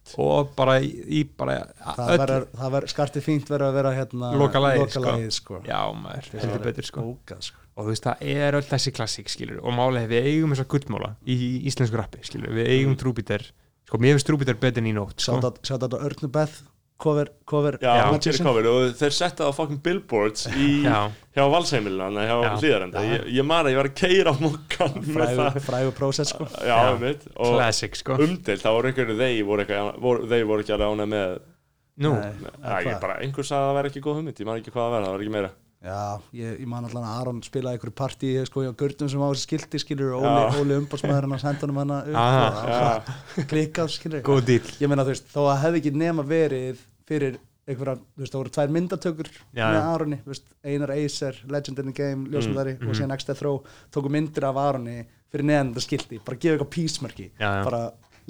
sjúkt 0.06 0.22
og 0.22 0.52
bara 0.58 0.78
í, 0.80 0.90
í 1.18 1.22
bara 1.26 1.58
það 1.82 2.10
verður, 2.12 2.46
það 2.60 2.74
verður, 2.76 2.92
skartið 2.94 3.26
fínt 3.26 3.50
verður 3.52 3.66
að 3.68 3.78
vera 3.80 3.92
hérna 3.96 4.32
Loka 4.38 4.62
lagið, 4.62 4.82
loka 4.84 5.02
sko. 5.02 5.16
sko. 5.38 5.60
já 5.66 5.80
maður, 5.98 6.30
heldur 6.42 6.64
betur 6.64 6.88
sko 6.88 7.06
Bókað, 7.08 7.42
sko. 7.50 7.66
og 7.74 7.86
þú 7.86 7.94
veist 7.94 8.08
það 8.08 8.24
er 8.36 8.58
öll 8.60 8.66
þessi 8.70 8.94
klassík 8.96 9.32
skilur 9.32 9.60
og 9.62 9.76
málega 9.76 10.12
við 10.14 10.30
eigum 10.30 10.54
þessa 10.54 10.68
gullmóla 10.76 11.12
í 11.26 11.38
íslensku 11.70 12.00
rappi 12.00 12.22
skilur 12.26 12.54
við 12.56 12.72
eigum 12.72 12.94
mm. 12.94 13.00
trúbítar 13.02 13.46
sko 13.86 14.00
mér 14.02 14.16
finnst 14.16 14.30
trúbítar 14.30 14.58
betur 14.62 14.84
en 14.84 14.90
í 14.90 14.96
nótt 14.96 15.22
sko. 15.22 15.38
Sjátt 15.66 15.86
á 15.86 15.98
Örnu 15.98 16.30
Beth 16.32 16.64
cover, 17.00 17.28
cover 17.44 17.76
Já, 17.82 17.92
gerir 18.24 18.40
cover 18.44 18.68
og 18.70 18.94
þeir 18.96 19.14
setta 19.16 19.44
það 19.44 19.50
á 19.52 19.58
fokkin 19.58 19.80
billboards 19.84 20.46
í, 20.52 20.68
Já. 20.86 21.00
hjá 21.36 21.44
valsheimilina, 21.52 22.24
hjá 22.24 22.36
Já. 22.36 22.52
hlýðarenda 22.62 23.02
ég, 23.04 23.26
ég 23.36 23.48
man 23.48 23.66
að 23.68 23.74
ég 23.74 23.80
var 23.82 23.90
að 23.90 23.98
keira 24.00 24.32
á 24.32 24.36
mokkan 24.40 24.96
frægu 25.66 25.92
prósess 25.96 26.32
sko. 26.32 26.48
já, 26.60 26.72
Já. 26.72 26.96
mitt 27.02 27.28
og 27.36 27.52
classic 27.58 28.00
sko 28.00 28.16
umdelt, 28.16 28.62
það 28.64 28.78
voru 28.78 28.92
einhverju 28.92 29.18
þeir 29.20 30.48
voru, 30.48 30.64
ekki 30.64 30.76
alveg 30.78 30.94
ánægð 30.96 31.12
með 31.12 31.36
nú, 32.06 32.14
Nei, 32.16 32.82
hvað? 32.86 33.00
bara, 33.04 33.20
einhver 33.24 33.48
sagði 33.48 33.60
að 33.62 33.70
það 33.70 33.78
væri 33.80 33.92
ekki 33.92 34.04
góð 34.08 34.18
hugmynd, 34.20 34.40
ég 34.42 34.48
man 34.48 34.60
ekki 34.62 34.72
hvað 34.74 34.84
það 34.86 34.96
verða, 34.96 35.06
það 35.06 35.16
var 35.16 35.26
ekki 35.26 35.36
meira 35.36 35.52
Já, 35.84 36.18
ég, 36.34 36.54
ég 36.62 36.66
man 36.70 36.86
allan 36.88 37.04
að 37.04 37.18
Aron 37.20 37.40
spilaði 37.44 37.76
einhverju 37.76 37.94
partí 37.94 38.30
sko, 38.48 38.62
hjá 38.64 38.72
Gurdum 38.80 39.10
sem 39.12 39.20
á 39.22 39.28
þessi 39.28 39.44
skilti 39.46 39.80
skilur 39.82 40.14
og. 40.16 40.24
Óli, 40.24 40.62
Óli 40.62 40.78
umbásmaðurinn 40.80 41.36
á 41.36 41.38
sendunum 41.42 41.80
hana 41.82 41.98
upp 42.08 42.16
Aha, 42.16 42.46
og 42.46 42.56
það 42.56 42.70
var 42.70 43.02
bara 43.36 43.44
klikkað 43.52 43.92
skilur 43.94 44.24
góð 44.26 44.40
dýl 44.48 44.70
ég 44.80 44.88
meina 44.90 45.04
þú 45.06 45.12
veist, 45.12 45.28
þó 45.34 45.42
að 45.52 45.60
hefði 45.66 45.82
ekki 45.82 45.92
nema 46.00 46.24
verið 46.26 46.80
fyrir 47.06 47.36
einhverja, 47.66 47.96
þú 48.16 48.22
veist, 48.24 48.32
það 48.34 48.40
voru 48.40 48.54
tvær 48.56 48.74
myndatökur 48.78 49.30
Já, 49.36 49.62
með 49.68 49.78
já. 49.78 49.84
Aroni, 49.92 50.18
þú 50.24 50.32
veist, 50.32 50.48
Einar 50.72 50.94
Acer 50.96 51.40
Legend 51.54 51.84
in 51.84 51.92
the 51.92 51.96
Game, 52.00 52.26
ljósmyndari 52.32 52.76
Mm, 52.80 52.88
og 52.90 52.98
síðan 52.98 53.12
Next 53.14 53.30
Death 53.30 53.42
Row, 53.46 53.60
tóku 53.94 54.10
myndir 54.16 54.46
af 54.48 54.58
Aroni 54.62 54.98
fyrir 55.30 55.46
neðan 55.52 55.72
þetta 55.74 55.86
skilti, 55.86 56.20
bara 56.24 56.38
gefa 56.40 56.56
eitthvað 56.56 56.72
písmerki 56.76 57.28
bara, 57.42 57.80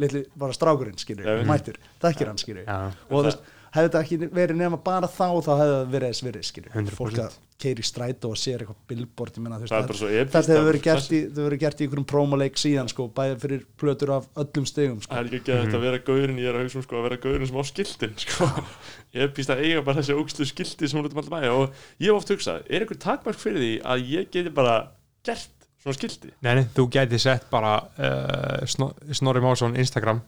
litli, 0.01 0.25
bara 0.41 0.57
strákurinn 0.57 0.97
skilur, 1.01 1.29
mættur, 1.49 1.77
þekkir 2.03 2.33
hann 2.33 2.41
skilur 2.41 2.65
og 2.69 3.13
þú 3.13 3.23
veist, 3.31 3.45
hefði 3.77 3.89
þetta 3.89 4.01
ekki 4.05 4.19
verið 4.37 4.61
nema 4.61 4.79
bara 4.83 5.09
þá 5.11 5.27
þá 5.45 5.51
hefði 5.61 5.75
það 5.75 5.91
verið 5.97 6.13
þess 6.13 6.25
verið 6.27 6.47
skilur 6.49 6.73
100%. 6.77 6.97
fólk 6.99 7.21
að 7.27 7.37
keiri 7.57 7.85
strætó 7.89 8.31
og 8.35 8.37
sér 8.37 8.61
eitthvað 8.63 8.81
billboard, 8.91 9.37
episkt, 9.41 10.35
þetta 10.35 10.41
hefur 10.53 10.57
er 10.59 10.67
verið 10.67 10.83
gert 10.85 11.07
í, 11.09 11.21
þetta 11.23 11.41
hefur 11.41 11.47
verið 11.47 11.61
gert 11.63 11.79
í 11.81 11.87
einhverjum 11.87 12.07
promoleik 12.11 12.59
síðan 12.61 12.91
sko, 12.93 13.07
bæði 13.17 13.39
fyrir 13.47 13.63
plötur 13.81 14.13
af 14.19 14.27
öllum 14.43 14.67
stegum 14.69 14.99
sko. 15.01 15.15
Það 15.15 15.31
er 15.31 15.39
ekki 15.39 15.55
að 15.55 15.63
þetta 15.63 15.79
að 15.79 15.87
vera 15.87 16.01
gaurin, 16.11 16.41
ég 16.43 16.51
er 16.51 16.59
að 16.59 16.67
hugsa 16.67 16.79
um 16.83 16.85
sko 16.85 16.99
að 17.01 17.07
vera 17.09 17.19
gaurin 17.25 17.49
sem 17.49 17.57
á 17.57 17.65
skiltin 17.71 18.15
sko. 18.27 18.51
Ég 19.17 19.25
hef 19.25 19.33
býst 19.39 19.53
að 19.55 19.63
eiga 19.65 19.85
bara 19.89 20.03
þessi 20.03 20.19
ógstu 20.21 20.49
skilti 20.51 20.91
sem 20.91 21.01
hún 21.01 21.09
út 21.09 21.17
um 21.17 21.23
alltaf 21.23 21.33
bæja 21.39 21.55
og 21.57 21.81
ég 21.97 22.11
hef 22.11 22.21
oft 22.21 22.35
hugsað, 22.35 22.67
er 22.69 22.85
einhver 22.85 23.01
takmark 23.07 23.41
fyrir 23.41 23.63
því 23.65 23.73
að 23.95 24.05
ég 24.13 24.29
geti 24.37 24.53
bara 24.61 24.77
gert 25.25 25.49
svona 25.81 25.97
skildi 25.97 26.33
Nei, 26.45 26.53
nei, 26.61 26.65
þú 26.77 26.89
gæti 26.93 27.21
sett 27.23 27.49
bara 27.53 27.79
uh, 27.97 28.67
Snor 28.69 28.93
Snorri 29.17 29.41
Másson 29.45 29.77
Instagram 29.81 30.21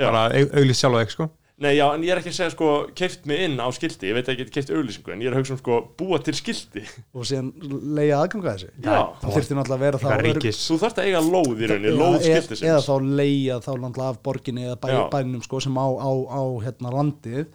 Já. 0.00 0.08
bara 0.08 0.26
au- 0.34 0.50
auglýst 0.58 0.82
sjálf 0.82 0.98
og 0.98 1.04
ekki 1.06 1.16
sko 1.18 1.28
Nei, 1.62 1.76
já, 1.78 1.84
en 1.94 2.02
ég 2.02 2.10
er 2.14 2.18
ekki 2.20 2.32
að 2.32 2.36
segja 2.40 2.52
sko 2.56 2.68
keift 2.98 3.26
mig 3.30 3.42
inn 3.46 3.56
á 3.62 3.66
skildi, 3.76 4.08
ég 4.10 4.16
veit 4.18 4.28
ekki 4.32 4.42
að 4.42 4.48
ég 4.48 4.52
keift 4.56 4.72
auglýsingu 4.74 5.12
en 5.14 5.22
ég 5.22 5.30
er 5.30 5.36
að 5.36 5.42
hugsa 5.42 5.54
um 5.54 5.60
sko 5.60 5.78
búa 6.00 6.18
til 6.26 6.34
skildi 6.34 6.82
og 7.14 7.26
síðan 7.28 7.52
leiða 7.98 8.20
aðganga 8.24 8.54
þessu. 8.56 8.70
Já, 8.82 8.98
það 9.22 9.36
þurfti 9.38 9.58
náttúrulega 9.58 9.78
að 9.78 9.84
vera 9.86 10.00
þá 10.02 10.06
Eitthvað 10.08 10.26
örugg- 10.26 10.40
ríkis. 10.42 10.62
Þú 10.68 10.78
þarft 10.82 11.00
að 11.02 11.10
eiga 11.10 11.24
lóð 11.28 11.52
í 11.62 11.70
rauninni, 11.72 11.92
lóð 12.00 12.16
eð- 12.18 12.24
skildisins 12.26 12.68
eða 12.72 12.84
þá 12.88 12.94
leiða 13.22 13.58
þá 13.62 13.72
náttúrulega 13.84 14.08
af 14.16 14.22
borginni 14.26 14.64
eða 14.68 14.78
bæ, 14.82 14.88
bænum 15.14 15.42
sko, 15.46 15.60
sem 15.62 15.78
á, 15.78 15.86
á, 16.02 16.10
á 16.34 16.42
hérna, 16.66 16.94
landið. 16.98 17.46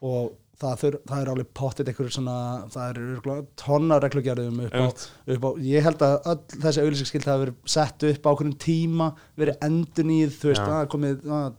Og 0.00 0.32
það, 0.60 0.74
þur, 0.80 0.96
það 1.08 1.20
er 1.24 1.30
alveg 1.34 1.50
pottit 1.56 1.88
einhverjum 1.90 2.14
svona, 2.16 2.36
það 2.72 2.88
er 2.90 2.98
örugglega 3.04 3.44
tonna 3.60 3.96
reglugjörðum 4.00 4.58
upp 4.66 4.72
á, 4.76 4.80
Einmitt. 4.80 5.04
upp 5.36 5.44
á 5.44 5.50
ég 5.64 5.84
held 5.86 6.02
að 6.04 6.16
öll 6.32 6.60
þessi 6.64 6.82
auðlýsingskild 6.84 7.28
hafi 7.28 7.44
verið 7.46 7.54
sett 7.76 8.04
upp 8.10 8.28
á 8.28 8.30
okkur 8.32 8.50
tíma, 8.60 9.06
verið 9.40 9.56
endurnýð 9.68 10.34
þú 10.36 10.50
veist, 10.52 10.64
það 10.64 10.80
er 10.84 10.90
komið 10.96 11.30
að, 11.40 11.54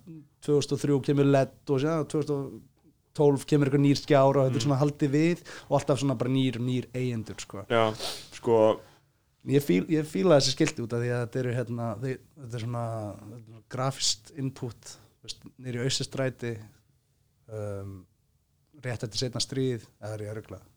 2003 0.45 0.99
kemur 1.05 1.27
LED 1.31 1.73
og 1.75 1.83
ja, 1.85 1.97
2012 2.11 3.45
kemur 3.49 3.69
eitthvað 3.69 3.83
nýr 3.85 3.99
skjár 3.99 4.37
og 4.39 4.45
þetta 4.47 4.51
Mm. 4.51 4.61
er 4.61 4.65
svona 4.67 4.79
haldið 4.81 5.11
við 5.15 5.43
og 5.69 5.75
alltaf 5.79 5.99
svona 6.01 6.15
bara 6.17 6.29
nýr, 6.33 6.57
nýr 6.59 6.87
eigendur 6.93 7.39
sko. 7.43 7.65
Já, 7.69 7.83
sko, 8.37 8.61
Ég, 9.49 9.63
fíl, 9.65 9.87
ég 9.89 10.05
fíla 10.05 10.35
þessi 10.37 10.51
skilti 10.53 10.83
út 10.83 10.93
af 10.93 10.99
því 11.01 11.07
að 11.09 11.21
þetta 11.23 11.39
eru 11.39 11.53
hérna, 11.55 11.85
þetta 12.03 12.57
er 12.59 12.61
svona, 12.61 12.83
grafist 13.73 14.29
input 14.37 14.91
nýri 15.57 15.81
auðsistræti 15.81 16.51
um, 17.49 17.95
rétt 18.85 19.01
eftir 19.07 19.17
setna 19.23 19.41
stríð 19.41 19.87
eða 19.97 20.13
er 20.13 20.23
ég 20.27 20.29
að 20.59 20.67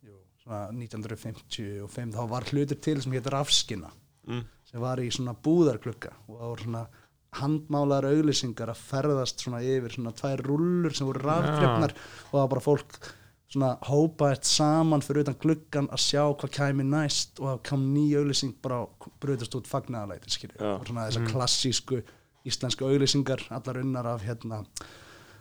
svona 0.45 0.63
1955 0.73 2.17
þá 2.17 2.23
var 2.33 2.49
hlutur 2.53 2.81
til 2.85 2.97
sem 3.05 3.13
hétt 3.17 3.29
rafskina 3.33 3.91
mm, 4.29 4.43
sem 4.69 4.81
var 4.81 5.01
í 5.05 5.11
svona 5.13 5.37
búðarklukka 5.37 6.13
og 6.29 6.35
það 6.41 6.51
voru 6.55 6.67
svona 6.67 6.83
handmálaðar 7.41 8.11
auglýsingar 8.13 8.73
að 8.73 8.81
ferðast 8.89 9.45
svona 9.45 9.61
yfir 9.65 9.95
svona 9.97 10.15
tvær 10.17 10.43
rullur 10.47 10.97
sem 10.97 11.09
voru 11.09 11.23
rafdrefnar 11.25 11.95
og 11.95 12.33
það 12.33 12.41
var 12.41 12.51
bara 12.55 12.65
fólk 12.65 12.99
svona 13.55 13.71
hópaðist 13.87 14.49
saman 14.51 15.05
fyrir 15.05 15.25
utan 15.25 15.39
gluggan 15.43 15.89
að 15.95 16.03
sjá 16.03 16.23
hvað 16.25 16.53
kæmi 16.57 16.87
næst 16.89 17.39
og 17.41 17.51
það 17.51 17.63
kom 17.69 17.87
ný 17.95 18.05
auglýsing 18.19 18.57
bara 18.65 18.83
brutast 19.23 19.55
út 19.59 19.71
fagnaðalæti 19.71 20.33
skilju 20.35 20.59
Já. 20.59 20.73
og 20.75 20.87
svona 20.89 21.07
þessar 21.09 21.29
klassísku 21.31 22.01
íslensku 22.45 22.89
auglýsingar 22.89 23.45
allar 23.55 23.81
unnar 23.83 24.09
af 24.15 24.25
hérna 24.27 24.63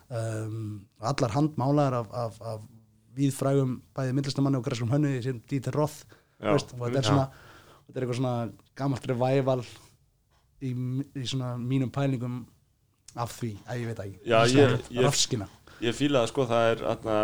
um, 0.08 0.84
allar 1.00 1.34
handmálaðar 1.34 1.98
af, 2.02 2.12
af, 2.12 2.38
af 2.54 2.68
víðfrægum 3.14 3.80
bæði 3.96 4.14
myndlistamanni 4.16 4.60
og 4.60 4.66
græskum 4.66 4.92
hönnu 4.92 5.16
sem 5.24 5.40
Dieter 5.50 5.74
Roth 5.76 6.04
Já, 6.38 6.52
veist, 6.52 6.74
og 6.76 6.86
þetta 6.86 7.00
er 7.00 7.08
svona 7.08 7.26
þetta 7.86 7.96
er 7.96 8.04
eitthvað 8.04 8.20
svona 8.20 8.36
gammalt 8.78 9.10
revival 9.10 9.64
í, 10.64 10.72
í 11.20 11.24
svona 11.28 11.54
mínum 11.60 11.90
pælingum 11.94 12.42
af 13.16 13.34
því, 13.40 13.52
að 13.68 13.80
ég 13.82 13.86
veit 13.90 13.98
það 13.98 14.06
ekki 14.08 14.30
Já, 14.32 14.38
ég- 14.50 14.88
ég- 14.90 15.04
rafskina, 15.06 15.48
ég 15.84 15.94
fíla 15.94 16.22
það 16.24 16.30
sko, 16.32 16.46
það 16.50 16.70
er 16.72 16.84
atna, 16.94 17.18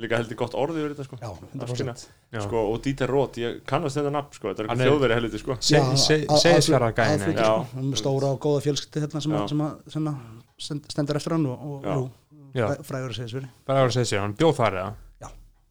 líka 0.00 0.18
heldur 0.20 0.36
gott 0.40 0.54
orðið 0.56 0.78
yfir 0.84 0.94
þetta 0.94 1.04
sko 1.08 1.16
já, 1.20 1.30
Rafskina. 1.60 1.92
100% 1.96 2.06
Já. 2.36 2.40
sko, 2.44 2.62
og 2.72 2.80
Dieter 2.84 3.08
Roth, 3.08 3.38
ég 3.40 3.60
kannast 3.68 3.96
þetta 3.96 4.10
nafn 4.12 4.34
sko, 4.36 4.48
þetta 4.50 4.64
er 4.64 4.68
Hann 4.68 4.76
eitthvað 4.76 4.86
er- 4.86 4.92
þjóðveri 4.92 5.16
helviti 5.16 5.38
sko 5.40 5.56
se- 5.60 5.76
að- 5.80 6.26
að- 6.26 6.40
Seyðisfjarðargæinn, 6.42 7.14
aðflytja, 7.16 7.32
ekki? 7.32 7.44
sko. 7.46 7.76
hann 7.78 7.92
er 7.92 7.96
stóra 8.02 8.32
og 8.32 8.40
góða 8.40 8.60
fjölskyldi 8.66 9.00
hérna 9.06 9.22
sem, 9.22 9.32
Já. 9.32 9.38
að- 9.40 9.48
sem, 9.48 9.60
að, 9.60 9.92
sem 9.92 10.04
að 10.10 10.16
stend- 10.58 10.90
stendur 10.92 11.16
eftir 11.16 11.32
hann 11.36 11.46
og, 11.46 11.58
og 11.70 11.82
Já. 11.84 11.94
jú, 11.96 12.10
Já. 12.54 12.66
fræ- 12.68 12.84
frægur 12.90 13.10
að 13.10 13.16
segja 13.20 13.28
sver 13.36 13.48
bara 13.66 13.86
að 13.86 13.92
segja 13.96 14.10
sér, 14.12 14.20
hann 14.20 14.34
bjóð 14.34 14.54
þar 14.56 14.72
eða 14.82 14.94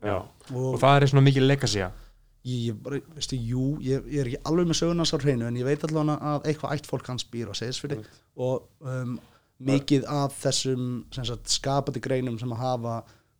Já, 0.05 0.17
og 0.53 0.73
og 0.75 0.79
það 0.79 1.01
er 1.01 1.07
svona 1.07 1.23
mikið 1.25 1.47
legacy 1.47 1.79
ég, 2.45 2.65
ég 2.69 2.81
bara, 2.85 2.99
veistu, 3.15 3.37
jú 3.37 3.75
ég, 3.83 4.05
ég 4.11 4.21
er 4.21 4.31
ekki 4.31 4.41
alveg 4.49 4.69
með 4.69 4.79
söguna 4.81 5.07
sá 5.07 5.15
hreinu 5.17 5.47
en 5.47 5.59
ég 5.59 5.67
veit 5.67 5.85
allavega 5.87 6.17
að 6.33 6.49
eitthvað 6.51 6.75
ætt 6.77 6.89
fólk 6.89 7.09
hans 7.11 7.25
býr 7.31 7.51
á 7.51 7.53
segisfyrði 7.57 8.01
og 8.45 8.67
um, 8.85 9.17
mikið 9.65 10.07
af 10.11 10.35
þessum 10.41 10.89
sem 11.15 11.27
sagt, 11.27 11.49
skapandi 11.51 12.03
greinum 12.03 12.39
sem 12.41 12.51
að 12.53 12.63
hafa 12.63 12.95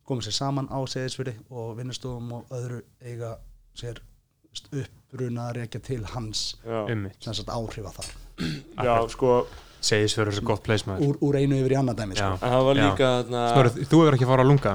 komið 0.06 0.28
sér 0.28 0.38
saman 0.38 0.70
á 0.72 0.78
segisfyrði 0.90 1.36
og 1.50 1.76
vinnustofum 1.78 2.32
og 2.38 2.54
öðru 2.56 2.82
eiga 3.04 3.36
sér 3.76 4.00
uppruna 4.72 5.50
að 5.50 5.58
rekja 5.60 5.82
til 5.84 6.02
hans 6.14 6.46
sagt, 7.20 7.50
áhrifa 7.52 7.92
þar. 7.98 8.12
Já 8.86 8.94
sko 9.12 9.32
segist 9.86 10.18
fyrir 10.18 10.32
þessu 10.34 10.44
gott 10.50 10.62
place 10.66 10.88
maður. 10.88 11.06
Úr, 11.06 11.18
úr 11.28 11.38
einu 11.40 11.60
yfir 11.60 11.74
í 11.74 11.78
annað 11.80 12.00
dæmi 12.02 12.18
sko. 12.18 12.30
líka 12.80 13.10
þarna 13.20 13.44
Snorri, 13.52 13.86
þú 13.86 14.00
hefur 14.02 14.16
ekki 14.18 14.26
að 14.26 14.32
fara 14.32 14.44
að 14.46 14.50
lunga 14.50 14.74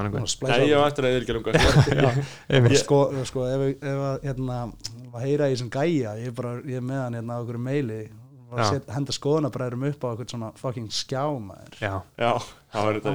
Nei, 0.52 0.70
ég 0.72 0.82
var 0.82 0.92
eftir 0.92 1.08
að 1.08 1.18
eða 1.18 1.38
lunga. 1.38 1.54
Sko. 1.92 2.26
Einmitt. 2.56 2.80
sko, 2.82 3.02
sko 3.30 3.46
ef, 3.50 3.68
ef 3.78 4.02
að 4.08 4.26
hérna, 4.30 4.58
að 5.12 5.26
heyra 5.28 5.50
í 5.52 5.56
þessum 5.56 5.72
gæja 5.74 6.16
ég 6.22 6.32
er 6.32 6.36
bara, 6.38 6.56
ég 6.68 6.80
er 6.82 6.88
með 6.88 7.04
hann 7.06 7.20
hérna 7.20 7.38
á 7.38 7.42
okkur 7.44 7.62
meili 7.62 8.00
set, 8.68 8.88
henda 8.92 9.16
skoðanabræðurum 9.16 9.86
upp 9.92 10.02
á 10.04 10.08
okkur 10.12 10.32
svona 10.32 10.50
fucking 10.60 10.90
skjámaður 10.92 11.78
já, 11.80 11.94
Já, 12.20 12.32
það 12.74 12.88
var 12.88 12.98
þetta 13.00 13.14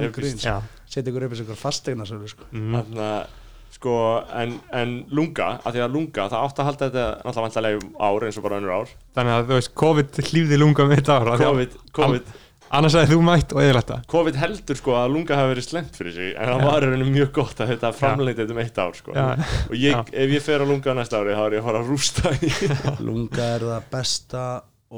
setja 0.87 1.11
ykkur 1.11 1.27
upp 1.27 1.35
í 1.35 1.41
ykkur 1.43 1.59
fastegna 1.61 2.07
Þannig 2.07 3.03
að 3.05 3.35
sko, 3.77 3.93
en, 4.41 4.57
en 4.75 4.97
lunga, 5.13 5.53
að 5.61 5.77
því 5.77 5.85
að 5.85 5.95
lunga, 5.95 6.25
það 6.33 6.43
átti 6.47 6.63
að 6.63 6.67
halda 6.71 6.87
þetta 6.87 7.05
náttúrulega 7.13 7.45
vantarlega 7.45 7.79
um 7.83 7.95
ár 8.07 8.25
eins 8.27 8.39
og 8.39 8.45
bara 8.47 8.59
önnur 8.61 8.73
ár. 8.73 8.91
Þannig 9.17 9.37
að 9.37 9.47
þú 9.47 9.57
veist, 9.59 9.71
COVID 9.83 10.19
hlýfði 10.31 10.59
lunga 10.61 10.85
um 10.87 10.93
eitt 10.97 11.11
ára 11.13 11.37
COVID, 11.41 11.75
COVID, 11.97 12.31
annars 12.77 12.97
hefði 12.99 13.15
þú 13.15 13.25
mætt 13.27 13.53
og 13.55 13.61
eða 13.63 13.81
þetta 13.81 13.97
COVID 14.11 14.39
heldur 14.41 14.79
sko 14.79 14.95
að 14.99 15.13
lunga 15.15 15.37
hafi 15.39 15.51
verið 15.53 15.67
slemt 15.67 15.99
fyrir 15.99 16.15
sig 16.17 16.33
en 16.33 16.51
það 16.51 16.63
var 16.67 16.83
í 16.83 16.89
rauninni 16.91 17.13
mjög 17.13 17.29
gott 17.37 17.61
að 17.63 17.71
þetta 17.73 17.91
framleiti 17.95 18.41
þetta 18.41 18.55
um 18.57 18.63
eitt 18.63 18.81
ár 18.81 18.97
sko. 18.97 19.15
Já. 19.15 19.27
og 19.69 19.75
ég, 19.79 20.11
ef 20.11 20.33
ég 20.35 20.43
fer 20.43 20.65
að 20.65 20.73
lunga 20.73 20.97
næsta 20.97 21.21
ári 21.21 21.37
þá 21.37 21.43
er 21.45 21.57
ég 21.57 21.63
að 21.63 21.69
fara 21.69 21.83
að 21.83 21.91
rústa 21.93 22.33
í 22.35 22.51
lunga 23.07 23.51
er 23.55 23.67
það 23.69 23.91
besta 23.93 24.45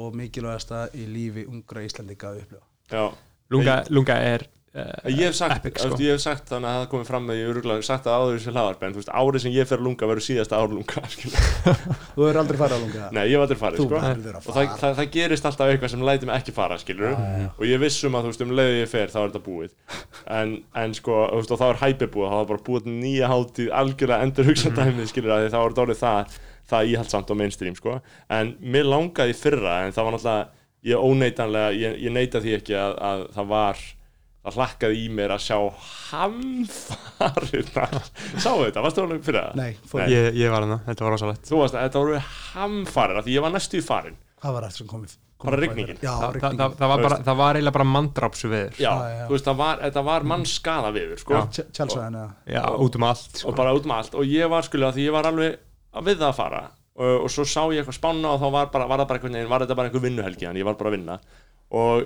og 0.00 0.14
mikilvægasta 0.18 0.86
í 0.98 1.06
lífi 1.10 1.44
ungra 1.50 1.82
Íslandika 1.86 2.30
að 2.30 2.42
upplifa. 2.44 3.10
Lunga, 3.50 3.80
lunga 3.90 4.16
er 4.22 4.44
ég 4.70 5.24
hef 5.26 5.34
sagt, 5.34 5.64
Epic, 5.64 5.80
sko. 5.82 5.96
ég 5.98 6.14
hef 6.14 6.20
sagt 6.22 6.46
þannig 6.46 6.70
að 6.70 6.76
það 6.78 6.90
komið 6.92 7.08
fram 7.08 7.24
með 7.26 7.38
ég 7.40 7.56
hef 7.66 7.86
sagt 7.88 8.04
það 8.06 8.20
áður 8.20 8.36
þessu 8.36 8.52
hlaðarp 8.54 8.84
en 8.86 8.92
þú 8.94 9.00
veist, 9.00 9.08
árið 9.18 9.42
sem 9.42 9.54
ég 9.56 9.66
fer 9.66 9.80
að 9.80 9.86
lunga 9.88 10.08
verður 10.10 10.24
síðasta 10.28 10.60
ár 10.60 10.70
lunga 10.70 11.02
þú 12.14 12.22
hefur 12.22 12.38
aldrei 12.44 12.58
farið 12.60 12.76
að 12.76 12.84
lunga 12.84 13.08
Nei, 13.16 13.22
ég 13.26 13.34
hef 13.34 13.42
aldrei 13.46 13.58
farið 13.64 13.82
sko. 13.82 13.88
verður 13.96 14.38
að 14.38 14.46
og 14.46 14.54
það, 14.54 14.68
fara. 14.68 14.78
það, 14.82 14.94
það 15.00 15.10
gerist 15.16 15.48
alltaf 15.50 15.72
eitthvað 15.72 15.92
sem 15.94 16.04
læti 16.06 16.28
mig 16.30 16.38
ekki 16.38 16.54
fara 16.54 16.78
skilur. 16.78 17.18
Og 17.56 17.64
ég 17.66 17.82
vissum 17.82 18.14
að 18.14 18.28
þú 18.28 18.30
veist 18.30 18.44
um 18.46 18.54
leiðu 18.60 18.78
ég 18.78 18.92
fer 18.92 19.10
þá 19.10 19.18
er 19.24 19.26
þetta 19.32 19.42
búið. 19.48 19.74
En, 20.38 20.54
en 20.84 20.96
sko 21.00 21.18
veist, 21.34 21.50
og 21.56 21.60
þá 21.60 21.66
er 21.72 21.82
hæpið 21.82 22.12
búið 22.14 22.30
þá 22.30 22.38
er 22.38 22.48
bara 22.52 22.64
búið 22.70 22.88
nýja 22.94 23.30
hátíð 23.34 23.74
algjörlega 23.80 24.28
endur 24.28 24.50
hugsa 24.52 24.74
dæmið 24.78 25.10
skilur 25.10 25.34
að 25.34 25.44
því 25.48 25.50
þá 25.50 25.58
er 25.60 25.74
þetta 25.74 25.84
orðið 25.88 26.02
það 26.04 26.40
það 26.70 26.90
íhaldsamt 26.94 27.34
og 27.34 27.40
mainstream 27.42 27.74
sko. 27.74 27.98
En 28.30 28.54
mér 28.62 28.86
langaði 28.86 29.34
í 29.34 29.38
fyrra 29.40 29.80
en 29.88 29.96
það 29.96 30.06
var 30.06 30.14
náttúrulega 30.14 30.60
ég 30.86 31.02
óneitanlega, 31.10 31.72
ég, 31.76 31.96
ég 32.06 32.14
neita 32.14 32.40
því 32.40 32.54
ekki 32.60 32.76
að, 32.78 32.94
að 33.10 33.24
það 33.34 33.50
var 33.50 33.80
það 34.40 34.56
hlakkaði 34.56 35.00
í 35.04 35.08
mér 35.12 35.34
að 35.36 35.42
sjá 35.44 35.56
hamfarirnar 36.10 37.96
sáu 38.44 38.62
þetta, 38.64 38.84
varstu 38.84 39.02
alveg 39.04 39.24
fyrir 39.26 39.42
það? 39.44 39.56
nei, 39.60 39.72
Nei. 40.00 40.06
ég, 40.12 40.28
ég 40.40 40.52
var 40.54 40.64
hana, 40.66 40.78
þetta 40.86 41.06
var 41.06 41.14
rosalegt. 41.16 41.48
Þú 41.50 41.58
varst 41.62 41.76
að 41.76 41.84
þetta 41.88 42.04
voru 42.04 42.20
hamfarir 42.54 43.20
af 43.20 43.26
því 43.26 43.34
ég 43.36 43.44
var 43.46 43.52
næstu 43.56 43.80
í 43.80 43.84
farin 43.84 44.16
hvað 44.40 44.56
var 44.56 44.68
eftir 44.70 44.82
sem 44.84 44.88
komið 44.94 45.18
Bara 45.40 45.56
rigningin. 45.56 45.96
já, 46.04 46.10
Þa, 46.20 46.26
það, 46.36 46.56
það, 46.60 46.72
það, 46.76 46.88
var 46.90 47.02
bara, 47.04 47.16
það 47.24 47.36
var 47.40 47.56
eiginlega 47.56 47.74
bara 47.78 47.84
mandrápsu 47.88 48.48
veður 48.52 48.74
Já, 48.76 48.90
Já, 48.90 49.04
já. 49.14 49.22
þú 49.24 49.32
veist, 49.32 49.46
það 49.46 49.56
var, 49.60 49.78
þetta 49.86 50.02
var 50.08 50.26
mannskaða 50.32 50.90
viður 50.96 51.20
sko, 51.22 51.38
Tjálsvæðin 51.56 52.18
eða 52.20 52.26
já, 52.52 52.60
út 52.84 52.98
um 52.98 53.06
allt 53.08 53.40
sko. 53.40 53.48
og 53.48 53.56
bara 53.56 53.72
út 53.78 53.88
um 53.88 53.94
allt. 53.96 54.16
Og 54.20 54.28
ég 54.28 54.50
var 54.52 54.66
skulið 54.68 54.88
að 54.90 54.98
því 54.98 55.06
ég 55.06 55.14
var 55.16 55.28
alveg 55.30 55.56
að 55.96 56.10
við 56.10 56.18
það 56.20 56.26
að 56.28 56.36
fara. 56.42 56.60
Og, 57.00 57.14
og 57.24 57.32
svo 57.32 57.46
sá 57.48 57.62
ég 57.72 57.80
eitthvað 57.80 57.96
spána 57.96 58.34
og 58.34 58.42
þá 58.44 58.48
var, 58.58 58.68
bara, 58.74 58.88
var 58.92 59.00
það 59.00 59.08
bara 59.14 59.46
var 59.54 59.64
þetta 59.64 59.78
bara 59.80 59.88
einhver 59.88 60.04
vinnuhelgi 60.04 60.44
þannig 60.50 60.60
ég 60.60 60.68
var 60.68 60.76
bara 60.82 60.92
að 60.92 60.96
vinna. 60.98 61.16
Og, 61.80 62.04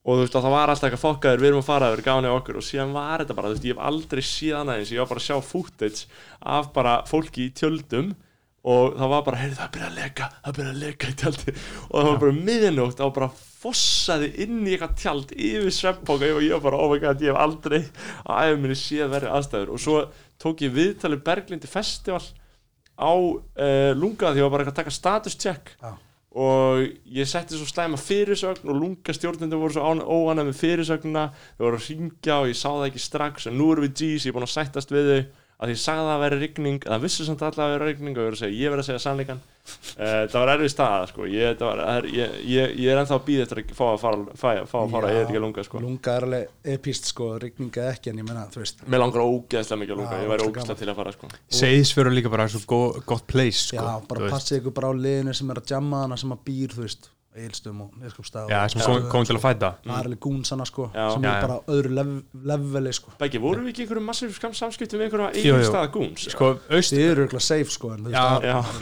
og 0.00 0.16
þú 0.16 0.22
veist, 0.22 0.38
og 0.38 0.46
það 0.46 0.56
var 0.56 0.72
alltaf 0.72 0.88
eitthvað 0.88 1.04
fokkaður, 1.04 1.42
við 1.42 1.50
erum 1.50 1.62
að 1.62 1.68
fara 1.68 1.92
við 1.92 2.06
gáðan 2.06 2.30
okkur. 2.30 2.58
Og 2.60 2.66
síðan 2.66 2.96
var 2.96 3.22
þetta 3.22 3.36
bara, 3.36 3.50
þú 3.50 3.56
veist, 3.56 3.68
ég 3.68 3.76
hef 3.76 3.86
aldrei 3.90 4.22
síðan 4.24 4.72
aðeins, 4.72 4.94
ég 4.94 5.02
var 5.02 5.10
bara 5.12 5.22
að 5.22 5.28
sjá 5.28 5.50
footage 5.50 6.24
af 6.56 6.72
bara 6.76 6.96
fólki 7.10 7.46
í 7.48 7.54
tjöldum 7.60 8.14
og 8.60 8.96
það 8.98 9.12
var 9.14 9.22
bara, 9.24 9.38
heyrðu 9.40 9.56
það 9.56 9.66
er 9.66 9.72
byrjað 9.74 9.90
að 9.90 10.00
leka 10.00 10.26
það 10.34 10.50
er 10.50 10.56
byrjað 10.56 10.72
að 10.74 10.80
leka 10.82 11.06
í 11.08 11.14
tjaldi 11.20 11.52
og 11.54 11.94
það 11.94 12.08
var 12.10 12.18
bara 12.20 12.34
miðnótt, 12.36 12.96
það 12.98 13.06
var 13.06 13.14
bara 13.16 13.28
fossaði 13.60 14.28
inn 14.44 14.58
í 14.64 14.74
eitthvað 14.74 14.98
tjald 15.00 15.32
yfir 15.36 15.74
sveppoka 15.76 16.28
og 16.34 16.44
ég 16.44 16.52
var 16.56 16.64
bara, 16.66 16.80
oh 16.80 16.92
my 16.92 17.00
god, 17.00 17.24
ég 17.24 17.32
hef 17.32 17.40
aldrei 17.40 17.80
á 18.24 18.32
æfum 18.44 18.62
minni 18.64 18.76
séð 18.78 19.10
verið 19.14 19.34
aðstæður. 19.36 19.72
Og 19.74 19.82
svo 19.84 19.96
tók 20.40 20.64
ég 20.64 20.76
viðtalið 20.76 21.24
Berglindi 21.26 21.68
Festival 21.68 22.22
á 23.00 23.12
uh, 23.12 23.90
lunga 23.96 24.32
því 24.32 24.40
ég 24.40 24.48
var 24.48 24.54
bara 24.54 24.68
að 24.68 24.78
taka 24.80 24.94
status 24.96 25.36
check. 25.40 25.74
Og 26.30 26.84
ég 27.10 27.26
setti 27.26 27.58
svo 27.58 27.66
slæma 27.66 27.98
fyrirsögn 27.98 28.68
og 28.70 28.76
lunga 28.78 29.14
stjórnendur 29.14 29.58
voru 29.64 29.74
svo 29.74 29.94
óanað 29.98 30.50
með 30.50 30.60
fyrirsögnuna 30.60 31.24
þau 31.58 31.64
voru 31.64 31.80
að 31.80 31.88
ringja 31.90 32.36
og 32.38 32.50
ég 32.52 32.58
sá 32.60 32.68
það 32.68 32.86
ekki 32.86 33.02
strax 33.02 33.48
en 33.50 33.58
nú 33.58 33.72
erum 33.72 33.88
við 33.88 33.96
G's, 33.98 34.26
ég 34.26 34.30
er 34.30 34.36
búin 34.38 34.46
að 34.46 34.54
sættast 34.54 34.94
við 34.94 35.10
þau 35.10 35.20
að 35.60 35.68
því 35.68 35.74
ég 35.74 35.80
sagði 35.80 36.02
að 36.02 36.10
það 36.10 36.22
væri 36.24 36.36
rigning 36.40 36.84
það 36.86 37.02
vissu 37.04 37.24
samt 37.26 37.42
allavega 37.44 37.68
að 37.68 37.74
vera 37.74 37.88
rigning 37.90 38.14
og 38.16 38.20
ég 38.20 38.28
verið 38.30 38.36
að 38.36 38.40
segja, 38.40 38.56
ég 38.56 38.72
verið 38.72 38.82
að 38.82 38.88
segja 38.88 39.02
sannleikan 39.04 39.40
uh, 39.40 40.22
það 40.32 40.36
var 40.38 40.52
erfið 40.54 40.72
staða 40.72 41.10
sko. 41.10 41.26
ég, 41.28 41.58
það 41.60 41.68
var, 41.68 41.82
það 41.84 41.98
er, 42.00 42.08
ég, 42.16 42.38
ég, 42.48 42.72
ég 42.80 42.92
er 42.94 43.00
ennþá 43.02 43.18
að 43.18 43.26
býða 43.26 43.44
eftir 43.44 43.60
að 43.60 43.74
fá 43.76 43.84
að 43.90 43.98
fara, 44.04 44.22
fá, 44.40 44.48
fá 44.70 44.78
að 44.80 44.94
fara 44.94 45.10
Já. 45.10 45.12
ég 45.12 45.20
er 45.20 45.28
ekki 45.28 45.40
að 45.40 45.44
lunga 45.44 45.66
sko. 45.68 45.84
lunga 45.84 46.16
er 46.16 46.28
alveg 46.28 46.74
epist 46.76 47.12
sko, 47.12 47.30
rigninga 47.44 47.86
ekki 47.92 48.14
en 48.14 48.22
ég 48.22 48.28
menna, 48.30 48.46
mér 48.88 49.04
langar 49.04 49.26
ógeðslega 49.26 49.82
mikið 49.84 49.96
að 49.96 50.02
lunga 50.02 50.24
ég 50.24 50.32
væri 50.32 50.48
ógeðslega 50.48 50.80
til 50.80 50.90
að 50.94 51.00
fara 51.02 51.16
sko. 51.18 51.32
Seyðisfjörður 51.60 52.16
líka 52.16 52.32
bara 52.32 52.48
svo 52.48 52.64
go, 52.64 52.82
gott 53.04 53.28
place 53.28 53.68
sko, 53.68 53.76
já, 53.76 53.88
þú 54.00 54.12
bara 54.14 54.32
passið 54.32 54.62
ykkur 54.62 54.78
bara 54.80 54.92
á 54.92 54.94
liðinu 54.96 55.36
sem 55.36 55.52
er 55.52 55.60
að 55.60 55.74
jamma 55.76 56.04
hana 56.06 56.20
sem 56.20 56.32
að 56.32 56.44
býr, 56.48 56.72
þú 56.72 56.88
veist 56.88 57.12
eilstum 57.38 57.84
og 57.84 57.90
neskupstað 58.02 58.50
Já, 58.50 58.60
sem 58.72 58.82
kom, 58.82 59.04
kom 59.12 59.26
til 59.28 59.36
að 59.36 59.44
fæta 59.44 59.68
það 59.84 59.92
er 59.94 60.08
alveg 60.08 60.20
gúnsana 60.24 60.66
sko 60.66 60.88
Já. 60.90 61.04
sem 61.14 61.26
Já, 61.26 61.30
er 61.30 61.44
bara 61.46 61.58
öðru 61.76 61.92
lev, 61.98 62.10
leveli 62.50 62.94
sko 62.96 63.14
Beggi, 63.20 63.42
voru 63.42 63.62
við 63.62 63.72
ekki 63.74 63.84
einhverjum 63.86 64.08
massíf 64.10 64.40
samskiptum 64.58 65.04
jú. 65.04 65.10
eigin 65.30 65.68
stað 65.68 65.92
gúns 65.94 66.26
Sko, 66.34 66.50
aust, 66.70 66.96
þið 66.96 67.06
eru 67.12 67.28
ykkur 67.28 67.44
safe 67.46 67.76
sko 67.76 67.92
en 67.94 68.08
þú 68.08 68.16
Já, 68.16 68.26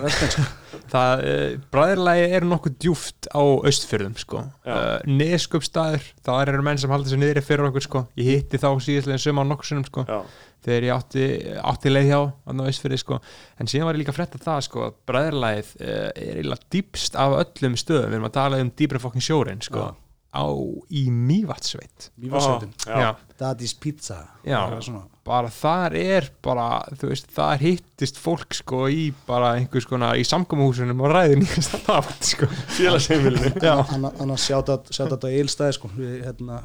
veist 0.00 0.22
það 0.22 0.30
er 0.30 0.34
sko 0.36 0.46
það, 0.92 1.22
uh, 1.28 1.52
bræðirlægi 1.72 2.26
er 2.38 2.46
nokkuð 2.48 2.76
djúft 2.82 3.28
á 3.32 3.40
austfjörðum 3.40 4.16
sko. 4.20 4.42
Já. 4.64 4.74
uh, 4.74 5.06
Neskupstaður, 5.20 6.04
það 6.26 6.42
eru 6.52 6.64
menn 6.66 6.80
sem 6.80 6.92
halda 6.92 7.12
sér 7.12 7.22
niðri 7.22 7.44
fyrir 7.44 7.68
okkur 7.70 7.84
sko. 7.84 8.04
ég 8.20 8.30
hitti 8.32 8.60
þá 8.60 8.68
síðastlega 8.84 9.22
söma 9.22 9.44
á 9.44 9.50
nokkur 9.50 9.70
sinnum 9.70 9.86
sko. 9.88 10.04
Þegar 10.64 10.86
ég 10.88 10.94
átti, 10.96 11.26
átti 11.70 11.92
leið 11.92 12.08
hjá 12.10 12.18
austfjörði 12.50 12.98
sko. 12.98 13.20
en 13.62 13.70
síðan 13.70 13.86
var 13.88 13.94
ég 13.98 14.02
líka 14.02 14.10
að 14.14 14.18
frétta 14.18 14.40
það 14.42 14.64
sko, 14.66 14.88
að 14.88 14.96
bræðirlægið 15.08 15.70
uh, 15.78 15.94
er 16.10 16.40
eiginlega 16.40 16.68
dýpst 16.74 17.18
af 17.18 17.36
öllum 17.38 17.78
stöðum, 17.78 18.10
við 18.10 18.18
erum 18.18 18.28
að 18.28 18.36
tala 18.40 18.60
um 18.64 18.72
dýpri 18.80 19.02
fokkin 19.02 19.24
sjórin 19.24 19.62
sko. 19.64 19.86
Á 20.28 20.44
í 20.92 21.06
Mývatsveit 21.08 22.10
Daddy's 23.38 23.72
Pizza. 23.80 24.18
Já. 24.44 24.58
Er 24.76 24.98
bara 25.24 25.48
þar 25.52 25.94
er 25.96 26.28
bara, 26.44 26.66
þú 27.00 27.10
veist, 27.12 27.30
þar 27.32 27.62
hittist 27.62 28.18
fólk 28.20 28.52
sko 28.58 28.82
í 28.92 29.08
bara 29.28 29.54
einhvers 29.56 29.86
konar 29.88 30.18
í 30.20 30.26
samkomuhúsunum 30.28 31.00
og 31.04 31.14
ræði 31.14 31.40
nýjast 31.40 31.78
að 31.78 31.84
það 31.88 32.12
sko. 32.32 32.48
félagsheimilinu. 32.76 33.52
Já, 33.62 33.74
anna- 33.94 34.12
annars 34.20 34.44
sjátt 34.50 34.72
á 34.74 35.28
eilstæði 35.30 35.78
sko. 35.78 35.90
Við, 35.96 36.14
hérna, 36.26 36.60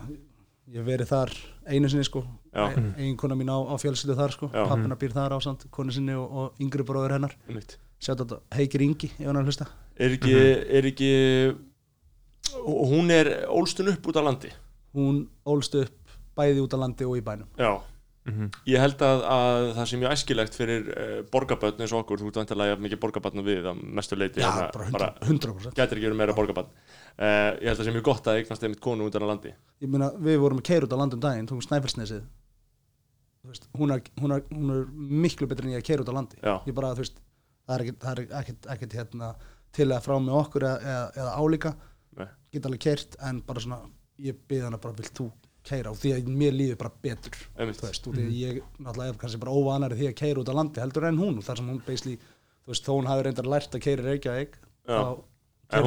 ég 0.68 0.82
hef 0.82 0.90
verið 0.90 1.14
þar 1.14 1.36
einu 1.70 1.92
sinni 1.94 2.08
sko 2.10 2.26
Já. 2.54 2.68
eigin 2.98 3.18
kona 3.18 3.36
mín 3.36 3.50
á, 3.50 3.58
á 3.58 3.76
fjölskyldu 3.82 4.18
þar 4.20 4.36
sko. 4.36 4.50
Já. 4.54 4.64
pappina 4.70 4.98
býr 5.00 5.16
þar 5.16 5.36
á 5.36 5.40
samt, 5.42 5.66
konu 5.74 5.92
sinni 5.96 6.14
og, 6.14 6.28
og 6.32 6.62
yngri 6.62 6.86
bróður 6.86 7.16
hennar. 7.18 7.34
Sjátt 8.04 8.22
á 8.22 8.38
Heikir 8.58 8.84
Ingi, 8.86 9.10
ef 9.16 9.26
hann 9.26 9.40
er 9.40 9.46
að 9.46 9.50
hlusta. 9.50 9.70
Er 9.98 10.18
ekki, 10.18 10.36
er 10.80 10.90
ekki 10.90 11.10
hún 12.62 13.12
er 13.14 13.32
ólstun 13.50 13.90
upp 13.94 14.12
út 14.12 14.20
á 14.20 14.24
landi? 14.26 14.52
Hún 14.94 15.26
ólst 15.50 15.76
upp 15.80 16.14
bæði 16.38 16.62
út 16.66 16.76
á 16.76 16.78
landi 16.82 17.08
og 17.08 17.18
í 17.18 17.26
bænum. 17.26 17.50
Já. 17.58 17.82
Mhm. 18.24 18.54
ég 18.72 18.80
held 18.80 19.02
að, 19.04 19.22
að 19.28 19.66
það 19.76 19.88
sé 19.90 19.98
mjög 20.00 20.14
æskilegt 20.16 20.54
fyrir 20.56 20.86
uh, 20.94 21.16
borgarbötn 21.28 21.84
eins 21.84 21.92
og 21.92 22.06
okkur, 22.06 22.22
þú 22.22 22.30
ert 22.30 22.38
vantilega 22.40 22.78
mikið 22.80 23.02
borgarbötn 23.02 23.44
við 23.44 23.66
að 23.68 23.82
mestu 23.84 24.16
leiti 24.16 24.40
já, 24.40 24.48
hérna, 24.48 24.86
bara 24.94 25.10
100%, 25.28 25.50
100%. 25.52 25.76
gætir 25.76 26.00
ekki 26.00 26.08
verið 26.08 26.20
meira 26.22 26.36
borgarbötn 26.38 26.72
uh, 26.72 27.50
ég 27.60 27.68
held 27.68 27.74
að 27.74 27.82
það 27.82 27.90
sé 27.90 27.96
mjög 27.98 28.06
gott 28.08 28.30
að 28.32 28.40
eignast 28.40 28.64
einmitt 28.64 28.84
konu 28.86 29.10
út 29.10 29.18
á 29.20 29.28
landi. 29.28 29.52
Ég 29.84 29.92
meina, 29.92 30.08
við 30.16 30.40
vorum 30.40 30.64
að 30.64 30.68
keira 30.70 30.88
út 30.88 30.96
á 30.96 31.02
land 31.04 31.18
um 31.18 31.24
daginn 31.26 31.50
tókum 31.52 31.66
Snæfellsnesið 31.68 32.24
veist, 33.52 33.68
hún, 33.78 33.92
er, 33.92 34.02
hún, 34.22 34.32
er, 34.38 34.44
hún 34.54 34.70
er 34.72 34.86
miklu 35.24 35.48
betri 35.52 35.68
en 35.68 35.74
ég 35.76 35.82
að 35.84 35.88
keira 35.90 36.04
út 36.06 36.12
á 36.12 36.16
landi. 36.16 36.38
Ég 36.70 36.74
bara, 36.78 36.94
þú 36.96 37.04
veist, 37.04 37.18
það 37.68 37.76
er 37.76 37.84
ekkert, 37.86 38.00
það 38.04 38.12
er 38.14 38.22
ekkert, 38.42 38.68
ekkert 38.76 38.94
hérna, 39.00 39.32
til 39.74 39.88
að 39.92 40.04
frá 40.06 40.16
með 40.22 40.38
okkur 40.40 40.66
eða, 40.70 40.78
eða, 40.94 41.08
eða 41.22 41.34
álíka. 41.42 41.74
Nei. 42.14 42.28
geta 42.54 42.70
alveg 42.70 42.82
keirt 42.86 43.16
en 43.26 43.40
bara 43.42 43.60
svona, 43.64 43.80
ég 44.22 44.36
byrði 44.48 44.68
hana 44.68 44.78
bara, 44.78 44.94
vilt 45.00 45.16
þú 45.18 45.32
keira 45.66 45.90
og 45.90 45.98
því 45.98 46.12
að 46.14 46.28
mér 46.30 46.54
líður 46.54 46.78
bara 46.78 46.92
betur 47.02 47.34
þú 47.80 47.88
veist, 47.88 48.08
og 48.08 48.14
því 48.14 48.24
að 48.28 48.36
ég 48.38 48.60
náttúrulega 48.84 49.14
er 49.14 49.18
kannski 49.24 49.40
bara 49.42 49.56
óvanari 49.58 49.96
því 49.98 50.08
að 50.12 50.16
keira 50.20 50.44
út 50.44 50.52
á 50.54 50.56
landi 50.60 50.82
heldur 50.84 51.08
en 51.10 51.18
hún, 51.18 51.40
þar 51.42 51.58
sem 51.58 51.70
hún 51.72 51.80
basically, 51.88 52.18
þú 52.68 52.74
veist, 52.76 52.86
þó 52.86 52.92
hún 53.00 53.08
hafi 53.10 53.24
reyndar 53.26 53.50
lært 53.50 53.74
að 53.80 53.82
keira 53.88 54.04
í 54.04 54.08
Reykjavík 54.12 54.58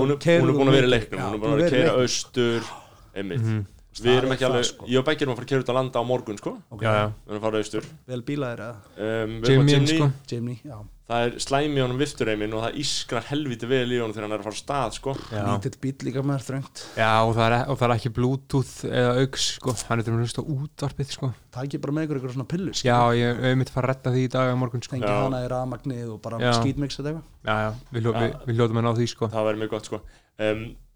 hún, 0.00 0.10
er- 0.10 0.18
er 0.50 0.58
búin 0.58 0.72
að 0.72 0.76
vera 0.80 0.88
í 0.88 0.92
leiknum 0.96 1.20
hún 1.22 1.34
er 1.36 1.42
búin 1.44 1.52
að 1.54 1.62
vera 1.62 1.68
að 1.68 1.76
keira 1.76 1.94
austur 2.02 2.70
einmitt. 3.14 3.44
Mhm. 3.46 3.64
Við 4.00 4.10
Það 4.10 4.18
erum 4.20 4.30
er 4.32 4.36
ekki 4.36 4.44
það, 4.44 4.50
alveg, 4.52 4.66
sko. 4.70 4.82
ég 4.92 4.98
og 5.00 5.06
Beggi 5.06 5.24
erum 5.24 5.32
að 5.32 5.36
fara 5.40 5.46
að 5.46 5.50
keira 5.54 5.62
út 5.64 5.72
á 5.72 5.76
landa 5.78 5.96
á 6.00 6.04
morgun 6.06 6.38
sko, 6.40 6.52
Ok. 6.70 6.82
já, 6.82 6.92
já. 6.96 7.06
við 7.06 7.32
erum 7.32 7.40
að 7.40 7.46
fara 7.46 7.62
austur 7.64 7.84
vel 8.12 8.22
bílaðir 8.26 8.60
eða 8.66 8.76
um, 9.06 9.32
erum 9.40 9.66
á 9.66 9.68
Jimmy, 9.72 9.88
sko. 9.96 10.06
Jimny, 10.32 10.56
já, 10.66 10.76
það 11.06 11.20
er 11.26 11.30
slæmi 11.46 11.76
í 11.78 11.82
honum 11.84 12.00
viftureimin 12.02 12.54
og 12.56 12.60
það 12.66 12.72
ískrar 12.82 13.24
helviti 13.30 13.66
vel 13.70 13.90
í 13.94 14.00
honum 14.02 14.14
þegar 14.16 14.26
hann 14.26 14.34
er 14.36 14.40
að 14.42 14.46
fara 14.48 14.56
af 14.56 14.62
stað 14.62 14.90
sko. 14.98 15.10
Lítill 15.32 15.78
bíl 15.84 15.98
líka 16.08 16.20
með 16.26 16.40
þröngt 16.48 16.76
Já, 16.98 17.10
og 17.24 17.32
það, 17.36 17.46
er, 17.46 17.52
og 17.70 17.76
það 17.80 17.86
er 17.88 17.94
ekki 17.96 18.12
bluetooth 18.16 18.74
eða 18.90 19.12
auks, 19.22 19.42
sko, 19.60 19.70
hann 19.88 19.98
er 20.02 20.06
til 20.08 20.14
að 20.16 20.22
hlusta 20.26 20.42
á 20.42 20.44
útvarpið, 20.56 21.08
sko. 21.16 21.26
það 21.56 21.62
ekki 21.68 21.78
bara 21.86 21.94
með 21.96 22.02
ykkur 22.08 22.18
ykkur 22.20 22.34
svona 22.36 22.50
pillu 22.50 22.72
Já, 22.76 22.98
ég 23.16 23.28
hef 23.46 23.54
mitt 23.62 23.70
fara 23.72 23.86
að 23.86 23.90
retta 23.94 24.08
því 24.16 24.22
í 24.26 24.32
dag 24.34 24.46
á 24.50 24.52
morgun, 24.58 24.82
sko. 24.82 24.92
tengi 24.96 25.06
Já. 25.06 25.14
hana 25.24 25.38
í 25.44 25.46
rafmagnið 25.54 26.08
og 26.10 26.18
bara 26.26 26.36
skýtmix 26.58 26.92
eða 27.00 27.08
eitthvað 27.14 27.26
Já, 27.46 27.54
já, 27.62 27.70
við, 27.94 28.02
við, 28.18 28.30
við 28.50 28.56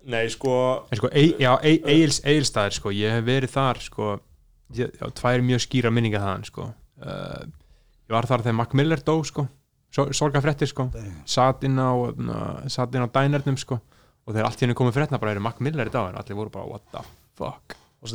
um, 0.05 0.11
nei 0.11 0.27
sko 0.33 0.53
En 0.91 0.97
sko, 1.01 1.09
e, 1.13 1.25
já, 1.41 1.53
e, 1.63 1.77
Egils, 1.85 2.21
Egilstaðir, 2.25 2.77
sko, 2.79 2.93
ég 2.95 3.17
hef 3.19 3.25
verið 3.27 3.55
þar, 3.55 3.81
sko, 3.85 4.11
ég, 4.77 4.93
já, 5.01 5.07
tvær 5.21 5.45
mjög 5.47 5.65
skýra 5.67 5.93
minninga 5.93 6.23
þaðan, 6.23 6.47
sko. 6.49 6.69
Uh, 7.01 7.45
ég 8.09 8.15
var 8.17 8.29
þar 8.29 8.45
þegar 8.47 8.59
Mac 8.61 8.75
Miller 8.79 9.03
dó, 9.07 9.17
sko, 9.27 9.47
sorgafrettir, 9.95 10.71
sko. 10.71 10.89
Satt 11.29 11.65
inn 11.69 11.79
á, 11.81 11.91
na, 12.17 12.41
satt 12.73 12.95
inn 12.95 13.05
á 13.05 13.09
dænernum, 13.11 13.59
sko, 13.61 13.81
og 14.27 14.33
þegar 14.35 14.49
allt 14.51 14.65
henni 14.65 14.79
komið 14.79 14.99
frétna 14.99 15.21
bara 15.21 15.37
eru 15.37 15.45
Mac 15.45 15.61
Miller 15.65 15.91
í 15.91 15.95
dag, 15.95 16.11
en 16.13 16.19
allir 16.21 16.39
voru 16.39 16.53
bara, 16.55 16.69
what 16.71 16.87
the 16.95 17.05
fuck. 17.39 17.77
og 18.01 18.09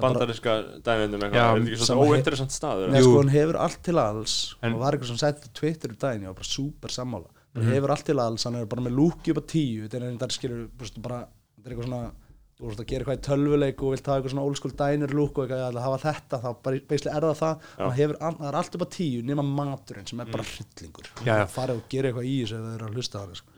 bandariska 0.00 0.52
dænindum 0.86 1.20
Já, 1.20 1.28
eitthvað, 1.28 1.42
er 1.44 1.58
þetta 1.58 1.68
ekki 1.68 1.76
sem 1.76 1.88
svona 1.90 2.04
he- 2.06 2.14
óinteressant 2.14 2.54
staður? 2.54 2.92
Nei, 2.94 3.02
sko, 3.04 3.18
hann 3.18 3.32
hefur 3.34 3.58
allt 3.60 3.82
til 3.84 4.00
alls. 4.00 4.36
En- 4.62 4.72
og 4.72 4.80
var 4.80 4.96
eitthvað 4.96 5.10
sem 5.12 5.20
sætti 5.20 5.52
Twitter 5.52 5.92
daginn, 5.92 6.22
ég 6.24 6.32
var 6.32 6.38
bara 6.38 6.48
super 6.48 6.88
sammála 6.94 7.33
hann 7.54 7.64
Mhm. 7.64 7.72
hefur 7.78 7.90
allt 7.90 8.04
til 8.04 8.18
alls, 8.20 8.44
hann 8.44 8.56
er 8.56 8.66
bara 8.66 8.82
með 8.82 8.96
lúki 8.98 9.30
upp 9.30 9.38
á 9.38 9.44
tíu 9.46 9.86
þetta 9.88 9.94
er 9.94 10.02
einhvern 10.10 10.18
veginn 10.18 10.38
skilur 10.38 10.68
bara, 10.76 10.90
bara, 10.98 11.26
þetta 11.56 11.66
er 11.66 11.72
eitthvað 11.74 11.88
svona 11.88 12.12
þú 12.54 12.68
veist 12.70 12.80
að 12.80 12.86
gera 12.86 13.02
eitthvað 13.04 13.18
í 13.18 13.24
tölvuleik 13.26 13.82
og 13.82 13.90
vilt 13.90 14.06
hafa 14.06 14.16
eitthvað 14.20 14.30
svona 14.32 14.42
old 14.46 14.56
school 14.56 14.72
diner 14.78 15.08
lúk 15.10 15.38
og 15.38 15.48
eitthvað 15.48 15.74
að 15.74 15.82
hafa 15.82 15.98
þetta 16.04 16.38
þá 16.38 16.48
bara 16.62 16.78
beislega 16.88 17.16
er 17.18 17.24
það 17.26 17.38
það 17.40 17.54
Já. 17.58 17.82
hann 17.84 17.96
hefur, 17.98 18.16
það 18.22 18.46
er 18.48 18.54
allt 18.60 18.74
upp 18.78 18.84
á 18.86 18.88
tíu 18.94 19.22
nema 19.26 19.42
maturinn 19.42 20.06
sem 20.06 20.20
er 20.22 20.24
bara 20.30 20.44
hryllingur 20.46 21.04
Mm. 21.14 21.26
Já, 21.26 21.34
já. 21.40 21.46
farið 21.50 21.74
og 21.80 21.88
gera 21.90 22.08
eitthvað 22.12 22.28
í 22.30 22.34
þessu 22.44 22.54
ef 22.54 22.62
það 22.64 22.74
eru 22.78 22.86
að 22.86 22.94
hlusta 22.94 23.18
það 23.18 23.34
sko. 23.34 23.50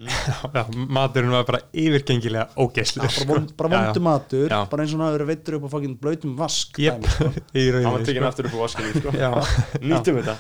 Já, 0.57 0.63
maturinn 0.97 1.31
var 1.37 1.45
bara 1.45 1.61
yfirgengilega 1.75 2.49
ógeðslu, 2.57 3.03
Já, 3.05 3.27
bara, 3.27 3.27
von, 3.35 3.47
bara 3.57 3.69
vondu 3.77 4.01
matur, 4.01 4.49
Já. 4.49 4.65
bara 4.71 4.83
eins 4.83 4.95
og 4.95 5.01
hann 5.01 5.07
hafi 5.13 5.19
verið 5.19 5.31
veittur 5.33 5.55
upp 5.61 5.65
á 5.69 5.71
blöytum 6.01 6.37
vask 6.37 6.79
Jep, 6.79 7.01
dæmi, 7.01 7.09
sko. 7.13 7.25
í 7.55 7.73
hann 7.73 7.93
var 7.93 8.01
tekinn 8.01 8.23
sko. 8.25 8.29
aftur 8.33 8.47
upp 8.49 8.57
á 8.57 8.61
vaskinu 8.65 8.93
sko. 8.97 9.11
Já, 9.13 9.31
nýttum 9.93 10.23
þetta 10.23 10.37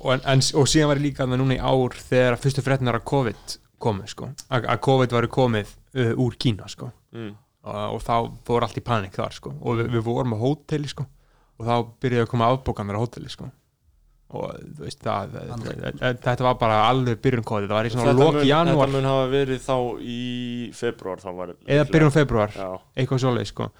og, 0.00 0.12
en, 0.14 0.22
en, 0.34 0.44
og 0.58 0.68
síðan 0.70 0.92
var 0.92 1.00
ég 1.00 1.08
líka 1.08 1.24
þarna 1.24 1.40
núna 1.40 1.58
í 1.58 1.60
ár 1.62 1.98
þegar 1.98 2.38
fyrstu 2.42 2.64
fréttinar 2.66 2.98
að 2.98 3.06
COVID 3.12 3.58
komu 3.82 4.08
sko, 4.10 4.32
að, 4.50 4.66
að 4.66 4.80
COVID 4.88 5.14
var 5.14 5.28
komið 5.32 5.70
uh, 5.70 6.14
úr 6.24 6.38
Kína 6.40 6.66
sko. 6.70 6.90
Mm, 7.14 7.30
og, 7.68 7.78
og 7.94 8.02
þá 8.04 8.14
fór 8.48 8.66
allt 8.66 8.80
í 8.80 8.84
panik 8.84 9.14
þar 9.16 9.36
sko. 9.36 9.54
Og 9.62 9.78
við, 9.80 9.92
við 9.94 10.04
vorum 10.08 10.34
á 10.34 10.38
hóteli 10.40 10.90
sko. 10.90 11.06
Og 11.58 11.66
þá 11.66 11.74
byrjaði 12.02 12.26
að 12.26 12.32
koma 12.32 12.50
afbókanir 12.52 12.98
á 12.98 13.02
hóteli 13.02 13.30
sko. 13.32 13.48
Og 14.28 14.58
þú 14.76 14.84
veist 14.84 14.98
það, 15.00 15.36
þetta 16.20 16.44
var 16.44 16.56
bara 16.60 16.82
alveg 16.90 17.20
byrjun 17.24 17.46
COVID, 17.48 17.70
það 17.70 17.78
var 17.78 17.86
í 17.88 17.92
svona 17.94 18.12
loki 18.12 18.42
janúar. 18.44 18.82
þetta 18.82 18.98
mun 18.98 19.08
hafa 19.08 19.30
verið 19.32 19.62
þá 19.64 19.76
í 20.04 20.18
februar 20.76 21.22
þá 21.22 21.28
var 21.38 21.52
eða 21.64 21.86
byrjun 21.88 22.12
februar, 22.12 22.52
já, 22.52 22.66
eitthvað 22.92 23.22
svoleið 23.22 23.48
sko. 23.48 23.70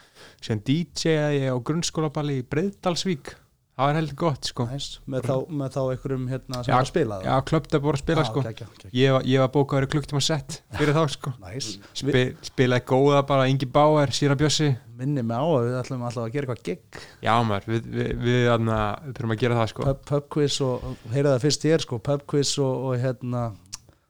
Sem 0.41 0.63
DJ-aði 0.65 1.43
ég 1.43 1.53
á 1.53 1.57
grunnskólaballi 1.69 2.39
í 2.41 2.47
Breiðdalsvík 2.49 3.35
það 3.79 3.87
var 3.87 3.97
heldur 3.99 4.17
gott 4.19 4.49
sko. 4.51 4.65
Næs, 4.73 4.87
með, 5.07 5.29
þá, 5.29 5.35
með 5.61 5.71
þá 5.77 5.79
einhverjum 5.93 6.25
hérna 6.33 6.63
sem 6.65 6.73
Já, 6.73 6.75
er 6.75 6.81
að 6.83 6.89
spila 6.91 7.19
já, 7.23 7.35
klöpta 7.51 7.81
voru 7.85 7.99
að 7.99 8.03
spila 8.03 8.25
sko. 8.27 8.43
okay, 8.43 8.67
okay. 8.67 8.91
ég, 8.99 9.13
var- 9.15 9.29
ég 9.31 9.43
var 9.45 9.53
bókaður 9.55 9.87
í 9.87 9.91
klukktíma 9.95 10.23
sett 10.25 10.59
fyrir 10.75 10.97
þá 10.99 11.05
sko. 11.15 11.33
Næs, 11.45 11.71
Spi, 12.01 12.25
spilaði 12.51 12.87
góða 12.91 13.23
bara 13.31 13.47
Ingi 13.53 13.69
Bauer, 13.71 14.11
Sýra 14.15 14.35
Bjössi. 14.39 14.73
Minni 14.99 15.23
mig 15.23 15.39
á 15.39 15.47
að 15.47 15.69
við 15.69 15.79
ætlum 15.79 16.03
alltaf 16.09 16.25
að 16.27 16.33
gera 16.35 16.49
eitthvað 16.49 16.65
gig 16.67 17.03
já 17.23 17.33
maður, 17.47 17.69
við, 17.71 17.85
við, 17.87 17.95
við, 17.95 18.19
við, 18.27 18.43
við 18.59 19.15
þurfum 19.15 19.35
að 19.37 19.41
gera 19.45 19.59
það 19.61 19.71
sko. 19.71 19.87
Pub, 19.87 20.01
pub 20.11 20.29
quiz 20.35 20.59
og, 20.67 20.89
heyrðu 21.15 21.35
það 21.37 21.45
fyrst 21.47 21.67
hér 21.71 21.85
sko, 21.87 22.01
pub 22.11 22.25
quiz 22.35 22.57
og, 22.59 22.89
og 22.91 22.99
hérna 22.99 23.45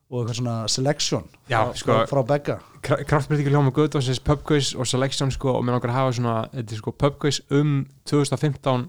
og 0.09 0.23
eitthvað 0.23 0.39
svona 0.41 0.57
selection 0.73 1.27
Já, 1.53 1.59
frá, 1.69 1.77
sko- 1.83 1.99
frá, 2.09 2.23
Begga 2.31 2.55
kraftbreytingur 2.81 3.53
hljóma 3.53 3.73
Guðdónsins 3.77 4.21
pubquiz 4.25 4.71
og 4.79 4.89
selection 4.89 5.29
sko 5.35 5.59
og 5.59 5.65
mér 5.67 5.77
langar 5.77 5.93
að 5.93 5.99
hafa 5.99 6.15
svona 6.17 6.37
þetta 6.55 6.73
er 6.77 6.81
sko 6.81 6.95
pubquiz 7.05 7.41
um 7.53 7.75
2015 8.09 8.87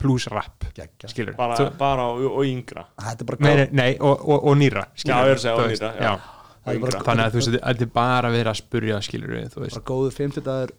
plus 0.00 0.26
rap 0.32 0.66
skilur 1.10 1.36
bara, 1.38 1.70
bara 1.78 2.08
og, 2.10 2.26
og 2.32 2.44
yngra 2.48 2.86
þetta 2.98 3.24
er 3.26 3.30
bara 3.30 3.44
nei, 3.46 3.54
nei, 3.60 3.66
nei 3.82 3.90
og, 4.00 4.20
og, 4.26 4.44
og 4.50 4.60
nýra 4.60 4.86
já, 4.96 5.16
er 5.20 5.34
að 5.36 5.42
segja 5.44 5.56
veist, 5.64 5.82
nýra 5.82 5.94
já. 5.96 6.04
já. 6.10 6.36
Það 6.60 6.76
Og 6.76 6.82
bara- 6.84 7.00
þannig 7.06 7.24
að 7.24 7.32
þú 7.34 7.40
veist 7.40 7.52
þetta 7.56 7.84
er 7.86 7.92
bara 7.94 8.30
verið 8.34 8.50
að 8.52 8.58
spurja 8.60 8.98
skilur 9.04 9.36
við 9.38 9.46
þú 9.54 9.62
veist 9.64 9.78
bara 9.78 9.88
góðu 9.92 10.10
50 10.18 10.44
dagur 10.50 10.74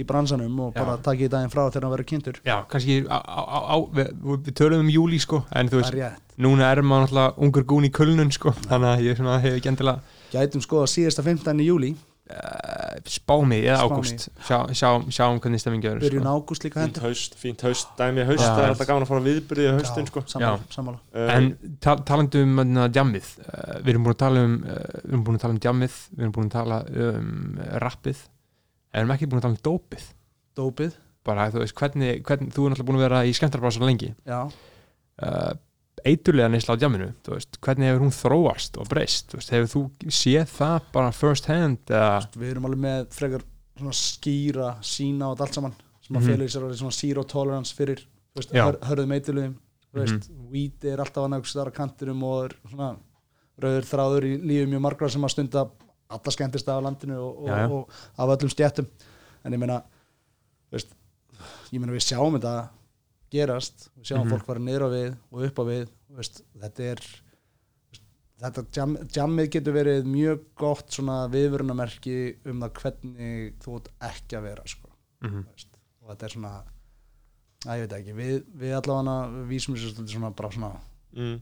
í 0.00 0.04
bransanum 0.06 0.58
og 0.64 0.74
bara 0.74 0.94
Já. 0.96 1.02
takk 1.04 1.22
í 1.26 1.28
daginn 1.30 1.50
frá 1.52 1.64
þegar 1.68 1.84
hann 1.86 1.92
verður 1.92 2.08
kynntur 2.08 2.36
já, 2.46 2.56
kannski 2.70 3.00
á, 3.10 3.18
á, 3.20 3.40
á, 3.74 3.76
við, 3.94 4.10
við 4.46 4.52
tölum 4.56 4.84
um 4.86 4.90
júli 4.90 5.18
sko 5.20 5.42
en 5.50 5.68
þú 5.68 5.80
það 5.80 5.82
veist, 5.82 5.96
rétt 5.98 6.36
núna 6.46 6.70
er 6.72 6.80
maður 6.86 7.04
náttúrulega 7.10 7.44
ungur 7.46 7.66
gún 7.68 7.88
í 7.88 7.90
kulnun 7.92 8.30
sko 8.32 8.52
þannig 8.68 8.88
að 8.94 9.02
ég 9.08 9.18
svona, 9.18 9.38
hef 9.42 9.58
ekki 9.58 9.70
endilega 9.72 10.00
gætum 10.32 10.62
skoða 10.64 10.88
síðasta 10.94 11.26
15. 11.26 11.60
í 11.60 11.66
júli 11.68 11.90
spámi 13.10 13.58
eða 13.64 13.86
ágúst. 13.86 14.26
Sjá, 14.46 14.58
sjá, 14.76 14.88
sjáum 15.10 15.40
hvernig 15.42 15.62
stemmingi 15.62 15.88
verður 15.88 16.04
byrjun 16.06 16.26
sko. 16.26 16.34
ágúst 16.36 16.66
líka 16.66 16.80
fínt 16.80 16.86
hendur 16.86 17.06
haust, 17.08 17.36
fínt 17.40 17.64
haust 17.66 17.92
dæmi 17.98 18.26
haust, 18.28 18.44
það 18.44 18.62
er 18.64 18.74
alltaf 18.74 18.90
gaman 18.90 19.06
að 19.06 19.12
fara 19.12 19.24
viðbyrðið 19.26 19.72
haustin 19.78 20.10
sko. 20.10 20.24
sammála, 20.34 20.62
sammála. 20.74 21.02
uh, 21.16 21.32
en 21.36 21.50
ta 21.82 21.96
talandi 22.06 22.44
um 22.46 22.62
uh, 22.64 22.86
djammið 22.92 23.32
uh, 23.46 23.74
við 23.80 23.92
erum 23.94 24.06
búin 24.06 24.16
að 24.16 24.22
tala 24.24 24.46
um 24.46 24.56
uh, 24.60 24.78
við 25.00 25.12
erum 25.12 25.26
búin 25.26 25.40
að 25.40 25.44
tala 25.46 25.56
um 25.56 25.62
djammið 25.66 25.98
við 26.10 26.24
erum 26.24 26.36
búin 26.38 26.50
að 26.50 26.56
tala 26.58 26.80
um 26.86 27.34
uh, 27.58 27.76
rappið. 27.86 28.24
En 28.90 29.04
erum 29.04 29.14
ekki 29.16 29.30
búin 29.30 29.40
að 29.40 29.48
tala 29.48 29.56
um 29.56 29.64
dópið 29.70 30.08
dópið, 30.60 30.94
bara 31.26 31.48
þú 31.52 31.64
veist 31.64 31.76
hvernig, 31.78 32.22
hvernig 32.26 32.54
þú 32.54 32.66
er 32.66 32.72
náttúrulega 32.74 32.90
búin 32.90 33.00
að 33.00 33.06
vera 33.06 33.24
í 33.26 33.34
skemmtarbrása 33.36 33.84
lengi. 33.84 34.12
Já. 34.28 34.40
Uh, 35.20 35.52
eiturlega 36.04 36.48
neysla 36.48 36.74
á 36.76 36.80
djamminu 36.80 37.12
þú 37.24 37.34
veist, 37.36 37.58
hvernig 37.60 37.88
hefur 37.90 38.04
hún 38.04 38.14
þróast 38.16 38.78
og 38.80 38.88
breyst 38.88 39.32
hefur 39.50 39.70
þú 39.74 39.82
séð 40.10 40.46
það 40.56 40.80
bara 40.92 41.12
first 41.12 41.46
hand 41.46 41.78
eða 41.90 42.26
við 42.36 42.50
erum 42.54 42.64
alveg 42.70 42.82
með 42.84 43.06
frekar 43.16 43.42
skýra 43.96 44.74
sína 44.84 45.30
þetta 45.32 45.46
allt 45.46 45.54
saman 45.54 45.74
sem 46.04 46.16
að 46.16 46.20
Mhm. 46.22 46.30
fela 46.30 46.44
í 46.44 46.48
sér 46.52 46.62
alveg 46.66 46.78
svona 46.80 46.92
zero 47.00 47.22
tolerance 47.24 47.74
fyrir 47.74 48.00
veist, 48.36 48.50
hör, 48.52 48.78
hörðum 48.80 49.12
eitilugum 49.16 49.54
Mhm. 49.54 49.94
veist, 49.94 50.30
weed 50.50 50.84
er 50.84 50.98
alltaf 50.98 51.24
að 51.24 51.30
nægst 51.34 51.56
þar 51.56 51.70
á 51.70 51.72
kantinum 51.74 52.22
og 52.22 52.44
er 52.44 52.56
svona 52.70 52.96
rauður 53.60 53.84
þráður 53.90 54.24
í 54.24 54.40
lífum 54.42 54.70
mjög 54.74 54.80
margra 54.80 55.08
sem 55.10 55.22
að 55.22 55.30
stunda 55.30 55.70
alla 56.10 56.30
skemmtist 56.30 56.68
af 56.68 56.82
landinu 56.82 57.16
og, 57.18 57.38
og, 57.42 57.48
Já, 57.48 57.56
já. 57.56 57.70
og 57.70 57.88
af 58.18 58.28
öllum 58.38 58.50
stjættum 58.50 58.86
en 59.44 59.52
ég 59.52 59.58
meina 59.58 59.82
veist, 60.72 60.88
ég 61.72 61.80
meina 61.80 61.92
við 61.92 62.04
sjáum 62.08 62.38
þetta 62.38 62.68
gerast, 63.30 63.88
við 63.98 64.10
sjáum 64.10 64.24
Mhm. 64.26 64.30
fólk 64.34 64.46
fara 64.48 64.60
niður 64.60 64.86
á 64.86 64.88
við 64.94 65.16
og 65.32 65.44
upp 65.48 65.58
á 65.60 65.64
við 65.70 65.88
veist, 66.16 66.42
þetta 66.60 66.88
er 66.94 67.04
þetta 68.40 68.64
jam, 68.72 68.94
jammið 69.12 69.50
getur 69.56 69.74
verið 69.76 70.06
mjög 70.08 70.44
gott 70.56 70.90
svona 70.96 71.16
viðvörunamerki 71.32 72.14
um 72.48 72.62
það 72.64 72.72
hvernig 72.80 73.54
þú 73.60 73.74
ert 73.80 73.90
ekki 74.10 74.38
að 74.38 74.46
vera 74.48 74.64
sko, 74.66 74.88
mm 75.26 75.42
veist. 75.50 75.68
og 76.02 76.14
þetta 76.14 76.24
er 76.30 76.34
svona 76.36 76.52
að 77.66 77.76
ég 77.76 77.82
veit 77.84 77.96
ekki, 77.98 78.14
við, 78.16 78.36
við 78.62 78.72
allavega 78.78 79.44
vísum 79.50 79.74
þessu 79.76 80.06
svona 80.08 80.30
bara 80.34 80.50
svona 80.54 80.70
mm, 81.12 81.34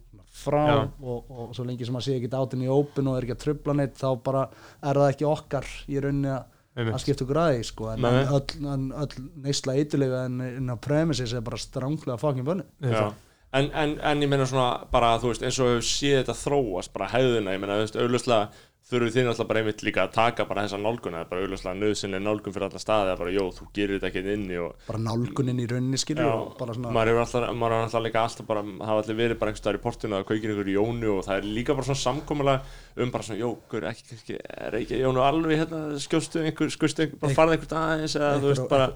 frá 0.43 0.65
Já. 0.67 0.79
og, 1.01 1.31
og 1.31 1.53
svo 1.55 1.65
lengi 1.69 1.87
sem 1.87 1.95
að 1.95 2.07
sé 2.09 2.17
ekki 2.19 2.33
átin 2.35 2.65
í 2.67 2.71
open 2.73 3.07
og 3.13 3.17
er 3.21 3.27
ekki 3.29 3.37
að 3.37 3.45
trubla 3.45 3.77
neitt 3.79 3.95
þá 4.01 4.09
bara 4.27 4.43
er 4.83 4.99
það 4.99 5.13
ekki 5.13 5.29
okkar 5.31 5.69
í 5.87 6.01
rauninni 6.03 6.33
að 6.35 6.58
að 6.87 7.01
skipta 7.03 7.25
okkur 7.27 7.41
aðeins 7.43 7.73
sko 7.73 7.89
en, 7.93 8.05
Nei. 8.05 8.11
en 8.23 8.35
öll, 8.39 8.69
en 8.75 8.85
öll 9.05 9.25
neysla 9.47 9.75
eitthulega 9.79 10.25
en 10.29 10.41
inn 10.47 10.71
á 10.71 10.77
premises 10.79 11.33
er 11.35 11.43
bara 11.47 11.59
stránglega 11.61 12.19
fucking 12.21 12.47
bönni 12.47 12.67
já. 12.81 13.09
En, 13.57 13.71
en, 13.73 13.95
en 14.05 14.23
ég 14.23 14.29
meina 14.29 14.45
svona 14.45 14.85
bara 14.93 15.15
þú 15.21 15.31
veist 15.33 15.45
eins 15.47 15.59
og 15.65 15.71
við 15.71 15.87
séð 15.89 16.19
þetta 16.19 16.35
þróast 16.37 16.93
bara 16.93 17.07
hæðuna, 17.15 17.55
ég 17.57 17.63
meina 17.63 17.79
þú 17.79 17.87
veist 17.87 17.97
auðvitað 17.97 18.59
þurfið 18.89 19.13
þið 19.13 19.27
náttúrulega 19.27 19.49
bara 19.51 19.61
einmitt 19.61 19.83
líka 19.85 20.01
að 20.07 20.13
taka 20.17 20.45
bara 20.49 20.63
þessa 20.65 20.79
nálgun, 20.81 21.13
það 21.13 21.21
er 21.21 21.29
bara 21.29 21.43
auðvitað 21.45 21.77
nöðsynlega 21.83 22.25
nálgun 22.25 22.55
fyrir 22.55 22.67
alla 22.69 22.81
staði, 22.81 23.05
það 23.05 23.13
er 23.13 23.21
bara, 23.21 23.33
jó, 23.37 23.45
þú 23.59 23.65
gerir 23.77 23.99
þetta 23.99 24.09
ekki 24.09 24.23
inni 24.33 24.57
og 24.63 24.71
bara 24.87 25.01
nálgunin 25.05 25.61
í 25.61 25.67
rauninni 25.69 25.99
skilur 26.01 26.25
Já, 26.25 26.33
og 26.33 26.55
bara 26.57 26.73
svona 26.73 26.95
maður 26.97 27.11
hefur 27.13 27.23
alltaf, 27.27 27.43
maður 27.53 27.75
hefur 27.77 27.85
alltaf 27.85 28.03
líka 28.07 28.23
alltaf 28.23 28.47
bara, 28.49 28.63
hafa 28.89 28.99
allir 29.03 29.19
verið 29.19 29.37
bara 29.43 29.49
einhvers 29.53 29.61
staðar 29.61 29.77
í 29.77 29.85
portinu 29.85 30.15
að 30.17 30.25
kveikinu 30.31 30.53
ykkur 30.57 30.73
í 30.73 30.79
Jónu 30.79 31.09
og 31.13 31.21
það 31.29 31.37
er 31.37 31.45
líka 31.59 31.77
bara 31.77 31.87
svona 31.91 32.03
samkomulega 32.07 32.59
um 32.97 33.11
bara 33.13 33.23
svona, 33.29 33.41
jó, 33.45 33.51
hver, 33.69 33.83
ekki, 33.93 34.05
kannski, 34.15 34.35
er 34.41 34.73
ekki 34.81 34.97
Jónu 35.05 35.21
alveg 35.27 35.61
hérna, 35.61 35.81
skjóstu 36.01 36.41
einhver, 36.47 36.73
skustu 36.73 37.05
einhver, 37.05 37.21
bara 37.27 37.37
farið 37.37 37.53
einhvern 37.59 37.81
aðeins 37.85 38.17
eða 38.17 38.41
þú 38.41 38.49
veist 38.55 38.69
bara, 38.73 38.87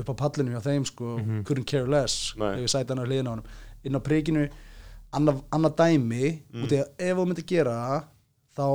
upp 0.00 0.08
á 0.08 0.14
pallinu 0.24 0.56
hjá 0.56 0.62
annað, 5.12 5.42
annað 5.52 5.76
dæmi 5.76 6.42
Mm. 6.52 6.64
út 6.64 6.72
í 6.72 6.78
að 6.82 6.88
ef 6.98 7.16
þú 7.16 7.26
myndir 7.28 7.46
gera 7.46 7.72
það 7.82 8.04
þá 8.56 8.66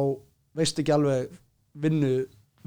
veistu 0.57 0.81
ekki 0.83 0.93
alveg 0.95 1.29
vinnu 1.77 2.11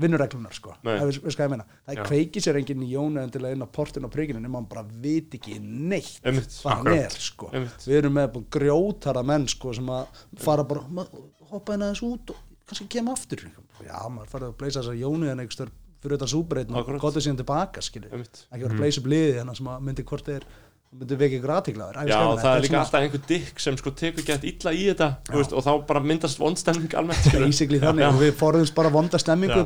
vinnureglunar 0.01 0.55
sko, 0.57 0.73
það 0.83 1.11
veist 1.11 1.37
hvað 1.37 1.45
ég 1.45 1.51
meina 1.53 1.64
það 1.87 1.97
Já. 1.99 2.05
kveiki 2.09 2.41
sér 2.41 2.57
enginn 2.57 2.85
í 2.87 2.93
jónu 2.95 3.21
en 3.21 3.31
til 3.35 3.43
að 3.45 3.53
inn 3.53 3.64
á 3.66 3.68
portinu 3.68 4.09
á 4.09 4.14
prikinu 4.14 4.41
nema 4.41 4.57
hann 4.62 4.68
bara 4.71 4.83
viti 4.89 5.37
ekki 5.37 5.59
neitt 5.61 6.23
hvað 6.25 6.77
hann 6.79 6.89
er 6.95 7.11
sko 7.11 7.51
einmitt, 7.53 7.85
við 7.85 7.99
erum 7.99 8.14
með 8.16 8.39
grjótara 8.51 9.23
menn 9.27 9.45
sko 9.51 9.75
sem 9.77 9.85
að 9.93 10.07
fara 10.41 10.64
bara 10.64 10.87
"Ma- 10.89 11.05
hoppa 11.51 11.73
hérna 11.75 11.91
aðeins 11.91 12.03
út 12.07 12.31
og 12.31 12.37
kannski 12.66 12.89
kemur 12.89 13.12
aftur 13.18 13.45
já, 13.85 13.99
maður 14.09 14.31
farið 14.33 14.49
að 14.49 14.57
bleysa 14.57 14.81
þess 14.81 14.89
að 14.95 15.03
jónu 15.05 15.29
en 15.31 15.39
einhver 15.41 15.57
stöður 15.59 15.71
fyrir 16.01 16.16
þetta 16.16 16.33
súbreytin 16.33 16.75
og 16.77 16.81
Akkurat. 16.87 17.01
gotið 17.03 17.23
síðan 17.27 17.37
tilbaka 17.43 17.81
einmitt. 17.85 18.47
ekki 18.53 18.62
vera 18.64 18.73
að 18.75 18.79
bleysa 18.81 19.01
upp 19.01 19.07
liði 19.12 19.35
hérna 19.37 19.57
sem 19.57 19.66
að 19.66 19.81
myndi 19.83 20.03
hvort 20.05 20.25
þeir 20.25 20.43
myndi 20.91 21.16
vekja 21.20 21.38
ykkur 21.38 21.51
aðtíklaður 21.55 21.99
Já, 22.11 22.16
það 22.41 22.49
er 22.51 22.64
líka 22.64 22.78
alltaf 22.80 23.05
einhver 23.05 23.20
dikk 23.28 23.61
sem 23.62 23.76
sko 23.78 23.93
tekur 23.95 24.24
gett 24.26 24.47
illa 24.49 24.72
í 24.74 24.80
þetta 24.88 25.07
þú 25.28 25.36
veist, 25.36 25.53
og 25.55 25.62
þá 25.62 25.70
bara 25.86 26.01
myndast 26.03 26.41
vonstemming 26.41 26.97
almennt 26.99 27.28
þannig 27.30 28.07
og 28.09 28.18
við 28.18 28.32
forðumst 28.41 28.74
bara 28.74 28.91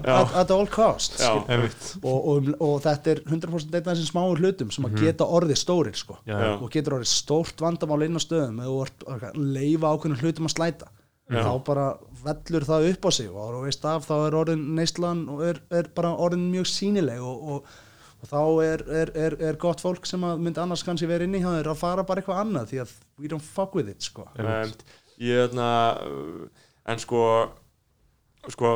Já. 0.05 0.18
at, 0.18 0.35
at 0.43 0.53
all 0.53 0.68
costs 0.68 1.25
Já, 1.25 1.31
og, 1.39 2.18
og, 2.35 2.51
og 2.59 2.75
þetta 2.85 3.14
er 3.14 3.22
100% 3.25 3.72
einn 3.72 3.81
af 3.81 3.89
þessum 3.89 4.11
smáur 4.11 4.43
hlutum 4.43 4.75
sem 4.75 4.89
að 4.91 4.99
geta 5.01 5.29
orðið 5.39 5.61
stórir 5.62 5.97
sko. 5.97 6.18
Já, 6.29 6.37
Já. 6.37 6.51
og 6.59 6.68
getur 6.75 6.99
orðið 6.99 7.12
stórt 7.14 7.64
vandamál 7.64 8.05
inn 8.05 8.20
á 8.20 8.22
stöðum 8.22 8.61
eða 8.61 9.33
leifa 9.39 9.95
ákveðnum 9.95 10.20
hlutum 10.20 10.51
að 10.51 10.57
slæta. 10.59 10.93
Já. 11.33 11.41
þá 11.41 11.53
bara 11.64 11.85
vellur 12.20 12.66
það 12.68 12.91
upp 12.91 13.07
á 13.09 13.11
sig 13.16 13.33
og 13.33 13.62
veist 13.64 13.85
af 13.89 14.05
þá 14.05 14.14
er 14.27 14.35
orðin 14.37 14.64
neyslan 14.77 15.22
og 15.33 15.41
er, 15.47 15.61
er 15.72 15.89
bara 15.97 16.11
orðin 16.20 16.51
mjög 16.53 16.68
sínileg 16.68 17.22
og, 17.25 17.47
og, 17.55 17.70
og 18.25 18.31
þá 18.31 18.41
er, 18.64 18.85
er, 19.03 19.11
er, 19.27 19.37
er 19.51 19.59
gott 19.61 19.83
fólk 19.85 20.07
sem 20.09 20.22
myndi 20.41 20.61
annars 20.62 20.83
kannski 20.87 21.07
vera 21.11 21.27
inni 21.29 21.43
hjá 21.43 21.51
þér 21.59 21.70
að 21.75 21.81
fara 21.83 22.05
bara 22.09 22.22
eitthvað 22.22 22.41
annað 22.43 22.70
því 22.72 22.81
að 22.85 22.95
we 23.20 23.29
don't 23.31 23.45
fuck 23.45 23.77
with 23.77 23.91
it 23.93 24.03
sko. 24.07 24.25
Um, 24.41 24.72
ég 25.20 25.43
hérna 25.45 25.68
uh, 26.01 26.47
en 26.89 27.03
sko 27.03 27.20
sko 28.51 28.70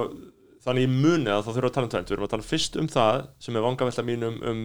þannig 0.65 0.85
ég 0.87 0.93
muni 0.93 1.31
að 1.33 1.43
þá 1.47 1.51
þurfum 1.51 1.65
við 1.65 1.71
að 1.71 1.75
tala 1.79 1.89
um 1.89 1.93
tvennt 1.95 2.11
við 2.11 2.17
erum 2.19 2.27
að 2.29 2.33
tala 2.35 2.47
fyrst 2.51 2.77
um 2.83 2.89
það 2.93 3.21
sem 3.47 3.57
er 3.59 3.65
vangavelta 3.65 4.05
mín 4.07 4.27
um, 4.29 4.39
um 4.53 4.63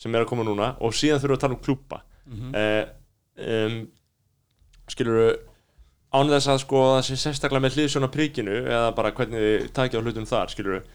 sem 0.00 0.14
er 0.16 0.24
að 0.24 0.30
koma 0.30 0.44
núna 0.48 0.70
og 0.84 0.94
síðan 0.96 1.20
þurfum 1.22 1.34
við 1.34 1.38
að 1.40 1.44
tala 1.46 1.58
um 1.58 1.64
klúpa 1.66 2.02
Mhm. 2.30 2.50
eh, 2.54 2.84
um, 3.66 3.76
skilur 4.92 5.16
við 5.18 5.30
án 6.14 6.28
þess 6.30 6.48
að 6.52 6.58
sko 6.62 6.80
það 6.92 7.00
sé 7.08 7.16
sérstaklega 7.22 7.64
með 7.64 7.76
hliðsjón 7.78 8.06
af 8.06 8.12
príkinu 8.14 8.54
eða 8.60 8.92
bara 8.94 9.10
hvernig 9.16 9.40
þið 9.44 9.64
takja 9.74 9.98
á 9.98 10.04
hlutum 10.04 10.26
þar 10.30 10.52
skilur 10.52 10.76
við 10.76 10.92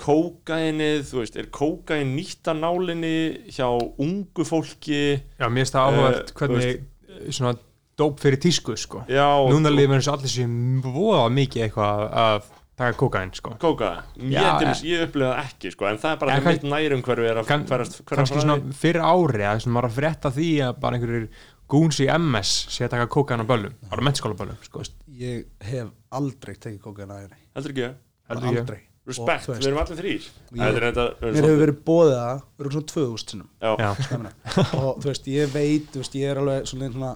kókainið, 0.00 1.02
þú 1.10 1.18
veist, 1.22 1.36
er 1.40 1.48
kókain 1.54 2.14
nýtt 2.16 2.48
að 2.50 2.62
nálinni 2.62 3.16
hjá 3.52 3.66
ungu 4.00 4.46
fólki? 4.48 5.02
Já, 5.38 5.46
mér 5.48 5.64
finnst 5.64 5.76
það 5.76 5.90
áhugavert 5.90 6.30
Eh, 6.30 6.38
hvernig 6.40 7.34
svona 7.36 7.52
dóp 8.00 8.20
fyrir 8.22 8.40
tísku 8.40 8.76
sko. 8.80 9.04
Já, 9.10 9.26
núna 9.52 9.72
lífum 9.72 9.98
eins 9.98 10.08
og 10.08 10.16
allir 10.18 10.32
sem 10.32 10.56
voða 10.82 11.28
mikið 11.36 11.66
eitthvað 11.66 12.04
að 12.24 12.48
taka 12.80 12.96
kókain 12.96 13.32
sko. 13.36 13.54
Kóka, 13.60 13.90
ég, 14.16 14.32
Já, 14.32 14.56
til 14.58 14.66
eh. 14.68 14.70
dæmis- 14.70 14.84
ég 14.88 15.02
upplifa 15.04 15.30
það 15.34 15.44
ekki 15.44 15.72
sko, 15.74 15.86
en 15.90 15.98
það 16.00 16.12
er 16.12 16.20
bara 16.22 16.36
Ja, 16.36 16.40
mitt 16.48 16.62
nærum 16.62 17.02
hverju 17.04 17.30
er 17.30 17.40
að 17.42 17.46
kann, 17.46 17.66
hverast 17.68 18.04
kannski 18.08 18.40
svona 18.40 18.58
fyrir 18.72 19.02
ári 19.04 19.44
að 19.44 19.60
svona 19.64 19.74
maður 19.76 19.90
að 19.90 19.98
frétta 20.00 20.32
því 20.32 20.50
að 20.64 20.80
bara 20.80 20.96
einhverjir 20.96 21.28
gúns 21.70 22.00
í 22.00 22.08
MS 22.08 22.52
sé 22.72 22.86
að 22.86 22.90
taka 22.96 23.06
kókain 23.06 23.44
á 23.44 23.46
böllum 23.46 23.74
bara 23.90 24.02
mennskóla 24.02 24.34
böllum 24.34 24.56
sko. 24.64 24.82
ég 25.12 25.44
hef 25.60 25.88
aldrei 26.10 26.54
tekið 26.56 26.80
kókain 26.80 27.10
ekki. 27.10 27.94
aldrei 28.34 28.89
respekt, 29.10 29.48
við 29.50 29.68
erum 29.70 29.82
allir 29.82 30.00
þrýr 30.00 30.28
er 30.60 30.76
við 30.76 30.88
erum 30.90 31.34
mér 31.34 31.48
hefur 31.48 31.60
verið 31.64 31.82
bóðið 31.90 32.14
það 32.20 32.44
verið 32.60 32.76
svona 32.76 32.90
2000 32.94 33.32
sinnum 33.32 33.50
já, 33.50 33.72
já, 33.80 33.90
Stemna. 34.06 34.32
og 34.80 35.02
þú 35.02 35.10
veist, 35.10 35.28
ég 35.34 35.52
veit 35.54 35.90
þú 35.90 36.02
veist, 36.04 36.16
ég 36.20 36.32
er 36.32 36.40
alveg 36.42 36.70
svona, 36.70 36.90
svona 36.94 37.12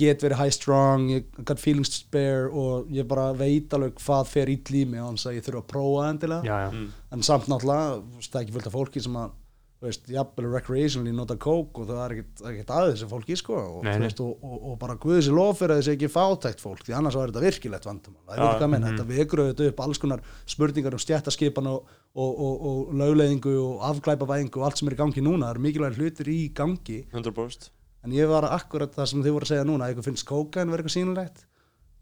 get 0.00 0.24
verið 0.24 0.40
high 0.40 0.54
strong, 0.54 1.08
ég 1.12 1.44
got 1.44 1.60
feelings 1.60 1.90
to 1.92 2.00
spare 2.00 2.48
og 2.48 2.88
ég 2.94 3.08
bara 3.10 3.30
veit 3.36 3.72
alveg 3.76 3.98
hvað 4.00 4.30
fer 4.30 4.52
í 4.52 4.58
mig 4.88 5.02
og 5.02 5.18
að 5.18 5.36
ég 5.36 5.46
þurfa 5.46 5.64
að 5.64 5.70
prófa 5.74 6.08
endilega 6.08 6.46
já, 6.46 6.56
já. 6.66 6.70
Mm. 6.74 6.88
en 7.16 7.26
samt 7.26 7.50
náttúrulega, 7.50 8.00
það 8.24 8.38
er 8.38 8.44
ekki 8.44 8.56
fullt 8.56 8.70
af 8.70 8.76
fólki 8.78 9.04
sem 9.04 9.20
að 9.20 9.36
þú 9.80 9.88
veist, 9.88 10.10
jafnvel 10.12 10.50
recreationally 10.52 11.12
nota 11.16 11.36
kók 11.40 11.78
og 11.80 11.86
það 11.88 12.00
er 12.04 12.12
ekkert, 12.14 12.42
ekkert 12.50 12.72
að 12.76 12.88
þessu 12.90 13.06
fólki 13.08 13.36
sko, 13.40 13.56
og, 13.56 13.78
Nei, 13.86 13.94
þú 13.94 14.02
nei. 14.02 14.04
veist, 14.04 14.20
og, 14.20 14.44
og, 14.44 14.58
og 14.68 14.74
bara 14.82 14.96
guðið 15.00 15.22
sér 15.24 15.36
lof 15.38 15.56
fyrir 15.56 15.72
að 15.72 15.80
þessi 15.80 15.94
ekki 15.94 16.10
fátækt 16.12 16.60
fólk 16.60 16.84
því 16.84 16.96
annars 16.98 17.16
var 17.16 17.32
þetta 17.32 17.44
virkilegt 17.46 17.88
vandamál 17.88 18.20
það 18.26 18.44
er 18.44 18.44
að 18.50 18.72
menna, 18.74 18.90
mhm. 18.90 18.98
þetta 19.00 19.16
vekur 19.16 19.42
auðvitað 19.44 19.72
upp 19.72 19.82
alls 19.86 20.02
konar 20.02 20.24
spurningar 20.44 20.96
um 20.98 21.04
stjættaskipan 21.06 21.70
og, 21.72 21.96
og, 22.12 22.30
og, 22.30 22.66
og 22.70 22.94
lögleðingu 23.00 23.56
og 23.64 23.86
afglæpavæðingu 23.88 24.60
og 24.60 24.68
allt 24.68 24.82
sem 24.82 24.90
er 24.92 24.98
í 24.98 25.00
gangi 25.00 25.24
núna, 25.24 25.48
það 25.48 25.54
eru 25.56 25.66
mikilvægir 25.68 26.02
hlutir 26.04 26.32
í 26.34 26.40
gangi 26.60 27.00
100% 27.14 27.70
en 28.04 28.16
ég 28.16 28.28
var 28.28 28.50
akkurat 28.52 28.92
það 28.92 29.12
sem 29.14 29.24
þið 29.24 29.36
voru 29.36 29.48
að 29.48 29.54
segja 29.54 29.68
núna 29.68 29.88
að 29.88 29.96
ykkur 29.96 30.10
finnst 30.10 30.28
kókain 30.28 30.68
vera 30.72 30.84
eitthvað 30.84 30.96
sínulegt 30.98 31.46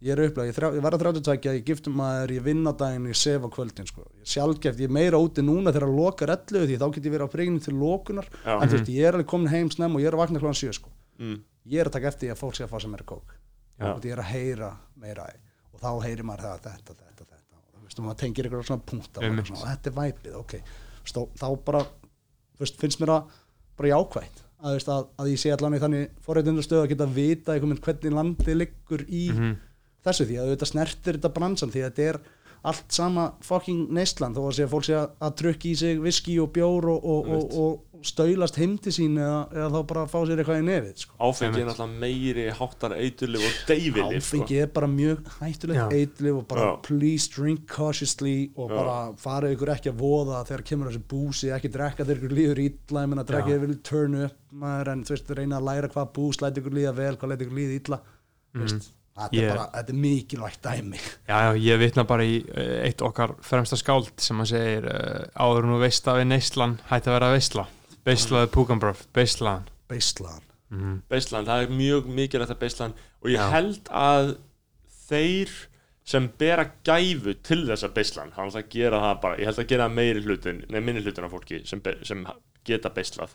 ég 0.05 0.13
er 0.15 0.21
upplega, 0.29 0.47
ég, 0.53 0.59
ég 0.79 0.85
að 0.95 1.03
32 1.03 1.55
ég 1.59 1.65
giftum 1.67 1.97
maður, 1.99 2.33
ég 2.37 2.45
vinn 2.47 2.63
á 2.69 2.73
daginn, 2.79 3.09
ég 3.11 3.19
sef 3.19 3.43
á 3.43 3.49
kvöldin 3.51 3.89
sko. 3.89 4.05
ég 4.15 4.23
er 4.23 4.31
sjálfgeft, 4.35 4.79
ég 4.79 4.87
er 4.91 4.95
meira 4.95 5.19
úti 5.19 5.43
núna 5.43 5.73
þegar 5.75 5.89
að 5.89 5.97
loka 5.99 6.29
rellu 6.31 6.63
því 6.69 6.77
þá 6.79 6.87
get 6.95 7.09
ég 7.09 7.15
verið 7.17 7.27
á 7.27 7.35
príginu 7.35 7.63
til 7.65 7.75
lokunar 7.75 8.29
Já. 8.45 8.55
en 8.63 8.69
þú 8.69 8.77
veist, 8.79 8.93
ég 8.95 9.09
er 9.09 9.19
alveg 9.19 9.27
komin 9.33 9.51
heim 9.51 9.71
snem 9.75 9.95
og 9.99 10.01
ég 10.05 10.07
er 10.11 10.15
að 10.19 10.23
vakna 10.23 10.39
klóðan 10.43 10.61
7 10.63 10.73
sko. 10.79 10.91
mm. 11.19 11.37
ég 11.67 11.81
er 11.83 11.91
að 11.91 11.97
taka 11.99 12.09
eftir 12.13 12.29
því 12.29 12.33
að 12.37 12.41
fólk 12.45 12.55
sé 12.59 12.65
að 12.65 12.73
fá 12.73 12.79
sem 12.85 12.91
meira 12.95 13.05
kók 13.11 13.35
ég 14.07 14.13
er 14.15 14.23
að 14.23 14.31
heyra 14.33 14.71
meira 14.99 15.27
og 15.75 15.81
þá 15.83 15.91
heyrir 16.07 16.25
maður 16.27 16.47
það, 16.47 16.59
þetta, 16.69 16.95
þetta, 16.95 17.25
þetta 17.29 17.59
og 17.59 17.79
þú 17.79 17.85
veist, 17.87 18.01
maður 18.07 18.21
tengir 18.23 18.49
ykkur 18.49 18.67
svona 18.67 18.87
punkta 18.87 19.21
og 19.21 19.25
Einmitt. 19.29 19.47
svona, 19.51 19.61
og 19.63 19.69
þetta 19.73 19.91
er 19.91 19.99
væpið, 19.99 20.35
ok 20.39 20.55
veist, 21.03 21.19
þá, 21.39 21.47
bara, 21.67 21.83
þú 22.59 22.65
veist, 22.65 22.79
finnst 22.83 23.01
mér 23.03 23.13
það 23.15 23.39
bara 23.79 23.93
jákvætt 23.93 24.43
að, 24.59 24.79
að, 24.91 25.05
að 25.23 25.31
ég 25.31 25.39
sé 25.39 25.53
allan 25.55 25.77
í 25.77 25.81
þannig 25.83 26.09
forréttindastöð 26.27 26.81
að 26.83 26.89
geta 26.91 27.07
vita 27.15 27.55
hvernig 27.63 28.15
landið 28.19 28.57
liggur 28.63 29.05
í 29.07 29.25
Mhm. 29.31 29.57
Þessu 30.07 30.29
því 30.29 30.39
að 30.39 30.49
auðvitað 30.49 30.73
snertir 30.73 31.19
þetta 31.19 31.35
bransan 31.39 31.75
því 31.75 31.85
að 31.85 31.91
þetta 31.91 32.11
er 32.13 32.21
allt 32.69 32.91
sama 32.93 33.33
fucking 33.45 33.91
neistland 33.95 34.37
þó 34.37 34.49
að 34.49 34.57
sé 34.57 34.65
að 34.67 34.73
fólk 34.73 34.87
sé 34.89 34.97
að, 34.99 35.13
að 35.23 35.37
trukki 35.43 35.75
í 35.75 35.79
sig 35.79 36.01
viski 36.03 36.39
og 36.43 36.51
bjór 36.57 36.89
og, 36.91 37.05
og, 37.07 37.29
og, 37.37 37.53
og 37.63 38.05
stöylast 38.07 38.59
heim 38.61 38.77
til 38.83 38.93
sín 38.95 39.17
eða, 39.19 39.39
eða 39.55 39.69
þá 39.73 39.79
bara 39.91 40.03
fá 40.11 40.17
sér 40.27 40.41
eitthvað 40.41 40.61
í 40.61 40.65
nefið 40.69 41.01
sko. 41.03 41.15
áfengi 41.19 41.63
er 41.63 41.69
náttúrulega 41.69 42.03
meiri 42.05 42.45
háttar 42.59 42.95
eiturlif 42.95 43.47
og 43.47 43.57
deyfilif 43.71 44.27
sko. 44.27 44.41
áfengi 44.43 44.61
er 44.63 44.71
bara 44.75 44.91
mjög 44.91 45.31
hættulegt 45.39 45.81
Já. 45.81 45.87
eitlif 45.99 46.39
og 46.39 46.45
bara 46.51 46.67
Já. 46.67 46.71
please 46.87 47.33
drink 47.35 47.65
cautiously 47.71 48.37
og 48.55 48.71
Já. 48.71 48.77
bara 48.77 48.97
farið 49.25 49.57
ykkur 49.57 49.73
ekki 49.75 49.93
að 49.93 50.05
voða 50.05 50.45
þegar 50.51 50.67
kemur 50.71 50.93
þessi 50.93 51.03
búsi, 51.15 51.51
ekki 51.55 51.73
drekka 51.75 52.07
þegar 52.07 52.23
ykkur 52.23 52.37
líður 52.39 52.63
illa, 52.67 53.03
ég 53.03 53.11
menna 53.15 53.27
drekka 53.27 53.51
Já. 53.51 53.55
þegar 53.57 53.67
vil 53.67 53.81
turn 53.91 54.21
up 54.29 54.39
maður 54.63 54.93
en 54.95 55.03
þú 55.07 55.17
veist, 55.17 55.35
reyna 55.39 55.59
að 55.59 55.69
læra 55.73 55.93
hvað 55.95 56.15
bús 56.19 56.41
læti 56.43 56.63
ykkur 56.63 56.79
líða 56.79 56.95
vel, 56.99 57.17
hvað 57.19 57.35
læti 57.35 57.49
ykkur 57.49 57.59
líða 57.59 57.81
illa 57.83 58.01
mm. 58.05 58.63
veist, 58.63 58.93
þetta 59.19 59.37
Ég- 59.39 59.49
er 59.49 59.57
bara, 59.57 59.67
þetta 59.77 59.95
er 59.95 60.01
mikilvægt 60.05 60.63
dæmi. 60.69 61.01
Já, 61.29 61.37
já, 61.47 61.51
ég 61.69 61.81
vitna 61.83 62.05
bara 62.09 62.25
í 62.29 62.37
uh, 62.45 62.75
eitt 62.87 63.03
okkar 63.03 63.35
fremsta 63.45 63.77
skáld 63.81 64.13
sem 64.23 64.41
að 64.45 64.51
segir 64.53 64.89
uh, 64.91 65.25
áður 65.39 65.69
nú 65.71 65.79
veist 65.83 66.07
að 66.11 66.21
við 66.23 66.31
neyslan 66.35 66.77
hætti 66.91 67.11
að 67.13 67.19
vera 67.19 67.33
veistla 67.35 67.67
beislaði 68.09 68.49
púkambröf, 68.55 69.03
beislaðan. 69.13 69.67
Beislan 69.89 70.45
mm. 70.73 70.95
Beisland, 71.13 71.49
það 71.49 71.63
er 71.67 71.75
mjög 71.77 72.07
mikilvægt 72.19 72.53
að 72.55 72.61
Beisland 72.63 73.03
og 73.23 73.29
ég 73.33 73.41
Já. 73.41 73.49
held 73.53 73.91
að 73.93 74.31
þeir 75.09 75.53
sem 76.09 76.27
bera 76.41 76.65
gæfu 76.87 77.35
til 77.45 77.63
þessa 77.69 77.91
Beisland, 77.93 78.33
hann 78.37 78.49
ætla 78.49 78.63
að 78.63 78.71
gera 78.73 79.01
það 79.03 79.19
bara 79.25 79.39
ég 79.43 79.49
held 79.51 79.61
að 79.61 79.69
gera 79.75 79.89
meiri 79.93 80.23
hlutin, 80.25 80.63
nei 80.73 80.81
minni 80.81 81.03
hlutin 81.05 81.27
af 81.27 81.35
fólki 81.35 81.61
sem, 81.69 81.83
be- 81.85 81.99
sem 82.09 82.23
geta 82.69 82.93
Beislað 82.97 83.35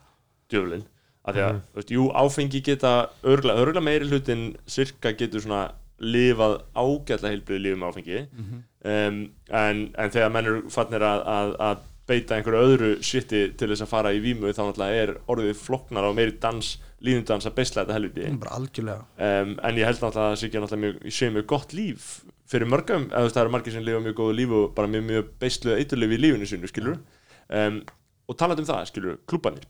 djöflin, 0.50 0.86
af 1.24 1.36
því 1.36 1.44
að 1.46 1.62
þú 1.62 1.80
veist, 1.80 1.96
jú, 1.96 2.10
áfengi 2.20 2.62
geta 2.66 2.92
örgulega, 3.24 3.64
örgulega 3.64 3.86
meiri 3.86 4.10
hlutin 4.12 4.44
cirka 4.68 5.14
getur 5.16 5.44
svona 5.44 5.64
lifað 6.04 6.58
ágætlega 6.76 7.32
heilbriði 7.32 7.64
lífum 7.64 7.88
áfengi. 7.88 8.22
Um, 8.84 9.20
en, 9.56 9.84
en 9.96 10.12
þegar 10.12 10.32
menn 10.36 10.50
eru 10.50 10.64
fannir 10.74 11.06
að, 11.08 11.22
að, 11.32 11.54
að 11.64 11.90
beita 12.10 12.36
einhverju 12.36 12.64
öðru 12.68 12.90
shiti 13.06 13.46
til 13.56 13.70
þess 13.72 13.86
að 13.86 13.92
fara 13.94 14.12
í 14.12 14.20
vímu 14.20 14.52
þá 14.52 14.66
náttúrulega 14.66 15.04
er 15.06 15.14
orðið 15.32 15.54
floknar 15.62 16.10
og 16.10 16.18
meiri 16.18 16.36
dans, 16.44 16.74
línundans 17.00 17.48
að 17.48 17.56
beisla 17.62 17.86
þetta 17.86 17.96
helviti. 17.96 18.26
Um, 19.16 19.54
en 19.64 19.80
ég 19.80 19.88
held 19.88 20.02
náttúrulega 20.04 20.26
að 20.26 20.34
það 20.34 20.40
sé 20.42 20.50
ekki 20.50 20.64
náttúrulega 20.64 20.84
mjög, 20.84 21.14
sé 21.16 21.30
mjög 21.32 21.48
gott 21.54 21.76
líf 21.78 22.10
fyrir 22.52 22.68
mörgum, 22.70 23.08
eða 23.08 23.22
þú 23.22 23.30
veist 23.30 23.38
það 23.38 23.46
eru 23.46 23.54
margir 23.56 23.74
sem 23.78 23.86
lifa 23.88 24.04
mjög 24.04 24.18
góðu 24.20 24.36
líf 24.42 24.58
og 24.60 24.66
bara 24.76 24.92
mjög 24.92 25.06
mjög 25.08 25.30
beisluð 25.40 25.80
eiturlif 25.80 26.12
í 26.12 26.20
lífinu 26.20 26.50
sínu, 26.50 26.70
skilur 26.70 27.00
um, 27.48 27.80
og 28.28 28.38
talandi 28.40 28.66
um 28.66 28.68
það, 28.68 28.84
skilur, 28.92 29.16
klúbanir 29.32 29.64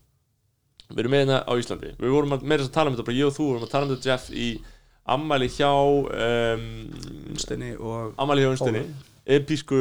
við 0.90 1.02
erum 1.04 1.14
með 1.14 1.24
hérna 1.24 1.40
á 1.44 1.52
Íslandi. 1.60 1.90
Við 2.00 2.14
vorum 2.14 2.36
að, 2.36 2.46
meira 2.50 2.66
að 2.66 2.74
tala 2.74 2.90
um 2.90 2.96
þetta, 2.96 3.08
bara 3.08 3.18
ég 3.18 3.30
og 3.30 3.34
þú 3.36 3.48
vorum 3.48 3.66
að 3.66 3.74
tala 3.74 3.88
um 3.88 3.92
þetta 3.94 4.10
Jeff 4.10 4.30
í 4.30 4.48
ammæli 5.14 5.50
hjá 5.52 5.72
um, 5.74 6.70
Steini 7.40 7.74
og 7.76 8.14
ammæli 8.20 8.44
hjá 8.44 8.52
Unstinni 8.54 8.86
episku 9.24 9.76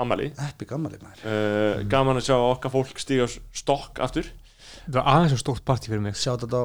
ammæli 0.00 0.30
epic 0.40 0.70
ammali 0.72 1.00
uh, 1.00 1.80
gaman 1.92 2.20
að 2.20 2.30
sjá 2.30 2.36
okkar 2.36 2.72
fólk 2.72 3.00
stíga 3.00 3.26
stokk 3.28 4.00
aftur. 4.00 4.28
Það 4.86 4.96
var 4.96 5.10
aðeins 5.12 5.34
og 5.36 5.42
stórt 5.42 5.64
partí 5.68 5.90
fyrir 5.90 6.00
mig. 6.04 6.16
Sjátt 6.16 6.46
þetta 6.46 6.62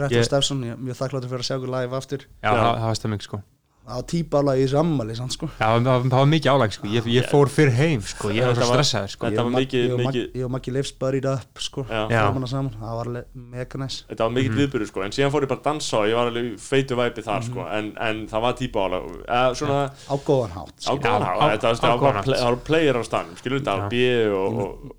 Rettur 0.00 0.16
ég, 0.16 0.24
Stefson, 0.26 0.64
ég 0.64 0.76
er 0.76 0.80
mjög 0.80 1.02
þakkláttur 1.02 1.32
fyrir 1.32 1.44
að 1.44 1.50
sjá 1.50 1.58
ykkur 1.58 1.74
live 1.76 1.98
aftur. 2.00 2.24
Já, 2.40 2.48
það, 2.48 2.70
það 2.70 2.88
var 2.88 3.02
stemming 3.02 3.26
sko 3.26 3.40
á 3.84 4.00
tíbála 4.08 4.54
í 4.56 4.64
þessu 4.64 4.78
ammali 4.80 5.14
sann 5.14 5.28
sko 5.30 5.46
Já, 5.60 5.66
það, 5.76 5.84
var- 5.84 6.04
það 6.08 6.18
var 6.22 6.28
mikið 6.32 6.50
álæg 6.54 6.72
sko, 6.72 6.86
ég, 6.88 7.04
ég 7.14 7.26
fór 7.28 7.48
fyrir 7.52 7.72
heim 7.76 8.00
sko, 8.00 8.28
ég 8.32 8.46
var 8.46 8.54
svo 8.56 8.68
var- 8.70 8.78
stressaður 8.80 9.10
sko. 9.12 9.26
Þetta 9.26 9.34
Ég 9.34 9.44
og 9.44 9.52
var 9.52 9.60
mikið- 9.60 9.96
mikið- 10.06 10.48
Maggi 10.54 10.70
Leifs 10.72 10.92
buried 10.92 11.24
up 11.26 11.58
sko 11.60 11.84
Já. 11.84 12.08
Já. 12.08 12.20
framan 12.24 12.42
að 12.44 12.48
saman, 12.54 12.70
það 12.80 12.94
var 12.96 13.06
alveg 13.06 13.24
mega 13.34 13.78
næs. 13.78 14.04
Þetta 14.08 14.18
var 14.24 14.30
mikill 14.30 14.68
mm 14.68 14.86
sko, 14.86 15.02
en 15.04 15.10
síðan 15.10 15.30
fór 15.32 15.42
ég 15.44 15.48
bara 15.48 15.60
að 15.60 15.64
dansa 15.68 15.96
og 15.98 16.06
ég 16.08 16.14
var 16.14 16.26
alveg 16.30 16.44
í 16.44 16.56
feitu 16.58 16.96
væpi 16.96 17.22
þar 17.24 17.40
Mhm. 17.42 17.50
sko, 17.50 17.60
en, 17.70 17.92
en 18.00 18.26
það 18.26 18.40
var 18.40 18.52
típa 18.54 18.78
ála 18.88 18.98
eða 19.28 19.54
svona 19.54 19.90
á 20.08 20.14
góðan 20.24 20.50
hátt 20.56 20.74
á 20.74 20.80
skilur. 20.80 21.00
góðan 21.04 21.22
á- 21.22 21.40
hátt, 21.40 21.52
þetta 21.52 21.62
var- 21.62 21.74
á 21.74 21.80
það 21.84 21.88
var 21.88 21.98
góðan 21.98 22.12
bara 22.14 22.22
play- 22.22 22.38
það 22.40 22.48
voru 22.50 22.64
player 22.64 22.94
á 22.94 23.02
stanum, 23.04 23.34
skilur 23.36 23.60
þetta, 23.60 23.76
Já. 23.78 23.88
B 23.90 23.94
og, 24.32 24.94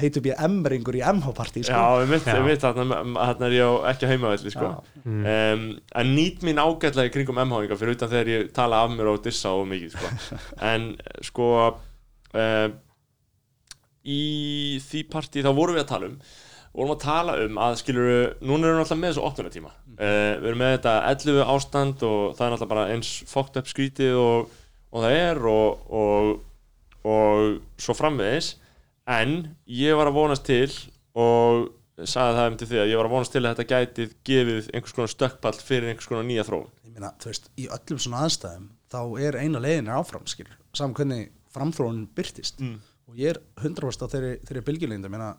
heitum 0.00 0.26
ég 0.28 0.40
emringur 0.46 0.96
í 0.98 1.02
MH-partí 1.06 1.62
sko. 1.66 1.76
já, 1.76 2.02
ég 2.02 2.10
mitt, 2.10 2.24
Já. 2.26 2.36
ég 2.36 2.46
mitt 2.46 2.64
þarna 2.64 2.98
þarna 3.14 3.46
er 3.48 3.54
ég 3.56 3.84
ekki 3.92 4.08
á 4.08 4.12
heimavelli 4.12 4.52
sko. 4.54 4.70
Mm. 5.04 5.20
um, 5.34 5.66
en 6.02 6.10
nýt 6.16 6.42
mín 6.46 6.60
ágætlega 6.62 7.10
í 7.10 7.14
kringum 7.14 7.38
MH-inga 7.44 7.78
fyrir 7.78 7.96
utan 7.96 8.10
þegar 8.12 8.32
ég 8.32 8.50
tala 8.56 8.82
af 8.84 8.90
mér 8.94 9.12
og 9.12 9.22
dissa 9.24 9.54
og 9.54 9.68
mikið 9.70 9.94
sko. 9.94 10.10
en 10.72 10.90
sko 11.26 11.52
uh, 11.70 12.66
í 14.06 14.20
því 14.86 15.06
partí 15.12 15.46
þá 15.46 15.52
vorum 15.52 15.78
við 15.78 15.86
að 15.86 15.92
tala 15.94 16.10
um 16.10 16.18
vorum 16.76 16.92
að 16.92 17.04
tala 17.06 17.38
um 17.46 17.62
að 17.62 17.78
skilur 17.80 18.10
núna 18.44 18.68
erum 18.68 18.76
við 18.76 18.84
alltaf 18.84 19.00
með 19.00 19.14
þessu 19.14 19.24
opnunatíma 19.30 19.72
uh, 19.72 20.34
við 20.42 20.50
erum 20.50 20.60
með 20.60 20.74
þetta 20.76 20.94
11 21.14 21.54
ástand 21.54 22.04
og 22.10 22.36
það 22.36 22.46
er 22.46 22.56
alltaf 22.56 22.72
bara 22.74 22.86
eins 22.92 23.14
fókt 23.30 23.56
upp 23.60 23.70
skrítið 23.70 24.18
og, 24.20 24.54
og 24.92 25.06
það 25.06 25.18
er 25.22 25.42
og, 25.54 25.90
og, 26.02 26.30
og 27.08 27.80
svo 27.80 27.96
framvegis 27.96 28.56
en 29.06 29.34
ég 29.70 29.96
var 29.98 30.10
að 30.10 30.16
vonast 30.18 30.46
til 30.48 30.70
og 31.16 31.68
sagði 31.96 32.36
það 32.36 32.50
um 32.50 32.56
til 32.60 32.68
því 32.70 32.80
að 32.82 32.90
ég 32.90 33.00
var 33.00 33.08
að 33.08 33.14
vonast 33.14 33.32
til 33.32 33.42
að 33.44 33.54
þetta 33.54 33.68
gæti 33.72 34.06
gefið 34.28 34.70
einhvers 34.74 34.96
konar 34.96 35.12
stökkpall 35.12 35.60
fyrir 35.64 35.88
einhvers 35.92 36.08
konar 36.10 36.26
nýja 36.28 36.44
þróun. 36.44 36.68
Ég 36.84 36.92
meina, 36.96 37.12
þú 37.22 37.30
veist, 37.32 37.48
í 37.56 37.68
öllum 37.72 38.02
svona 38.02 38.24
aðstæðum 38.26 38.66
þá 38.92 39.00
er 39.28 39.38
eina 39.40 39.62
leiðin 39.62 39.88
er 39.90 40.00
áfram 40.00 40.26
skilur 40.28 40.58
saman 40.76 40.96
hvernig 40.98 41.30
framþróunin 41.56 42.08
byrtist 42.16 42.60
Mm. 42.60 42.80
og 43.08 43.16
ég 43.16 43.32
er 43.32 43.40
100% 43.62 44.04
á 44.04 44.12
þeirri, 44.12 44.32
þeirri 44.44 44.64
bylgjulengd 44.66 45.08
ég 45.08 45.14
meina, 45.14 45.30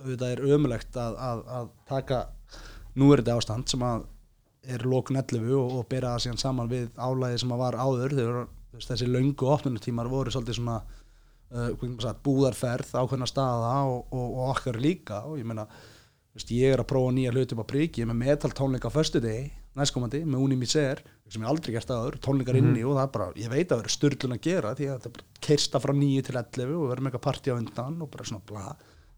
auðvitað 0.00 0.32
er 0.34 0.40
ömulegt 0.56 0.96
að, 0.98 1.16
að, 1.16 1.44
að 1.46 1.68
taka 1.88 2.18
nú 2.98 3.12
er 3.12 3.22
þetta 3.22 3.36
ástand 3.38 3.70
sem 3.70 3.84
að 3.86 4.08
er 4.68 4.82
lókun 4.84 5.16
11 5.16 5.54
og, 5.56 5.76
og 5.78 5.86
bera 5.88 6.16
það 6.16 6.24
síðan 6.26 6.42
saman 6.42 6.68
við 6.68 6.88
álæði 6.98 7.38
sem 7.40 7.54
að 7.54 7.62
var 7.62 7.78
áður 7.80 8.16
þegar 8.18 8.50
þessi 8.84 9.08
löngu 9.08 9.48
opnunutímar 9.54 10.10
voru 10.10 10.32
svolítið 10.34 10.58
svona 10.58 10.80
uh, 11.54 12.14
búðarferð 12.24 12.92
ákveðna 12.96 13.28
staða 13.28 13.72
og, 13.90 14.04
og, 14.10 14.26
og 14.26 14.52
okkar 14.54 14.80
líka. 14.80 15.22
Og 15.28 15.40
ég 15.40 15.48
meina 15.48 15.66
veist, 16.34 16.52
ég 16.54 16.74
er 16.74 16.82
að 16.82 16.90
prófa 16.92 17.14
nýja 17.14 17.32
hluti 17.34 17.56
upp 17.56 17.64
á 17.66 17.72
priki 17.72 18.02
ég 18.02 18.06
er 18.06 18.12
með 18.12 18.22
metal 18.24 18.52
tónleika 18.54 18.90
á 18.90 18.94
föstu 18.94 19.22
degi 19.22 19.48
næstkomandi 19.78 20.22
með 20.26 20.44
Unimi 20.44 20.68
Ser 20.68 21.02
sem 21.30 21.44
ég 21.44 21.50
aldrei 21.50 21.76
gert 21.76 21.90
aður, 21.94 22.16
tónleikar 22.22 22.58
inni 22.58 22.82
og 22.82 22.96
það 22.96 23.04
er 23.04 23.10
bara, 23.14 23.26
ég 23.38 23.50
veit 23.52 23.70
að 23.70 23.76
það 23.76 23.84
er 23.84 23.94
styrlun 23.94 24.34
að 24.34 24.40
gera 24.46 24.72
því 24.74 24.86
að 24.88 24.96
þetta 24.96 25.10
er 25.10 25.12
bara 25.16 25.44
keirsta 25.46 25.80
frá 25.82 25.92
9 25.94 26.24
til 26.26 26.38
11 26.40 26.72
og 26.74 26.88
verður 26.90 27.04
með 27.04 27.10
eitthvað 27.10 27.26
partí 27.26 27.52
á 27.54 27.54
undan 27.54 28.00
og 28.02 28.10
bara 28.10 28.26
svona 28.26 28.46
bla, 28.50 28.64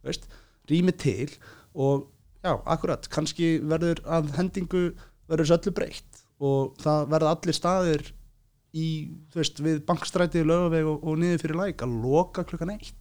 veist, 0.04 0.26
rými 0.68 0.94
til 1.00 1.30
og 1.72 2.04
já, 2.44 2.52
akkurat 2.52 3.08
kannski 3.16 3.48
verður 3.64 4.02
að 4.04 4.28
hendingu 4.36 4.82
verður 5.30 5.46
þessu 5.46 5.56
öllu 5.56 5.74
breytt 5.78 6.20
og 6.42 6.76
það 6.82 7.08
verða 7.14 7.32
allir 7.32 7.56
staðir 7.56 8.04
í, 8.72 8.88
þú 9.32 9.40
veist, 9.40 9.62
við 9.64 9.80
bankstræti 9.88 10.42
lögaveg 10.46 10.88
og, 10.88 11.04
og 11.04 11.20
niður 11.20 11.42
fyrir 11.44 11.60
læk 11.60 11.84
að 11.84 11.96
loka 12.04 12.44
klukkan 12.48 12.74
eitt. 12.76 12.98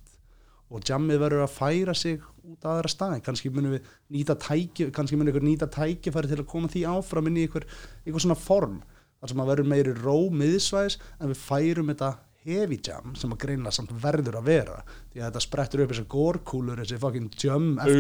Og 0.72 0.84
jammið 0.88 1.20
verður 1.20 1.46
að 1.46 1.56
færa 1.58 1.96
sig 1.98 2.22
út 2.48 2.64
að 2.64 2.78
aðra 2.78 2.92
staði, 2.92 3.22
kannski 3.26 3.52
munum 3.52 3.76
við 3.76 3.90
nýta 4.16 4.38
tæki, 4.40 4.88
kannski 4.96 5.20
munum 5.20 5.34
ykkur 5.34 5.44
nýta 5.44 5.68
tækifæri 5.72 6.32
til 6.32 6.40
að 6.40 6.50
koma 6.52 6.72
því 6.72 6.86
áfram 6.88 7.28
inn 7.28 7.42
í 7.42 7.46
ykkur, 7.50 7.66
ykkur 8.08 8.24
svona 8.24 8.40
form, 8.40 8.78
þar 9.20 9.34
sem 9.34 9.44
að 9.44 9.52
verður 9.52 9.72
meiri 9.74 9.96
ró 10.00 10.16
miðsvæðis 10.32 10.98
en 11.20 11.34
við 11.34 11.42
færum 11.44 11.92
þetta 11.92 12.14
heavy 12.42 12.78
jam 12.82 13.14
sem 13.20 13.32
að 13.36 13.40
greinlega 13.44 13.74
samt 13.76 13.92
verður 14.02 14.38
að 14.40 14.48
vera, 14.50 14.78
því 15.12 15.20
að 15.22 15.28
þetta 15.28 15.42
sprettur 15.46 15.84
upp 15.84 15.92
þessar 15.92 16.08
górkúlur, 16.10 16.80
þessi 16.82 16.98
fucking 17.02 17.36
jam 17.38 17.68
eftir, 17.84 17.92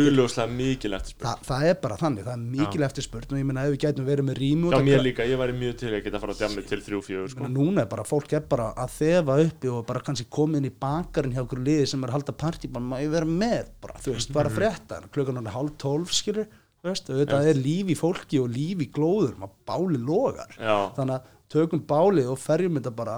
Þa, 1.22 1.34
það 1.45 1.65
er 1.68 1.76
bara 1.84 1.97
þannig, 1.99 2.26
það 2.26 2.34
er 2.34 2.45
mikil 2.55 2.85
eftirspurn 2.88 3.35
og 3.35 3.41
ég 3.41 3.47
meina 3.49 3.65
ef 3.68 3.76
við 3.76 3.84
gætum 3.84 4.07
verið 4.07 4.27
með 4.31 4.41
út 4.41 4.76
Já, 4.76 4.80
mér 4.88 5.03
líka, 5.05 5.27
ég 5.30 5.41
væri 5.41 5.57
mjög 5.59 5.76
til 5.81 5.91
að 5.91 6.01
geta 6.07 6.18
að 6.18 6.26
fara 6.26 6.34
á 6.34 6.39
djammi 6.41 6.63
til 6.72 6.81
3-4 6.88 7.27
sko. 7.34 7.43
Meina, 7.43 7.51
núna 7.59 7.84
er 7.85 7.91
bara, 7.91 8.05
fólk 8.07 8.34
er 8.38 8.47
bara 8.55 8.72
að 8.81 8.95
þefa 8.95 9.38
uppi 9.45 9.72
og 9.76 9.85
bara 9.91 10.01
kannski 10.07 10.26
koma 10.34 10.57
inn 10.57 10.69
í 10.72 10.73
bakarinn 10.85 11.35
hjá 11.38 11.43
okkur 11.43 11.61
liði 11.61 11.91
sem 11.91 12.01
er 12.01 12.09
að 12.09 12.18
halda 12.18 12.35
partí, 12.41 12.72
bara 12.72 12.89
maður 12.95 13.13
vera 13.18 13.30
með 13.30 13.69
bara, 13.85 14.01
þú 14.01 14.15
veist, 14.15 14.34
bara 14.34 14.53
frétta, 14.53 15.03
klukkan 15.13 15.38
hann 15.38 15.51
er 15.51 15.57
hálf 15.57 15.77
tólf 15.81 16.15
skilur, 16.18 16.49
auðvitað 16.81 17.51
er 17.51 17.61
líf 17.61 17.93
í 17.93 17.99
fólki 17.99 18.41
og 18.41 18.49
líf 18.49 18.81
í 18.81 18.89
glóður, 18.89 19.38
maður 19.38 19.55
báli 19.69 20.01
logar, 20.01 20.57
Já, 20.57 20.89
þannig 20.97 21.19
að 21.19 21.30
tökum 21.51 21.84
bálið 21.85 22.31
og 22.31 22.39
ferjum 22.39 22.80
þetta 22.80 22.93
bara 22.95 23.18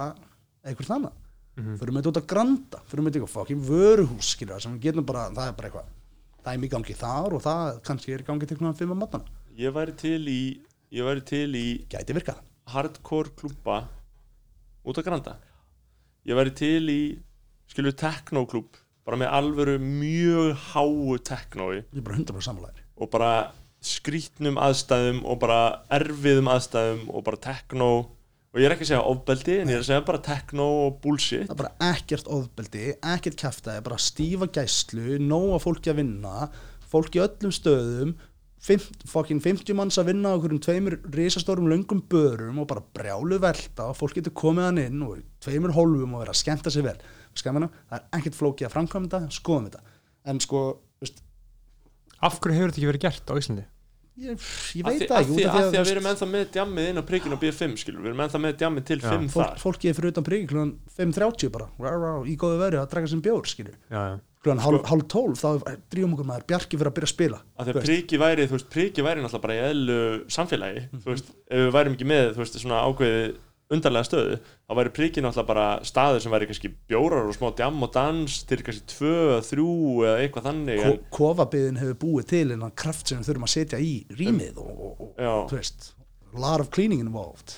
einhver 0.64 0.90
þannig, 0.90 1.16
fyrir 1.54 1.94
með 1.94 2.02
þetta 2.02 2.12
út 2.14 2.22
að 2.22 2.30
granda 2.34 2.82
fyrir 2.90 3.04
með 3.04 3.12
þetta 3.12 3.22
eitthvað 3.22 3.36
fokkin 3.38 3.64
vöruhús 3.68 4.34
skilur, 4.34 4.62
sem 4.64 4.78
við 4.78 4.88
getum 4.88 5.08
bara, 5.08 5.28
það 5.36 5.50
er 5.50 5.58
bara 5.58 5.72
eitthvað 5.72 5.92
dæmi 6.44 6.68
í 6.68 6.74
gangi 6.74 6.96
þar 7.00 7.38
og 7.38 7.44
það 7.44 7.82
kannski 7.88 8.14
er 8.16 8.24
í 8.24 8.28
gangi 8.28 8.50
til 8.50 8.58
hvernig 8.58 8.80
fimm 8.80 8.96
að 8.96 9.02
matana, 9.04 9.36
ég 9.60 9.76
væri 9.76 9.96
til 10.00 10.22
í 10.28 10.42
ég 10.94 11.08
væri 11.08 11.24
til 11.26 11.50
í 11.58 11.68
gæti 11.90 12.14
virkað. 12.14 12.42
hardcore 12.70 13.34
klúbba 13.36 13.90
út 14.88 14.98
að 14.98 15.04
granda. 15.04 15.34
Ég 16.24 16.38
væri 16.38 16.54
til 16.56 16.88
í 16.88 17.02
skilur 17.68 17.96
teknoklúb 17.98 18.78
bara 19.04 19.20
með 19.20 19.34
alvöru 19.36 19.80
mjög 19.82 20.54
háu 20.72 21.18
teknói 21.20 21.82
ég 21.82 22.00
er 22.00 22.06
bara 22.06 22.20
100% 22.22 22.46
samlæðir 22.46 22.84
og 22.96 23.10
bara 23.12 23.32
skrítnum 23.84 24.60
aðstæðum 24.62 25.24
og 25.28 25.42
bara 25.42 25.60
erfiðum 25.92 26.48
aðstæðum 26.54 27.10
og 27.12 27.26
bara 27.26 27.42
tekno 27.44 27.90
og 28.54 28.62
ég 28.62 28.68
er 28.68 28.76
ekki 28.76 28.86
að 28.86 28.92
segja 28.92 29.06
ofbeldi 29.10 29.56
en 29.60 29.72
ég 29.72 29.80
er 29.80 29.82
að 29.82 29.88
segja 29.90 30.06
bara 30.06 30.22
tekno 30.24 30.68
og 30.84 31.00
bullshit. 31.02 31.48
Það 31.48 31.56
er 31.56 31.62
bara 31.64 31.94
ekkert 31.94 32.30
ofbeldi, 32.36 32.84
ekkert 33.16 33.40
kæftæði 33.42 33.86
bara 33.88 33.98
stífa 34.02 34.50
gæslu, 34.54 35.18
nóga 35.24 35.58
fólki 35.64 35.90
að 35.94 36.04
vinna 36.04 36.52
fólk 36.94 37.18
í 37.18 37.24
öllum 37.24 37.56
stöðum 37.56 38.14
fucking 38.64 39.42
50 39.44 39.76
manns 39.76 39.98
að 40.00 40.14
vinna 40.14 40.32
á 40.32 40.34
einhverjum 40.38 40.62
tveimur 40.64 40.96
risastórum 41.12 41.68
löngum 41.68 42.00
börum 42.08 42.62
og 42.64 42.70
bara 42.70 42.86
brjálu 42.96 43.42
velta 43.44 43.90
og 43.90 43.98
fólk 44.00 44.16
getur 44.20 44.36
komið 44.40 44.70
hann 44.70 44.80
inn 44.86 45.04
og 45.04 45.20
tveimur 45.44 45.74
hólfum 45.76 46.16
og 46.16 46.24
vera 46.24 46.32
að 46.32 46.40
skemmta 46.40 46.72
sig 46.72 46.86
vel. 46.86 46.96
Skamina, 47.36 47.68
það 47.90 48.00
er 48.00 48.20
ekkert 48.20 48.40
flókið 48.40 48.70
að 48.70 48.76
framkvæmda 48.78 49.24
þetta, 49.26 49.36
skoðum 49.36 49.68
þetta. 49.68 49.84
En 50.32 50.40
sko, 50.40 50.64
veist, 51.04 51.24
Af 52.24 52.40
hverju 52.40 52.56
hefur 52.56 52.72
þetta 52.72 52.80
ekki 52.80 52.92
verið 52.94 53.04
gert 53.04 53.32
á 53.32 53.34
Íslandi? 53.36 53.66
Ég, 54.18 54.38
ég 54.78 54.86
Af 54.86 54.92
veit 54.94 55.08
það 55.10 55.18
af 55.18 55.24
ekki 55.24 55.46
af 55.48 55.56
því 55.72 55.78
að 55.80 55.86
við 55.88 55.92
erum 55.94 56.10
ennþá 56.12 56.28
með 56.34 56.44
djammið 56.54 56.90
inn 56.92 57.02
á 57.02 57.04
prikkinu 57.10 57.38
á 57.38 57.42
B5 57.42 57.78
skilur, 57.82 58.02
við 58.04 58.12
erum 58.14 58.22
ennþá 58.28 58.42
með 58.44 58.58
djammið 58.62 58.84
til 58.90 59.00
Já. 59.00 59.08
5 59.10 59.30
fólk, 59.34 59.48
þar 59.48 59.64
fólki 59.64 59.90
er 59.90 59.98
fyrir 59.98 60.14
utan 60.14 60.28
priggi 60.28 60.48
klugan 60.52 60.74
5.30 60.98 61.50
bara, 61.56 61.68
rá, 61.82 61.92
rá, 61.98 62.12
í 62.30 62.36
góðu 62.38 62.60
veðri 62.62 62.80
að 62.84 62.92
draka 62.94 63.08
sem 63.14 63.22
bjór, 63.26 63.48
skilju 63.50 63.74
Já, 63.90 64.02
já. 64.14 64.20
klugan 64.44 64.60
hálf, 64.66 64.84
hálf 64.92 65.08
12, 65.08 65.40
þá 65.40 65.78
drýjum 65.94 66.14
okkur 66.18 66.28
maður 66.30 66.46
Bjarki 66.52 66.78
fyrir 66.78 66.92
að 66.92 66.98
byrja 67.00 67.10
að 67.10 67.16
spila 67.16 67.40
að 67.58 67.66
því 67.66 67.74
að 67.74 67.88
priki 67.88 68.20
væri, 68.22 68.48
þú 68.52 68.58
veist, 68.58 68.70
priki 68.74 69.06
væri 69.08 69.24
náttúrulega 69.24 69.46
bara 69.48 69.58
í 69.58 69.64
eðlu 69.72 69.98
samfélagi, 70.38 70.84
Mhm. 70.92 71.02
þú 71.04 71.14
veist, 71.14 71.34
ef 71.50 71.58
við 71.64 71.72
værum 71.78 71.96
ekki 71.98 72.10
með, 72.14 72.26
þú 72.36 72.44
veist, 72.44 72.60
svona 72.60 72.84
ákveði 72.84 73.36
undarlega 73.76 74.08
stöðu, 74.08 74.38
þá 74.68 74.76
væri 74.80 74.94
priki 74.98 75.24
náttúrulega 75.24 75.50
bara 75.50 75.66
staður 75.88 76.24
sem 76.24 76.34
væri 76.34 76.50
kannski 76.50 76.72
bjórar 76.92 77.28
og 77.28 77.36
smá 77.38 77.50
djam 77.58 77.82
og 77.86 77.92
dans 77.96 78.38
til 78.50 78.62
kannski 78.64 78.88
tvö, 78.94 79.18
þrjú 79.50 79.74
eða 80.08 80.16
eitthvað 80.24 80.50
þannig 80.50 80.84
en, 80.84 80.98
Ko 81.12 81.20
kofabiðin 81.20 81.82
hefur 81.82 82.00
búið 82.06 82.30
til 82.34 82.46
innan 82.56 82.74
kraft 82.84 83.12
sem 83.12 83.22
við 83.22 83.32
þurfum 83.32 83.48
að 83.50 83.54
setja 83.58 83.84
í 83.84 83.94
rýmið 84.14 84.64
og, 84.64 84.74
og, 84.74 85.06
og 85.10 85.22
Já. 85.22 85.34
þú 85.52 85.60
veist 85.60 85.94
a 86.34 86.42
lot 86.42 86.64
of 86.64 86.72
cleaning 86.74 87.04
involved 87.04 87.58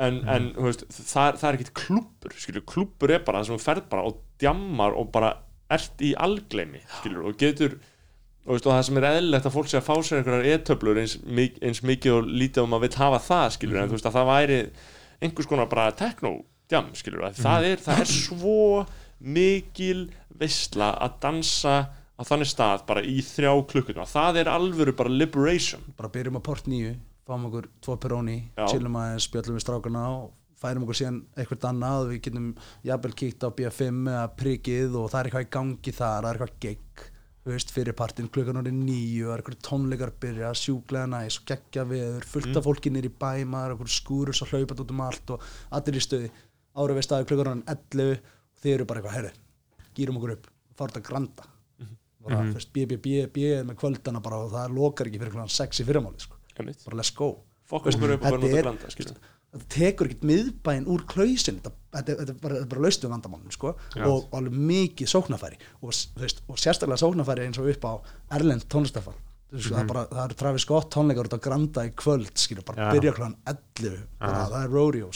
en, 0.00 0.22
en 0.24 0.50
þú 0.56 0.66
veist, 0.68 0.86
það, 0.96 1.38
það 1.40 1.46
er 1.48 1.58
ekkit 1.58 1.72
klúppur 1.76 2.36
skilur, 2.40 2.66
klúppur 2.68 3.12
er 3.12 3.24
bara 3.26 3.40
það 3.40 3.50
sem 3.50 3.58
þú 3.58 3.64
ferð 3.66 3.88
bara 3.92 4.04
og 4.08 4.20
djammar 4.40 4.96
og 4.96 5.10
bara 5.12 5.34
ert 5.70 6.02
í 6.02 6.14
algleimi 6.18 6.82
skilur, 6.98 7.30
og 7.30 7.40
getur 7.40 7.76
og, 7.76 8.54
veist, 8.54 8.66
og 8.66 8.72
það 8.72 8.86
sem 8.88 9.00
er 9.00 9.08
eðlilegt 9.10 9.50
að 9.50 9.56
fólk 9.56 9.70
sé 9.70 9.78
að 9.78 9.86
fá 9.86 9.92
sér 10.00 10.20
einhverjar 10.20 10.48
e-töflur 10.54 11.02
eins, 11.02 11.18
eins 11.60 11.82
mikið 11.86 12.16
og 12.16 12.30
lítið 12.30 12.64
og 12.64 12.72
maður 12.72 12.86
vill 12.86 13.00
hafa 13.02 13.20
það 13.26 13.46
skilur, 13.58 13.80
en 13.82 13.92
þú 13.92 13.98
veist 13.98 14.08
að 14.10 14.16
það 14.16 14.30
væri 14.30 14.60
einhvers 15.20 15.48
konar 15.50 15.68
bara 15.70 15.90
techno-djam 15.96 16.90
skilur, 16.98 17.26
mm 17.28 17.38
það, 17.40 17.68
er, 17.70 17.84
það 17.84 18.02
er 18.04 18.10
svo 18.10 18.86
mikil 19.20 20.08
veistla 20.40 20.94
að 21.04 21.18
dansa 21.24 21.76
á 22.16 22.22
þannig 22.24 22.50
stað 22.50 22.84
bara 22.88 23.04
í 23.04 23.20
þrjá 23.24 23.52
klukkuna, 23.68 24.08
það 24.08 24.42
er 24.42 24.52
alvöru 24.52 24.96
bara 24.96 25.12
liberation. 25.12 25.84
Bara 25.96 26.12
byrjum 26.12 26.40
á 26.40 26.42
port 26.44 26.68
nýju, 26.68 26.94
fáum 27.28 27.46
okkur 27.48 27.70
tvo 27.84 27.96
peróni, 28.00 28.42
chillum 28.68 28.98
aðeins, 29.00 29.28
spjöllum 29.28 29.56
við 29.56 29.64
strákana 29.64 30.04
og 30.18 30.28
færum 30.60 30.84
okkur 30.84 30.98
síðan 30.98 31.22
eitthvað 31.38 31.68
annað 31.70 32.10
við 32.10 32.22
getum 32.26 32.48
jafnvel 32.84 33.16
kíkt 33.16 33.46
á 33.46 33.48
B5 33.56 34.10
eða 34.12 34.26
prikið 34.36 34.98
og 35.00 35.08
það 35.12 35.20
er 35.20 35.28
eitthvað 35.30 35.46
í 35.46 35.50
gangi 35.56 35.94
þar 35.96 36.26
það 36.26 36.30
er 36.30 36.38
eitthvað 36.38 36.58
gegg, 36.66 37.04
þú 37.50 37.56
veist, 37.56 37.72
fyrir 37.74 37.96
partin 37.98 38.28
klukkan 38.30 38.60
orðið 38.60 38.76
nýju, 38.78 39.26
það 39.26 39.34
er 39.34 39.42
eitthvað 39.42 39.58
tónleikar 39.66 40.12
byrja, 40.22 40.50
sjúklega 40.60 41.10
næs, 41.10 41.38
geggja 41.48 41.84
veður 41.90 42.26
fullt 42.30 42.58
af 42.60 42.66
fólki 42.66 42.92
nýr 42.94 43.08
í 43.08 43.12
bæmar, 43.22 43.74
eitthvað 43.74 43.90
skúrur 43.96 44.36
svo 44.36 44.46
hlaupat 44.52 44.82
út 44.84 44.94
um 44.94 45.02
allt 45.02 45.34
og 45.34 45.46
allir 45.74 45.98
í 45.98 46.04
stöði 46.04 46.30
ára 46.78 46.96
við 46.96 47.06
staði 47.08 47.26
klukkan 47.30 47.50
orðin 47.50 47.64
11 47.74 48.12
og 48.14 48.62
þið 48.62 48.76
eru 48.76 48.86
bara 48.86 49.02
eitthvað, 49.02 49.16
herri, 49.18 49.32
gýrum 49.98 50.20
okkur 50.20 50.34
upp 50.36 50.50
fárt 50.78 51.00
að 51.00 51.06
granda. 51.10 51.48
Bara, 52.20 52.44
þú 52.46 52.58
veist, 52.58 52.72
B, 52.74 52.86
B, 52.86 53.00
B, 53.00 53.26
B 53.32 53.52
með 53.66 53.78
kvöldana 53.80 54.20
bara 54.22 54.42
og 54.44 54.50
það 54.52 54.74
lokar 54.76 55.08
ekki 55.08 55.20
fyrir 55.22 55.34
klukkan 55.34 55.54
6 55.56 55.80
í 55.80 55.86
fyrramáli 55.88 56.20
sko. 56.20 56.36
Bara 56.60 56.98
let's 57.00 57.12
go. 57.16 57.30
Fokkum 57.70 57.96
okkur 57.96 58.14
upp 58.16 58.24
og 58.24 58.26
bara 58.26 58.40
nota 58.42 58.64
blanda 58.66 58.90
skilur. 58.92 59.20
þetta 59.54 59.68
tekur 59.74 60.10
ekkert 60.10 60.26
miðbæinn 60.28 60.88
úr 60.90 61.06
klausin 61.08 61.58
þetta, 61.58 61.72
þetta, 61.94 62.18
er 62.22 62.36
bara, 62.42 62.60
bara 62.70 62.84
laustu 62.86 63.10
vandamálum 63.10 63.54
sko, 63.54 63.74
Já. 63.96 64.04
og 64.06 64.30
alveg 64.36 64.60
mikið 64.70 65.10
sóknarfæri. 65.14 65.58
Og, 65.80 65.96
veist, 66.20 66.44
og 66.48 66.60
sérstaklega 66.60 67.00
sóknarfæri 67.02 67.48
eins 67.48 67.60
og 67.60 67.70
upp 67.72 67.88
á 67.88 67.92
Erlend 68.38 68.68
tónlistafar 68.70 69.16
mm 69.16 69.28
það, 69.50 69.80
er 69.80 69.88
bara, 69.88 70.04
það 70.10 70.22
er 70.24 70.36
Travis 70.38 70.64
Scott 70.66 70.92
tónleikar 70.94 71.26
út 71.26 71.34
á 71.34 71.40
Granda 71.42 71.84
í 71.88 71.92
kvöld 71.98 72.30
skilur, 72.38 72.64
bara 72.66 72.86
Já. 72.86 72.90
byrja 72.94 73.14
kláðan 73.16 73.36
11 73.50 73.96
bara, 74.20 74.44
það 74.52 74.62
er 74.62 74.72
rodeo 74.74 75.10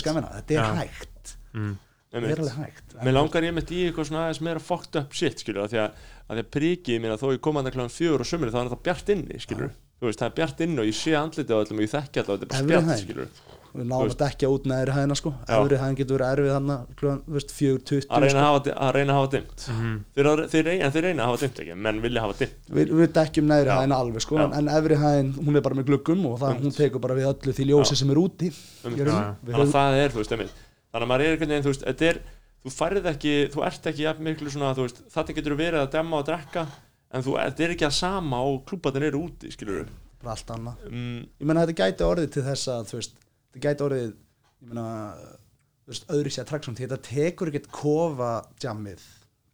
skæmina, 0.00 0.30
þetta 0.40 0.56
er 0.56 0.78
hægt. 0.80 1.32
Mm. 1.56 1.72
þetta 2.12 2.30
er 2.32 2.42
alveg 2.44 2.58
hægt. 2.60 2.94
Mér 3.00 3.16
langar 3.16 3.46
ég 3.48 3.56
mitt 3.56 3.72
í 3.72 3.80
eitthvað 3.86 4.10
svona 4.10 4.26
aðeins 4.26 4.42
meira 4.44 4.62
fucked 4.62 5.00
up 5.00 5.16
shit, 5.16 5.40
skilur, 5.40 5.64
að 5.64 5.74
því 5.74 5.82
að, 5.82 6.06
að 6.26 6.38
því 6.38 6.44
að 6.44 6.52
prikið, 6.56 7.02
minna, 7.02 7.18
þó 7.20 7.26
ég 7.32 7.42
kom 7.44 7.60
að 7.60 7.68
það 7.68 7.76
kláðan 7.76 7.96
fjögur 7.96 8.24
og 8.24 8.30
sömur, 8.30 8.52
þá 8.52 8.60
er 8.62 8.72
það 8.72 8.84
bjart 8.88 9.12
inni, 9.16 9.40
skilur, 9.44 9.74
þú 10.00 10.10
veist, 10.10 10.22
það 10.22 10.28
er 10.28 10.36
bjart 10.40 10.64
inni 10.66 10.82
og 10.82 10.88
ég 10.90 10.98
sé 11.00 11.16
andlitið 11.16 11.56
á 11.56 11.60
öllum 11.62 11.80
og 11.80 11.86
ég 11.86 11.92
þekki 11.96 12.22
alltaf, 12.22 12.40
þetta 12.44 12.60
er 12.60 12.70
bara 12.70 12.84
hæðin. 12.86 13.02
skilur, 13.04 13.30
við 13.76 13.88
náum 13.90 14.04
að 14.06 14.16
dekja 14.22 14.50
út 14.52 14.66
neðri 14.70 14.94
hæðina 14.96 15.16
sko 15.18 15.32
efri 15.46 15.78
hæðin 15.80 15.98
getur 16.00 16.22
verið 16.22 16.32
erfið 16.32 16.52
hann 16.56 17.46
fjögur 17.56 17.82
tutt 17.90 18.06
að 18.10 18.26
reyna 18.26 18.42
að 18.42 18.46
hafa, 18.46 18.74
að 18.86 18.92
reyna 18.96 19.14
að 19.14 19.18
hafa 19.20 19.30
dimmt. 19.34 19.64
Mhm. 19.72 19.96
Þeir, 20.16 20.30
þeir, 20.52 20.70
en 20.76 20.94
þeir 20.94 21.06
reyna 21.06 21.24
að 21.24 21.30
hafa 21.30 21.42
dimmt 21.44 21.60
ekki, 21.64 21.76
menn 21.86 22.00
vilja 22.04 22.24
hafa 22.24 22.38
dimmt. 22.40 22.70
við, 22.78 22.94
við 23.00 23.12
dekkjum 23.18 23.50
neðri 23.50 23.70
Já. 23.70 23.76
hæðina 23.80 24.00
alveg 24.04 24.24
sko 24.26 24.38
Já. 24.38 24.44
en, 24.44 24.56
en 24.60 24.70
efri 24.76 25.00
hæðin, 25.02 25.32
hún 25.40 25.56
er 25.60 25.66
bara 25.66 25.78
með 25.80 25.90
gluggum 25.90 26.24
og 26.30 26.38
það, 26.42 26.62
hún 26.64 26.76
tekur 26.76 27.04
bara 27.04 27.18
við 27.18 27.28
öllu 27.32 27.56
því 27.56 27.68
ljósi 27.70 27.96
Já. 27.96 28.00
sem 28.02 28.14
er 28.14 28.22
úti 28.22 28.52
Þannig 28.86 29.12
að 29.12 29.74
það 29.74 30.00
er, 30.00 30.14
þú 30.14 30.22
veist. 30.22 30.34
Þannig 30.36 31.04
að 31.04 31.10
maður 31.10 31.26
er 31.26 31.34
einhvern 31.34 31.52
veginn, 31.52 31.66
þú 31.66 31.72
veist, 31.72 31.86
þetta 31.86 32.08
er, 32.08 32.20
þú 32.64 32.72
færið 32.72 33.08
ekki, 33.12 33.34
þú 33.52 33.64
ert 33.66 33.88
ekki 33.90 34.04
jafn 34.06 34.26
miklu 34.26 34.52
svona, 34.52 34.72
þú 34.76 34.86
veist, 34.86 35.02
þetta 35.12 35.36
getur 35.36 35.56
verið 35.58 35.82
að 35.82 35.92
demma 35.96 36.20
og 36.22 36.26
drekka, 36.28 36.64
en 37.12 37.26
þú, 37.26 37.36
þetta 37.42 37.66
er 37.66 37.74
ekki 37.74 37.86
að 37.88 37.94
sama 37.98 38.40
og 38.46 38.62
klúbatin 38.68 39.06
eru 39.10 39.22
úti, 39.26 39.50
skilur, 39.52 39.90
bara 40.22 40.34
allt 40.36 40.52
annað 40.54 40.86
um, 40.88 41.20
ég 41.26 41.48
meina 41.50 41.66
þetta 41.66 41.76
gæti 41.82 42.06
orðið 42.06 42.30
til 42.36 42.46
þess 42.46 42.70
að 42.72 42.88
þú 42.90 43.00
veist, 43.00 43.18
þetta 43.56 43.64
gæti 43.64 43.86
orðið 43.86 44.06
ég 44.06 44.70
meina, 44.70 44.86
veist, 45.88 46.08
öðru 46.12 46.32
sér 46.32 46.46
attraction 46.46 46.76
því 46.76 46.86
þetta 46.86 47.02
tekur 47.08 47.52
ekkert 47.52 47.70
kofa 47.72 48.32
jammið 48.62 49.04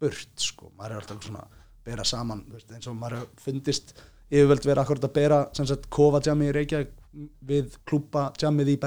burt, 0.03 0.33
sko, 0.43 0.73
maður 0.77 0.97
er 0.97 1.03
alltaf 1.03 1.27
svona 1.27 1.45
bera 1.87 2.07
saman, 2.07 2.45
veist, 2.51 2.71
eins 2.75 2.89
og 2.91 2.99
maður 2.99 3.29
fundist 3.43 3.95
yfirvöld 4.33 4.67
vera 4.67 4.83
akkurat 4.83 5.07
að 5.07 5.15
bera 5.17 5.43
sagt 5.59 5.91
kofa 5.93 6.23
jammið 6.25 6.51
í 6.51 6.57
Reykjavík 6.57 6.93
við 7.47 7.77
klúpa 7.87 8.31
jammið 8.41 8.73
í 8.75 8.79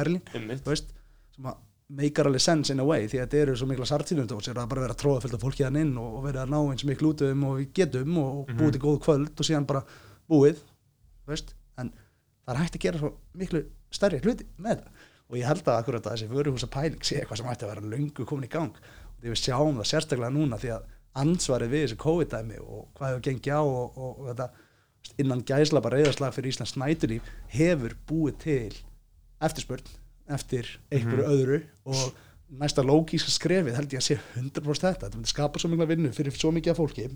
þú 0.64 0.72
veist, 0.72 0.92
sem 1.36 1.48
að 1.52 1.62
meikar 1.96 2.26
alveg 2.26 2.42
sense 2.42 2.74
in 2.74 2.82
a 2.82 2.86
way 2.86 3.06
því 3.06 3.20
að 3.20 3.28
þetta 3.28 3.42
eru 3.44 3.56
svo 3.60 3.68
mikla 3.70 3.86
sartínundós 3.86 4.48
er 4.50 4.58
að 4.58 4.72
bara 4.72 4.86
vera 4.88 4.98
tróða 4.98 5.22
fullt 5.22 5.36
af 5.38 5.44
fólki 5.44 5.66
hann 5.68 5.78
inn 5.78 5.94
og, 6.02 6.16
og 6.18 6.24
vera 6.26 6.42
að 6.42 6.54
ná 6.56 6.58
eins 6.72 6.86
miklu 6.88 7.12
út 7.14 7.22
um 7.28 7.44
og 7.52 7.60
getum 7.78 8.18
og, 8.18 8.40
og 8.42 8.56
búið 8.58 8.74
til 8.74 8.82
góð 8.82 8.98
kvöld 9.06 9.44
og 9.44 9.46
síðan 9.46 9.68
bara 9.70 9.84
búið 10.26 10.64
veist, 11.30 11.54
en 11.78 11.92
það 11.94 12.56
er 12.56 12.62
hægt 12.64 12.80
að 12.80 12.86
gera 12.88 13.02
svo 13.04 13.12
miklu 13.38 13.62
stærri 13.94 14.22
hluti 14.24 14.48
með 14.58 14.80
þetta 14.82 14.95
og 15.30 15.40
ég 15.40 15.48
held 15.50 15.66
að 15.66 15.80
akkurat 15.80 16.06
að 16.06 16.16
þessi 16.16 16.32
vöruhúsa 16.32 16.70
pæling 16.72 17.06
sé 17.06 17.20
eitthvað 17.20 17.42
sem 17.42 17.50
ætti 17.52 17.66
að 17.66 17.74
vera 17.74 17.92
löngu 17.96 18.28
komin 18.30 18.48
í 18.48 18.52
gang. 18.52 18.76
Og 19.16 19.24
því 19.24 19.32
við 19.32 19.42
sjáum 19.42 19.80
það 19.80 19.90
sérstaklega 19.92 20.34
núna 20.36 20.60
því 20.62 20.74
að 20.76 20.88
ansvarið 21.22 21.74
við 21.74 21.86
þessu 21.86 22.00
COVID-dæmi 22.04 22.62
og 22.62 22.88
hvað 22.98 23.12
hefur 23.12 23.26
gengið 23.30 23.56
á 23.56 23.64
og, 23.64 23.98
og, 23.98 24.12
og 24.20 24.30
þetta 24.32 24.50
innan 25.22 25.44
gæsla 25.48 25.82
bara 25.84 26.00
reyðarslag 26.00 26.36
fyrir 26.36 26.52
Íslands 26.52 26.76
snætulíf 26.76 27.30
hefur 27.54 27.96
búið 28.10 28.40
til 28.44 28.74
eftirspurn 29.46 29.94
eftir 30.36 30.70
einhverju 30.90 31.28
öðru 31.30 31.60
og 31.86 32.04
næsta 32.60 32.84
lógíska 32.86 33.32
skrefið 33.34 33.78
held 33.78 33.94
ég 33.94 34.02
að 34.02 34.08
sé 34.10 34.18
100% 34.36 34.86
þetta, 34.88 35.06
þetta 35.06 35.20
myndi 35.20 35.32
skapa 35.32 35.62
svo 35.62 35.72
mikla 35.72 35.88
vinnu 35.90 36.12
fyrir 36.16 36.36
svo 36.36 36.52
mikið 36.56 36.74
af 36.74 36.82
fólki 36.82 37.08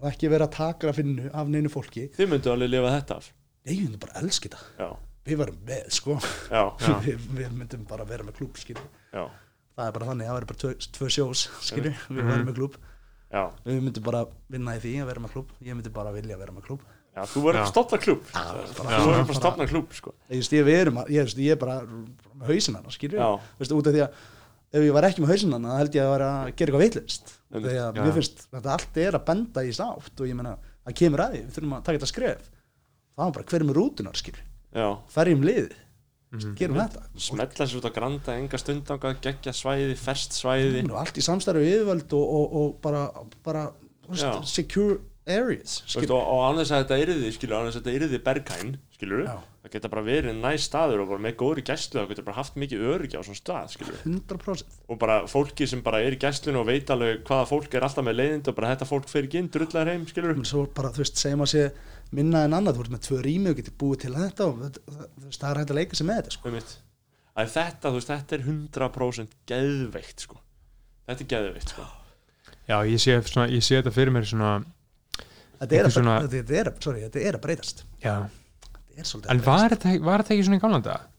og 0.00 0.06
ekki 0.10 0.30
vera 0.32 0.48
að 0.48 0.56
taka 0.58 0.90
að 0.90 1.00
finnu 1.00 1.30
af 1.32 1.50
neinu 1.50 1.70
fólki. 1.72 2.08
Þið 2.16 2.30
myndu 2.32 2.52
alveg 2.52 2.72
lifa 2.74 2.94
þetta 2.98 3.18
af. 3.20 3.30
nei, 3.64 3.72
við 3.72 3.84
myndum 3.86 4.02
bara 4.04 4.20
elska 4.20 4.50
þetta 4.50 4.88
við 5.24 5.38
varum 5.40 5.60
með, 5.68 5.84
sko 5.96 6.16
já, 6.50 6.62
Já. 6.84 6.94
við, 7.04 7.28
við 7.38 7.52
myndum 7.60 7.84
bara 7.88 8.04
vera 8.08 8.24
með 8.26 8.36
klúb, 8.40 8.58
skilju 8.60 8.82
já, 9.14 9.24
það 9.76 9.86
er 9.88 9.94
bara 9.98 10.08
þannig, 10.10 10.26
það 10.28 10.36
verður 10.38 10.50
bara 10.52 10.62
tvö, 10.64 10.72
tvö 10.98 11.08
sjós 11.16 11.44
skilju, 11.64 11.94
við 12.10 12.20
Mhm. 12.20 12.28
varum 12.32 12.48
með 12.50 12.58
klúb 12.58 12.76
já. 13.32 13.44
við 13.64 13.80
myndum 13.86 14.04
bara 14.10 14.24
vinna 14.50 14.76
í 14.76 14.82
því 14.84 14.92
að 15.02 15.08
vera 15.12 15.20
með 15.24 15.32
klúb 15.36 15.54
ég 15.64 15.74
myndi 15.78 15.92
bara 15.94 16.12
vilja 16.12 16.36
vera 16.38 16.52
með 16.52 16.68
klúb 16.68 16.84
Já, 17.14 17.22
þú 17.30 17.40
verður 17.46 17.62
að 17.62 17.68
stopna 17.70 17.98
klúb. 18.02 18.22
bara- 18.34 18.62
Þú 18.74 18.84
verður 18.84 19.10
bara 19.14 19.22
að 19.30 19.36
stopna 19.38 19.66
klúb, 19.70 19.92
sko. 19.94 20.14
ég, 20.34 20.66
erum, 20.66 20.96
að- 20.98 21.10
ég, 21.14 21.34
ég 21.38 21.52
er 21.52 21.56
bara 21.60 21.76
með 21.86 22.48
hausinn 22.48 22.74
hana, 22.74 22.90
skilju 22.90 23.20
út 23.22 23.86
af 23.86 23.94
því 23.94 24.00
að 24.02 24.10
ef 24.74 24.82
ég 24.82 24.92
var 24.96 25.02
ekki 25.06 25.22
með 25.22 25.30
hausinn 25.30 25.52
hana 25.54 25.68
þá 25.70 25.78
held 25.78 25.94
ég 25.94 26.02
að 26.02 26.10
vera 26.10 26.30
að 26.42 26.56
gera 26.58 26.72
eitthvað 26.72 26.82
veitlist 26.82 27.34
Einmitt. 27.54 27.70
því 27.70 27.76
að 27.78 27.94
Já. 27.94 28.02
mér 28.02 28.12
finnst 28.18 28.42
þetta 28.50 28.72
allt 28.74 28.96
er 28.98 29.12
að 29.14 29.24
benda 29.30 29.60
í 29.62 29.70
sátt 29.78 30.20
og 30.20 30.26
ég 30.26 30.34
meina, 30.34 30.56
það 30.84 30.94
kemur 30.98 31.22
að 31.22 31.30
því, 31.36 31.42
við 31.46 31.52
þurfum 31.54 31.76
að 31.78 31.84
taka 31.86 31.98
þetta 32.00 32.10
skref 32.10 32.42
það 33.14 33.22
var 33.22 33.30
bara 33.38 33.44
hver 33.46 33.60
er 33.62 33.66
með 33.70 33.78
rútunar, 33.78 34.18
skilju 34.18 34.42
Ferjum 34.74 35.44
liðið, 35.46 35.72
Mhm. 36.34 36.54
gerum 36.58 36.76
þetta 36.80 37.02
Smetla 37.14 37.66
sér 37.70 37.78
út 37.78 37.86
á 37.86 37.92
granda, 37.94 38.34
enga 38.34 38.58
stundanga, 38.58 39.14
geggja 39.22 39.52
svæði, 39.54 39.94
ferst 39.96 40.32
svæði. 40.34 40.82
og 40.90 40.98
allt 40.98 41.14
í 41.14 41.22
samstarfi 41.22 41.62
yfirvöld 41.70 42.12
og, 42.12 42.34
og, 42.34 42.54
og 42.58 42.80
bara, 42.82 43.04
bara 43.44 43.68
veist, 44.08 44.48
secure 44.50 44.98
areas 45.28 45.82
veist, 45.86 46.10
og, 46.10 46.18
og 46.18 46.42
annars 46.50 46.72
að 46.74 46.82
þetta 46.88 46.98
yrði, 47.06 47.30
skilur, 47.36 47.60
annars 47.60 47.76
að 47.78 47.84
þetta 47.86 47.94
yrði 48.00 48.18
berghæn, 48.26 48.74
skilur, 48.98 49.22
það 49.62 49.70
geta 49.76 49.88
bara 49.94 50.02
verið 50.04 50.34
næ 50.42 50.50
staður 50.58 51.04
og 51.04 51.08
bara 51.14 51.22
með 51.22 51.36
góðri 51.40 51.62
gæslu, 51.70 52.00
það 52.02 52.10
getur 52.10 52.26
bara 52.26 52.36
haft 52.42 52.58
mikið 52.60 52.82
öryggi 52.90 53.16
á 53.16 53.22
svona 53.22 53.38
stað, 53.40 53.70
skilur. 53.78 54.02
100% 54.04 54.64
Og 54.90 54.98
bara 54.98 55.22
fólki 55.30 55.68
sem 55.70 55.80
bara 55.86 56.02
er 56.02 56.12
í 56.12 56.18
gæslinu 56.18 56.58
og 56.60 56.66
veit 56.66 56.90
alveg 56.90 57.22
hvaða 57.24 57.46
fólk 57.48 57.72
er 57.78 57.86
alltaf 57.86 58.04
með 58.04 58.18
leiðind 58.20 58.48
og 58.50 58.56
bara 58.58 58.74
þetta 58.74 58.90
fólk 58.90 59.08
fer 59.08 59.22
ekki 59.22 59.38
inn, 59.38 59.48
drullar 59.54 59.86
heim, 59.88 60.04
skilur. 60.10 60.34
Svo 60.44 60.66
bara, 60.66 60.90
þú 60.90 60.98
veist, 61.06 61.16
segjum 61.22 61.46
að 61.46 61.54
sé 61.54 61.70
minna 62.12 62.44
en 62.44 62.56
annað, 62.58 62.76
þú 62.78 62.84
ert 62.84 62.94
með 62.94 63.04
tvö 63.08 63.20
rými 63.24 63.50
og 63.50 63.56
getur 63.60 63.76
búið 63.80 64.00
til 64.04 64.14
þetta 64.14 64.46
og 64.46 64.62
það, 64.64 65.50
er 65.50 65.60
hægt 65.62 65.74
að 65.74 65.80
leika 65.80 65.96
sig 65.98 66.06
með 66.06 66.20
þetta 66.22 66.36
sko. 66.36 66.54
Þetta, 67.34 67.88
þú 67.88 67.96
veist, 67.98 68.12
þetta 68.12 68.36
er 68.36 68.46
100% 68.46 69.36
geðveikt, 69.50 70.26
sko. 70.28 70.38
Þetta 71.08 71.24
er 71.24 71.30
geðveikt, 71.32 71.74
sko. 71.74 71.86
Já, 72.64 72.78
ég 72.88 73.00
sé, 73.02 73.18
svona, 73.28 73.50
ég 73.52 73.64
sé 73.64 73.80
þetta 73.80 73.92
fyrir 73.92 74.14
mér 74.14 74.24
svona 74.28 74.54
þetta 75.60 75.76
er, 75.78 75.90
svona- 75.92 76.16
er, 76.24 76.72
sorry, 76.80 77.04
þetta 77.04 77.22
er 77.28 77.38
að 77.38 77.42
breytast 77.44 77.84
já. 78.02 78.14
þetta 78.24 79.02
er 79.02 79.08
svolítið 79.08 79.30
en 79.34 79.42
var 79.44 79.74
þetta, 79.74 79.94
var 80.04 80.22
þetta 80.22 80.34
ekki 80.34 80.46
svona 80.48 80.58
í? 80.58 80.62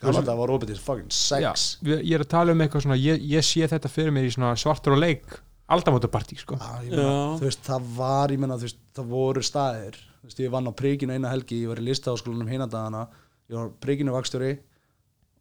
Gamla 0.06 0.24
dag 0.26 0.40
var 0.40 0.54
opið 0.56 0.72
til 0.74 0.80
fucking 0.82 1.12
sex 1.12 1.66
Já, 1.82 1.98
ég 1.98 2.16
er 2.18 2.26
að 2.26 2.32
tala 2.34 2.56
um 2.56 2.64
eitthvað 2.66 2.86
svona 2.88 3.00
ég, 3.00 3.22
ég 3.36 3.46
sé 3.46 3.68
þetta 3.72 3.92
fyrir 3.92 4.16
mér 4.16 4.28
í 4.30 4.34
svona 4.34 4.56
svartur 4.60 4.96
og 4.96 5.02
leik 5.04 5.38
aldamótapartí 5.70 6.38
sko 6.40 6.60
Já, 6.60 6.82
ég 6.86 6.94
meina, 6.94 7.06
Já. 7.06 7.38
þú 7.40 7.48
veist, 7.50 7.64
það 7.66 7.90
var, 7.96 8.36
ég 8.36 8.44
meina, 8.44 8.60
þú 8.60 8.70
veist, 8.70 8.82
það 8.96 9.14
voru 9.16 9.46
staðir 9.46 10.02
veist, 10.28 10.42
ég 10.44 10.52
vann 10.54 10.70
á 10.70 10.74
príkinu 10.76 11.16
eina 11.16 11.32
helgi 11.32 11.62
ég 11.64 11.72
var 11.72 11.82
í 11.82 11.88
listaháskólanum 11.88 12.52
hina 12.52 12.68
dagana 12.72 13.06
ég 13.50 13.58
var 13.58 13.72
príkinu 13.84 14.16
vakstjóri 14.16 14.54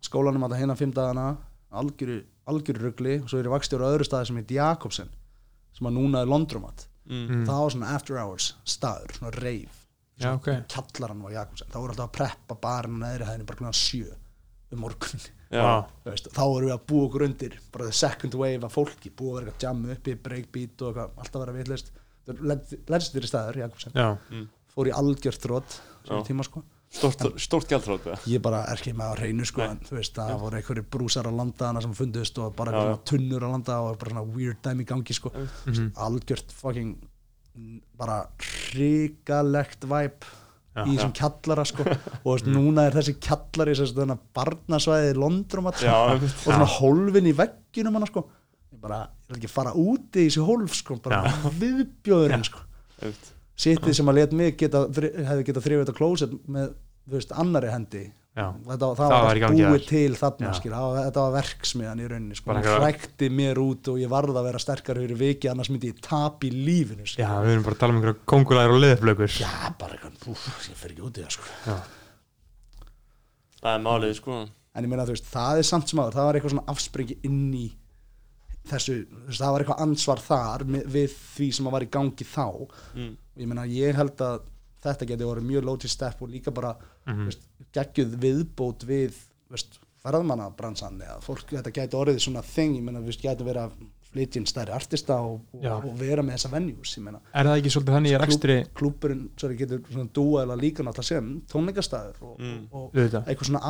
skólanum 0.05 0.47
að 0.47 0.55
það 0.55 0.65
hina 0.65 0.79
fimm 0.79 0.95
dagana 0.95 1.29
algjöru, 1.75 2.21
algjöru 2.51 2.85
rugli 2.87 3.19
og 3.21 3.31
svo 3.31 3.41
er 3.41 3.49
ég 3.49 3.55
vakstjóri 3.55 3.87
á 3.87 3.93
öðru 3.93 4.09
staði 4.09 4.31
sem 4.31 4.41
heit 4.41 4.57
Jakobsen 4.57 5.15
sem 5.75 5.89
að 5.89 5.97
núna 5.97 6.21
er 6.23 6.31
Londromat. 6.31 6.87
Mm. 7.05 7.43
það 7.45 7.59
var 7.61 7.73
svona 7.75 7.89
after 7.93 8.17
hours 8.17 8.45
staður, 8.65 9.11
svona 9.19 9.33
reif 9.37 9.83
já, 10.17 10.31
ok, 10.31 10.47
kjallaran 10.73 11.25
var 11.27 11.35
Jakobsen, 11.35 11.69
þá 11.69 11.77
voru 11.77 11.93
alltaf 11.93 12.07
að 12.07 12.15
preppa 12.17 12.57
barinn 12.63 12.97
á 12.97 13.05
neðri 13.05 13.27
hæðinu 13.29 13.49
bara 13.51 13.61
klukkan 13.61 13.77
sjö 13.77 14.15
um 14.73 14.81
morgunin 14.81 15.27
Já, 15.55 15.85
þá 16.03 16.43
erum 16.43 16.65
við 16.65 16.73
að 16.75 16.87
búa 16.89 17.05
okkur 17.09 17.25
undir 17.29 17.59
bara 17.75 17.87
the 17.87 17.95
second 17.95 18.35
wave 18.41 18.67
af 18.67 18.75
fólki, 18.75 19.13
búa 19.15 19.35
að 19.35 19.37
vera 19.37 19.53
eitthvað 19.53 19.67
jammu 19.69 19.93
uppi, 19.95 20.15
breakbeat 20.25 20.83
og 20.83 20.89
eitthvað, 20.89 21.13
alltaf 21.23 21.45
vera 21.45 21.57
vitlist 21.59 21.93
legstir 22.89 23.27
í 23.27 23.31
staður, 23.31 23.61
Jakobsen. 23.61 23.95
Já, 23.95 24.09
fór 24.75 24.91
í 24.91 24.95
algjört 24.95 25.49
tíma 26.27 26.45
sko. 26.47 26.63
Stórt, 26.95 27.25
stórt 27.43 27.67
gjaldrót 27.73 28.05
eða? 28.07 28.17
ég 28.31 28.43
bara 28.45 28.61
er 28.71 28.79
ekki 28.79 28.93
með 28.95 29.09
að 29.15 29.21
reynu 29.25 29.47
sko 29.49 29.65
en 29.65 29.81
þú 29.83 29.97
veist, 29.97 30.15
það 30.15 30.37
voru 30.45 30.59
einhverju 30.61 30.85
brúsar 30.95 31.27
á 31.27 31.33
landa 31.35 31.73
sem 31.83 31.95
fundust 31.99 32.39
og 32.39 32.53
bara 32.55 32.71
Já, 32.71 32.85
já. 32.93 32.95
tunnur 33.11 33.43
á 33.43 33.49
landa 33.51 33.79
og 33.83 33.97
bara 33.99 34.13
svona 34.13 34.23
weird 34.37 34.61
dæmi 34.63 34.85
í 34.85 34.87
gangi 34.87 35.17
sko. 35.17 35.33
Mhm. 35.35 35.89
algjört 35.97 36.55
fucking 36.55 36.93
mm, 37.57 37.81
bara 37.99 38.21
hrikalegt 38.39 39.89
væp 39.91 40.25
Já. 40.75 40.85
í 40.87 40.95
þessum 40.95 41.13
kjallara 41.19 41.65
sko. 41.67 41.83
Og 42.25 42.25
þú 42.25 42.33
veist, 42.37 42.49
núna 42.51 42.87
er 42.89 42.97
þessi 43.01 43.17
kjallari 43.23 43.75
sem 43.79 43.91
svona 43.91 44.17
barnasvæði 44.35 45.13
Londromat 45.19 45.83
Já, 45.83 45.93
og 45.99 46.15
einmitt. 46.17 46.39
svona 46.47 46.67
hólfin 46.79 47.31
í 47.31 47.35
veggjunum 47.39 47.99
hana 47.99 48.07
sko. 48.11 48.25
Ég 48.75 48.81
bara, 48.83 49.05
ég 49.27 49.35
vil 49.35 49.39
ekki 49.43 49.51
fara 49.51 49.75
úti 49.75 50.25
í 50.25 50.31
þessi 50.31 50.47
hólf 50.47 50.75
sko, 50.79 50.99
bara 51.03 51.31
viðbjóðurinn 51.59 52.47
sko. 52.47 52.63
Sittið 53.57 53.95
sem 53.95 54.09
að 54.11 54.15
let 54.21 54.33
mig 54.33 54.57
geta, 54.59 54.87
hefði 54.91 55.47
getað 55.49 55.65
þrifið 55.69 55.85
þetta 55.85 55.97
klósett 55.99 56.37
með, 56.51 56.75
þú 57.09 57.19
veist, 57.19 57.33
annari 57.45 57.71
hendi. 57.73 58.05
Þetta, 58.35 58.87
það, 58.99 59.13
Það 59.13 59.25
var 59.25 59.39
búið 59.55 59.85
til 59.87 60.15
þarna 60.19 60.55
skil, 60.59 60.71
það 60.75 60.97
þetta 61.05 61.23
var 61.23 61.35
verksmiðan 61.37 62.01
í 62.03 62.07
rauninni 62.11 62.35
sko, 62.35 62.51
eitthvað- 62.51 62.81
hrækti 62.83 63.29
mér 63.31 63.61
út 63.63 63.91
og 63.93 64.01
ég 64.03 64.11
varð 64.11 64.35
að 64.41 64.49
vera 64.49 64.59
sterkar 64.59 64.99
fyrir 64.99 65.21
viki 65.21 65.47
annars 65.53 65.71
myndi 65.71 65.93
ég 65.93 66.01
tap 66.03 66.43
í 66.43 66.51
lífinu 66.51 67.07
skil. 67.07 67.23
já, 67.23 67.31
við 67.45 67.53
erum 67.53 67.63
bara 67.63 67.77
að 67.77 67.79
tala 67.79 67.93
um 67.95 68.01
einhverja 68.01 68.19
kongulæður 68.27 68.75
og 68.75 68.83
leðflögur 68.83 69.31
já, 69.39 69.53
bara 69.79 69.95
eitthvað, 69.95 70.43
ég 70.67 70.75
fer 70.83 70.91
ekki 70.91 71.07
út 71.07 71.15
í 71.15 71.23
það 71.23 71.31
sko. 71.31 71.47
já, 71.71 71.77
Það 73.63 73.79
er 73.79 73.85
málið 73.87 74.15
sko. 74.19 74.41
En 74.75 74.85
ég 74.85 74.91
meina 74.91 75.07
þú 75.07 75.15
veist, 75.15 75.31
það 75.31 75.59
er 75.63 75.63
samt 75.71 75.89
sem 75.89 75.99
áður 76.03 76.17
það 76.19 76.27
var 76.27 76.35
eitthvað 76.35 76.55
svona 76.57 76.67
afsprengi 76.75 77.17
inn 77.23 77.55
í 77.55 77.65
þessu, 78.71 78.97
það 79.29 79.53
var 79.53 79.65
eitthvað 79.65 79.85
ansvar 79.85 80.21
þar 80.25 80.65
við 80.69 81.15
því 81.37 81.49
sem 81.53 81.67
að 81.69 81.77
var 81.77 81.85
í 81.87 81.93
gangi 81.99 82.25
þá 82.25 82.47
mm. 82.95 83.15
ég 83.43 83.51
meina 83.51 83.67
ég 83.69 83.97
held 83.99 84.21
að 84.25 84.43
þetta 84.85 85.09
geti 85.09 85.25
voru 85.29 85.45
mjög 85.45 85.65
low 85.65 85.77
to 85.81 85.89
step 85.89 86.23
og 86.23 86.33
líka 86.33 86.53
bara 86.55 86.75
Mhm. 87.05 87.27
veist, 87.29 87.43
geggjuð 87.77 88.15
viðbót 88.23 88.85
við 88.89 89.17
veist, 89.53 89.79
ferðmannabransan 90.05 91.01
eða 91.05 91.19
fólk, 91.25 91.51
þetta 91.51 91.73
geti 91.77 91.99
orðið 91.99 92.21
svona 92.25 92.43
þing, 92.43 92.79
ég 92.79 92.83
meina 92.87 93.03
við 93.05 93.19
geti 93.21 93.45
verið 93.45 93.67
að 93.67 93.73
flytja 94.15 94.41
inn 94.41 94.47
stærri 94.49 94.73
artista 94.75 95.17
og, 95.27 95.41
og, 95.59 95.65
og 95.91 95.99
vera 95.99 96.23
með 96.25 96.37
þessa 96.39 96.51
venues, 96.55 96.93
ég 96.97 97.03
meina. 97.05 97.21
Er 97.35 97.49
það 97.51 97.59
ekki 97.61 97.73
svolítið 97.75 97.97
þannig 97.99 98.15
í 98.15 98.21
rekstri? 98.23 98.57
klúburinn, 98.79 99.25
sorry, 99.43 99.57
getur 99.61 99.83
svona 99.91 100.09
dúa 100.17 100.45
eða 100.47 100.57
líka 100.61 100.87
náttúrulega 100.87 101.11
sem 101.11 101.33
tónleikastæður 101.53 102.23
og, 102.31 102.37
Mm. 102.45 102.63
og, 102.73 102.89
eitthvað 103.27 103.51
svona 103.51 103.65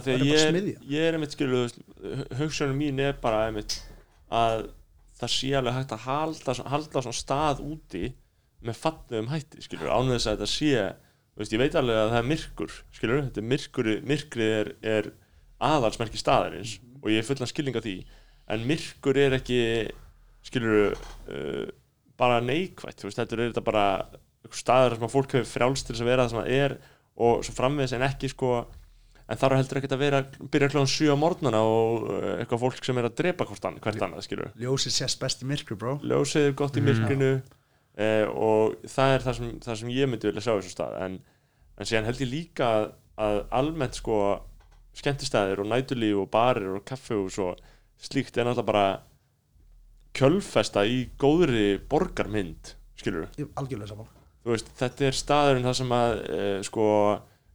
að 0.00 0.04
það 0.08 0.12
er 0.14 0.24
að 0.24 0.32
bara 0.32 0.40
ég, 0.40 0.48
smiðja. 0.48 0.76
er- 0.80 0.90
ég 0.94 1.08
er 1.08 1.18
einmitt 1.18 1.36
skilu 1.36 1.62
hugsunum 2.40 2.78
mín 2.80 3.00
er 3.04 3.16
bara 3.22 3.46
einmitt 3.48 3.78
að 4.32 4.66
það 5.20 5.30
sé 5.36 5.52
alveg 5.60 5.74
hægt 5.78 5.92
að 5.94 6.04
halda, 6.08 6.54
halda 6.74 7.02
svona 7.04 7.18
stað 7.20 7.60
úti 7.64 8.04
með 8.64 8.78
fallegum 8.80 9.28
hætti 9.30 9.62
skilur 9.62 9.92
ánveg 9.92 10.16
þess 10.18 10.30
að 10.32 10.38
þetta 10.38 10.50
sé 10.54 10.70
þú 11.34 11.42
veist, 11.42 11.52
ég 11.52 11.60
veit 11.62 11.74
alveg 11.78 11.96
að 12.00 12.10
það 12.14 12.20
er 12.22 12.28
myrkur 12.32 12.74
skilur, 12.96 13.22
þetta 13.28 13.40
er 13.42 13.48
myrkuri, 13.52 13.94
myrkrið 14.08 14.52
er, 14.58 14.70
er 14.82 15.08
aðalsmerki 15.64 16.18
staðarins 16.20 16.76
og 17.02 17.10
ég 17.12 17.20
er 17.20 17.26
fullan 17.28 17.50
skilning 17.50 17.76
af 17.78 17.84
því 17.84 17.96
en 18.52 18.66
myrkur 18.68 19.16
er 19.18 19.36
ekki 19.38 19.58
skilur 20.44 20.92
uh, 20.94 21.66
bara 22.20 22.40
neikvætt, 22.44 23.00
þú 23.00 23.08
veist, 23.08 23.18
þetta 23.22 23.36
er 23.38 23.44
þetta 23.48 23.64
bara 23.64 23.84
staður 24.54 24.98
sem 24.98 25.06
að 25.08 25.14
fólk 25.14 25.32
hefur 25.38 25.48
frjálst 25.50 25.86
til 25.88 25.94
þess 25.96 26.04
að 26.04 26.10
vera 26.12 26.24
það 26.26 26.32
sem 26.34 26.40
það 26.42 26.56
er 26.60 26.74
og 27.24 27.44
svo 27.46 27.54
framvegis 27.56 27.94
en 27.96 28.04
ekki 28.06 28.28
sko 28.30 28.50
en 29.24 29.38
þarf 29.40 29.56
heldur 29.56 29.78
ekkert 29.80 29.94
að 29.96 30.02
vera 30.04 30.18
byrja 30.52 30.68
kljóðan 30.74 30.90
7 30.92 31.08
á 31.10 31.16
morgnana 31.16 31.60
og 31.64 32.04
uh, 32.10 32.30
eitthvað 32.42 32.60
fólk 32.66 32.84
sem 32.84 32.98
er 33.00 33.08
að 33.08 33.14
drepa 33.22 33.46
hvort 33.48 33.64
annað, 33.70 33.82
hvert 33.86 34.04
annað 34.04 34.26
skilur 34.26 34.50
ljósið 34.60 34.94
sést 34.98 35.20
best 35.22 35.42
í 35.42 35.48
myrkru, 35.48 35.78
bro. 35.80 35.94
Ljósið 36.04 36.50
er 36.50 36.56
gott 36.60 36.76
í 36.76 36.82
Mm. 36.84 36.90
myrkrinu 36.90 37.30
uh, 37.40 38.26
og 38.36 38.76
það 38.90 39.14
er 39.16 39.24
það 39.24 39.38
sem, 39.40 39.52
það 39.64 39.78
sem 39.80 39.94
ég 39.96 40.10
myndi 40.12 40.28
vilja 40.28 40.44
sjá 40.44 40.52
í 40.52 40.58
þessu 40.60 40.74
stað. 40.76 40.98
En, 41.06 41.16
en 41.80 41.88
síðan 41.88 42.08
held 42.10 42.20
ég 42.20 42.30
líka 42.34 42.68
að, 42.76 42.86
að 43.24 43.40
almennt 43.62 43.96
sko 44.02 44.18
skemmtistæðir 44.94 45.62
og 45.64 45.70
nætulíf 45.72 46.20
og 46.22 46.28
barir 46.30 46.68
og 46.76 46.84
kaffehús 46.86 47.38
og 47.42 47.58
slíkt 48.02 48.36
er 48.38 48.44
náttúrulega 48.48 48.66
bara 48.72 48.86
kjölfesta 50.14 50.84
í 50.86 51.04
góðri 51.20 51.78
borgarmynd 51.90 52.74
skilur 53.00 53.26
Ég- 53.38 53.50
algjörlega 53.58 53.90
saman 53.94 54.10
veist, 54.44 54.68
þetta 54.78 55.06
er 55.08 55.16
staðurinn 55.16 55.64
það 55.64 55.76
sem 55.80 55.94
að 55.96 56.10
uh, 56.20 56.58
sko, 56.66 56.84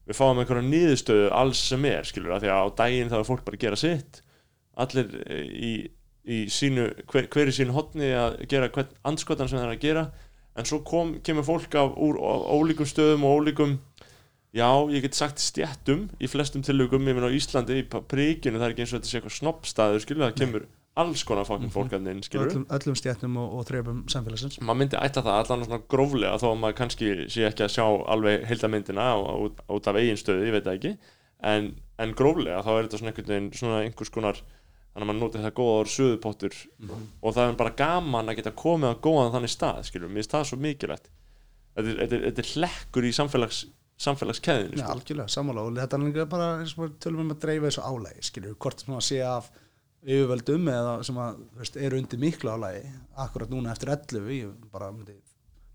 við 0.09 0.17
fáum 0.17 0.39
einhverja 0.41 0.65
niðurstöðu 0.65 1.27
alls 1.37 1.59
sem 1.69 1.85
er, 1.85 2.07
skilur, 2.09 2.33
af 2.33 2.41
því 2.41 2.49
að 2.49 2.63
á 2.65 2.67
daginn 2.81 3.11
þá 3.11 3.17
er 3.19 3.27
fólk 3.27 3.43
bara 3.45 3.59
að 3.59 3.61
gera 3.67 3.77
sitt. 3.77 4.21
Allir 4.81 5.11
uh, 5.19 5.43
í, 5.69 5.71
í 6.25 6.39
sínu 6.49 6.87
hver, 7.11 7.27
hver 7.29 7.51
í 7.51 7.53
sínu 7.59 7.75
hotni 7.77 8.09
að 8.17 8.39
gera 8.49 8.71
hvern 8.73 8.89
anskotan 9.05 9.51
sem 9.51 9.59
það 9.61 9.67
er 9.67 9.75
að 9.75 9.83
gera. 9.85 10.03
En 10.57 10.65
svo 10.65 10.79
kom, 10.89 11.13
kemur 11.21 11.45
fólk 11.45 11.77
af 11.77 11.93
úr 12.01 12.17
ó- 12.17 12.47
ólíkum 12.57 12.89
stöðum 12.89 13.27
og 13.29 13.37
ólíkum 13.43 13.77
já, 14.55 14.69
ég 14.89 15.05
get 15.05 15.17
sagt 15.17 15.41
stjættum 15.43 16.07
í 16.19 16.29
flestum 16.31 16.63
tilugum, 16.65 17.07
ég 17.07 17.17
minn 17.17 17.27
á 17.27 17.31
Íslandi 17.33 17.81
í 17.81 17.87
príkinu, 17.87 18.59
það 18.59 18.67
er 18.67 18.75
ekki 18.75 18.85
eins 18.85 18.93
og 18.93 18.99
þetta 18.99 19.11
sé 19.11 19.19
eitthvað 19.19 19.37
snoppstaður 19.37 20.05
skilur, 20.05 20.25
það 20.27 20.39
kemur 20.41 20.67
alls 20.99 21.23
konar 21.23 21.47
fokkin 21.47 21.71
fólk 21.71 21.93
að 21.95 22.09
inn, 22.11 22.23
skilur 22.25 22.49
öllum, 22.49 22.65
öllum 22.75 22.97
stjættum 22.97 23.37
og, 23.39 23.53
og 23.59 23.67
þreifum 23.69 24.01
samfélagsins. 24.11 24.59
Maður 24.59 24.79
myndi 24.81 24.99
ætla 24.99 25.23
það 25.23 25.37
allan 25.43 25.65
svona 25.67 25.81
gróflega 25.93 26.39
þó 26.41 26.47
að 26.49 26.59
maður 26.63 26.77
kannski 26.81 27.11
sé 27.31 27.45
ekki 27.47 27.65
að 27.65 27.73
sjá 27.77 27.85
alveg 28.15 28.45
heildamyndina 28.49 29.05
út, 29.45 29.61
út 29.69 29.89
af 29.89 29.99
eigin 30.01 30.19
stöðu, 30.19 30.49
ég 30.49 30.57
veit 30.57 30.65
það 30.65 30.79
ekki. 30.79 30.95
En, 31.49 31.69
en 32.01 32.15
gróflega 32.19 32.63
þá 32.65 32.71
er 32.73 32.87
þetta 32.87 32.99
svona 32.99 33.13
einhvern 33.13 33.31
veginn 33.31 33.51
svona 33.55 33.83
einhvers 33.85 34.11
konar 34.11 34.41
þannig 34.89 35.05
að 35.05 35.09
maður 35.09 35.21
notið 35.21 35.45
það 35.45 35.55
góða 35.59 35.79
orð 35.79 35.91
söðupottur 35.93 36.55
og 37.21 37.35
það 37.35 37.43
er 37.45 37.57
bara 37.59 37.75
gaman 37.79 38.31
að 38.31 38.39
geta 38.39 38.55
komið 38.57 38.95
á 38.97 39.01
góðan 39.05 39.33
þannig 39.35 39.53
stað, 39.53 39.81
skilur, 39.87 40.09
mér 40.11 40.23
finnst 40.23 40.33
það 40.33 40.47
svo 40.49 40.59
mikilvægt. 40.59 41.11
Þetta 41.77 41.91
er, 41.93 41.99
þetta 42.01 42.17
er, 42.17 42.23
þetta 42.25 42.43
er 42.43 42.49
hlekkur 42.55 43.07
í 43.07 43.11
samfélags, 43.15 43.59
samfélagskeðinu 43.99 44.77
Já, 44.79 44.83
sko. 44.85 44.91
algjörlega, 44.95 45.31
sammála. 45.33 45.63
Og 45.67 45.79
þetta 45.79 45.97
er 45.97 46.03
líka 46.05 46.25
bara 46.31 46.49
eins 46.61 46.75
og 46.77 46.85
við 46.85 46.93
tölum 47.03 47.25
um 47.25 47.33
að 47.33 47.41
dreifa 47.45 47.67
þessu 47.69 47.83
álægi 47.83 48.27
skilur, 48.29 48.55
hvort 48.63 48.83
sem 48.83 48.95
að 48.95 49.05
sé 49.09 49.19
af 49.27 49.49
yfirvöldum 50.07 50.69
eða 50.71 50.93
sem 51.03 51.17
að 51.19 51.41
þú 51.41 51.63
veist, 51.63 51.79
eru 51.87 51.99
undir 51.99 52.21
miklu 52.21 52.53
álægi 52.55 52.85
akkurat 53.25 53.51
núna 53.51 53.73
eftir 53.73 53.91
11 53.91 54.29
ég 54.37 54.53
bara 54.71 54.93
myndi, 54.95 55.17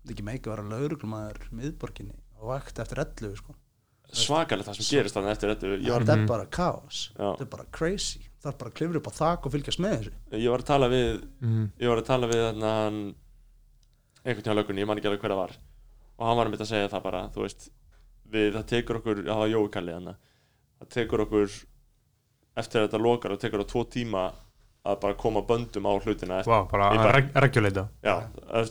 myndi 0.01 0.15
ekki 0.15 0.25
meika 0.25 0.49
vera 0.49 0.65
lauruglumæður 0.71 1.51
miðborginni 1.53 2.17
og 2.39 2.49
vakt 2.49 2.81
eftir 2.81 3.03
11 3.03 3.37
sko. 3.43 3.53
svakalegt 4.15 4.69
það 4.69 4.79
sem 4.79 4.89
gerist 4.89 5.17
þannig 5.17 5.35
eftir 5.35 5.53
þetta 5.53 5.75
ég 5.75 5.93
var, 5.93 6.07
þetta 6.07 6.17
er 6.23 6.31
bara 6.33 6.49
kaos, 6.57 7.03
Já. 7.13 7.27
þetta 7.35 7.45
er 7.45 7.51
bara 7.53 7.67
crazy. 7.77 8.23
Það 8.45 8.51
er 8.51 8.57
bara 8.61 8.69
að 8.69 8.75
klifra 8.77 8.99
upp 9.01 9.07
á 9.09 9.13
þak 9.17 9.45
og 9.47 9.53
fylgjast 9.55 9.79
með 9.81 9.93
þessu. 9.95 10.11
Ég 10.37 10.51
var 10.53 10.61
að 10.61 10.67
tala 10.69 10.89
við 10.91 11.07
mm, 11.41 11.63
ég 11.81 11.89
var 11.89 12.01
að 12.01 12.09
tala 12.09 12.27
við 12.29 12.41
þarna 12.45 12.73
hann 12.77 12.99
einhvern 14.21 14.45
tíma 14.45 14.57
lögunni, 14.59 14.83
ég 14.83 14.89
man 14.89 15.01
ekki 15.01 15.09
alveg 15.09 15.23
hver 15.23 15.33
það 15.33 15.39
var. 15.41 15.55
Og 16.15 16.27
hann 16.29 16.37
var 16.37 16.49
að 16.49 16.53
mynda 16.53 16.65
að 16.67 16.69
segja 16.69 16.91
það 16.93 17.03
bara 17.07 17.23
þú 17.33 17.41
veist, 17.41 17.65
við, 18.35 18.53
það 18.59 18.65
tekur 18.73 18.99
okkur 19.01 19.21
það 19.25 19.41
var 19.43 19.51
Jói 19.53 19.69
Kalli 19.75 19.95
hann 19.97 20.09
það 20.15 20.89
tekur 20.97 21.23
okkur 21.25 21.53
eftir 22.55 22.81
að 22.81 22.87
þetta 22.89 23.01
lokar 23.03 23.33
það 23.35 23.43
tekur 23.45 23.63
það 23.63 23.71
tvo 23.73 23.83
tíma 23.95 24.25
að 24.85 24.99
bara 25.01 25.15
koma 25.17 25.41
böndum 25.49 25.87
á 25.89 25.93
hlutina 25.97 26.35
eftir, 26.43 26.51
Vá, 26.53 26.67
bara 26.69 26.89
að 26.91 26.99
bara- 27.01 27.13
reg 27.17 27.29
regjuleita 27.41 27.83
já, 28.05 28.13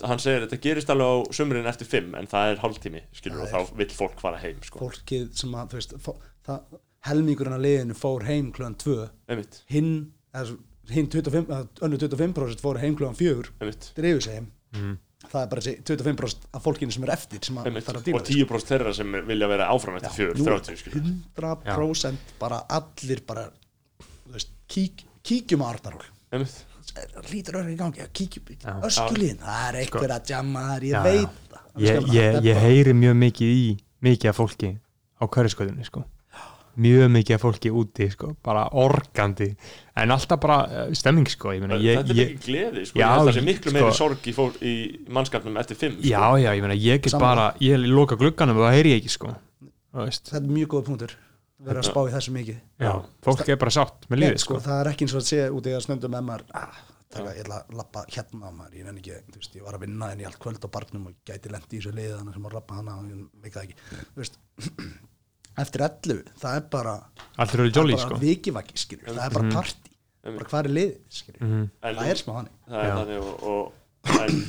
hann 0.07 0.21
segir 0.23 0.45
þetta 0.47 0.61
gerist 0.63 0.93
alveg 0.95 1.11
á 1.11 1.15
sumrin 1.35 1.67
eftir 1.67 1.89
fimm 1.91 2.15
en 2.15 2.29
það 2.31 2.53
er 2.53 2.61
hálftími 2.63 3.03
skilur 3.19 3.43
og 3.43 3.49
Það 3.51 3.65
þá 3.73 3.79
vill 3.81 3.89
fólk 3.99 4.21
fara 4.23 4.39
heim 4.45 4.61
sko. 4.63 4.79
fólkið 4.85 5.25
sem 5.41 5.57
að, 5.59 5.73
þú 5.73 5.81
veist, 5.81 5.97
það, 6.47 6.61
helmingurinn 7.09 7.57
að 7.59 7.65
liðinu 7.67 7.97
fór 7.99 8.25
heim 8.29 8.53
klúan 8.55 8.77
2 8.79 8.95
einmitt, 9.29 9.59
hinn, 9.75 9.91
hinn 10.95 11.11
25, 11.11 11.51
eða, 11.51 11.67
önnu 11.83 11.99
25% 11.99 12.63
fór 12.63 12.79
heim 12.85 12.95
klúan 12.97 13.19
4 13.19 13.51
einmitt, 13.61 13.91
dreifu 13.99 14.23
sig 14.29 14.39
heim. 14.39 14.47
Mm. 14.79 14.95
Það 15.33 15.41
er 15.43 15.49
bara 15.53 15.65
þessi 15.65 15.75
25% 15.85 16.49
af 16.59 16.63
fólkinu 16.65 16.93
sem 16.95 17.05
er 17.07 17.13
eftir 17.17 17.41
sem 17.47 17.59
að 17.61 17.69
einmitt. 17.71 17.87
þarf 17.87 18.01
að 18.01 18.05
díla 18.09 18.21
og 18.21 18.29
10% 18.29 18.71
þeirra 18.73 18.95
sem 18.99 19.17
vilja 19.29 19.49
vera 19.51 19.69
áfram 19.75 19.97
eftir 20.01 20.15
fjör, 20.19 20.39
Nú, 20.39 20.45
30 20.51 20.81
skilur 20.83 21.09
100% 21.41 22.35
bara 22.41 22.61
allir 22.79 23.23
bara 23.27 23.47
veist, 24.33 24.51
kík, 24.69 25.05
kíkjum 25.25 25.65
á 25.65 25.67
Arnarhól 25.73 26.07
lítur 27.33 27.59
öðru 27.61 27.73
í 27.73 27.77
gangi, 27.79 28.03
já, 28.03 28.09
kíkjum 28.13 28.57
Já. 28.61 28.75
öskilín, 28.87 29.39
það 29.41 29.69
er 29.69 29.79
einhver 29.83 30.13
að 30.15 30.31
jamma 30.35 30.65
þar, 30.69 30.85
ég 30.85 30.93
Já, 30.93 30.99
já. 30.99 31.05
veit 31.09 31.29
það 31.51 31.85
ég, 31.85 32.09
ég, 32.15 32.41
ég 32.45 32.61
heyri 32.63 32.93
mjög 32.95 33.17
mikið 33.23 33.55
í 33.59 33.65
mikið 34.05 34.31
af 34.31 34.37
fólki 34.39 34.71
á 35.19 35.25
hverjuskoðunni 35.25 35.87
sko. 35.89 36.05
Mjög 36.81 37.11
mikið 37.15 37.37
af 37.37 37.45
fólki 37.45 37.73
úti 37.75 38.09
sko. 38.13 38.33
bara 38.45 38.65
organdi 38.81 39.51
en 40.01 40.15
alltaf 40.15 40.41
bara 40.43 40.59
uh, 40.65 40.95
stemming 40.97 41.29
sko. 41.31 41.53
ég 41.55 41.65
meina, 41.65 41.79
ég, 41.83 42.01
þetta 42.01 42.15
er 42.15 42.21
ég, 42.21 42.33
mikið 42.33 42.49
gleði 42.49 42.87
sko. 42.89 43.01
Já, 43.01 43.07
ég 43.07 43.29
það 43.29 43.35
sé 43.39 43.45
miklu 43.49 43.75
meiri 43.77 43.91
sko. 43.91 43.99
sorg 44.01 44.31
í, 44.31 44.37
fólk, 44.37 44.63
í 44.63 44.75
mannskapnum 45.15 45.61
eftir 45.63 45.81
fimm 45.81 45.99
sko. 45.99 46.09
já, 46.11 46.25
já, 46.43 46.51
ég 46.51 46.65
meina, 46.65 46.79
ég 46.79 47.05
get 47.05 47.15
Sammála. 47.15 47.51
bara 47.51 47.65
ég 47.65 47.87
loka 47.91 48.19
glugganum 48.21 48.59
og 48.61 48.69
það 48.69 48.79
heyri 48.79 48.97
ég 48.97 49.05
ekki 49.05 49.15
sko. 49.15 49.37
Þú 49.95 50.09
veist. 50.09 50.27
þetta 50.33 50.43
er 50.43 50.51
mjög 50.59 50.73
góð 50.75 50.89
punktur 50.91 51.15
vera 51.65 51.81
að 51.81 51.89
spá 51.89 52.01
í 52.03 52.13
þessu 52.15 52.35
mikið 52.35 52.59
já, 52.83 52.91
fólk 53.25 53.47
er 53.49 53.61
bara 53.61 53.75
sátt 53.75 54.09
með 54.11 54.23
lífið 54.25 54.43
sko, 54.43 54.59
sko. 54.59 54.65
það 54.67 54.81
er 54.81 54.91
ekki 54.91 55.07
eins 55.07 55.15
og 55.15 55.23
að 55.23 55.29
sé 55.31 55.41
út 55.55 55.71
í 55.71 55.75
að 55.75 55.85
snöndum 55.87 56.15
með 56.15 56.27
maður 56.29 56.45
ah, 56.61 56.81
taka, 57.15 57.35
ég 57.37 57.45
ætla 57.45 57.61
að 57.61 57.79
lappa 57.79 58.05
hérna 58.11 58.51
á 58.51 58.53
maður 58.59 58.77
ég, 58.81 58.91
ekki, 58.91 59.19
þú 59.31 59.41
veist, 59.41 59.57
ég 59.59 59.67
var 59.69 59.79
að 59.79 59.87
vinna 59.87 60.11
en 60.13 60.23
í 60.23 60.29
allt 60.29 60.41
kvöld 60.43 60.67
á 60.67 60.69
barnum 60.75 61.09
og 61.11 61.17
gæti 61.29 61.53
lendi 61.55 61.79
í 61.79 61.83
þessu 61.85 61.95
þannig 61.95 62.37
sem 62.37 62.49
að 62.51 62.57
rappa 62.59 62.81
hana 62.81 62.99
og 62.99 63.05
ég 63.07 63.15
það 65.55 65.63
eftir 65.65 65.85
11 65.87 66.33
það 66.43 66.57
er 66.59 66.65
bara, 66.75 66.95
allt 67.39 67.55
eru 67.55 67.69
það 67.69 67.79
jolly 67.79 67.95
er 67.95 68.03
bara 68.03 68.09
sko. 68.09 68.21
vikivaki 68.25 68.77
skilur, 68.85 69.09
það 69.15 69.25
er 69.29 69.35
bara 69.39 69.55
partí. 69.55 69.91
Bara 70.25 70.49
hvað 70.51 70.65
er 70.65 70.71
liðið 70.79 70.99
skilur 71.21 71.41
Mhm. 71.45 71.65
En 71.83 71.97
það 71.97 72.11
er 72.11 72.21
smá 72.23 72.33
hannig 72.39 72.55
það 72.69 72.79
er 72.81 72.89
Já. 72.89 72.95
þannig 72.99 73.19
og, 73.25 73.43
og 73.53 74.21
en, 74.21 74.45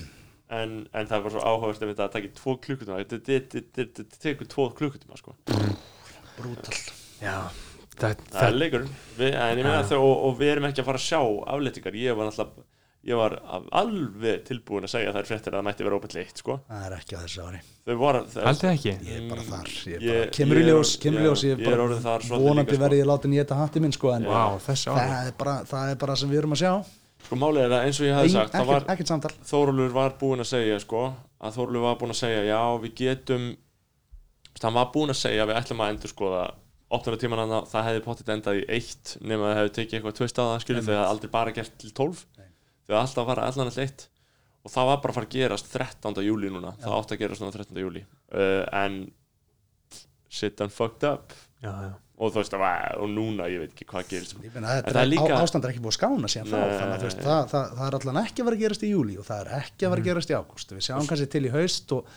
en, 0.59 0.75
en 0.93 1.07
það 1.07 1.23
var 1.25 1.31
svo 1.35 1.41
áhugavert 1.49 1.81
að 1.83 1.91
þetta 1.93 2.09
taki 2.15 2.29
tvo 2.39 2.57
klukkutíma. 2.63 2.99
Þetta 3.05 4.05
tekur 4.21 4.47
tvo 4.47 4.69
klukkutíma 4.77 5.17
sko. 5.19 5.35
brútal. 6.35 6.77
Já, 7.21 7.35
það, 7.95 8.15
það 8.31 8.47
er 8.49 8.57
leikur 8.59 8.87
við, 9.17 9.37
þau 9.89 9.99
og, 10.03 10.15
og 10.29 10.39
við 10.39 10.49
erum 10.55 10.67
ekki 10.69 10.81
að 10.83 10.89
fara 10.89 10.99
að 10.99 11.05
sjá 11.07 11.19
aflettingar 11.55 11.95
ég 11.99 12.17
var 12.17 12.27
náttúrulega 12.29 12.65
ég 13.05 13.17
var 13.19 13.35
alveg 13.75 14.43
tilbúin 14.47 14.87
að 14.87 14.93
segja 14.95 15.13
þær 15.13 15.27
fréttir 15.29 15.53
að 15.53 15.59
það 15.59 15.65
mætti 15.67 15.85
vera 15.85 15.97
óbært 15.99 16.15
leitt 16.17 16.41
sko. 16.41 16.55
það 16.69 16.85
er 16.87 16.95
ekki 16.97 17.15
á 17.15 17.19
þessu 17.21 17.43
ári 17.45 17.59
haldið 17.85 18.69
ekki 18.71 18.91
ég 18.91 19.15
er 19.15 19.25
bara 19.29 19.45
þar, 19.45 19.71
ég 19.91 19.95
er 19.95 20.05
bara, 20.09 20.31
kemur 20.39 20.57
í 20.57 20.63
er- 20.63 20.69
ljós 20.71 20.93
kemur 21.03 21.21
í 21.21 21.25
ljós, 21.27 21.43
ég 21.45 21.53
er 21.53 21.61
er 21.61 21.69
bara 21.69 22.39
vonandi 22.41 22.75
sko. 22.75 22.83
verði 22.85 23.01
ég 23.03 23.09
látin 23.11 23.35
ég 23.37 23.45
þetta 23.45 23.59
hatti 23.61 23.83
minn 23.85 23.93
sko 23.93 24.13
en 24.15 24.25
ári 24.25 24.59
það 24.65 25.27
er 25.27 25.35
bara 25.37 25.55
það 25.69 25.91
er 25.91 25.99
bara 26.05 26.15
sem 26.15 26.29
við 26.33 26.41
erum 26.41 26.57
að 26.57 26.63
sjá 26.63 26.73
sko 27.25 27.39
málið 27.41 27.63
er 27.65 27.75
að 27.77 27.85
eins 27.85 27.99
og 28.01 28.05
ég 28.09 28.17
hafði 28.19 28.33
sagt 28.35 28.57
það 28.57 28.65
var, 28.73 28.89
ekkert 28.95 29.13
Þórólfur 29.45 29.93
var 29.95 30.17
búinn 30.19 30.43
að 30.43 30.49
segja 30.51 30.81
sko, 30.81 31.05
að 31.41 31.55
Þórólfur 31.57 31.85
var 31.85 31.95
búinn 32.01 32.13
að 32.13 32.21
segja 32.21 32.43
já 32.49 32.59
við 32.81 32.93
getum 33.01 33.47
hann 34.63 34.77
var 34.77 34.91
búinn 34.93 35.13
að 35.13 35.19
segja 35.21 35.45
við 35.49 35.57
ætlum 35.59 35.81
að 35.83 35.91
endur 35.93 36.11
skoða 36.13 36.43
opnara 36.95 37.17
tíman 37.19 37.41
hann 37.41 37.65
það 37.69 37.87
hefði 37.89 38.01
pottit 38.05 38.29
endað 38.31 38.59
í 38.59 38.65
eitt 38.77 39.15
nema 39.25 39.49
það 39.49 39.57
hefði 39.59 39.73
tekið 39.77 39.97
eitthvað 39.97 40.17
tvist 40.19 40.37
á 40.39 40.43
það 40.45 40.59
skilur 40.63 40.85
þau 40.85 40.91
hefði 40.93 41.07
aldrei 41.09 41.31
bara 41.33 41.53
gert 41.55 41.73
til 41.81 41.91
12 41.97 42.21
Nei. 42.34 42.34
Þau 42.87 42.97
alltaf 43.01 43.23
að 43.23 43.29
fara 43.31 43.49
allan 43.49 43.69
alltaf 43.69 43.83
eitt 43.85 44.07
og 44.65 44.73
það 44.73 44.87
var 44.89 45.01
bara 45.03 45.13
að 45.13 45.19
fara 45.19 45.29
að 45.29 45.35
gerast 45.35 45.69
13. 45.73 46.23
júli 46.25 46.49
núna 46.53 46.73
það 46.81 46.97
átti 46.99 47.15
að 47.15 47.21
gerast 47.23 47.43
núna 47.43 47.53
13. 47.53 47.81
júli 47.83 48.01
uh, 48.05 48.63
en 48.81 48.97
shit 50.35 50.57
done 50.59 50.73
fucked 50.73 51.05
up 51.07 51.35
já, 51.61 51.69
já. 51.69 51.91
og 52.17 52.31
þú 52.33 52.41
veist 52.41 52.55
að 52.57 52.63
og 53.03 53.11
núna 53.13 53.49
ég 53.51 53.61
veit 53.63 53.75
ekki 53.75 53.87
hvað 53.91 54.09
gerist 54.13 54.37
Ég 54.41 54.55
meina, 54.55 54.79
En 54.79 54.87
það 54.89 55.01
er 55.03 55.11
líka- 55.11 55.27
líka... 55.29 55.41
ástand 55.43 55.67
er 55.67 55.73
ekki 55.73 55.83
búið 55.85 55.93
að 55.93 55.99
skána 55.99 56.31
síðan 56.31 56.49
þá 56.49 56.57
þannig 56.57 56.95
að 56.95 57.05
veist, 57.05 57.21
það, 57.25 57.43
það, 57.53 57.69
það 57.77 57.85
er 57.89 57.99
allan 57.99 58.21
ekki 58.23 58.41
að 58.41 58.49
vera 58.49 58.59
að 58.59 58.65
gerast 58.65 58.85
í 58.87 58.91
júli 58.91 59.19
og 59.21 59.27
það 59.29 59.43
er 59.43 59.53
ekki 59.61 59.85
að 59.85 59.93
vera 59.95 60.03
að 60.05 60.09
gerast 60.09 60.33
í 60.33 60.37
ágúst 60.39 60.73
við 60.75 60.87
sjáum 60.89 61.09
kannski 61.11 61.29
til 61.35 61.45
í 61.45 61.53
haust 61.55 61.95
og, 61.95 62.11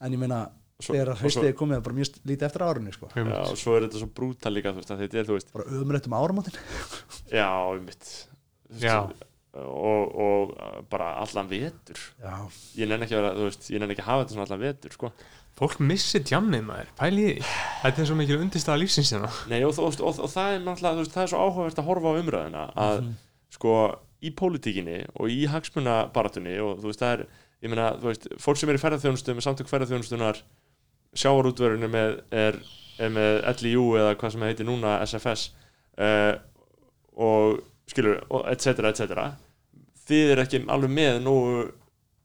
en 0.00 0.16
ég 0.16 0.22
meina, 0.24 0.40
þegar 0.80 1.12
haustið 1.20 1.48
er 1.50 1.56
komið 1.60 1.82
bara 1.84 1.98
mjög 2.00 2.20
lítið 2.24 2.46
eftir 2.48 2.64
árunni 2.64 2.94
sko. 2.96 3.10
Um, 3.12 3.28
já, 3.28 3.40
og 3.44 3.58
svo 3.60 3.74
er 3.76 3.84
þetta 3.86 4.00
svo 4.00 4.10
brútal 4.16 4.54
líka 4.56 4.72
þú 4.72 4.80
veist, 4.80 4.92
að 4.94 5.02
þetta 5.04 5.20
er 5.20 5.28
þú 5.28 5.36
veist 5.36 5.52
bara 5.52 5.80
ömrætt 5.80 6.08
um 6.08 6.16
áramótin 6.16 6.56
Já, 7.28 7.50
einmitt 7.74 8.06
Þú 8.08 8.78
veist, 8.78 8.86
Já. 8.86 9.28
Og, 9.58 10.14
og 10.14 10.84
bara 10.92 11.12
allan 11.22 11.50
vetur. 11.50 12.00
Já, 12.22 12.34
ég 12.78 12.90
nenni 12.90 13.06
ekki 13.06 13.16
að 13.16 13.22
vera, 13.22 13.32
þú 13.38 13.46
veist, 13.48 13.70
ég 13.72 13.82
nenni 13.82 13.96
ekki 13.96 14.04
að 14.04 14.10
hafa 14.10 14.24
þetta 14.24 14.36
svona 14.36 14.46
allan 14.48 14.62
vetur, 14.64 14.96
sko. 14.96 15.12
Fólk 15.60 15.80
missir 15.82 16.22
tjammið 16.24 16.62
maður. 16.68 16.92
Pæli 17.00 17.24
í 17.24 17.32
því, 17.32 17.48
þetta 17.82 18.02
er 18.02 18.08
svo 18.08 18.18
mikil 18.20 18.38
undirstaða 18.38 18.80
lífsins 18.80 19.10
hérna. 19.12 19.32
Og, 19.66 19.80
og, 19.82 19.98
og, 19.98 20.22
og 20.22 20.30
það 20.30 20.54
er 20.54 20.62
náttúrulega, 20.64 20.94
þú 20.94 21.04
veist, 21.04 21.16
það 21.16 21.26
er 21.26 21.32
svo 21.32 21.42
áhugavert 21.42 21.82
að 21.82 21.90
horfa 21.90 22.14
á 22.14 22.20
umræðina 22.22 22.64
að, 22.84 23.02
sko, 23.56 23.74
í 24.24 24.32
pólitíkinni 24.36 24.98
og 25.16 25.32
í 25.32 25.42
hagsmunabaratunni 25.50 26.56
og 26.64 26.80
þú 26.80 26.90
veist, 26.92 27.02
það 27.02 27.14
er, 27.16 27.24
ég 27.64 27.72
meina, 27.72 27.90
þú 28.00 28.10
veist 28.10 28.28
fólk 28.40 28.60
sem 28.60 28.72
er 28.72 28.78
í 28.78 28.82
ferðarþjónustu 28.82 29.36
með 29.36 29.46
samtök 29.46 29.70
ferðarþjónustunar 29.72 30.42
sjávarútverðinu 31.20 31.90
með 31.90 32.18
er, 32.30 32.60
er 33.00 33.12
með 33.14 33.40
LIU 33.64 33.86
eða 33.98 34.14
hvað 34.20 34.34
sem 34.34 34.46
heitir 34.46 34.68
núna 34.68 34.98
SFS 35.06 35.48
uh, 35.98 36.34
og 37.16 37.60
skilur, 37.90 38.22
og 38.30 38.48
et 38.50 38.64
cetera, 38.64 38.94
et 38.94 39.02
cetera. 39.02 39.28
Þið 40.06 40.32
er 40.34 40.42
ekki 40.44 40.64
alveg 40.70 40.96
með 40.96 41.22
nógu 41.26 41.68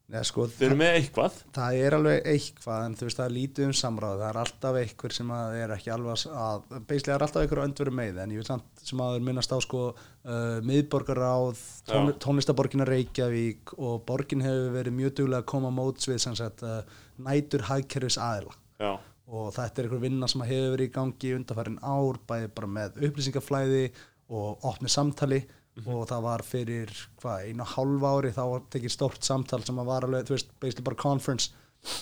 Nei, 0.06 0.20
sko, 0.22 0.44
þið 0.46 0.66
eru 0.68 0.76
með 0.78 0.96
eitthvað. 1.00 1.38
það 1.56 1.76
er 1.82 1.96
alveg 1.98 2.28
eitthvað 2.30 2.84
en 2.86 2.96
þú 2.98 3.08
veist 3.08 3.18
það 3.18 3.26
er 3.26 3.34
lítið 3.34 3.66
um 3.66 3.72
samráð. 3.74 4.20
Það 4.20 4.28
er 4.28 4.38
alltaf 4.42 4.76
einhver 4.78 5.16
sem 5.16 5.32
að 5.34 5.56
er 5.58 5.74
ekki 5.74 5.92
alveg 5.96 6.26
að, 6.30 6.68
beislega 6.92 7.16
er 7.16 7.26
alltaf 7.26 7.42
einhver 7.42 7.62
að 7.62 7.66
öndveru 7.72 7.94
með 7.98 8.20
en 8.22 8.36
ég 8.36 8.42
vil 8.44 8.46
samt 8.46 8.84
sem 8.86 9.02
að 9.02 9.18
minnast 9.26 9.56
á 9.56 9.58
sko 9.66 9.82
uh, 9.96 10.60
miðborgaráð, 10.70 11.64
tón, 11.90 12.14
tónlistaborgina 12.22 12.86
Reykjavík 12.86 13.74
og 13.80 14.06
borgin 14.06 14.46
hefur 14.46 14.78
verið 14.78 14.98
mjög 15.00 15.18
duglega 15.24 15.42
að 15.42 15.50
koma 15.56 15.74
móts 15.74 16.06
við 16.12 16.22
sem 16.22 16.38
sagt 16.38 16.62
uh, 16.62 16.84
nætur 17.26 17.66
hagkerfis 17.72 18.22
aðila. 18.22 18.54
Já, 18.78 18.94
og 19.26 19.52
þetta 19.58 19.82
er 19.82 19.90
einhver 19.90 20.06
vinna 20.06 20.30
sem 20.30 20.46
hefur 20.46 20.76
verið 20.76 20.92
í 20.92 20.96
gangi 21.00 21.34
undanfærin 21.40 21.82
ár, 21.82 22.22
bæði 22.30 22.54
bara 22.54 22.74
með 22.78 23.02
upplýsingaflæði 23.10 23.88
og 24.30 24.70
opni 24.70 24.94
samtali 24.94 25.42
og 25.84 26.08
það 26.08 26.24
var 26.24 26.44
fyrir 26.48 26.92
hvað, 27.20 27.50
einu 27.50 27.66
og 27.66 27.72
hálf 27.74 28.08
ári 28.08 28.34
þá 28.36 28.44
tekið 28.72 28.94
stórt 28.94 29.28
samtal 29.28 29.62
sem 29.66 29.80
að 29.82 29.90
var 29.90 30.08
alveg, 30.08 30.28
þú 30.28 30.36
veist, 30.38 30.54
basically 30.62 30.88
bara 30.88 31.02
conference 31.02 31.52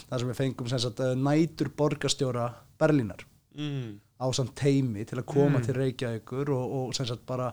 þar 0.10 0.22
sem 0.22 0.30
við 0.30 0.40
fengum 0.40 0.70
sem 0.70 0.82
sagt 0.84 1.02
uh, 1.04 1.14
nætur 1.18 1.72
borgarstjóra 1.78 2.48
Berlínar 2.80 3.26
mm, 3.58 3.90
á 4.22 4.28
samt 4.36 4.54
teimi 4.60 5.06
til 5.10 5.20
að 5.20 5.30
koma 5.34 5.62
til 5.64 5.76
Reykjavíkur 5.78 6.54
og, 6.54 6.76
og 6.78 6.96
sem 6.98 7.10
sagt 7.10 7.26
bara 7.28 7.50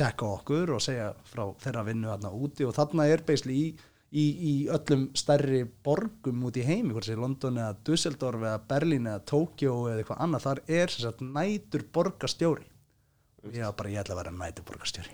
tjekka 0.00 0.32
okkur 0.38 0.74
og 0.76 0.82
segja 0.84 1.10
frá 1.28 1.44
þeirra 1.60 1.84
vinnu 1.90 2.08
þarna 2.08 2.32
úti. 2.32 2.64
Og 2.64 2.74
þarna 2.76 3.06
er 3.10 3.24
basically 3.26 3.58
í, 3.58 3.70
í, 4.10 4.24
í 4.24 4.54
öllum 4.72 5.08
stærri 5.18 5.64
borgum 5.84 6.46
út 6.48 6.56
í 6.56 6.64
heimi, 6.66 6.94
hvort 6.94 7.08
sé 7.08 7.18
London 7.18 7.60
eða 7.60 7.76
Dusseldorf 7.86 8.44
eða 8.44 8.62
Berlín 8.70 9.10
eða 9.10 9.24
Tokyo 9.28 9.76
eða 9.90 10.02
eitthvað 10.02 10.22
annað, 10.24 10.46
þar 10.46 10.62
er 10.80 10.94
sem 10.94 11.06
sagt 11.06 11.24
nætur 11.26 11.86
borgarstjóri 11.92 12.69
ég 13.48 13.62
var 13.64 13.72
bara, 13.78 13.88
ég 13.88 14.00
ætla 14.02 14.14
að 14.14 14.18
vera 14.20 14.32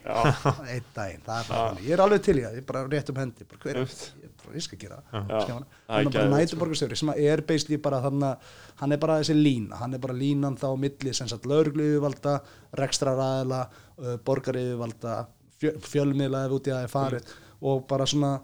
já, 0.02 0.16
einn 0.72 0.86
daginn, 0.96 1.20
það 1.26 1.36
er 1.42 1.50
bara 1.50 1.84
ég 1.86 1.92
er 1.94 2.02
alveg 2.02 2.24
til 2.26 2.34
það, 2.40 2.56
ég 2.56 2.62
er 2.62 2.66
bara 2.70 2.82
rétt 2.90 3.12
um 3.12 3.20
hendi 3.20 3.46
bara, 3.46 3.60
hver, 3.62 3.78
ég, 3.84 4.32
bara, 4.42 4.54
ég 4.56 4.64
skal 4.66 4.80
gera 4.82 4.98
það 5.12 6.32
nætur 6.32 6.58
sko. 6.58 6.98
sem 7.02 7.12
að 7.12 7.20
er 7.30 7.42
basically 7.52 7.78
bara 7.86 8.00
þannig 8.02 8.50
hann 8.82 8.96
er 8.96 9.02
bara 9.06 9.20
þessi 9.22 9.36
lína, 9.38 9.78
hann 9.82 9.94
er 9.94 10.02
bara 10.02 10.18
línan 10.18 10.58
þá 10.58 10.66
milli 10.82 11.14
sem 11.14 11.30
sagt 11.30 11.46
lögreglu 11.46 11.86
yfirvalda 11.92 12.34
rekstraræðila, 12.82 13.62
uh, 14.02 14.16
borgar 14.26 14.58
yfirvalda 14.60 15.14
fjö, 15.62 15.76
fjölmiðla 15.86 16.42
ef 16.48 16.58
út 16.58 16.68
í 16.72 16.74
að 16.74 16.88
er 16.88 16.92
farið 16.96 17.32
og 17.66 17.86
bara 17.88 18.10
svona 18.10 18.34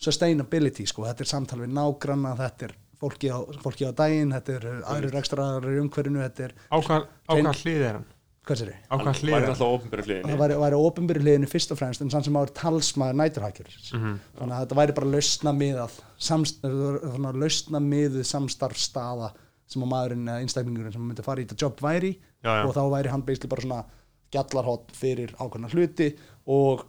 sustainability 0.00 0.86
sko, 0.88 1.08
þetta 1.08 1.24
er 1.26 1.32
samtal 1.32 1.62
við 1.64 1.74
nágranna 1.80 2.36
þetta 2.38 2.68
er 2.68 2.76
fólki 3.00 3.32
á, 3.32 3.40
fólki 3.64 3.88
á 3.88 3.92
daginn 3.96 4.32
þetta 4.36 4.56
er 4.58 4.68
uh, 4.68 4.78
aðri 4.92 5.10
rekstraræðar 5.16 5.72
í 5.72 5.80
umhverfinu 5.80 6.22
þetta 6.28 6.48
er, 6.50 6.56
á 6.68 6.76
hvað 6.76 7.06
á 7.08 7.32
Hrein- 7.32 7.46
hvað 7.48 7.62
hlið 7.64 7.84
er 7.88 7.94
hann 7.98 8.08
hvað 8.46 8.56
sér 8.60 8.70
ég? 8.72 8.78
á 8.90 8.94
hvað 8.96 9.18
hlið 9.20 9.32
væri 9.34 9.36
er 9.36 9.44
hann 9.44 9.52
alltaf 9.54 9.74
ofnbæri 9.76 10.04
hliðinni 10.06 10.32
það 10.32 10.40
væri, 10.42 10.54
væri 10.64 10.78
ofinbyrju 10.86 11.22
hliðinu 11.24 11.48
fyrst 11.52 11.72
og 11.74 11.78
fremst 11.80 12.00
en 12.04 12.10
sann 12.10 12.24
sem 12.26 12.38
áður 12.40 12.52
talsmaður 12.60 13.18
næturhækjur 13.20 13.70
Mhm. 13.98 14.14
þannig 14.38 14.54
að 14.56 14.62
þetta 14.64 14.78
væri 14.80 14.94
bara 14.98 15.10
lausna 15.14 15.52
miðað 15.60 15.98
samst, 16.18 16.60
svona 16.64 17.32
lausna 17.36 17.80
miðuð 17.84 18.24
samstarfstaða 18.32 19.30
sem 19.70 19.82
að 19.84 19.90
maðurinn 19.92 20.26
eða 20.28 20.40
einstaklingurinn 20.44 20.92
sem 20.92 21.02
myndi 21.06 21.22
fara 21.22 21.40
í 21.40 21.46
þetta 21.46 21.60
jobb 21.66 21.80
væri 21.84 22.12
Já, 22.42 22.50
já. 22.56 22.64
og 22.66 22.74
þá 22.74 22.82
væri 22.96 23.10
hann 23.12 23.22
basically 23.22 23.48
bara 23.52 23.62
svona 23.62 23.84
gjallarhótt 24.32 24.92
fyrir 24.96 25.34
ákveðna 25.38 25.70
hluti 25.74 26.16
og 26.46 26.84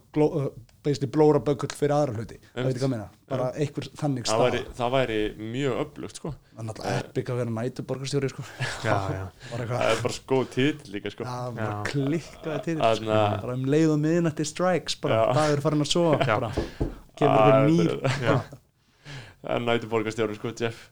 basically 0.82 1.10
blóra 1.14 1.38
bökull 1.46 1.70
fyrir 1.78 1.94
aðra 1.94 2.14
hluti. 2.18 2.38
Það 2.54 2.64
veit 2.66 2.72
ekki 2.72 2.82
hvað 2.82 2.90
meina, 2.94 3.08
bara 3.30 3.48
einhver 3.54 3.86
þannig 4.00 4.26
það 4.28 4.40
væri, 4.42 4.62
stað 4.62 4.78
það 4.80 4.94
væri 4.96 5.18
mjög 5.52 5.82
öflugt 5.84 6.18
sko. 6.20 6.32
það 6.52 6.62
er 6.62 6.66
náttúrulega 6.68 7.02
epic 7.04 7.30
að 7.32 7.38
vera 7.42 7.54
næturborgarstjóri 7.58 8.30
sko. 8.32 8.46
já, 8.82 8.96
já. 9.16 9.22
það 9.52 9.74
er 9.88 10.02
bara 10.06 10.16
sko 10.16 10.40
titill 10.56 10.94
líka 10.96 11.12
sko. 11.14 11.28
það 11.28 11.54
bara 11.60 11.68
Já. 11.68 11.84
klikkaði 11.92 12.64
til 12.66 12.76
Þarna- 12.82 13.20
bara 13.44 13.54
um 13.60 13.64
leið 13.76 13.92
og 13.94 14.02
miðnætti 14.06 14.48
strikes 14.50 14.98
bara 15.04 15.22
dagur 15.38 15.62
farin 15.68 15.86
að 15.86 15.92
sofa 15.92 16.18
bara 16.26 16.50
kemur 17.16 17.38
einhver 17.46 17.70
nýr. 17.70 17.94
er- 18.02 18.58
það 19.42 19.54
er 19.56 19.62
nætuborgarstjóri 19.68 20.36
sko 20.38 20.52
Jeff. 20.60 20.88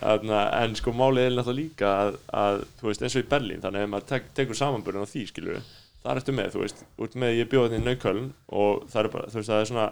Þarna, 0.00 0.40
en 0.62 0.74
sko 0.78 0.92
málið 0.94 1.26
er 1.28 1.36
náttúrulega 1.38 1.58
líka 1.62 1.92
að, 2.04 2.18
að 2.42 2.64
þú 2.80 2.90
veist 2.90 3.02
eins 3.06 3.16
og 3.18 3.24
í 3.24 3.30
Berlín 3.30 3.62
þannig 3.64 3.86
ef 3.86 3.90
maður 3.94 4.10
tek, 4.12 4.28
tekur 4.36 4.58
samanbörðin 4.60 5.06
á 5.06 5.10
því 5.10 5.24
skilur 5.30 5.62
það 6.02 6.10
er 6.14 6.20
eftir 6.22 6.34
með 6.38 6.52
þú 6.54 6.62
veist 6.64 6.84
út 7.06 7.16
með 7.22 7.34
ég 7.40 7.48
bjóði 7.52 7.70
þetta 7.74 7.80
í 7.80 7.86
Nauköln 7.88 8.28
og 8.60 8.84
það 8.90 9.00
er 9.04 9.10
bara 9.14 9.30
þú 9.32 9.40
veist 9.40 9.50
það 9.52 9.60
er 9.64 9.70
svona 9.70 9.88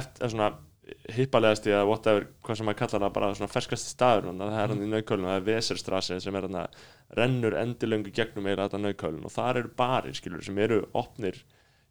eftir 0.00 0.30
svona 0.34 0.50
hippalegasti 1.14 1.70
eða 1.70 1.86
whatever 1.86 2.24
hvað 2.42 2.58
sem 2.58 2.66
maður 2.66 2.78
kallar 2.80 3.02
það 3.04 3.12
bara 3.16 3.30
svona 3.38 3.50
ferskasti 3.52 3.92
staður 3.92 4.28
að 4.32 4.40
það 4.42 4.56
er 4.64 4.72
hann 4.72 4.84
í 4.86 4.90
Nauköln 4.90 5.24
og 5.26 5.30
það 5.30 5.38
er 5.40 5.46
Veserstrasse 5.48 6.18
sem 6.24 6.38
er 6.38 6.46
hann 6.48 6.58
rennur 7.18 7.56
endilöngu 7.60 8.12
gegnum 8.14 8.48
eða 8.50 8.66
þetta 8.68 8.80
Nauköln 8.84 9.24
og 9.26 9.34
þar 9.34 9.60
eru 9.62 9.72
barir 9.78 10.16
skilur 10.18 10.42
sem 10.46 10.58
eru 10.62 10.80
opnir 10.98 11.38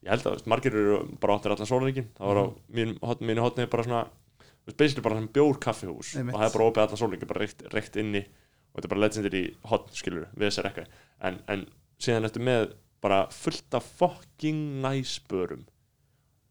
ég 0.04 0.12
held 0.14 0.28
að 0.32 0.46
margir 0.52 0.76
eru 0.80 1.00
bara 1.20 1.38
áttir 1.40 1.56
allan 1.56 1.68
sólreikin 1.70 2.10
það 2.18 2.28
var 2.32 2.40
á 2.40 2.46
Mhm. 2.48 2.76
mín, 2.76 3.00
mínu 3.30 3.42
hotni 3.44 3.66
bara 3.72 3.84
svona 3.84 4.04
þú 4.06 4.68
veist, 4.68 4.78
basically 4.78 5.04
bara 5.04 5.16
svona 5.20 5.34
bjór 5.34 5.60
kaffihús 5.60 6.16
og 6.20 6.40
það 6.40 6.48
er 6.50 6.58
bara 6.58 6.70
opið 6.72 6.84
allan 6.84 7.02
sólreikin 7.04 7.28
bara 7.28 7.40
reykt, 7.74 7.96
inni 7.98 8.24
og 8.24 8.76
þetta 8.82 8.86
er 8.86 8.94
bara 8.96 9.02
legendary 9.06 9.44
hotn 9.66 9.94
skilur 9.96 10.28
þessar 10.38 10.70
ekka 10.72 10.86
en, 11.22 11.40
en 11.48 11.66
síðan 12.00 12.30
ertu 12.30 12.44
með 12.44 12.72
bara 13.04 13.26
fullt 13.32 13.78
af 13.78 13.86
fucking 14.00 14.80
nice 14.84 15.22
börum 15.30 15.66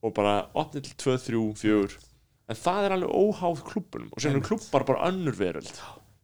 og 0.05 0.15
bara 0.17 0.47
opnið 0.57 0.89
til 0.89 0.97
2, 1.05 1.19
3, 1.27 1.43
4 1.65 1.99
en 2.49 2.57
það 2.63 2.87
er 2.87 2.97
alveg 2.97 3.13
óháð 3.13 3.65
klubunum 3.67 4.13
og 4.15 4.25
síðan 4.25 4.45
klubbar 4.47 4.87
bara 4.89 5.11
önnur 5.11 5.37
veröld 5.37 5.73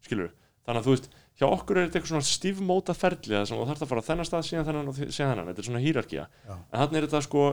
skilur 0.05 0.33
þannig 0.65 0.81
að 0.81 0.87
þú 0.87 0.97
veist 0.97 1.11
hjá 1.35 1.47
okkur 1.51 1.79
er 1.79 1.89
þetta 1.89 1.99
eitthvað 1.99 2.13
svona 2.13 2.29
stífmóta 2.31 2.95
ferli 2.97 3.35
það 3.35 3.49
sem 3.51 3.59
þú 3.59 3.67
þarf 3.71 3.83
að 3.85 3.91
fara 3.91 4.05
á 4.05 4.09
þennan 4.09 4.29
stað 4.29 4.45
síðan 4.49 4.69
þennan 4.69 4.91
og 4.91 4.99
síðan 5.01 5.33
þennan. 5.33 5.49
Þetta 5.51 5.63
er 5.63 5.69
svona 5.69 5.83
hýrarkía. 5.83 6.27
Já. 6.47 6.55
en 6.55 6.79
þannig 6.79 6.99
er 7.01 7.07
þetta 7.09 7.23
sko 7.27 7.47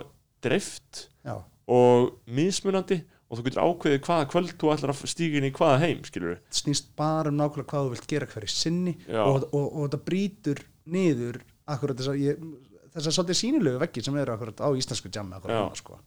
dreift 0.46 1.02
já, 1.26 1.34
og 1.72 2.12
mismunandi 2.30 3.00
og 3.32 3.40
þú 3.40 3.46
getur 3.48 3.64
ákveðið 3.66 4.04
hvaða 4.06 4.28
kvöld 4.32 4.54
þú 4.60 4.72
ætlar 4.74 4.94
að 4.94 5.02
stíga 5.10 5.40
inn 5.40 5.48
í 5.48 5.54
hvaða 5.56 5.82
heim 5.86 6.04
skilur 6.08 6.38
snýst 6.54 6.92
bara 7.00 7.32
um 7.32 7.40
nákvæmlega 7.40 7.70
hvað 7.72 7.88
þú 7.88 7.94
vilt 7.96 8.10
gera 8.12 8.28
hverju 8.28 8.52
sinni 8.52 8.96
Já. 9.06 9.22
og, 9.24 9.48
og, 9.50 9.66
og 9.66 9.86
þetta 9.86 10.02
brýtur 10.10 10.64
niður 10.92 11.40
akkurat 11.70 12.00
þess 12.02 12.14
að 12.14 12.24
ég 12.24 12.46
þessar 12.92 13.16
svolítið 13.18 13.40
sýnilegu 13.42 13.82
veggi 13.82 14.06
sem 14.06 14.18
eru 14.22 14.36
akkurat 14.36 14.64
á 14.66 14.70
íslensku 14.78 15.12
jammi 15.14 15.38
akkurat 15.38 15.78
sko 15.80 16.00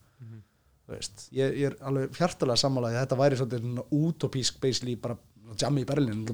þú 0.85 0.93
veist, 0.93 1.29
ég, 1.33 1.55
ég 1.61 1.71
er 1.71 1.77
alveg 1.89 2.17
hjartalega 2.19 2.61
sammálaði 2.61 2.99
þetta 3.01 3.17
væri 3.21 3.39
svolítið 3.39 3.79
útopísk 3.97 4.59
basically 4.61 4.97
bara 5.01 5.17
jammi 5.59 5.83
í 5.83 5.87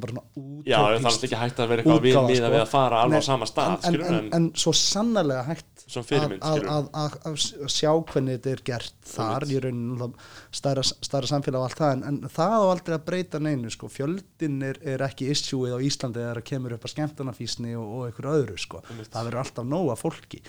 er 0.07 0.13
svona 0.13 0.23
já 0.67 0.77
það 0.77 1.07
er 1.11 1.25
ekki 1.27 1.39
hægt 1.39 1.61
að 1.61 1.71
vera 1.71 1.83
eitthvað 1.83 2.03
við 2.05 2.15
sko. 2.15 2.25
við 2.31 2.59
að 2.61 2.69
fara 2.71 3.01
alveg 3.05 3.23
á 3.23 3.27
sama 3.27 3.47
stað 3.49 3.87
en, 3.87 3.95
en, 3.95 4.13
en, 4.17 4.29
en 4.37 4.49
svo 4.59 4.73
sannarlega 4.75 5.43
hægt 5.47 5.70
fyrirmynd, 6.07 6.41
að, 6.47 6.87
að, 6.95 7.15
að, 7.27 7.35
sjá 7.71 7.91
hvernig 8.11 8.37
þetta 8.37 8.51
er 8.53 8.63
gert 8.71 8.95
þar 9.11 9.45
í 9.51 9.59
rauninu 9.65 10.07
stærra, 10.55 10.83
stærra 10.87 11.29
samfélag 11.29 11.59
og 11.59 11.67
allt 11.67 11.81
það 11.81 11.93
en, 11.97 12.03
en 12.07 12.31
það 12.31 12.55
á 12.55 12.61
aldrei 12.71 12.95
að 12.95 13.05
breyta 13.11 13.41
neinu 13.43 13.71
sko. 13.73 13.89
fjöldin 13.91 14.57
er, 14.69 14.79
er 14.95 15.03
ekki 15.09 15.29
issueið 15.35 15.75
á 15.75 15.79
Íslandi 15.83 16.21
þegar 16.23 16.39
það 16.41 16.49
kemur 16.53 16.75
upp 16.77 16.87
að 16.87 16.93
skemmtunafísni 16.95 17.75
og, 17.75 17.87
og 17.97 18.07
einhverju 18.09 18.35
öðru 18.39 18.57
sko. 18.63 18.83
það 18.87 19.29
verður 19.29 19.41
alltaf 19.43 19.67
nóga 19.67 19.99
fólki 19.99 20.41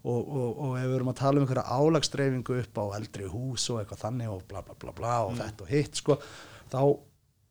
og, 0.00 0.20
og, 0.20 0.48
og 0.64 0.76
ef 0.80 0.86
við 0.88 0.96
erum 0.96 1.12
að 1.12 1.18
tala 1.20 1.40
um 1.40 1.44
einhverja 1.44 1.78
álagsdreifingu 1.80 2.60
upp 2.62 2.78
á 2.80 2.84
eldri 2.96 3.26
hús 3.28 3.66
og 3.72 3.82
eitthvað 3.82 4.04
þannig 4.06 4.30
og 4.32 4.44
bla 4.48 4.62
bla 4.64 4.76
bla 4.80 4.94
bla 4.96 5.16
og 5.26 5.34
Mm. 5.34 5.42
þetta 5.42 5.66
og 5.66 5.72
hitt 5.74 6.00
sko, 6.00 6.16
þá, 6.72 6.80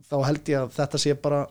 þá 0.10 0.16
held 0.26 0.50
ég 0.50 0.64
að 0.64 0.72
þetta 0.80 1.02
sé 1.02 1.14
bara 1.22 1.44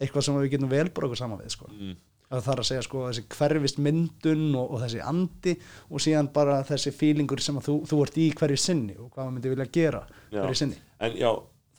eitthvað 0.00 0.24
sem 0.26 0.38
við 0.40 0.54
getum 0.54 0.72
vel 0.72 0.88
bara 0.88 1.06
okkur 1.08 1.20
saman 1.20 1.42
við 1.42 1.52
sko. 1.54 1.68
Mm. 1.72 1.92
Það 2.32 2.46
þarf 2.48 2.62
að 2.64 2.68
segja 2.70 2.84
sko 2.86 3.04
þessi 3.08 3.24
hverfist 3.36 3.80
myndun 3.86 4.44
og, 4.58 4.74
og 4.74 4.82
þessi 4.84 5.00
andi 5.12 5.54
og 5.88 6.02
síðan 6.04 6.30
bara 6.34 6.60
þessi 6.68 6.92
fílingur 6.96 7.42
sem 7.44 7.58
að 7.60 7.68
þú, 7.68 7.78
þú 7.90 8.02
ert 8.06 8.20
í 8.22 8.28
hverju 8.40 8.60
sinni 8.60 8.96
og 8.98 9.08
hvað 9.12 9.24
maður 9.24 9.34
myndi 9.38 9.54
vilja 9.54 9.68
gera 9.78 10.04
Já. 10.32 10.40
hverju 10.42 10.60
sinni 10.62 10.78
En 11.02 11.16
já, 11.18 11.30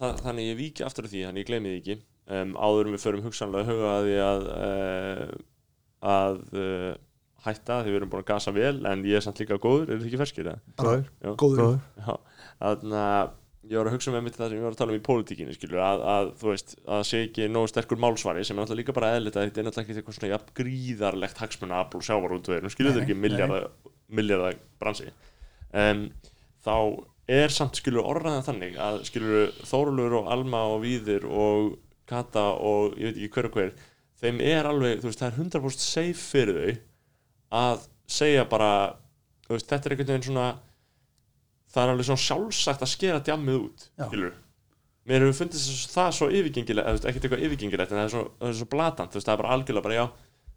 það, 0.01 0.17
þannig 0.25 0.49
ég 0.51 0.59
víki 0.59 0.85
aftur 0.85 1.07
af 1.07 1.13
því, 1.13 1.23
þannig 1.29 1.43
ég 1.45 1.49
gleymi 1.49 1.71
því 1.73 1.79
ekki 1.81 1.97
um, 2.37 2.53
áður 2.59 2.89
en 2.89 2.97
við 2.97 3.03
förum 3.05 3.25
hugsanlega 3.27 3.63
að 3.63 3.73
huga 3.73 3.93
að 3.93 4.07
því 4.09 4.17
að 4.27 4.47
uh, 4.53 5.33
að 6.13 6.41
uh, 6.59 6.89
hætta 7.43 7.79
því 7.83 7.91
við 7.93 7.99
erum 7.99 8.11
búin 8.11 8.23
að 8.23 8.29
gasa 8.31 8.53
vel 8.55 8.75
en 8.87 9.05
ég 9.07 9.19
er 9.19 9.23
samt 9.25 9.39
líka 9.41 9.59
góður, 9.59 9.89
er 9.89 9.97
þetta 9.97 10.09
ekki 10.11 10.19
ferskir? 10.21 10.51
eða? 10.51 10.75
bara 10.79 10.97
Já. 11.03 11.31
góður 11.39 11.79
Já, 11.99 12.13
þannig 12.59 12.99
að 13.03 13.33
ég 13.69 13.77
var 13.79 13.87
að 13.87 13.95
hugsa 13.95 14.11
með 14.13 14.25
mitt 14.25 14.37
það 14.37 14.51
sem 14.51 14.59
ég 14.59 14.65
var 14.65 14.75
að 14.75 14.79
tala 14.81 14.93
um 14.93 14.99
í 14.99 15.05
pólitíkinni 15.07 15.55
skilur, 15.55 15.79
að, 15.83 16.03
að 16.13 16.31
þú 16.41 16.49
veist, 16.49 16.75
að 16.97 17.05
sé 17.09 17.21
ekki 17.27 17.47
nógu 17.51 17.71
sterkur 17.71 18.01
málsvari 18.03 18.43
sem 18.43 18.57
er 18.57 18.63
náttúrulega 18.63 18.81
líka 18.81 18.95
bara 18.97 19.13
eðlita 19.15 19.45
þetta 19.45 19.61
er 19.61 19.67
náttúrulega 19.67 19.85
ekki 19.87 20.01
eitthvað 20.01 20.17
svona 20.17 20.31
jafn 20.33 20.51
gríðarlegt 20.59 21.41
hagsmuna 21.43 21.79
afl 21.79 21.99
og 21.99 22.05
sjávarútveginum, 22.09 22.73
skilur 22.73 22.97
þetta 22.97 23.05
ekki 23.07 23.17
miljardar 24.19 24.59
bransi. 24.83 25.07
Um, 25.73 26.03
þá 26.65 26.75
er 27.33 27.55
samt 27.55 27.79
skilur 27.79 28.03
orðaðan 28.03 28.45
þannig 28.49 28.77
að 28.83 28.99
skilur 29.07 29.53
Þórulur 29.63 30.19
og 30.19 30.29
Alma 30.33 30.65
og 30.73 30.83
Víðir 30.83 31.23
og 31.29 31.77
Kata 32.09 32.49
og 32.59 32.97
ég 32.99 33.13
veit 33.13 33.21
ekki 33.21 33.31
hver 33.37 33.47
og 33.47 33.57
hver 33.57 33.71
þeim 34.23 34.41
er 34.43 34.67
alveg, 34.67 34.99
þú 35.01 35.09
veist, 35.09 35.21
það 35.21 35.29
er 35.29 35.39
100% 35.39 35.83
safe 35.83 36.19
fyrir 36.19 36.59
þau 36.59 36.75
að 37.63 37.87
segja 38.11 38.43
bara 38.49 38.71
þú 39.47 39.55
veist, 39.55 39.69
þetta 39.71 39.87
er 39.89 39.95
einhvern 39.95 40.11
veginn 40.11 40.27
svona 40.27 40.47
það 41.73 41.83
er 41.83 41.93
alveg 41.93 42.07
svona 42.09 42.23
sjálfsagt 42.27 42.85
að 42.85 42.91
skera 42.93 43.19
djammið 43.27 43.59
út 43.63 43.87
skilur 44.07 44.33
mér 45.09 45.25
hefur 45.25 45.39
fundist 45.41 45.67
þess- 45.69 45.93
það 45.97 46.11
svo 46.19 46.27
yfirgengilegt 46.31 47.07
ekkert 47.09 47.25
eitthvað 47.27 47.45
yfirgengilegt 47.47 47.91
en 47.91 47.97
það 47.99 48.05
er 48.07 48.13
svo, 48.13 48.25
það 48.39 48.51
er 48.53 48.59
svo 48.61 48.69
blatant 48.71 49.11
þú 49.11 49.19
veist, 49.19 49.27
það 49.27 49.33
er 49.37 49.41
bara 49.43 49.55
algjörlega 49.57 49.87
bara 49.89 49.97
já 49.99 50.05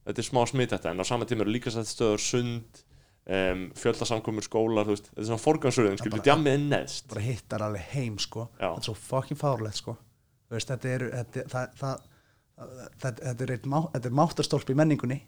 þetta 0.06 0.22
er 0.22 0.28
smá 0.30 0.42
smitt 0.46 0.74
þetta 0.76 0.92
en 0.92 1.02
á 1.02 1.04
sama 1.08 1.26
tíma 1.26 1.42
eru 1.46 1.54
líka 1.56 1.72
sætt 1.74 1.88
stöður 1.90 2.22
sund 2.22 2.82
um, 3.26 3.64
fjöldasamkomur 3.74 4.46
skólar 4.46 4.86
veist, 4.86 5.08
þetta 5.10 5.24
er 5.24 5.28
svona 5.32 5.42
forgansröðum 5.42 5.98
skilur, 5.98 6.22
djammið 6.28 6.52
er 6.54 6.62
neðst. 6.70 7.08
bara 7.10 7.24
hittar 7.26 7.64
alveg 7.66 7.88
heim 7.96 8.18
sko. 8.22 8.44
Já. 8.60 8.68
þetta 8.68 8.84
er 8.84 8.86
svo 8.90 8.94
fucking 9.08 9.40
fárlegt 9.40 9.80
sko. 9.82 9.96
Veist, 10.54 10.70
þetta 10.70 10.92
er 10.94 11.04
þetta, 11.16 11.44
það, 11.50 11.72
það, 11.80 12.04
þetta, 12.56 13.44
er, 13.44 13.50
má, 13.68 13.78
er 14.08 14.14
máttarstólp 14.16 14.70
í 14.72 14.76
menningunni 14.78 15.18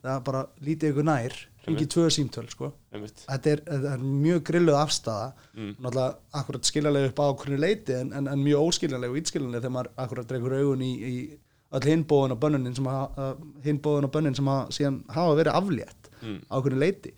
það 0.00 0.14
er 0.14 0.22
bara 0.24 0.40
lítið 0.64 0.92
ykkur 0.94 1.04
nær 1.10 1.34
hringi 1.66 1.84
tvö 1.92 2.06
símtöl 2.14 2.46
sko. 2.48 2.70
Þetta 3.28 3.50
er, 3.52 3.60
þetta 3.66 3.90
er 3.92 4.04
mjög 4.06 4.42
grilluð 4.48 4.78
afstafa 4.80 5.32
Mm. 5.54 5.74
náttúrulega 5.82 6.14
akkurat 6.40 6.64
skiljanlega 6.70 7.10
upp 7.10 7.18
á 7.20 7.26
hvernig 7.42 7.60
leiti 7.60 7.92
en, 7.98 8.12
en, 8.16 8.28
en 8.32 8.38
mjög 8.44 8.62
óskiljanlega 8.70 9.12
og 9.12 9.18
ítskiljanlega 9.20 9.60
þegar 9.66 9.74
maður 9.76 9.90
akkurat 10.04 10.28
dreikur 10.30 10.54
augun 10.56 10.84
í, 10.86 10.92
í 10.96 11.14
öll 11.76 11.86
hinbóðun 11.90 12.32
og 12.36 12.40
bönnunin 12.40 12.74
sem 12.78 12.86
bönnin 14.14 14.36
sem 14.38 14.48
að 14.50 14.70
síðan 14.78 15.00
hafa 15.12 15.36
verið 15.42 15.58
aflétt 15.60 16.08
Mm. 16.20 16.40
á 16.52 16.56
hvernig 16.60 16.80
leiti 16.82 17.12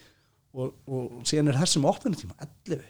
og, 0.55 0.75
og 0.87 1.23
síðan 1.27 1.49
er 1.51 1.57
þessum 1.59 1.87
opnunatíma 1.91 2.37
11 2.39 2.83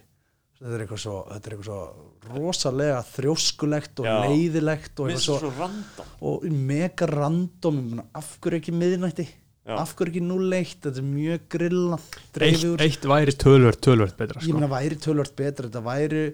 þetta 0.63 0.77
er 0.77 0.85
eitthvað 0.85 1.03
svo, 1.03 1.19
þetta 1.29 1.49
er 1.49 1.55
eitthvað 1.57 1.69
svo 1.69 2.33
rosalega 2.33 2.99
þrjóskulegt 3.11 4.03
og 4.03 4.07
Já. 4.09 4.17
leiðilegt 4.29 5.03
og 5.03 5.15
svo, 5.17 5.39
svo 5.43 5.53
random 5.59 6.11
og 6.31 6.49
mega 6.55 7.09
random 7.11 7.81
ég 7.97 8.03
af 8.19 8.35
hverju 8.39 8.61
ekki 8.63 8.75
miðnætti 8.77 9.27
Já. 9.27 9.77
af 9.79 9.95
hverju 9.99 10.15
ekki 10.15 10.25
01 10.29 10.73
þetta 10.87 11.03
er 11.03 11.09
mjög 11.09 11.45
grillað 11.55 12.07
eitt, 12.47 12.65
eitt 12.87 13.09
væri 13.11 13.35
tölvört, 13.39 13.83
tölvört 13.83 14.17
betra 14.19 14.41
ég 14.43 14.49
sko. 14.49 14.57
meina 14.59 14.71
væri 14.71 14.99
tölvört 15.03 15.37
betra 15.39 15.69
þetta 15.69 15.85
væri 15.87 16.25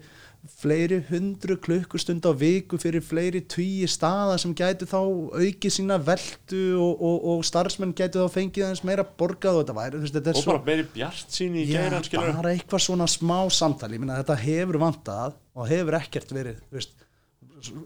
fleiri 0.58 0.98
hundru 1.08 1.56
klukkustund 1.62 2.24
á 2.26 2.32
viku 2.36 2.78
fyrir 2.80 3.04
fleiri 3.04 3.42
tugi 3.44 3.88
staða 3.90 4.38
sem 4.40 4.54
gætu 4.56 4.88
þá 4.88 4.98
aukið 4.98 5.74
sína 5.74 5.98
veldu 6.02 6.62
og, 6.80 7.02
og, 7.08 7.26
og 7.32 7.44
starfsmenn 7.46 7.94
gætu 7.98 8.22
þá 8.24 8.36
fengið 8.36 8.66
aðeins 8.66 8.84
meira 8.88 9.04
borgað 9.04 9.58
og 9.58 9.64
þetta 9.64 9.76
væri, 9.78 10.00
veist, 10.04 10.16
þetta 10.16 10.34
og 10.34 10.40
svo 10.42 10.54
bara 10.54 10.64
meiri 10.70 10.86
bjart 10.94 11.36
sín 11.38 11.58
í 11.58 11.66
skilur 11.68 12.32
bara 12.40 12.54
eitthvað 12.54 12.84
svona 12.86 13.10
smá 13.10 13.36
samtali 13.52 14.00
meina 14.00 14.18
þetta 14.22 14.38
hefur 14.44 14.80
vantað 14.82 15.36
og 15.58 15.70
hefur 15.70 15.98
ekkert 16.00 16.34
verið 16.34 16.62
veist, 16.74 16.96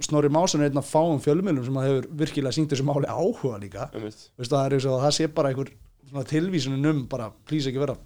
Snorri 0.05 0.29
Másson 0.29 0.61
er 0.61 0.69
einn 0.69 0.81
af 0.81 0.91
fáum 0.91 1.21
fjölmjölum 1.25 1.65
sem 1.65 1.79
hefur 1.81 2.09
virkilega 2.21 2.53
sýnt 2.53 2.75
þessu 2.75 2.85
máli 2.85 3.09
áhuga 3.09 3.57
líka. 3.57 3.87
Veist, 3.97 4.29
það 4.37 4.67
er 4.67 4.75
það 4.85 5.15
sé 5.17 5.29
bara 5.33 5.53
einhver 5.53 5.71
svona 6.11 6.29
tilvísunin 6.29 6.91
um 6.91 7.07
bara 7.09 7.31
plís 7.49 7.69
ekki 7.71 7.81
vera 7.81 7.97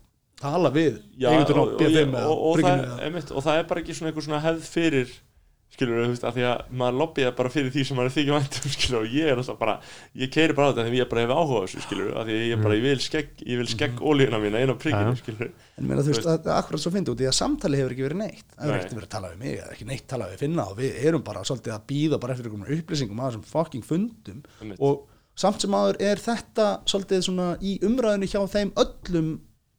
tala 0.40 0.70
við 0.74 0.98
Já, 1.18 1.30
og, 1.32 1.52
og, 1.56 1.76
B5 1.80 1.92
ég- 1.92 2.10
eða 2.10 2.26
og, 2.34 2.58
það, 2.64 2.82
einmitt, 3.06 3.30
og 3.32 3.46
það 3.46 3.62
er 3.62 3.70
bara 3.70 3.80
ekki 3.84 3.94
svona 3.96 4.12
einhver 4.12 4.26
svona 4.26 4.42
hefð 4.44 4.66
fyrir 4.74 5.14
skilur 5.76 5.98
þú 6.06 6.10
veist, 6.12 6.24
af 6.24 6.32
því 6.36 6.44
að 6.46 6.60
maður 6.80 6.94
lobbyða 7.02 7.30
bara 7.36 7.50
fyrir 7.52 7.72
því 7.74 7.82
sem 7.84 7.96
maður 7.98 8.08
er 8.08 8.14
þykja 8.14 8.36
væntum 8.36 8.72
skilur 8.76 8.98
og 9.02 9.14
ég 9.16 9.26
er 9.32 9.40
alltaf 9.42 9.56
bara, 9.60 9.74
ég 10.16 10.30
keiri 10.32 10.54
bara 10.56 10.68
á 10.68 10.70
þetta 10.72 10.84
því 10.86 11.00
ég 11.02 11.08
bara 11.10 11.24
hef 11.24 11.32
áhuga 11.34 11.58
á 11.58 11.64
þessu 11.66 11.82
skilur 11.84 12.12
af 12.16 12.28
því 12.28 12.36
að 12.36 12.44
ég 12.46 12.62
bara, 12.62 12.76
ég 12.78 12.84
vil 12.86 13.02
skegg, 13.04 13.32
ég 13.42 13.60
vil 13.60 13.66
skegg 13.72 13.98
ólíuna 14.00 14.40
mína 14.44 14.62
inn 14.64 14.72
á 14.72 14.76
prigginu 14.80 15.12
Já. 15.12 15.18
skilur 15.20 15.50
En 15.76 15.88
meina, 15.90 16.04
þú 16.06 16.12
veist, 16.14 16.24
það 16.28 16.46
er 16.48 16.54
akkurat 16.60 16.84
svo 16.86 16.92
fyndi 16.94 17.12
út 17.12 17.20
í 17.20 17.28
að 17.28 17.36
samtali 17.36 17.80
hefur 17.82 17.92
ekki 17.96 18.06
verið 18.06 18.20
neitt. 18.22 18.46
Það 18.54 18.62
hefur 18.64 18.78
ekkert 18.78 18.94
verið 18.96 19.08
að 19.08 19.14
tala 19.16 19.32
við 19.34 19.42
mig, 19.42 19.58
það 19.58 19.66
er 19.66 19.74
ekki 19.76 19.88
neitt 19.90 20.06
talað 20.08 20.30
við 20.32 20.40
finna 20.46 20.64
og 20.70 20.78
við 20.80 20.96
erum 21.10 21.24
bara 21.26 21.42
svolítið 21.50 21.74
að 21.74 21.84
býða 21.90 22.20
bara 22.22 22.32
eftir 22.36 22.48
einhverjum 22.48 22.78
upplýsingum 22.80 23.20
að 23.20 23.28
þessum 23.34 23.44
fucking 23.50 23.84
fundum. 23.84 24.40
Og 24.80 25.02
samt 25.36 25.60
sem 25.66 25.76
aður 25.76 25.98
er 26.00 26.22
þetta 26.24 26.68
svolítið 26.88 27.26
svona 27.28 27.50
í 27.60 27.74
umræðinu 27.84 28.30
hjá 28.32 28.40
þeim 28.54 28.72
öllum 28.86 29.28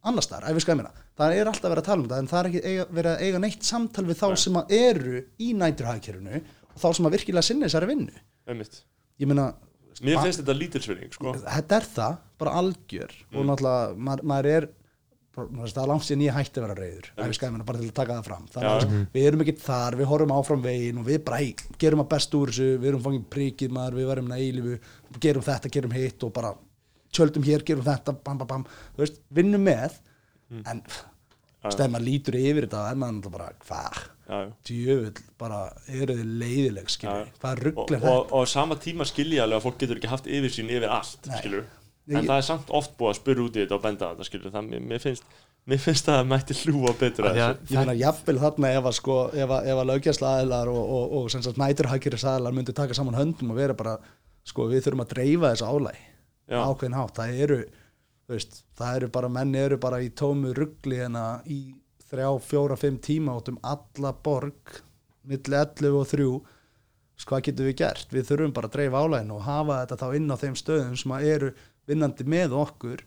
annars 0.08 0.30
þar, 0.30 0.50
ef 0.50 0.58
við 0.58 0.66
skæmina 0.68 0.92
það 1.18 1.36
er 1.36 1.52
alltaf 1.52 1.72
verið 1.72 1.82
að 1.82 1.90
tala 1.90 2.02
um 2.02 2.08
þetta 2.08 2.20
en 2.22 2.30
það 2.32 2.40
er 2.40 2.48
ekki 2.50 2.62
eiga, 2.66 2.86
verið 2.98 3.12
að 3.12 3.22
eiga 3.26 3.40
neitt 3.44 3.64
samtal 3.68 4.06
við 4.08 4.18
þá 4.22 4.28
sem 4.44 4.60
að 4.60 4.66
eru 4.78 5.16
í 5.42 5.54
næturhagkerfinu 5.58 6.36
og 6.38 6.82
þá 6.82 6.90
sem 6.94 7.08
að 7.10 7.16
virkilega 7.18 7.46
sinni 7.48 7.66
þessari 7.66 7.90
vinnu. 7.92 8.18
Einmitt. 8.48 8.76
ég 9.18 9.28
meina, 9.30 9.46
mér 10.06 10.16
finnst 10.22 10.40
þetta 10.44 10.56
lítilsvinning 10.58 11.12
sko. 11.16 11.28
þetta 11.44 11.74
er 11.80 11.86
það, 11.96 12.14
bara 12.38 12.52
algjör. 12.62 13.14
Og 13.34 13.42
náttúrulega, 13.50 13.96
maður, 14.08 14.24
maður 14.32 14.50
er 14.52 14.64
bara, 15.38 15.48
það 15.66 15.82
er 15.84 15.92
langt 15.92 16.06
síðan 16.06 16.26
ég 16.28 16.38
hætti 16.38 16.58
að 16.62 16.66
vera 16.68 16.78
reyður 16.78 17.08
ef 17.16 17.24
við 17.26 17.38
skæmina 17.40 17.68
bara 17.68 17.82
til 17.82 17.90
að 17.90 17.98
taka 17.98 18.14
það 18.20 18.30
fram. 18.30 18.46
Þannig 18.54 18.70
Já. 18.70 18.74
að 18.78 18.86
við 19.18 19.24
erum 19.32 19.44
ekki 19.46 19.58
þar, 19.66 19.98
við 19.98 20.12
horfum 20.14 20.36
áfram 20.38 20.64
veginn 20.68 21.02
og 21.02 21.06
við 21.10 21.20
bara, 21.26 21.40
gerum 21.82 22.04
að 22.06 22.12
best 22.14 22.38
úr 22.38 22.54
þessu 22.54 22.70
við 22.78 22.90
erum 22.92 23.06
fangin 23.08 23.30
prikið 23.34 23.70
maður, 23.74 23.94
við 23.98 24.08
tjöldum 27.18 27.46
hér, 27.48 27.66
gerum 27.68 27.86
þetta, 27.88 28.16
bam, 28.24 28.42
bam, 28.42 28.50
bam. 28.52 28.68
Þú 28.96 29.04
veist, 29.04 29.22
vinnum 29.34 29.66
með 29.68 29.98
en 30.72 30.84
stefn 31.68 31.96
maður 31.96 32.06
lítur 32.08 32.38
yfir 32.40 32.68
þetta 32.68 32.84
og 32.84 32.92
er 32.92 33.02
maður 33.02 33.34
bara, 33.34 33.50
hvað? 33.66 34.04
Djöfull, 34.68 35.24
bara 35.40 35.62
eru 35.88 36.18
þið 36.18 36.32
leiðileg 36.42 36.92
skilur, 36.92 37.30
hvað 37.40 37.54
og, 37.54 37.64
rugglir 37.64 38.08
og, 38.12 38.32
og 38.36 38.44
á 38.44 38.52
sama 38.52 38.76
tíma 38.84 39.08
skilja 39.08 39.46
alveg 39.46 39.62
að 39.62 39.68
fólk 39.70 39.78
getur 39.84 40.02
ekki 40.02 40.12
haft 40.12 40.28
yfir 40.28 40.52
sín 40.52 40.72
yfir 40.72 40.92
allt 40.92 41.30
Nei. 41.30 41.38
skilur 41.40 41.64
Ég- 42.08 42.18
en 42.20 42.28
það 42.28 42.42
er 42.42 42.48
samt 42.48 42.74
oft 42.76 42.98
búið 43.00 43.14
að 43.14 43.20
spyrja 43.22 43.46
út 43.46 43.56
í 43.56 43.62
þetta 43.64 43.78
og 43.78 43.86
benda 43.86 44.08
á 44.08 44.12
þetta 44.12 44.28
skilur 44.28 44.54
það, 44.54 44.68
mér, 44.74 44.84
mér 44.92 45.04
finnst 45.04 45.38
mér 45.68 45.82
finnst 45.84 46.08
það 46.08 46.22
að 46.22 46.30
mætti 46.32 46.58
hlúa 46.62 46.94
þessu. 46.96 47.26
Ég 47.28 47.74
meina, 47.76 47.96
jafnvel 48.00 48.38
þarna 48.44 48.70
ef 48.78 48.86
að 48.88 48.96
sko, 49.00 49.18
ef 49.36 49.52
að, 49.52 49.72
ef 49.72 49.82
að 49.82 49.90
lögjæsla 49.92 50.30
aðilar 50.38 50.72
og, 50.72 50.84
og, 50.98 51.16
og, 51.18 51.26
sem 51.34 51.44
sagt 51.44 51.60
næturhækjari 51.60 52.20
aðilar 52.22 52.56
myndu 52.56 52.76
taka 52.76 52.96
saman 52.96 53.18
höndum 53.20 53.52
og 53.52 53.60
vera 53.60 53.76
bara, 53.76 53.98
sko, 54.48 54.70
við 54.72 54.86
þurfum 54.86 55.04
að 55.04 55.12
dreifa 55.16 55.52
þessu 55.52 55.68
álæg. 55.68 56.00
Ákveðin 56.48 56.98
hátt, 56.98 57.18
það 57.20 57.44
eru 57.46 57.60
veist, 58.28 58.62
það 58.78 59.00
eru 59.00 59.10
bara, 59.18 59.30
menn 59.32 59.56
eru 59.56 59.78
bara 59.82 60.02
í 60.04 60.10
tómu 60.16 60.54
ruggli 60.56 61.00
hérna 61.00 61.42
í 61.48 61.62
þrjá, 62.08 62.30
fjóra, 62.44 62.78
fimm 62.80 63.00
tíma 63.04 63.36
út 63.40 63.52
um 63.52 63.60
alla 63.68 64.14
borg 64.24 64.82
milli 65.28 65.60
11 65.60 66.00
og 66.00 66.08
3 66.08 66.28
sko, 67.18 67.34
hvað 67.34 67.46
getum 67.50 67.68
við 67.68 67.78
gert? 67.82 68.12
Við 68.14 68.28
þurfum 68.30 68.56
bara 68.56 68.70
að 68.70 68.76
dreifa 68.78 69.04
álægin 69.04 69.36
og 69.36 69.46
hafa 69.48 69.80
þetta 69.84 70.00
þá 70.04 70.20
inn 70.20 70.32
á 70.32 70.38
þeim 70.44 70.58
stöðum 70.60 70.98
sem 71.00 71.16
að 71.16 71.30
eru 71.34 71.54
vinnandi 71.88 72.28
með 72.28 72.58
okkur. 72.58 73.04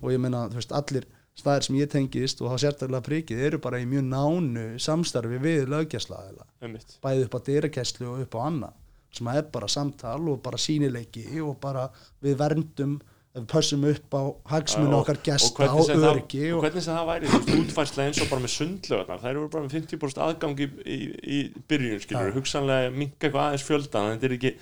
Og 0.00 0.08
ég 0.12 0.20
meina, 0.22 0.46
þú 0.50 0.60
veist, 0.60 0.74
allir 0.74 1.06
staðir 1.38 1.66
sem 1.66 1.78
ég 1.80 1.90
tengist 1.90 2.42
og 2.42 2.52
þá 2.52 2.64
sérstæðlega 2.64 3.06
prikið 3.08 3.42
eru 3.48 3.60
bara 3.62 3.80
í 3.82 3.86
mjög 3.90 4.04
nánu 4.06 4.66
samstarfi 4.82 5.40
við 5.42 5.66
einmitt. 6.62 6.98
bæði 7.02 7.26
upp 7.26 7.34
á 7.34 7.40
dyrakesslu 7.48 8.10
og 8.12 8.20
upp 8.22 8.36
á 8.38 8.40
annað 8.44 8.76
sem 9.18 9.28
er 9.32 9.42
bara 9.54 9.68
samtal 9.70 10.20
og 10.34 10.40
bara 10.44 10.58
sínileiki 10.60 11.26
og 11.44 11.58
bara 11.62 11.88
við 12.24 12.36
verndum 12.40 12.96
við 13.34 13.46
pössum 13.50 13.82
upp 13.90 14.14
á 14.14 14.22
hagsmun 14.52 14.92
Og- 14.94 15.00
okkar 15.02 15.18
gesta 15.26 15.66
og, 15.66 15.88
það- 15.88 16.04
öryggi 16.10 16.42
og 16.52 16.58
og, 16.60 16.64
hvernig 16.68 16.82
sem 16.86 16.94
það 16.94 17.08
væri 17.08 17.30
þú 17.32 17.38
veist, 17.40 17.56
útfærsla 17.62 18.04
eins 18.06 18.20
og 18.22 18.28
bara 18.30 18.44
með 18.44 18.52
sundlögarnar 18.54 19.22
þær 19.24 19.30
eru 19.32 19.48
bara 19.50 19.64
með 19.64 19.74
50% 19.80 20.22
aðgang 20.28 20.60
í, 20.62 20.68
í, 20.86 20.98
í 21.38 21.40
byrjun 21.68 22.00
skilur, 22.04 22.30
Já. 22.30 22.36
hugsanlega 22.38 22.92
minka 22.94 23.26
eitthvað 23.26 23.48
aðeins 23.48 23.66
fjöldan 23.66 24.10
en 24.12 24.18
þetta 24.20 24.28
er 24.30 24.36
ekki 24.38 24.54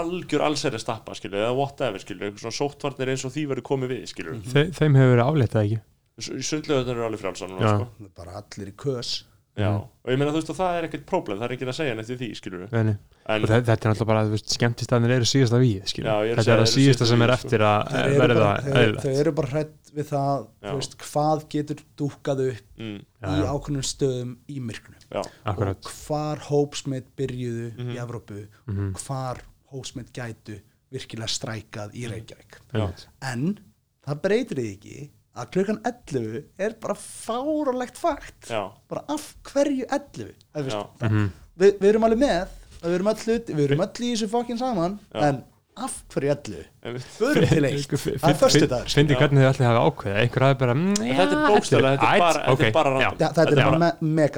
algjör 0.00 0.44
allsæri 0.46 0.78
stappa 0.78 1.14
skilur, 1.16 1.40
eða 1.46 1.56
whatever 1.56 1.98
skilur, 1.98 2.28
eitthvað 2.28 2.44
svona 2.44 2.58
sóttvarnir 2.60 3.08
eins 3.14 3.24
og 3.24 3.32
því 3.34 3.46
verður 3.54 3.66
komið 3.70 3.88
við 3.96 4.04
skilur, 4.12 4.36
Þe, 4.52 4.66
þeim 4.76 5.00
hefur 5.00 5.14
verið 5.16 5.24
afléttað 5.30 5.64
ekki 5.64 5.80
sundlögarnar 6.20 6.92
eru 6.98 7.06
alveg 7.08 7.20
frjálsar 7.24 7.48
núna 7.50 7.64
Já. 7.64 7.72
sko. 7.80 8.10
bara 8.20 8.36
allir 8.42 8.68
í 8.70 8.76
kös 8.76 9.14
Já, 9.58 9.66
Mm. 9.76 9.82
og 10.04 10.10
ég 10.12 10.16
meina 10.18 10.30
þú 10.30 10.38
veist 10.40 10.50
og 10.50 10.56
það 10.56 10.76
er 10.78 10.84
ekkert 10.88 11.04
próblem, 11.06 11.38
það 11.40 11.44
er 11.50 11.52
ekki 11.56 11.66
að 11.66 11.74
segja 11.74 11.94
neitt 11.98 12.06
við 12.08 12.18
því 12.20 12.28
skilur 12.38 12.68
Veni. 12.70 12.92
en 13.26 13.42
og 13.44 13.48
þe- 13.50 13.64
þetta 13.66 13.84
er 13.84 13.90
alltaf 13.90 14.06
bara, 14.06 14.22
þú 14.24 14.30
veist, 14.30 14.48
skemmtistæðinir 14.56 15.10
eru 15.16 15.26
síðasta 15.26 15.58
við, 15.60 15.82
skilur 15.90 16.06
Já, 16.06 16.16
ég 16.22 16.30
er 16.30 16.36
að 16.36 16.44
þetta 16.44 16.54
er 16.54 16.60
eru 16.62 16.70
síðasta 16.70 17.06
sem 17.10 17.22
er 17.26 17.32
eftir 17.34 17.58
að 17.66 17.90
eh, 17.90 18.04
eru 18.06 18.20
verða 18.22 18.50
eðlilegt 18.62 19.02
þeir 19.04 19.20
eru 19.20 19.32
bara 19.32 19.48
hrætt 19.48 19.90
við 19.90 20.06
það 20.06 20.46
Já. 20.62 20.70
þú 20.70 20.76
veist, 20.78 20.96
hvað 21.02 21.44
getur 21.50 21.82
dúkað 21.98 22.42
upp 22.46 22.78
mm, 22.78 22.98
í 23.20 23.42
ákveðnum 23.50 23.86
stöðum 23.90 24.36
í 24.48 24.60
myrknu 24.60 24.96
já, 25.10 25.22
akkurat 25.44 25.84
og 25.84 25.92
hvar 26.06 26.38
hópsmitt 26.48 27.06
byrjuðu 27.18 27.68
Mhm. 27.76 27.90
í 27.90 27.96
Evrópu 27.98 28.46
Mhm. 28.68 28.92
hvar 29.02 29.42
hópsmitt 29.74 30.12
gætu 30.14 30.60
virkilega 30.92 31.28
strækað 31.28 31.92
í 31.94 32.06
Reykjavík 32.08 32.60
Einmitt. 32.72 33.06
en 33.20 33.58
það 34.06 34.20
breytir 34.22 34.56
því 34.56 34.78
ekki 34.78 35.10
að 35.36 35.50
klukkan 35.54 35.78
11 35.84 36.42
er 36.58 36.74
bara 36.82 36.94
fáralegt 36.98 37.98
fakt 37.98 38.48
já, 38.50 38.70
bara 38.90 39.04
af 39.08 39.34
hverju 39.52 39.84
11 39.86 40.32
Það, 40.54 40.64
veist, 40.64 40.74
Já. 40.76 40.82
það, 41.00 41.10
Mhm. 41.10 41.30
við, 41.58 41.78
við 41.78 41.88
erum 41.92 42.04
alveg 42.08 42.18
með 42.18 42.48
við 42.82 42.94
erum 42.96 43.06
öll, 43.12 43.20
hluti, 43.24 43.54
við 43.54 43.64
erum 43.70 43.80
öll 43.86 44.02
í 44.02 44.10
þessu 44.14 44.28
fokkin 44.32 44.58
saman 44.58 44.98
Já. 45.14 45.20
en 45.28 45.44
af 45.76 46.02
hverju 46.12 46.30
11 46.34 46.64
einmitt 46.82 47.06
förum 47.18 47.46
til 47.48 47.64
eitt, 47.64 47.82
Sko, 47.84 47.96
það 47.96 48.12
er 48.14 48.34
fi- 48.34 48.40
föstudagur 48.44 48.88
sko. 48.88 49.00
Fyndi 49.00 49.14
Já. 49.14 49.18
hvernig 49.20 49.40
þið 49.40 49.48
allir 49.52 49.68
hafa 49.70 49.84
ákveðið 49.90 50.20
einhver 50.24 50.58
bara 50.58 50.74
mm, 50.74 50.94
já, 50.98 51.14
þetta 51.20 51.36
er 51.36 51.54
bókstaflega, 51.54 51.96
þetta 51.96 52.10
er 52.10 52.18
bara- 52.18 52.44
er 52.50 52.72
bara 52.72 52.90
random. 52.90 53.18
Þetta 53.18 53.50
er 53.50 53.64
bara 53.70 53.96
me 54.00 54.28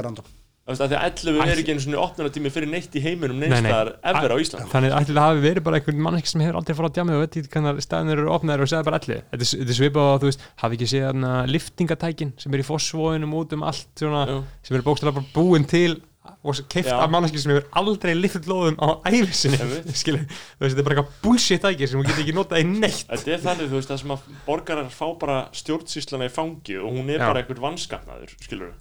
því 0.62 0.84
að 0.86 0.92
11 0.94 1.40
Ætli- 1.42 1.50
er 1.52 1.60
ekki 1.62 1.72
einu 1.74 1.82
svona 1.82 2.02
opnunartími 2.04 2.50
fyrir 2.54 2.70
neitt 2.70 2.94
í 2.94 3.02
heiminum 3.02 3.40
Nei, 3.40 3.48
neins 3.50 3.64
nei. 3.64 3.70
staðar 3.72 3.90
ever 4.12 4.30
á 4.30 4.36
Íslandi. 4.38 4.68
Þannig 4.70 4.94
ætli 4.98 5.16
það 5.16 5.26
hafi 5.26 5.42
verið 5.42 5.66
bara 5.66 5.80
einhvern 5.80 6.04
mann 6.06 6.20
sem 6.22 6.44
hefur 6.44 6.58
aldrei 6.60 6.76
farið 6.78 6.92
á 6.92 6.96
djamið 6.98 7.16
og 7.18 7.24
veit 7.24 7.38
ekki 7.40 7.52
hvernig 7.56 7.82
staðinir 7.82 8.22
eru 8.22 8.30
opnaðir 8.36 8.62
og 8.62 8.70
segja 8.70 8.86
bara 8.86 9.00
allir 9.02 9.24
Þetta 9.32 9.42
er, 9.42 9.50
þetta 9.58 9.76
svipað 9.80 10.06
á, 10.06 10.14
þú 10.22 10.30
veist, 10.30 10.46
hafi 10.62 10.78
ekki 10.78 10.90
séð 10.92 11.26
liftingatækin 11.50 12.32
sem 12.38 12.54
er 12.54 12.62
í 12.62 12.68
fossvóinum 12.70 13.34
út 13.42 13.52
um 13.58 13.66
allt 13.66 13.90
svona, 13.98 14.22
sem 14.62 14.78
eru 14.78 14.86
bókstæðlega 14.86 15.18
bara 15.18 15.34
búin 15.34 15.66
til 15.66 16.00
og 16.42 16.58
keift 16.70 16.90
af 16.90 17.10
manneskir 17.10 17.42
sem 17.42 17.52
hefur 17.54 17.66
aldrei 17.78 18.12
lift 18.14 18.46
lóðum 18.46 18.76
á 18.78 19.02
æfisinni 19.10 19.58
þetta 19.62 20.78
er 20.78 20.86
bara 20.86 20.94
eitthvað 20.94 21.12
bullshit 21.22 21.62
tæki 21.62 21.88
sem 21.90 21.98
þú 21.98 22.06
getur 22.06 22.22
ekki 22.22 22.34
notað 22.36 22.62
í 22.62 22.66
neitt. 22.70 23.04
Þetta 23.10 23.34
er 23.34 23.42
þannig, 23.42 23.70
þú 23.72 23.78
veist, 23.80 23.94
sem 24.02 24.14
að 24.14 24.28
borgarar 24.46 24.90
fá 24.94 25.06
bara 25.18 25.38
stjórnsýslana 25.58 26.28
í 26.30 26.32
fangi 26.34 26.78
og 26.78 26.94
hún 26.94 27.10
er 27.10 27.18
Já. 27.22 27.26
bara 27.26 27.42
einhvern 27.42 27.64
vanskapnaður, 27.66 28.34
skilur 28.42 28.74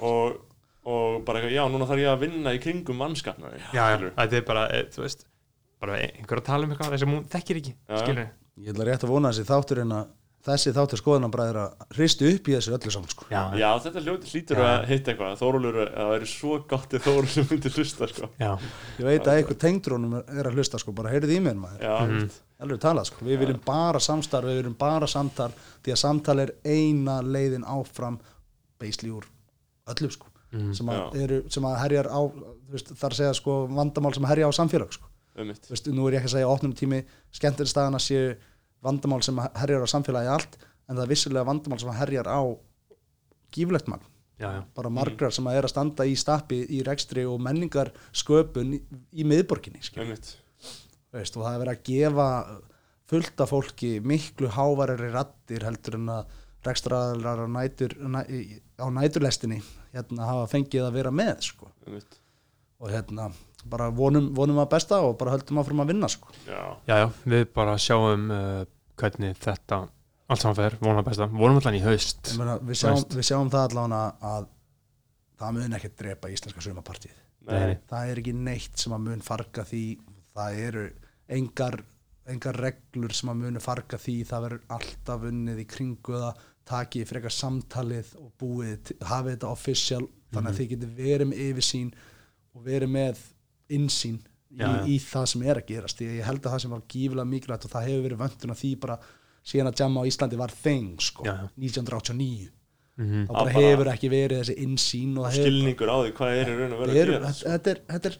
og, 0.00 0.38
og 0.84 1.24
bara 1.26 1.40
eitthvað, 1.40 1.56
já, 1.58 1.64
núna 1.68 1.88
þarf 1.90 2.00
ég 2.04 2.12
að 2.14 2.22
vinna 2.24 2.54
í 2.56 2.60
kringum 2.62 3.02
vanskapnaði, 3.04 3.58
já, 3.60 3.82
já, 3.82 3.96
skilur 3.98 4.14
þetta 4.16 4.38
er 4.40 4.46
bara, 4.48 4.62
e, 4.72 4.84
þú 4.94 5.02
veist 5.04 5.26
bara 5.80 5.98
einhver 6.00 6.40
að 6.40 6.46
tala 6.46 6.64
um 6.66 6.72
eitthvað 6.74 6.98
sem 7.02 7.12
hún 7.14 7.26
þekkir 7.32 7.60
ekki 7.60 7.74
ég 7.90 8.72
ætla 8.74 8.88
rétt 8.88 9.04
að 9.04 9.12
vona 9.12 9.32
þessi 9.32 9.48
þátturinn 9.48 9.94
að 9.96 10.08
þessi 10.46 10.72
þáttur 10.72 11.00
skoðanabræðir 11.00 11.58
að 11.60 11.96
hristu 11.96 12.28
upp 12.32 12.48
í 12.48 12.54
þessu 12.56 12.72
öllu 12.72 12.92
saman 12.94 13.12
sko. 13.12 13.26
já, 13.28 13.40
já, 13.60 13.68
þetta 13.84 14.02
hljóti 14.06 14.30
hlýtur 14.30 14.60
Já. 14.60 14.64
að 14.70 14.84
hitta 14.88 15.12
eitthvað. 15.12 15.34
Þórólur, 15.40 15.78
það 15.92 16.12
væri 16.14 16.28
svo 16.30 16.52
gott 16.70 16.94
ef 16.96 17.04
Þórólur 17.04 17.50
myndi 17.50 17.72
hlusta, 17.74 18.08
sko. 18.08 18.28
Já, 18.40 18.50
ég 18.96 19.08
veit 19.10 19.28
að 19.28 19.40
einhver 19.40 19.58
tengdrónum 19.60 20.14
er 20.22 20.48
að 20.48 20.56
hlusta 20.56 20.80
sko, 20.80 20.94
bara 20.96 21.12
heyrið 21.12 21.34
í 21.36 21.42
mér 21.44 21.60
maður. 21.60 21.84
Já, 21.84 21.98
Mhm. 22.08 22.80
talað 22.80 23.10
sko, 23.10 23.24
við 23.28 23.38
viljum 23.44 23.60
bara 23.64 24.00
samstarf 24.00 24.48
við 24.48 24.62
viljum 24.62 24.78
bara 24.80 25.06
samtal, 25.06 25.52
því 25.84 25.92
að 25.92 26.00
samtal 26.06 26.38
er 26.40 26.54
eina 26.64 27.20
leiðin 27.20 27.64
áfram 27.68 28.18
beisli 28.80 29.12
úr 29.12 29.28
öllu 29.92 30.10
sko 30.10 30.29
Mhm. 30.50 30.72
sem, 30.74 30.88
að 30.90 31.16
eru, 31.22 31.40
sem 31.48 31.66
að 31.68 31.76
herjar 31.84 32.08
á 32.10 32.20
veist, 32.72 32.92
þar 32.98 33.14
segja 33.14 33.34
sko 33.38 33.56
vandamál 33.70 34.14
sem 34.14 34.24
herja 34.26 34.48
á 34.50 34.52
samfélag 34.52 34.92
sko. 34.92 35.06
veist, 35.36 35.86
nú 35.86 36.08
er 36.08 36.16
ég 36.16 36.20
ekki 36.20 36.30
að 36.30 36.36
segja 36.36 36.48
opnum 36.50 36.72
tími 36.74 37.04
skemmtirstæðana 37.38 38.00
séu 38.02 38.34
vandamál 38.82 39.22
sem 39.22 39.38
herjar 39.38 39.86
á 39.86 39.88
samfélagi 39.92 40.32
allt 40.32 40.58
en 40.88 40.96
það 40.96 41.04
er 41.04 41.12
vissulega 41.12 41.46
vandamál 41.46 41.78
sem 41.78 41.92
herjar 42.00 42.26
á 42.26 42.40
gíflegt 43.54 43.88
mann 43.88 44.02
já, 44.40 44.48
já. 44.56 44.62
bara 44.74 44.90
margrar 44.90 45.32
sem 45.32 45.46
að 45.46 45.60
er 45.60 45.68
að 45.68 45.74
standa 45.74 46.06
í 46.08 46.16
stappi 46.18 46.60
í 46.66 46.82
rekstri 46.86 47.24
og 47.28 47.40
menningar 47.42 47.92
sköpun 48.10 48.74
í, 48.74 48.82
í 49.12 49.26
miðborginni 49.28 49.82
veist, 51.10 51.36
og 51.36 51.44
það 51.44 51.54
er 51.54 51.62
verið 51.62 51.74
að 51.74 51.84
gefa 51.90 52.28
fullt 53.10 53.42
af 53.42 53.50
fólki 53.50 53.90
miklu 54.06 54.50
hávarari 54.54 55.10
rattir 55.14 55.66
heldur 55.66 55.98
en 55.98 56.10
að 56.14 56.38
rekstraðalar 56.66 57.44
á, 57.44 57.46
nætur, 57.48 57.94
næ, 58.04 58.20
á 58.78 58.86
næturlestinni 58.92 59.60
hérna 59.94 60.26
hafa 60.28 60.50
fengið 60.54 60.86
að 60.86 60.98
vera 60.98 61.14
með 61.14 61.46
sko. 61.50 61.70
Mitt 61.90 62.18
og 62.80 62.88
hérna 62.88 63.28
bara 63.68 63.90
vonum, 63.92 64.30
vonum 64.32 64.60
að 64.62 64.70
besta 64.72 65.02
og 65.04 65.18
bara 65.20 65.34
höldum 65.34 65.58
áfram 65.60 65.82
að 65.84 65.90
vinna 65.92 66.08
sko. 66.08 66.30
Já, 66.46 66.60
já, 66.88 66.94
já, 67.02 67.08
við 67.28 67.42
bara 67.52 67.74
sjáum 67.76 68.30
uh, 68.32 68.62
hvernig 69.00 69.36
þetta 69.36 69.82
allt 70.30 70.44
saman 70.44 70.56
fer, 70.56 70.78
vonum 70.80 71.02
að 71.02 71.10
besta, 71.10 71.26
vonum 71.28 71.60
allan 71.60 71.76
í 71.76 71.82
haust. 71.84 72.32
Ég 72.32 72.40
meina, 72.40 72.56
við, 72.64 72.80
sjáum, 72.80 73.02
við 73.12 73.26
sjáum 73.28 73.50
það 73.52 73.66
allavega 73.68 74.30
að 74.30 74.48
það 75.40 75.58
mun 75.58 75.76
ekkert 75.76 75.98
drepa 76.00 76.32
íslenska 76.32 76.64
sumapartíð 76.64 77.18
nei, 77.48 77.78
það 77.88 78.10
er 78.10 78.20
ekki 78.22 78.34
neitt 78.36 78.80
sem 78.80 78.94
að 78.94 79.06
mun 79.06 79.24
farga 79.24 79.64
því. 79.66 79.84
Það 80.36 80.60
eru 80.66 80.84
engar, 81.36 81.76
engar 82.30 82.58
reglur 82.64 83.14
sem 83.16 83.32
að 83.32 83.42
munu 83.44 83.62
farga 83.64 84.00
því. 84.00 84.16
Það 84.28 84.46
verður 84.46 84.76
alltaf 84.76 85.26
unnið 85.30 85.62
í 85.64 85.66
kringu 85.70 86.16
það 86.24 86.44
takið 86.70 87.06
frekar 87.10 87.34
samtalið 87.34 88.14
og 88.20 88.32
búið, 88.40 88.92
hafið 89.10 89.34
þetta 89.36 89.50
official 89.50 90.02
þannig 90.30 90.40
Mhm. 90.40 90.50
að 90.50 90.58
þið 90.60 90.68
getur 90.72 90.90
verið 90.96 91.26
með 91.30 91.40
yfirsýn 91.48 91.92
og 92.54 92.64
verið 92.66 92.90
með 92.94 93.16
insýn 93.70 94.18
í, 94.50 94.66
í 94.94 94.98
það 94.98 95.26
sem 95.30 95.42
er 95.46 95.56
að 95.60 95.66
gerast 95.66 96.00
ég 96.02 96.22
held 96.26 96.40
að 96.42 96.52
það 96.54 96.60
sem 96.64 96.70
var 96.74 96.80
gífilega 96.90 97.28
mikilvægt 97.30 97.64
og 97.66 97.70
það 97.74 97.86
hefur 97.88 98.04
verið 98.08 98.22
vöntun 98.24 98.50
að 98.54 98.60
því 98.62 98.70
bara 98.80 98.96
síðan 99.46 99.70
að 99.70 99.80
jamma 99.80 100.00
á 100.02 100.08
Íslandi 100.10 100.36
var 100.36 100.50
þeng 100.62 100.96
sko, 101.00 101.24
Já, 101.24 101.34
já. 101.34 101.48
1989 101.58 102.50
Mhm. 103.00 103.26
þá 103.28 103.32
bara 103.32 103.50
hefur 103.54 103.86
ekki 103.94 104.08
verið 104.10 104.40
þessi 104.42 104.56
insýn 104.66 105.18
og 105.18 105.32
skilningur 105.32 105.88
á 105.88 105.96
því 106.04 106.12
hvað 106.18 106.30
er 106.40 106.46
í 106.50 106.56
raun 106.58 106.72
og 106.72 106.80
Þetta 106.80 106.90
að 106.90 106.96
er, 107.00 107.06
gera 107.06 107.26
þetta, 107.30 107.50
þetta 107.50 107.70
er, 107.70 108.16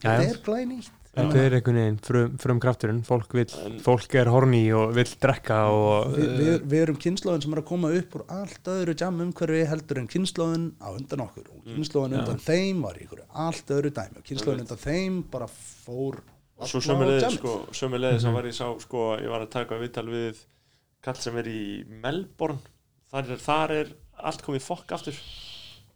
Já, 0.00 0.04
já. 0.04 0.18
þetta 0.20 0.30
er 0.30 0.38
glænýtt 0.44 0.90
þetta 1.20 1.42
er 1.44 1.54
einhvern 1.58 1.78
veginn 1.80 1.98
frum, 2.06 2.32
frum 2.42 2.60
krafturinn 2.62 3.00
fólk, 3.06 3.34
vill, 3.36 3.52
En- 3.66 3.78
fólk 3.84 4.14
er 4.20 4.30
horny 4.32 4.62
og 4.76 4.94
vill 4.96 5.12
drekka 5.22 5.58
og 5.74 6.14
Vi, 6.16 6.26
við, 6.40 6.50
við 6.72 6.82
erum 6.86 6.98
kynnslóðin 7.04 7.44
sem 7.44 7.54
er 7.56 7.60
að 7.62 7.68
koma 7.70 7.92
upp 8.00 8.16
úr 8.18 8.24
allt 8.40 8.70
öðru 8.74 8.96
jam 9.00 9.20
umhverfi 9.26 9.62
heldur 9.70 10.00
en 10.02 10.08
kynnslóðin 10.10 10.66
á 10.80 10.88
undan 10.94 11.24
okkur. 11.26 11.48
Og 11.54 11.64
kynnslóðin 11.68 12.18
undan 12.20 12.42
þeim 12.44 12.82
var 12.86 12.98
í 13.00 13.06
ykkur 13.06 13.24
allt 13.46 13.72
öðru 13.76 13.92
dæmi. 14.00 14.20
Og 14.20 14.28
kynnslóðin 14.30 14.64
undan 14.66 14.82
þeim 14.84 15.20
bara 15.30 15.48
fór 15.50 16.20
og 16.60 16.68
svo 16.68 16.80
jammið. 16.84 17.26
sko, 17.38 17.54
sem 17.72 17.90
var 17.90 18.44
ég 18.44 18.56
sá 18.56 18.66
sko, 18.82 19.16
ég 19.20 19.30
var 19.32 19.46
að 19.46 19.52
taka 19.54 19.78
viðtal 19.80 20.08
við 20.10 20.42
kall 21.02 21.16
sem 21.16 21.36
er 21.40 21.48
í 21.48 21.84
Melbourne. 21.88 22.60
Þar 23.10 23.30
er, 23.34 23.40
þar 23.40 23.70
er 23.78 23.92
allt 24.20 24.42
komið 24.44 24.66
fokk 24.66 24.92
aftur. 24.92 25.16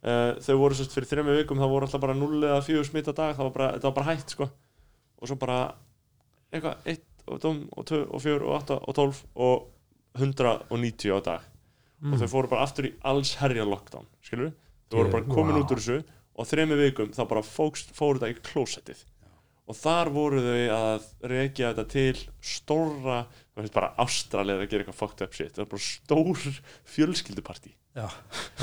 Uh, 0.05 0.35
þau 0.41 0.57
voru 0.59 0.75
sérst 0.77 0.93
fyrir 0.93 1.07
þrejum 1.09 1.31
vikum 1.33 1.57
það 1.57 1.71
voru 1.71 1.87
alltaf 1.87 2.01
bara 2.03 2.13
0 2.13 2.43
eða 2.43 2.61
4 2.65 2.83
smitt 2.85 3.07
á 3.09 3.13
dag. 3.13 3.35
Það 3.37 3.47
var 3.47 3.53
bara, 3.55 3.69
var 3.81 3.93
bara 3.95 4.09
hægt 4.11 4.33
sko 4.35 4.49
og 5.19 5.29
svo 5.29 5.37
bara 5.39 5.59
eitthvað 6.53 6.89
1 6.95 7.01
og 7.25 7.39
2 7.41 7.51
og 7.73 7.87
2 7.89 8.01
og 8.05 8.21
4 8.21 8.35
og 8.45 8.53
8 8.59 8.77
og 8.81 8.95
12 8.95 9.23
og 9.35 9.65
190 10.19 11.15
á 11.15 11.19
dag. 11.25 11.41
Og 12.05 12.19
þau 12.21 12.27
fóru 12.29 12.51
bara 12.51 12.65
aftur 12.67 12.89
í 12.89 12.93
alls 13.07 13.33
herja 13.39 13.65
lockdown 13.65 14.05
skilur 14.21 14.51
þau 14.91 14.99
voru 14.99 15.11
bara 15.15 15.25
komin 15.31 15.55
Wow. 15.55 15.63
út 15.63 15.71
úr 15.73 15.79
þessu 15.81 16.03
og 16.35 16.47
þrejum 16.49 16.73
vikum 16.77 17.11
þá 17.15 17.21
bara 17.31 17.41
fókst, 17.47 17.93
fóru 17.95 18.19
þetta 18.19 18.35
í 18.35 18.41
klósettið. 18.45 19.05
Og 19.65 19.75
þar 19.79 20.11
voru 20.13 20.41
þau 20.43 20.75
að 20.75 21.07
reykja 21.31 21.71
þetta 21.71 21.85
til 21.89 22.19
stóra 22.43 23.23
það 23.25 23.63
finnst 23.63 23.73
bara 23.79 23.93
ástralir 24.03 24.59
að 24.61 24.69
gera 24.69 24.83
eitthvað 24.85 24.99
fucked 24.99 25.23
up 25.25 25.33
shit. 25.33 25.55
Það 25.55 25.63
var 25.63 25.71
bara 25.73 25.87
stór 25.87 26.61
fjölskyldupartí 26.93 27.73
Já, 27.95 28.09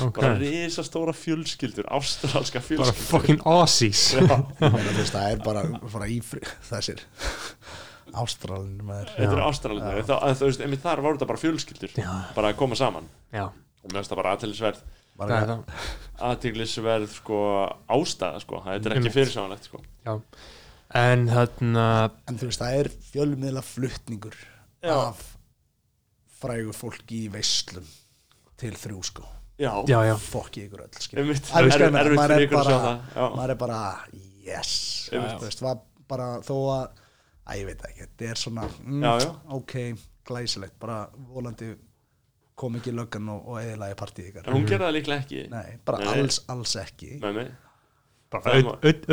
ok. 0.05 0.19
Bara 0.19 0.35
risa 0.37 0.83
stóra 0.85 1.13
fjölskyldur 1.17 1.87
ástralska 1.89 2.59
bara 2.59 2.67
fjölskyldur. 2.67 3.07
fucking 3.09 3.41
Aussies. 3.49 4.03
Það 4.19 5.23
er 5.31 5.39
bara, 5.41 5.63
bara 5.89 6.05
í 6.11 6.19
fri, 6.21 6.43
þessir. 6.69 7.01
Ástralin 8.13 8.83
maður. 8.85 9.09
Þetta 9.17 10.19
er 10.29 10.35
veist, 10.43 10.61
einmitt 10.61 10.83
þar 10.83 11.01
voru 11.01 11.17
þetta 11.17 11.29
bara 11.31 11.41
fjölskyldur 11.41 11.95
Já. 11.97 12.11
bara 12.35 12.51
að 12.53 12.59
koma 12.59 12.77
saman. 12.77 13.07
Já, 13.33 13.47
og 13.49 13.87
mér 13.89 14.03
finnst 14.03 14.13
það 14.13 14.21
bara 14.21 14.35
aðtælisverð 14.35 14.83
það 14.83 15.23
bara, 15.23 15.39
er 15.39 15.49
það. 15.49 15.87
Aðtælisverð 16.29 17.09
sko 17.15 17.39
ástæða 17.97 18.43
sko, 18.45 18.61
þetta 18.67 18.91
er 18.91 18.95
ekki 18.97 19.01
Einmitt. 19.01 19.17
fyrirsjáanlegt 19.17 19.69
sko. 19.71 19.81
Já. 20.05 20.13
En 21.01 21.25
þarna 21.31 21.87
En 22.29 22.37
þú 22.37 22.51
veist, 22.51 22.61
það 22.61 22.79
er 22.83 22.91
fjölmiðla 23.09 23.65
flutningur 23.65 24.37
Já. 24.85 24.93
af 25.09 25.25
frægu 26.37 26.77
fólki 26.77 27.23
í 27.25 27.33
veislum 27.33 27.89
til 28.63 28.73
þrjú 28.79 29.03
sko. 29.11 29.25
Já, 29.61 29.71
já, 29.87 29.99
já, 30.09 30.13
fokki 30.17 30.65
ykkur 30.65 30.81
öll 30.87 30.95
er 31.21 31.93
maður 31.93 32.09
fyrir 32.33 32.47
er 32.47 32.51
bara- 32.57 33.45
er 33.53 33.55
yes. 34.43 34.73
Veist, 35.13 35.61
var 35.61 35.81
bara 36.09 36.29
þó 36.45 36.55
að 36.73 37.01
að 37.43 37.59
ég 37.59 37.67
veit 37.69 37.81
ekki, 37.89 38.05
þetta 38.05 38.29
er 38.31 38.39
svona 38.39 38.67
mm, 38.71 39.03
Já, 39.03 39.11
já. 39.19 39.31
ok, 39.57 39.73
glæsilegt 40.27 40.77
bara 40.79 41.01
volandi 41.33 41.73
kom 42.55 42.77
ekki 42.79 42.93
löggan 42.95 43.29
og, 43.33 43.45
og 43.49 43.59
eðilaði 43.59 43.97
partíð 43.99 44.29
ykkar. 44.31 44.47
En 44.47 44.55
hún 44.57 44.65
gerði 44.69 44.85
það 44.87 44.95
líklega 44.97 45.25
ekki. 45.25 45.43
Nei, 45.51 45.77
bara 45.85 46.01
Nei. 46.03 46.09
alls, 46.13 46.39
alls 46.53 46.75
ekki. 46.79 47.17
Mig 47.23 47.51
bara 48.33 48.61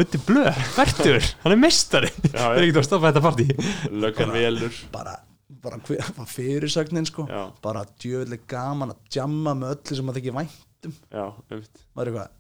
Ötti 0.01 0.21
Blöð, 0.25 0.61
Vertur, 0.77 1.19
hann 1.43 1.53
er 1.53 1.61
mestari 1.61 2.09
það 2.33 2.55
er 2.55 2.63
ekkert 2.65 2.81
að 2.81 2.87
stoppa 2.87 3.11
þetta 3.11 3.23
partí 3.27 3.47
löggan 3.93 4.33
velur. 4.33 4.79
Bara, 4.95 5.17
bara 5.65 6.27
fyrirsögnin 6.31 7.07
sko. 7.09 7.27
Já. 7.31 7.45
bara 7.65 7.85
djöfulli 8.01 8.39
gaman 8.51 8.93
að 8.95 9.01
jamma 9.17 9.55
með 9.59 9.75
öllu 9.77 9.97
sem 9.99 10.07
maður 10.11 10.21
þykir 10.23 10.37
væntum 10.41 10.95
já, 11.11 11.25
maður 11.97 12.11
er 12.11 12.13
eitthvað 12.13 12.37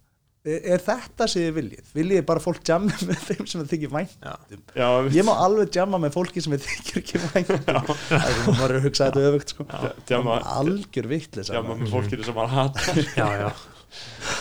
er, 0.50 0.60
er 0.72 0.80
þetta 0.86 1.26
sem 1.28 1.42
þið 1.44 1.50
viljið? 1.58 1.88
Viljið 1.98 2.22
bara 2.30 2.40
fólk 2.40 2.60
jamma 2.70 2.94
með 3.10 3.24
þeim 3.26 3.48
sem 3.50 3.60
þið 3.64 3.72
þykir 3.74 3.90
væntum? 3.96 4.62
já, 4.72 4.86
einmitt. 4.86 5.16
Ég 5.18 5.26
má 5.28 5.32
alveg 5.44 5.74
jamma 5.80 6.00
með 6.00 6.14
fólki 6.16 6.44
sem 6.46 6.54
þykir 6.68 7.02
ekki 7.02 7.20
væntum 7.26 7.66
Það 7.66 8.30
er 8.30 8.40
maður 8.48 8.76
að 8.78 8.86
hugsa 8.86 9.10
þetta 9.10 9.26
öfugt 9.32 9.52
sko. 9.56 9.66
djama, 10.08 10.38
Algjör 10.60 11.10
vittlis 11.12 11.52
djama 11.52 11.76
með 11.82 11.92
fólkinu 11.96 12.24
sem 12.30 12.40
hann 12.40 12.54
hatar. 12.54 13.02
Já, 13.18 13.28
já, 13.44 13.50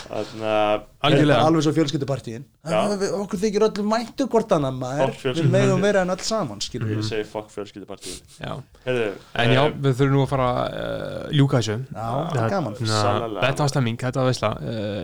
Alveg 0.10 1.64
svo 1.66 1.74
fjölskyldupartíin. 1.76 2.46
Okkur 3.20 3.42
þykir 3.42 3.66
öllum 3.70 3.94
væntu 3.94 4.28
hvort 4.32 4.54
annað 4.56 4.78
maður. 4.82 5.14
Við 5.40 5.50
megum 5.54 5.84
vera 5.84 6.04
en 6.06 6.14
öll 6.14 6.26
saman 6.26 6.62
skilur 6.64 6.92
ég 6.94 7.00
við 7.02 7.08
segi 7.10 7.26
já. 8.40 8.54
heyrðu 8.86 9.08
en 9.44 9.54
já, 9.56 9.62
eh, 9.64 9.74
við 9.86 9.98
þurfum 10.02 10.16
nú 10.18 10.22
að 10.26 10.30
fara 10.34 10.50
uh, 10.68 11.26
ljúka 11.36 11.62
þessu. 11.62 11.78
Er 11.96 13.40
þetta 13.40 13.66
var 13.66 13.74
stemming, 13.74 14.00
þetta 14.04 14.22
var 14.22 14.30
hvern, 14.32 14.54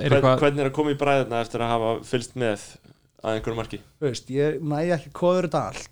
eitthvað 0.06 0.40
hvernig 0.46 0.66
er 0.66 0.72
að 0.72 0.78
koma 0.80 0.94
í 0.96 1.00
bræðina 1.00 1.42
eftir 1.46 1.66
að 1.66 1.74
hafa 1.76 1.92
fylst 2.12 2.38
með 2.40 2.70
að 3.26 3.40
einhverju 3.40 3.60
marki? 3.60 3.82
Þú 4.00 4.10
veist, 4.10 4.32
Ég 4.36 4.62
næ 4.62 4.80
ekki 5.00 5.14
kóður 5.16 5.50
þetta 5.50 5.66
allt. 5.72 5.92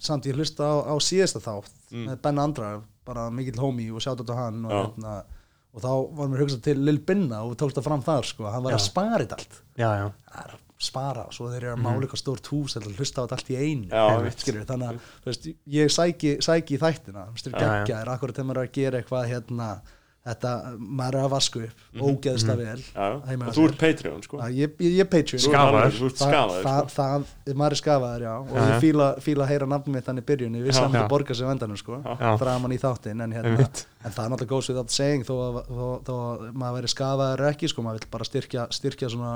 Samt 0.00 0.24
ég 0.30 0.38
hlusta 0.38 0.64
á, 0.64 0.74
á 0.88 0.94
síðasta 1.04 1.42
þátt 1.44 1.76
Mm. 1.90 2.06
með 2.06 2.20
Ben 2.22 2.38
Andra, 2.38 2.70
bara 3.06 3.28
mikill 3.34 3.58
homie 3.58 3.90
og 3.90 4.02
sjátt 4.04 4.22
á 4.30 4.34
hann 4.38 4.64
og, 4.64 4.74
hérna, 4.94 5.14
og 5.74 5.84
þá 5.84 5.90
var 6.18 6.32
mér 6.32 6.42
hugsað 6.44 6.64
til 6.66 6.78
Lil 6.86 6.98
Binna 7.06 7.42
og 7.44 7.52
við 7.52 7.60
tókst 7.62 7.78
það 7.78 7.86
fram 7.90 8.02
þar 8.08 8.26
sko, 8.30 8.48
hann 8.50 8.64
var 8.66 8.74
Já. 8.74 8.78
að 8.80 8.84
spara 8.88 9.20
þetta 9.24 9.38
allt. 9.38 9.60
Já, 9.78 9.88
já, 10.00 10.06
það 10.32 10.42
er 10.46 10.54
að 10.56 10.66
spara 10.80 11.26
og 11.28 11.34
svo 11.36 11.50
þeir 11.52 11.60
eru 11.66 11.72
að 11.74 11.82
mála 11.84 12.00
eitthvað 12.06 12.20
stórt 12.22 12.46
hús 12.54 12.76
eða 12.80 12.92
hlusta 12.96 13.20
á 13.20 13.24
þetta 13.26 13.36
allt 13.36 13.50
í 13.52 13.56
einu 13.60 14.30
skilurðu, 14.40 14.66
þannig 14.70 14.88
að 14.88 15.08
veist, 15.28 15.48
ég 15.76 15.90
sæki, 15.92 16.30
sæki 16.40 16.76
í 16.78 16.80
þættina 16.80 17.24
þú 17.28 17.34
veist, 17.36 17.50
Já, 17.50 17.58
já. 17.60 17.66
geggja 17.84 17.98
er 18.00 18.12
akkurat 18.14 18.38
þegar 18.40 18.48
maður 18.48 18.62
er 18.62 18.70
að 18.70 18.78
gera 18.78 19.02
eitthvað 19.02 19.28
hérna, 19.34 19.68
þetta, 20.26 20.50
maður 20.78 21.16
er 21.16 21.24
að 21.24 21.30
vasku 21.32 21.60
upp 21.64 21.78
Mhm. 21.94 22.02
ógeðslega 22.10 22.56
vel 22.60 22.80
já, 22.80 23.06
heima 23.26 23.46
og 23.46 23.50
hjá 23.50 23.56
þú 23.56 23.62
sér. 23.62 23.70
ert 23.70 23.78
Patreon 23.80 24.22
sko. 24.26 24.36
Að 24.44 24.50
ég, 24.60 24.74
ég, 24.84 24.92
ég 25.00 25.08
Patreon. 25.10 25.40
Þú 25.40 25.48
ert 25.48 25.54
Skafaður. 25.54 25.94
þú 25.96 26.04
ert 26.10 26.18
það, 26.20 26.30
skafaður 26.30 26.66
það, 26.66 26.90
sko. 26.90 26.94
það, 27.00 27.54
maður 27.60 27.70
er 27.76 27.80
skafaður 27.80 28.24
já. 28.26 28.34
Og 28.40 28.56
ég 28.60 28.80
fíla, 28.84 29.06
fíla 29.24 29.42
að 29.46 29.48
heyra 29.54 29.66
nafnum 29.72 29.94
mitt 29.96 30.04
þannig 30.04 30.22
í 30.22 30.28
byrjun. 30.30 30.56
Ég 30.60 30.66
vissi 30.68 30.80
að 30.80 30.90
hann 30.90 31.00
Já. 31.00 31.08
borga 31.08 31.34
sig 31.34 31.46
á 31.48 31.50
endanum 31.54 31.76
sko. 31.80 32.02
Framan 32.38 32.70
í 32.76 32.78
þáttinn 32.78 33.22
en, 33.24 33.32
hérna, 33.32 33.68
en 34.04 34.12
það 34.12 34.24
er 34.24 34.30
náttúrulega 34.34 34.52
góðs 34.52 34.68
við 34.70 34.76
þetta 34.82 34.90
saying 34.98 35.24
þó 35.24 35.34
að, 35.40 35.56
þó, 35.70 35.86
þó 36.04 36.12
að 36.20 36.52
maður 36.52 36.76
veri 36.80 36.92
skafaður 36.94 37.44
ekki 37.54 37.68
sko. 37.72 37.82
Maður 37.82 37.98
vill 38.00 38.10
bara 38.10 38.24
styrkja, 38.28 38.66
styrkja 38.70 39.08
svona 39.10 39.32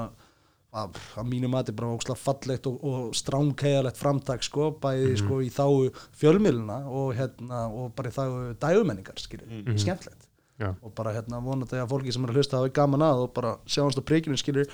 að, 0.75 0.91
að 1.17 1.25
mínu 1.31 1.49
mati 1.49 1.73
bara 1.73 1.95
ókslega 1.97 2.19
fallegt 2.19 2.67
og, 2.67 2.79
og 2.85 3.15
stránkæðalegt 3.15 3.97
framtak 3.97 4.43
sko 4.43 4.73
bæði 4.83 5.17
sko 5.17 5.41
í 5.41 5.49
þáu 5.49 5.89
fjölmiðluna 6.19 6.79
og 6.91 7.15
hérna 7.15 7.69
og 7.73 7.93
bara 7.97 8.11
í 8.11 8.13
þáu 8.13 8.55
dægumenningar 8.59 9.15
skilur, 9.23 9.47
skemmtilegt 9.79 10.27
Já. 10.55 10.71
og 10.71 10.95
bara 10.95 11.11
hérna 11.17 11.41
vonandi 11.43 11.81
að 11.83 11.91
fólki 11.91 12.13
sem 12.15 12.23
er 12.23 12.31
að 12.31 12.39
hlusta 12.39 12.61
hafi 12.61 12.71
gaman 12.77 13.03
að 13.03 13.25
og 13.25 13.33
bara 13.35 13.57
sjáumst 13.67 13.99
á 13.99 14.03
prikinu 14.07 14.39
skilur 14.39 14.69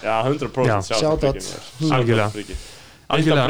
já, 0.00 0.14
100% 0.24 0.64
Já. 0.64 0.76
sjá 0.80 0.96
Shout 0.96 1.20
þetta 1.20 1.32
out. 1.34 1.48
prikið 1.84 1.90
Algjörlega. 1.92 2.58
Algjörlega 3.12 3.48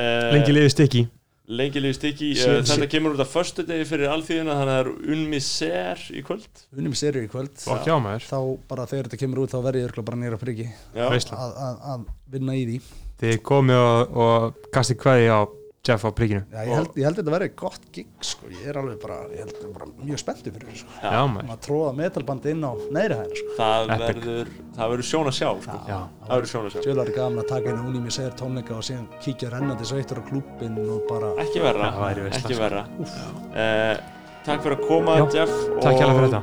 eh, 0.00 0.28
lengi 0.32 0.54
liði 0.56 0.72
stykki 0.72 1.02
lengi 1.50 1.82
liði 1.82 1.96
uh, 2.38 2.62
þetta 2.64 2.88
kemur 2.90 3.16
út 3.16 3.22
af 3.24 3.30
förstu 3.34 3.64
degi 3.66 3.84
fyrir 3.88 4.12
alþýðuna 4.14 4.56
þannig 4.60 4.72
að 4.72 4.80
það 4.80 4.80
er 4.80 5.14
unmi 5.16 5.40
ser 5.42 6.02
í 6.14 6.22
kvöld. 6.26 6.64
Serið 7.00 7.26
í 7.26 7.30
kvöld. 7.32 7.54
Þá 7.58 8.38
bara 8.70 8.86
þegar 8.86 9.08
þetta 9.08 9.20
kemur 9.24 9.42
út 9.44 9.54
þá 9.54 9.58
verði 9.66 9.82
ég 9.82 9.88
bara 10.06 10.20
nýra 10.20 10.38
Veisla. 10.94 11.40
að, 11.42 11.56
að, 11.66 11.80
að 11.94 12.04
vinna 12.36 12.54
í 12.54 12.66
því. 12.68 12.78
Þið 13.20 13.40
komið 13.50 13.80
og, 13.82 14.20
og 14.24 14.68
kastið 14.76 15.00
kveði 15.02 15.26
á 15.34 15.40
Jeff 15.80 16.04
á 16.04 16.10
príkinu 16.12 16.42
Já, 16.52 16.60
ég, 16.68 16.74
held, 16.76 16.90
ég 17.00 17.06
held 17.08 17.16
þetta 17.16 17.32
verði 17.32 17.46
gott 17.56 17.84
gig 17.94 18.08
sko. 18.20 18.50
ég 18.52 18.66
er 18.68 18.76
alveg 18.76 18.98
bara, 19.00 19.14
ég 19.32 19.38
held, 19.46 19.54
bara 19.72 19.86
mjög 20.04 20.18
spenntur 20.20 20.52
fyrir 20.52 20.68
þessu 20.68 20.82
sko. 20.84 20.90
Já 21.00 21.20
maður 21.24 21.46
maður 21.48 21.62
tróða 21.66 21.92
metalbandi 21.96 22.52
inn 22.52 22.66
á 22.68 22.72
neðri 22.92 23.16
hæðina 23.16 23.36
sko. 23.40 23.54
það 23.56 23.80
það 24.76 24.92
verður 24.92 25.06
sjón 25.10 25.30
að 25.30 25.36
sjá 25.38 25.48
sko. 25.64 25.78
Já. 25.88 25.98
það 26.26 26.34
verður 26.34 26.50
sjón 26.52 26.66
að 26.68 26.74
sjá 26.74 26.80
Sjölar 26.84 27.06
er 27.08 27.16
gaman 27.16 27.40
að 27.40 27.48
taka 27.54 27.66
inn 27.72 27.80
unni 27.86 28.00
mér 28.04 28.14
segir 28.18 28.34
tónleika 28.42 28.76
og 28.76 28.84
síðan 28.90 29.06
kíkja 29.24 29.48
rennandi 29.54 29.84
sveittur 29.88 30.20
á 30.20 30.22
klúbbin 30.28 30.76
og 30.84 31.00
bara 31.08 31.32
ekki 31.46 31.64
verra, 31.64 31.86
Það 31.96 32.20
veisla, 32.26 32.36
ekki 32.42 32.54
sko. 32.54 32.60
verra. 32.60 32.82
Uh, 33.56 33.94
takk 34.44 34.60
fyrir 34.66 34.76
að 34.76 34.84
koma 34.90 35.16
Já, 35.16 35.24
Jeff 35.40 35.54
Takk 35.80 35.96
hjá 35.96 36.06
fyrir 36.12 36.20
og 36.20 36.28
þetta 36.28 36.42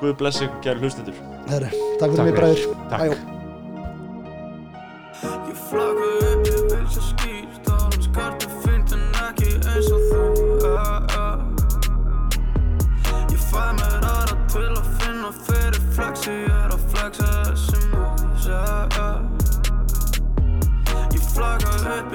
Guð 0.00 0.16
blessi 0.24 0.48
kæru 0.64 0.80
hlustendur 0.80 1.16
takk 1.52 2.08
fyrir 2.08 2.24
mig 2.24 2.32
fyrir. 2.32 2.40
bræður 2.40 2.62
Takk. 2.88 3.20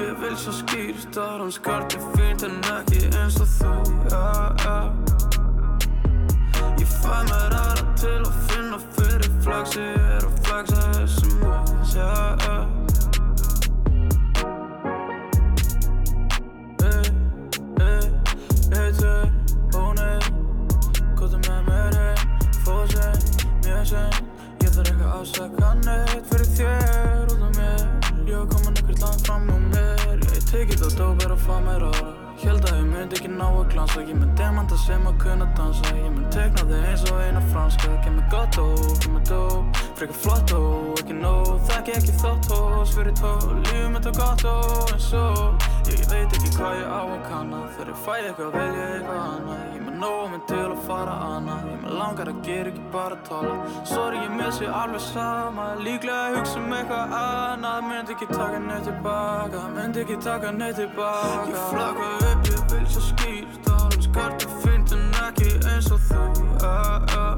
Ég 0.08 0.16
vil 0.20 0.36
svo 0.36 0.52
skýrt 0.52 1.16
Álum 1.16 1.50
skartu 1.52 1.98
fint 2.14 2.42
en 2.46 2.56
ekki 2.72 3.00
eins 3.18 3.36
og 3.42 3.48
þú 3.58 3.72
uh, 4.08 4.68
uh. 4.72 4.88
Ég 6.80 6.88
fæ 7.02 7.18
mér 7.28 7.52
aðra 7.58 7.84
til 8.00 8.20
að 8.22 8.34
finna 8.48 8.78
fyrir 8.96 9.32
flex 9.44 9.76
Ég 9.76 9.98
er 10.16 10.24
að 10.24 10.38
Fóðu 22.68 22.86
sein, 22.92 23.20
mjög 23.64 23.84
sein 23.88 24.12
Ég 24.60 24.70
þarf 24.74 24.90
ekki 24.90 25.04
að 25.04 25.12
ásaka 25.16 25.68
neitt 25.84 26.24
Fyrir 26.32 26.48
þér 26.58 27.32
út 27.32 27.42
af 27.48 27.52
mér. 27.56 27.86
Ég 28.28 28.34
var 28.36 28.48
komin 28.52 28.76
ekkert 28.76 29.00
langt 29.06 29.26
fram 29.26 29.48
á 29.48 29.56
mér 29.70 29.87
tekið 30.48 30.86
á 30.86 30.90
dóp 30.96 31.22
er 31.24 31.34
að 31.34 31.44
fá 31.44 31.54
mér 31.60 31.84
ára 31.90 32.10
Held 32.38 32.68
að 32.70 32.76
ég 32.78 32.84
myndi 32.86 33.16
ekki 33.18 33.30
ná 33.32 33.46
að 33.48 33.72
glansa 33.72 34.02
Ég 34.06 34.14
mynd 34.14 34.36
demanta 34.38 34.76
sem 34.78 35.06
að 35.10 35.16
kunna 35.24 35.48
dansa. 35.58 35.90
Ég 35.98 36.12
mynd 36.14 36.28
tekna 36.30 36.66
þig 36.68 36.84
eins 36.92 37.02
og 37.10 37.18
eina 37.24 37.42
franska. 37.50 37.90
Kemur 38.04 38.28
gott 38.30 38.58
og 38.62 38.84
kemur 39.02 39.24
dóp 39.26 39.80
Frekar 39.98 40.20
flott 40.22 40.54
og 40.54 41.02
ekki 41.02 41.16
nóg. 41.18 41.50
Þekki 41.66 41.96
ekki 41.98 42.14
þátt 42.22 42.50
hos 42.52 42.94
fyrir 42.94 43.16
tó 43.18 43.34
Lífum 43.66 43.98
og 43.98 44.10
gott 44.20 44.46
og 44.52 44.94
eins 44.94 45.10
og. 45.18 45.68
Ég 45.90 46.06
veit 46.12 46.38
ekki 46.38 46.54
hvað 46.54 46.78
ég 46.78 46.94
á 46.94 47.02
að 47.02 47.26
kanna. 47.26 47.64
Þegar 47.74 47.92
ég 47.92 48.00
fæ 48.06 48.14
eitthvað 48.20 48.56
vel 48.60 48.70
ég 48.70 48.94
eitthvað 48.94 49.26
annað 49.26 49.77
Ég 49.98 50.04
með 50.04 50.10
nóg 50.14 50.30
minn 50.30 50.42
til 50.46 50.58
að 50.62 50.82
fara 50.86 51.14
annað 51.26 51.64
Ég 51.72 51.78
með 51.82 51.94
langar 51.98 52.28
að 52.30 52.36
gera 52.46 52.70
ekki 52.70 52.82
bara 52.92 53.16
tala. 53.26 53.54
Sorry 53.88 54.20
ég 54.22 54.30
missi 54.38 54.66
alveg 54.70 55.00
sama. 55.02 55.64
Líklega 55.82 56.18
að 56.28 56.36
hugsa 56.36 56.58
um 56.60 56.74
eitthvað 56.76 57.14
annað. 57.18 57.80
Myndi 57.88 58.14
ekki 58.14 58.28
taka 58.30 58.60
neitt 58.62 58.86
tilbaka. 58.86 59.62
Myndi 59.74 60.04
ekki 60.04 60.18
taka 60.22 60.52
neitt 60.54 60.78
tilbaka. 60.78 61.50
Ég 61.50 61.58
flagga 61.72 62.06
upp, 62.28 62.46
ég 62.46 62.60
vil 62.70 62.86
svo 62.94 63.02
skýrt 63.08 63.70
Álum 63.74 64.02
skartu 64.06 64.46
fint 64.62 64.94
en 64.94 65.04
ekki 65.24 65.50
eins 65.66 65.90
og 65.90 66.00
þú. 66.06 66.22
Uh, 66.62 66.70
uh. 67.18 67.34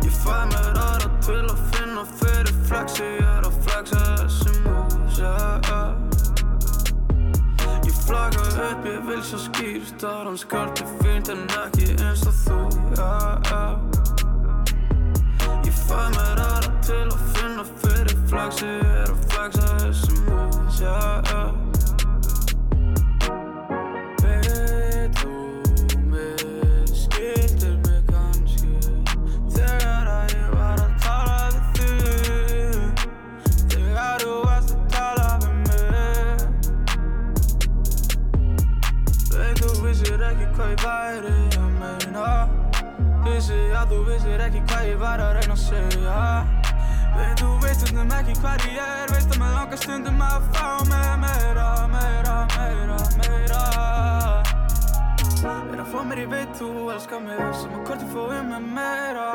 Ég 0.00 0.14
fæ 0.24 0.38
mér 0.54 0.72
aðra 0.72 1.08
til 1.28 1.44
að 1.52 1.60
finna. 1.74 2.02
Fyrir 2.16 2.56
flex 2.70 2.96
Ég 3.02 3.20
er 3.20 3.44
að 3.50 3.60
flexa 3.66 4.00
þessi 4.22 4.41
upp, 8.70 8.86
ég 8.86 9.00
vil 9.06 9.22
svo 9.26 9.38
skýrt 9.40 10.04
að 10.06 10.20
hann 10.28 10.38
skaldi 10.40 10.86
fínt 11.00 11.30
en 11.32 11.42
ekki 11.62 11.88
eins 11.98 12.22
og 12.28 12.36
þú, 12.44 12.60
já, 12.98 13.10
já. 13.48 13.62
Ég 15.66 15.82
fæ 15.86 15.98
mér 16.16 16.44
aðra 16.46 16.76
til 16.86 17.02
að 17.08 17.26
finna 17.34 17.66
fyrir 17.82 18.22
flaxi 18.30 18.70
er 18.78 19.10
að 19.10 19.26
flaxa 19.32 19.74
þessum 19.82 20.24
moves, 20.28 20.80
já, 20.82 21.61
þú 43.90 44.02
vissir 44.06 44.44
ekki 44.46 44.62
hvað 44.70 44.90
ég 44.92 45.00
var 45.02 45.22
að 45.24 45.38
reyna 45.40 45.56
að 45.56 45.64
segja. 45.66 46.20
Veit 47.12 47.40
þú 47.42 47.50
veist 47.60 47.82
stundum 47.84 48.12
ekki 48.16 48.34
hvað 48.40 48.62
ég 48.72 48.78
er 48.80 49.10
Veist 49.12 49.32
að 49.34 49.40
mig 49.42 49.50
langar 49.52 49.80
stundum 49.80 50.22
að 50.24 50.46
fá 50.54 50.68
mig 50.88 51.10
meira, 51.20 51.66
meira, 51.92 52.36
meira, 52.54 52.98
meira. 53.18 53.60
Er 55.42 55.80
að 55.82 55.88
fá 55.90 55.98
mér 56.06 56.22
í 56.22 56.26
veit 56.30 56.52
þú 56.56 56.70
elskar 56.94 57.20
mig 57.24 57.40
Sem 57.58 57.74
að 57.76 57.82
hvort 57.88 58.04
ég 58.04 58.12
fói 58.14 58.40
með 58.48 58.68
meira. 58.78 59.26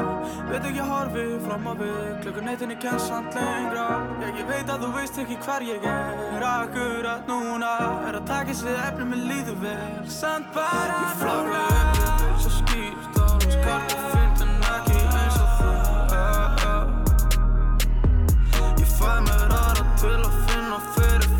Veit 0.50 0.66
ekki 0.70 0.82
að 0.82 0.92
horfi 0.94 1.26
fram 1.46 1.68
á 1.70 1.74
við 1.82 1.98
Klukkur 2.24 2.48
neytinni 2.48 2.78
samt 3.06 3.38
lengra. 3.38 3.88
Ég, 4.26 4.44
veit 4.50 4.70
að 4.72 4.86
þú 4.86 4.94
veist 4.96 5.20
ekki 5.22 5.38
hvar 5.46 5.66
ég 5.68 5.86
er 5.88 6.48
Akkurat 6.48 7.28
núna. 7.30 7.74
Er 8.08 8.22
að 8.22 8.26
taka 8.32 8.56
sér 8.58 8.80
efni 8.88 9.12
með 9.12 9.28
líður 9.32 9.60
vel. 9.66 10.08
Samt 10.10 10.50
bara 10.56 11.04
Ég 11.04 11.20
flagra 11.22 11.68
upp, 11.68 12.40
svo 12.42 12.56
skýrt 12.62 13.22
Og 13.22 13.36
hún 13.36 13.54
skarta 13.60 14.02
fyllt 14.08 14.27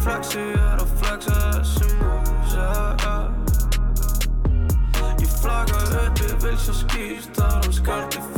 fyrir 0.08 0.24
flexi 0.24 0.40
Ég 0.40 0.56
er 0.56 0.80
að 0.80 0.88
flexa 1.02 1.36
þessi 1.52 1.88
moves 2.00 2.54
uh, 2.56 2.96
uh. 3.08 3.28
Ég 5.20 5.30
flagga 5.42 5.80
upp, 6.06 6.22
ég 6.24 6.36
vil 6.44 6.58
svo 6.58 6.74
skýrt 6.74 7.40
að 7.44 7.52
hann 7.58 7.74
skarti 7.74 8.37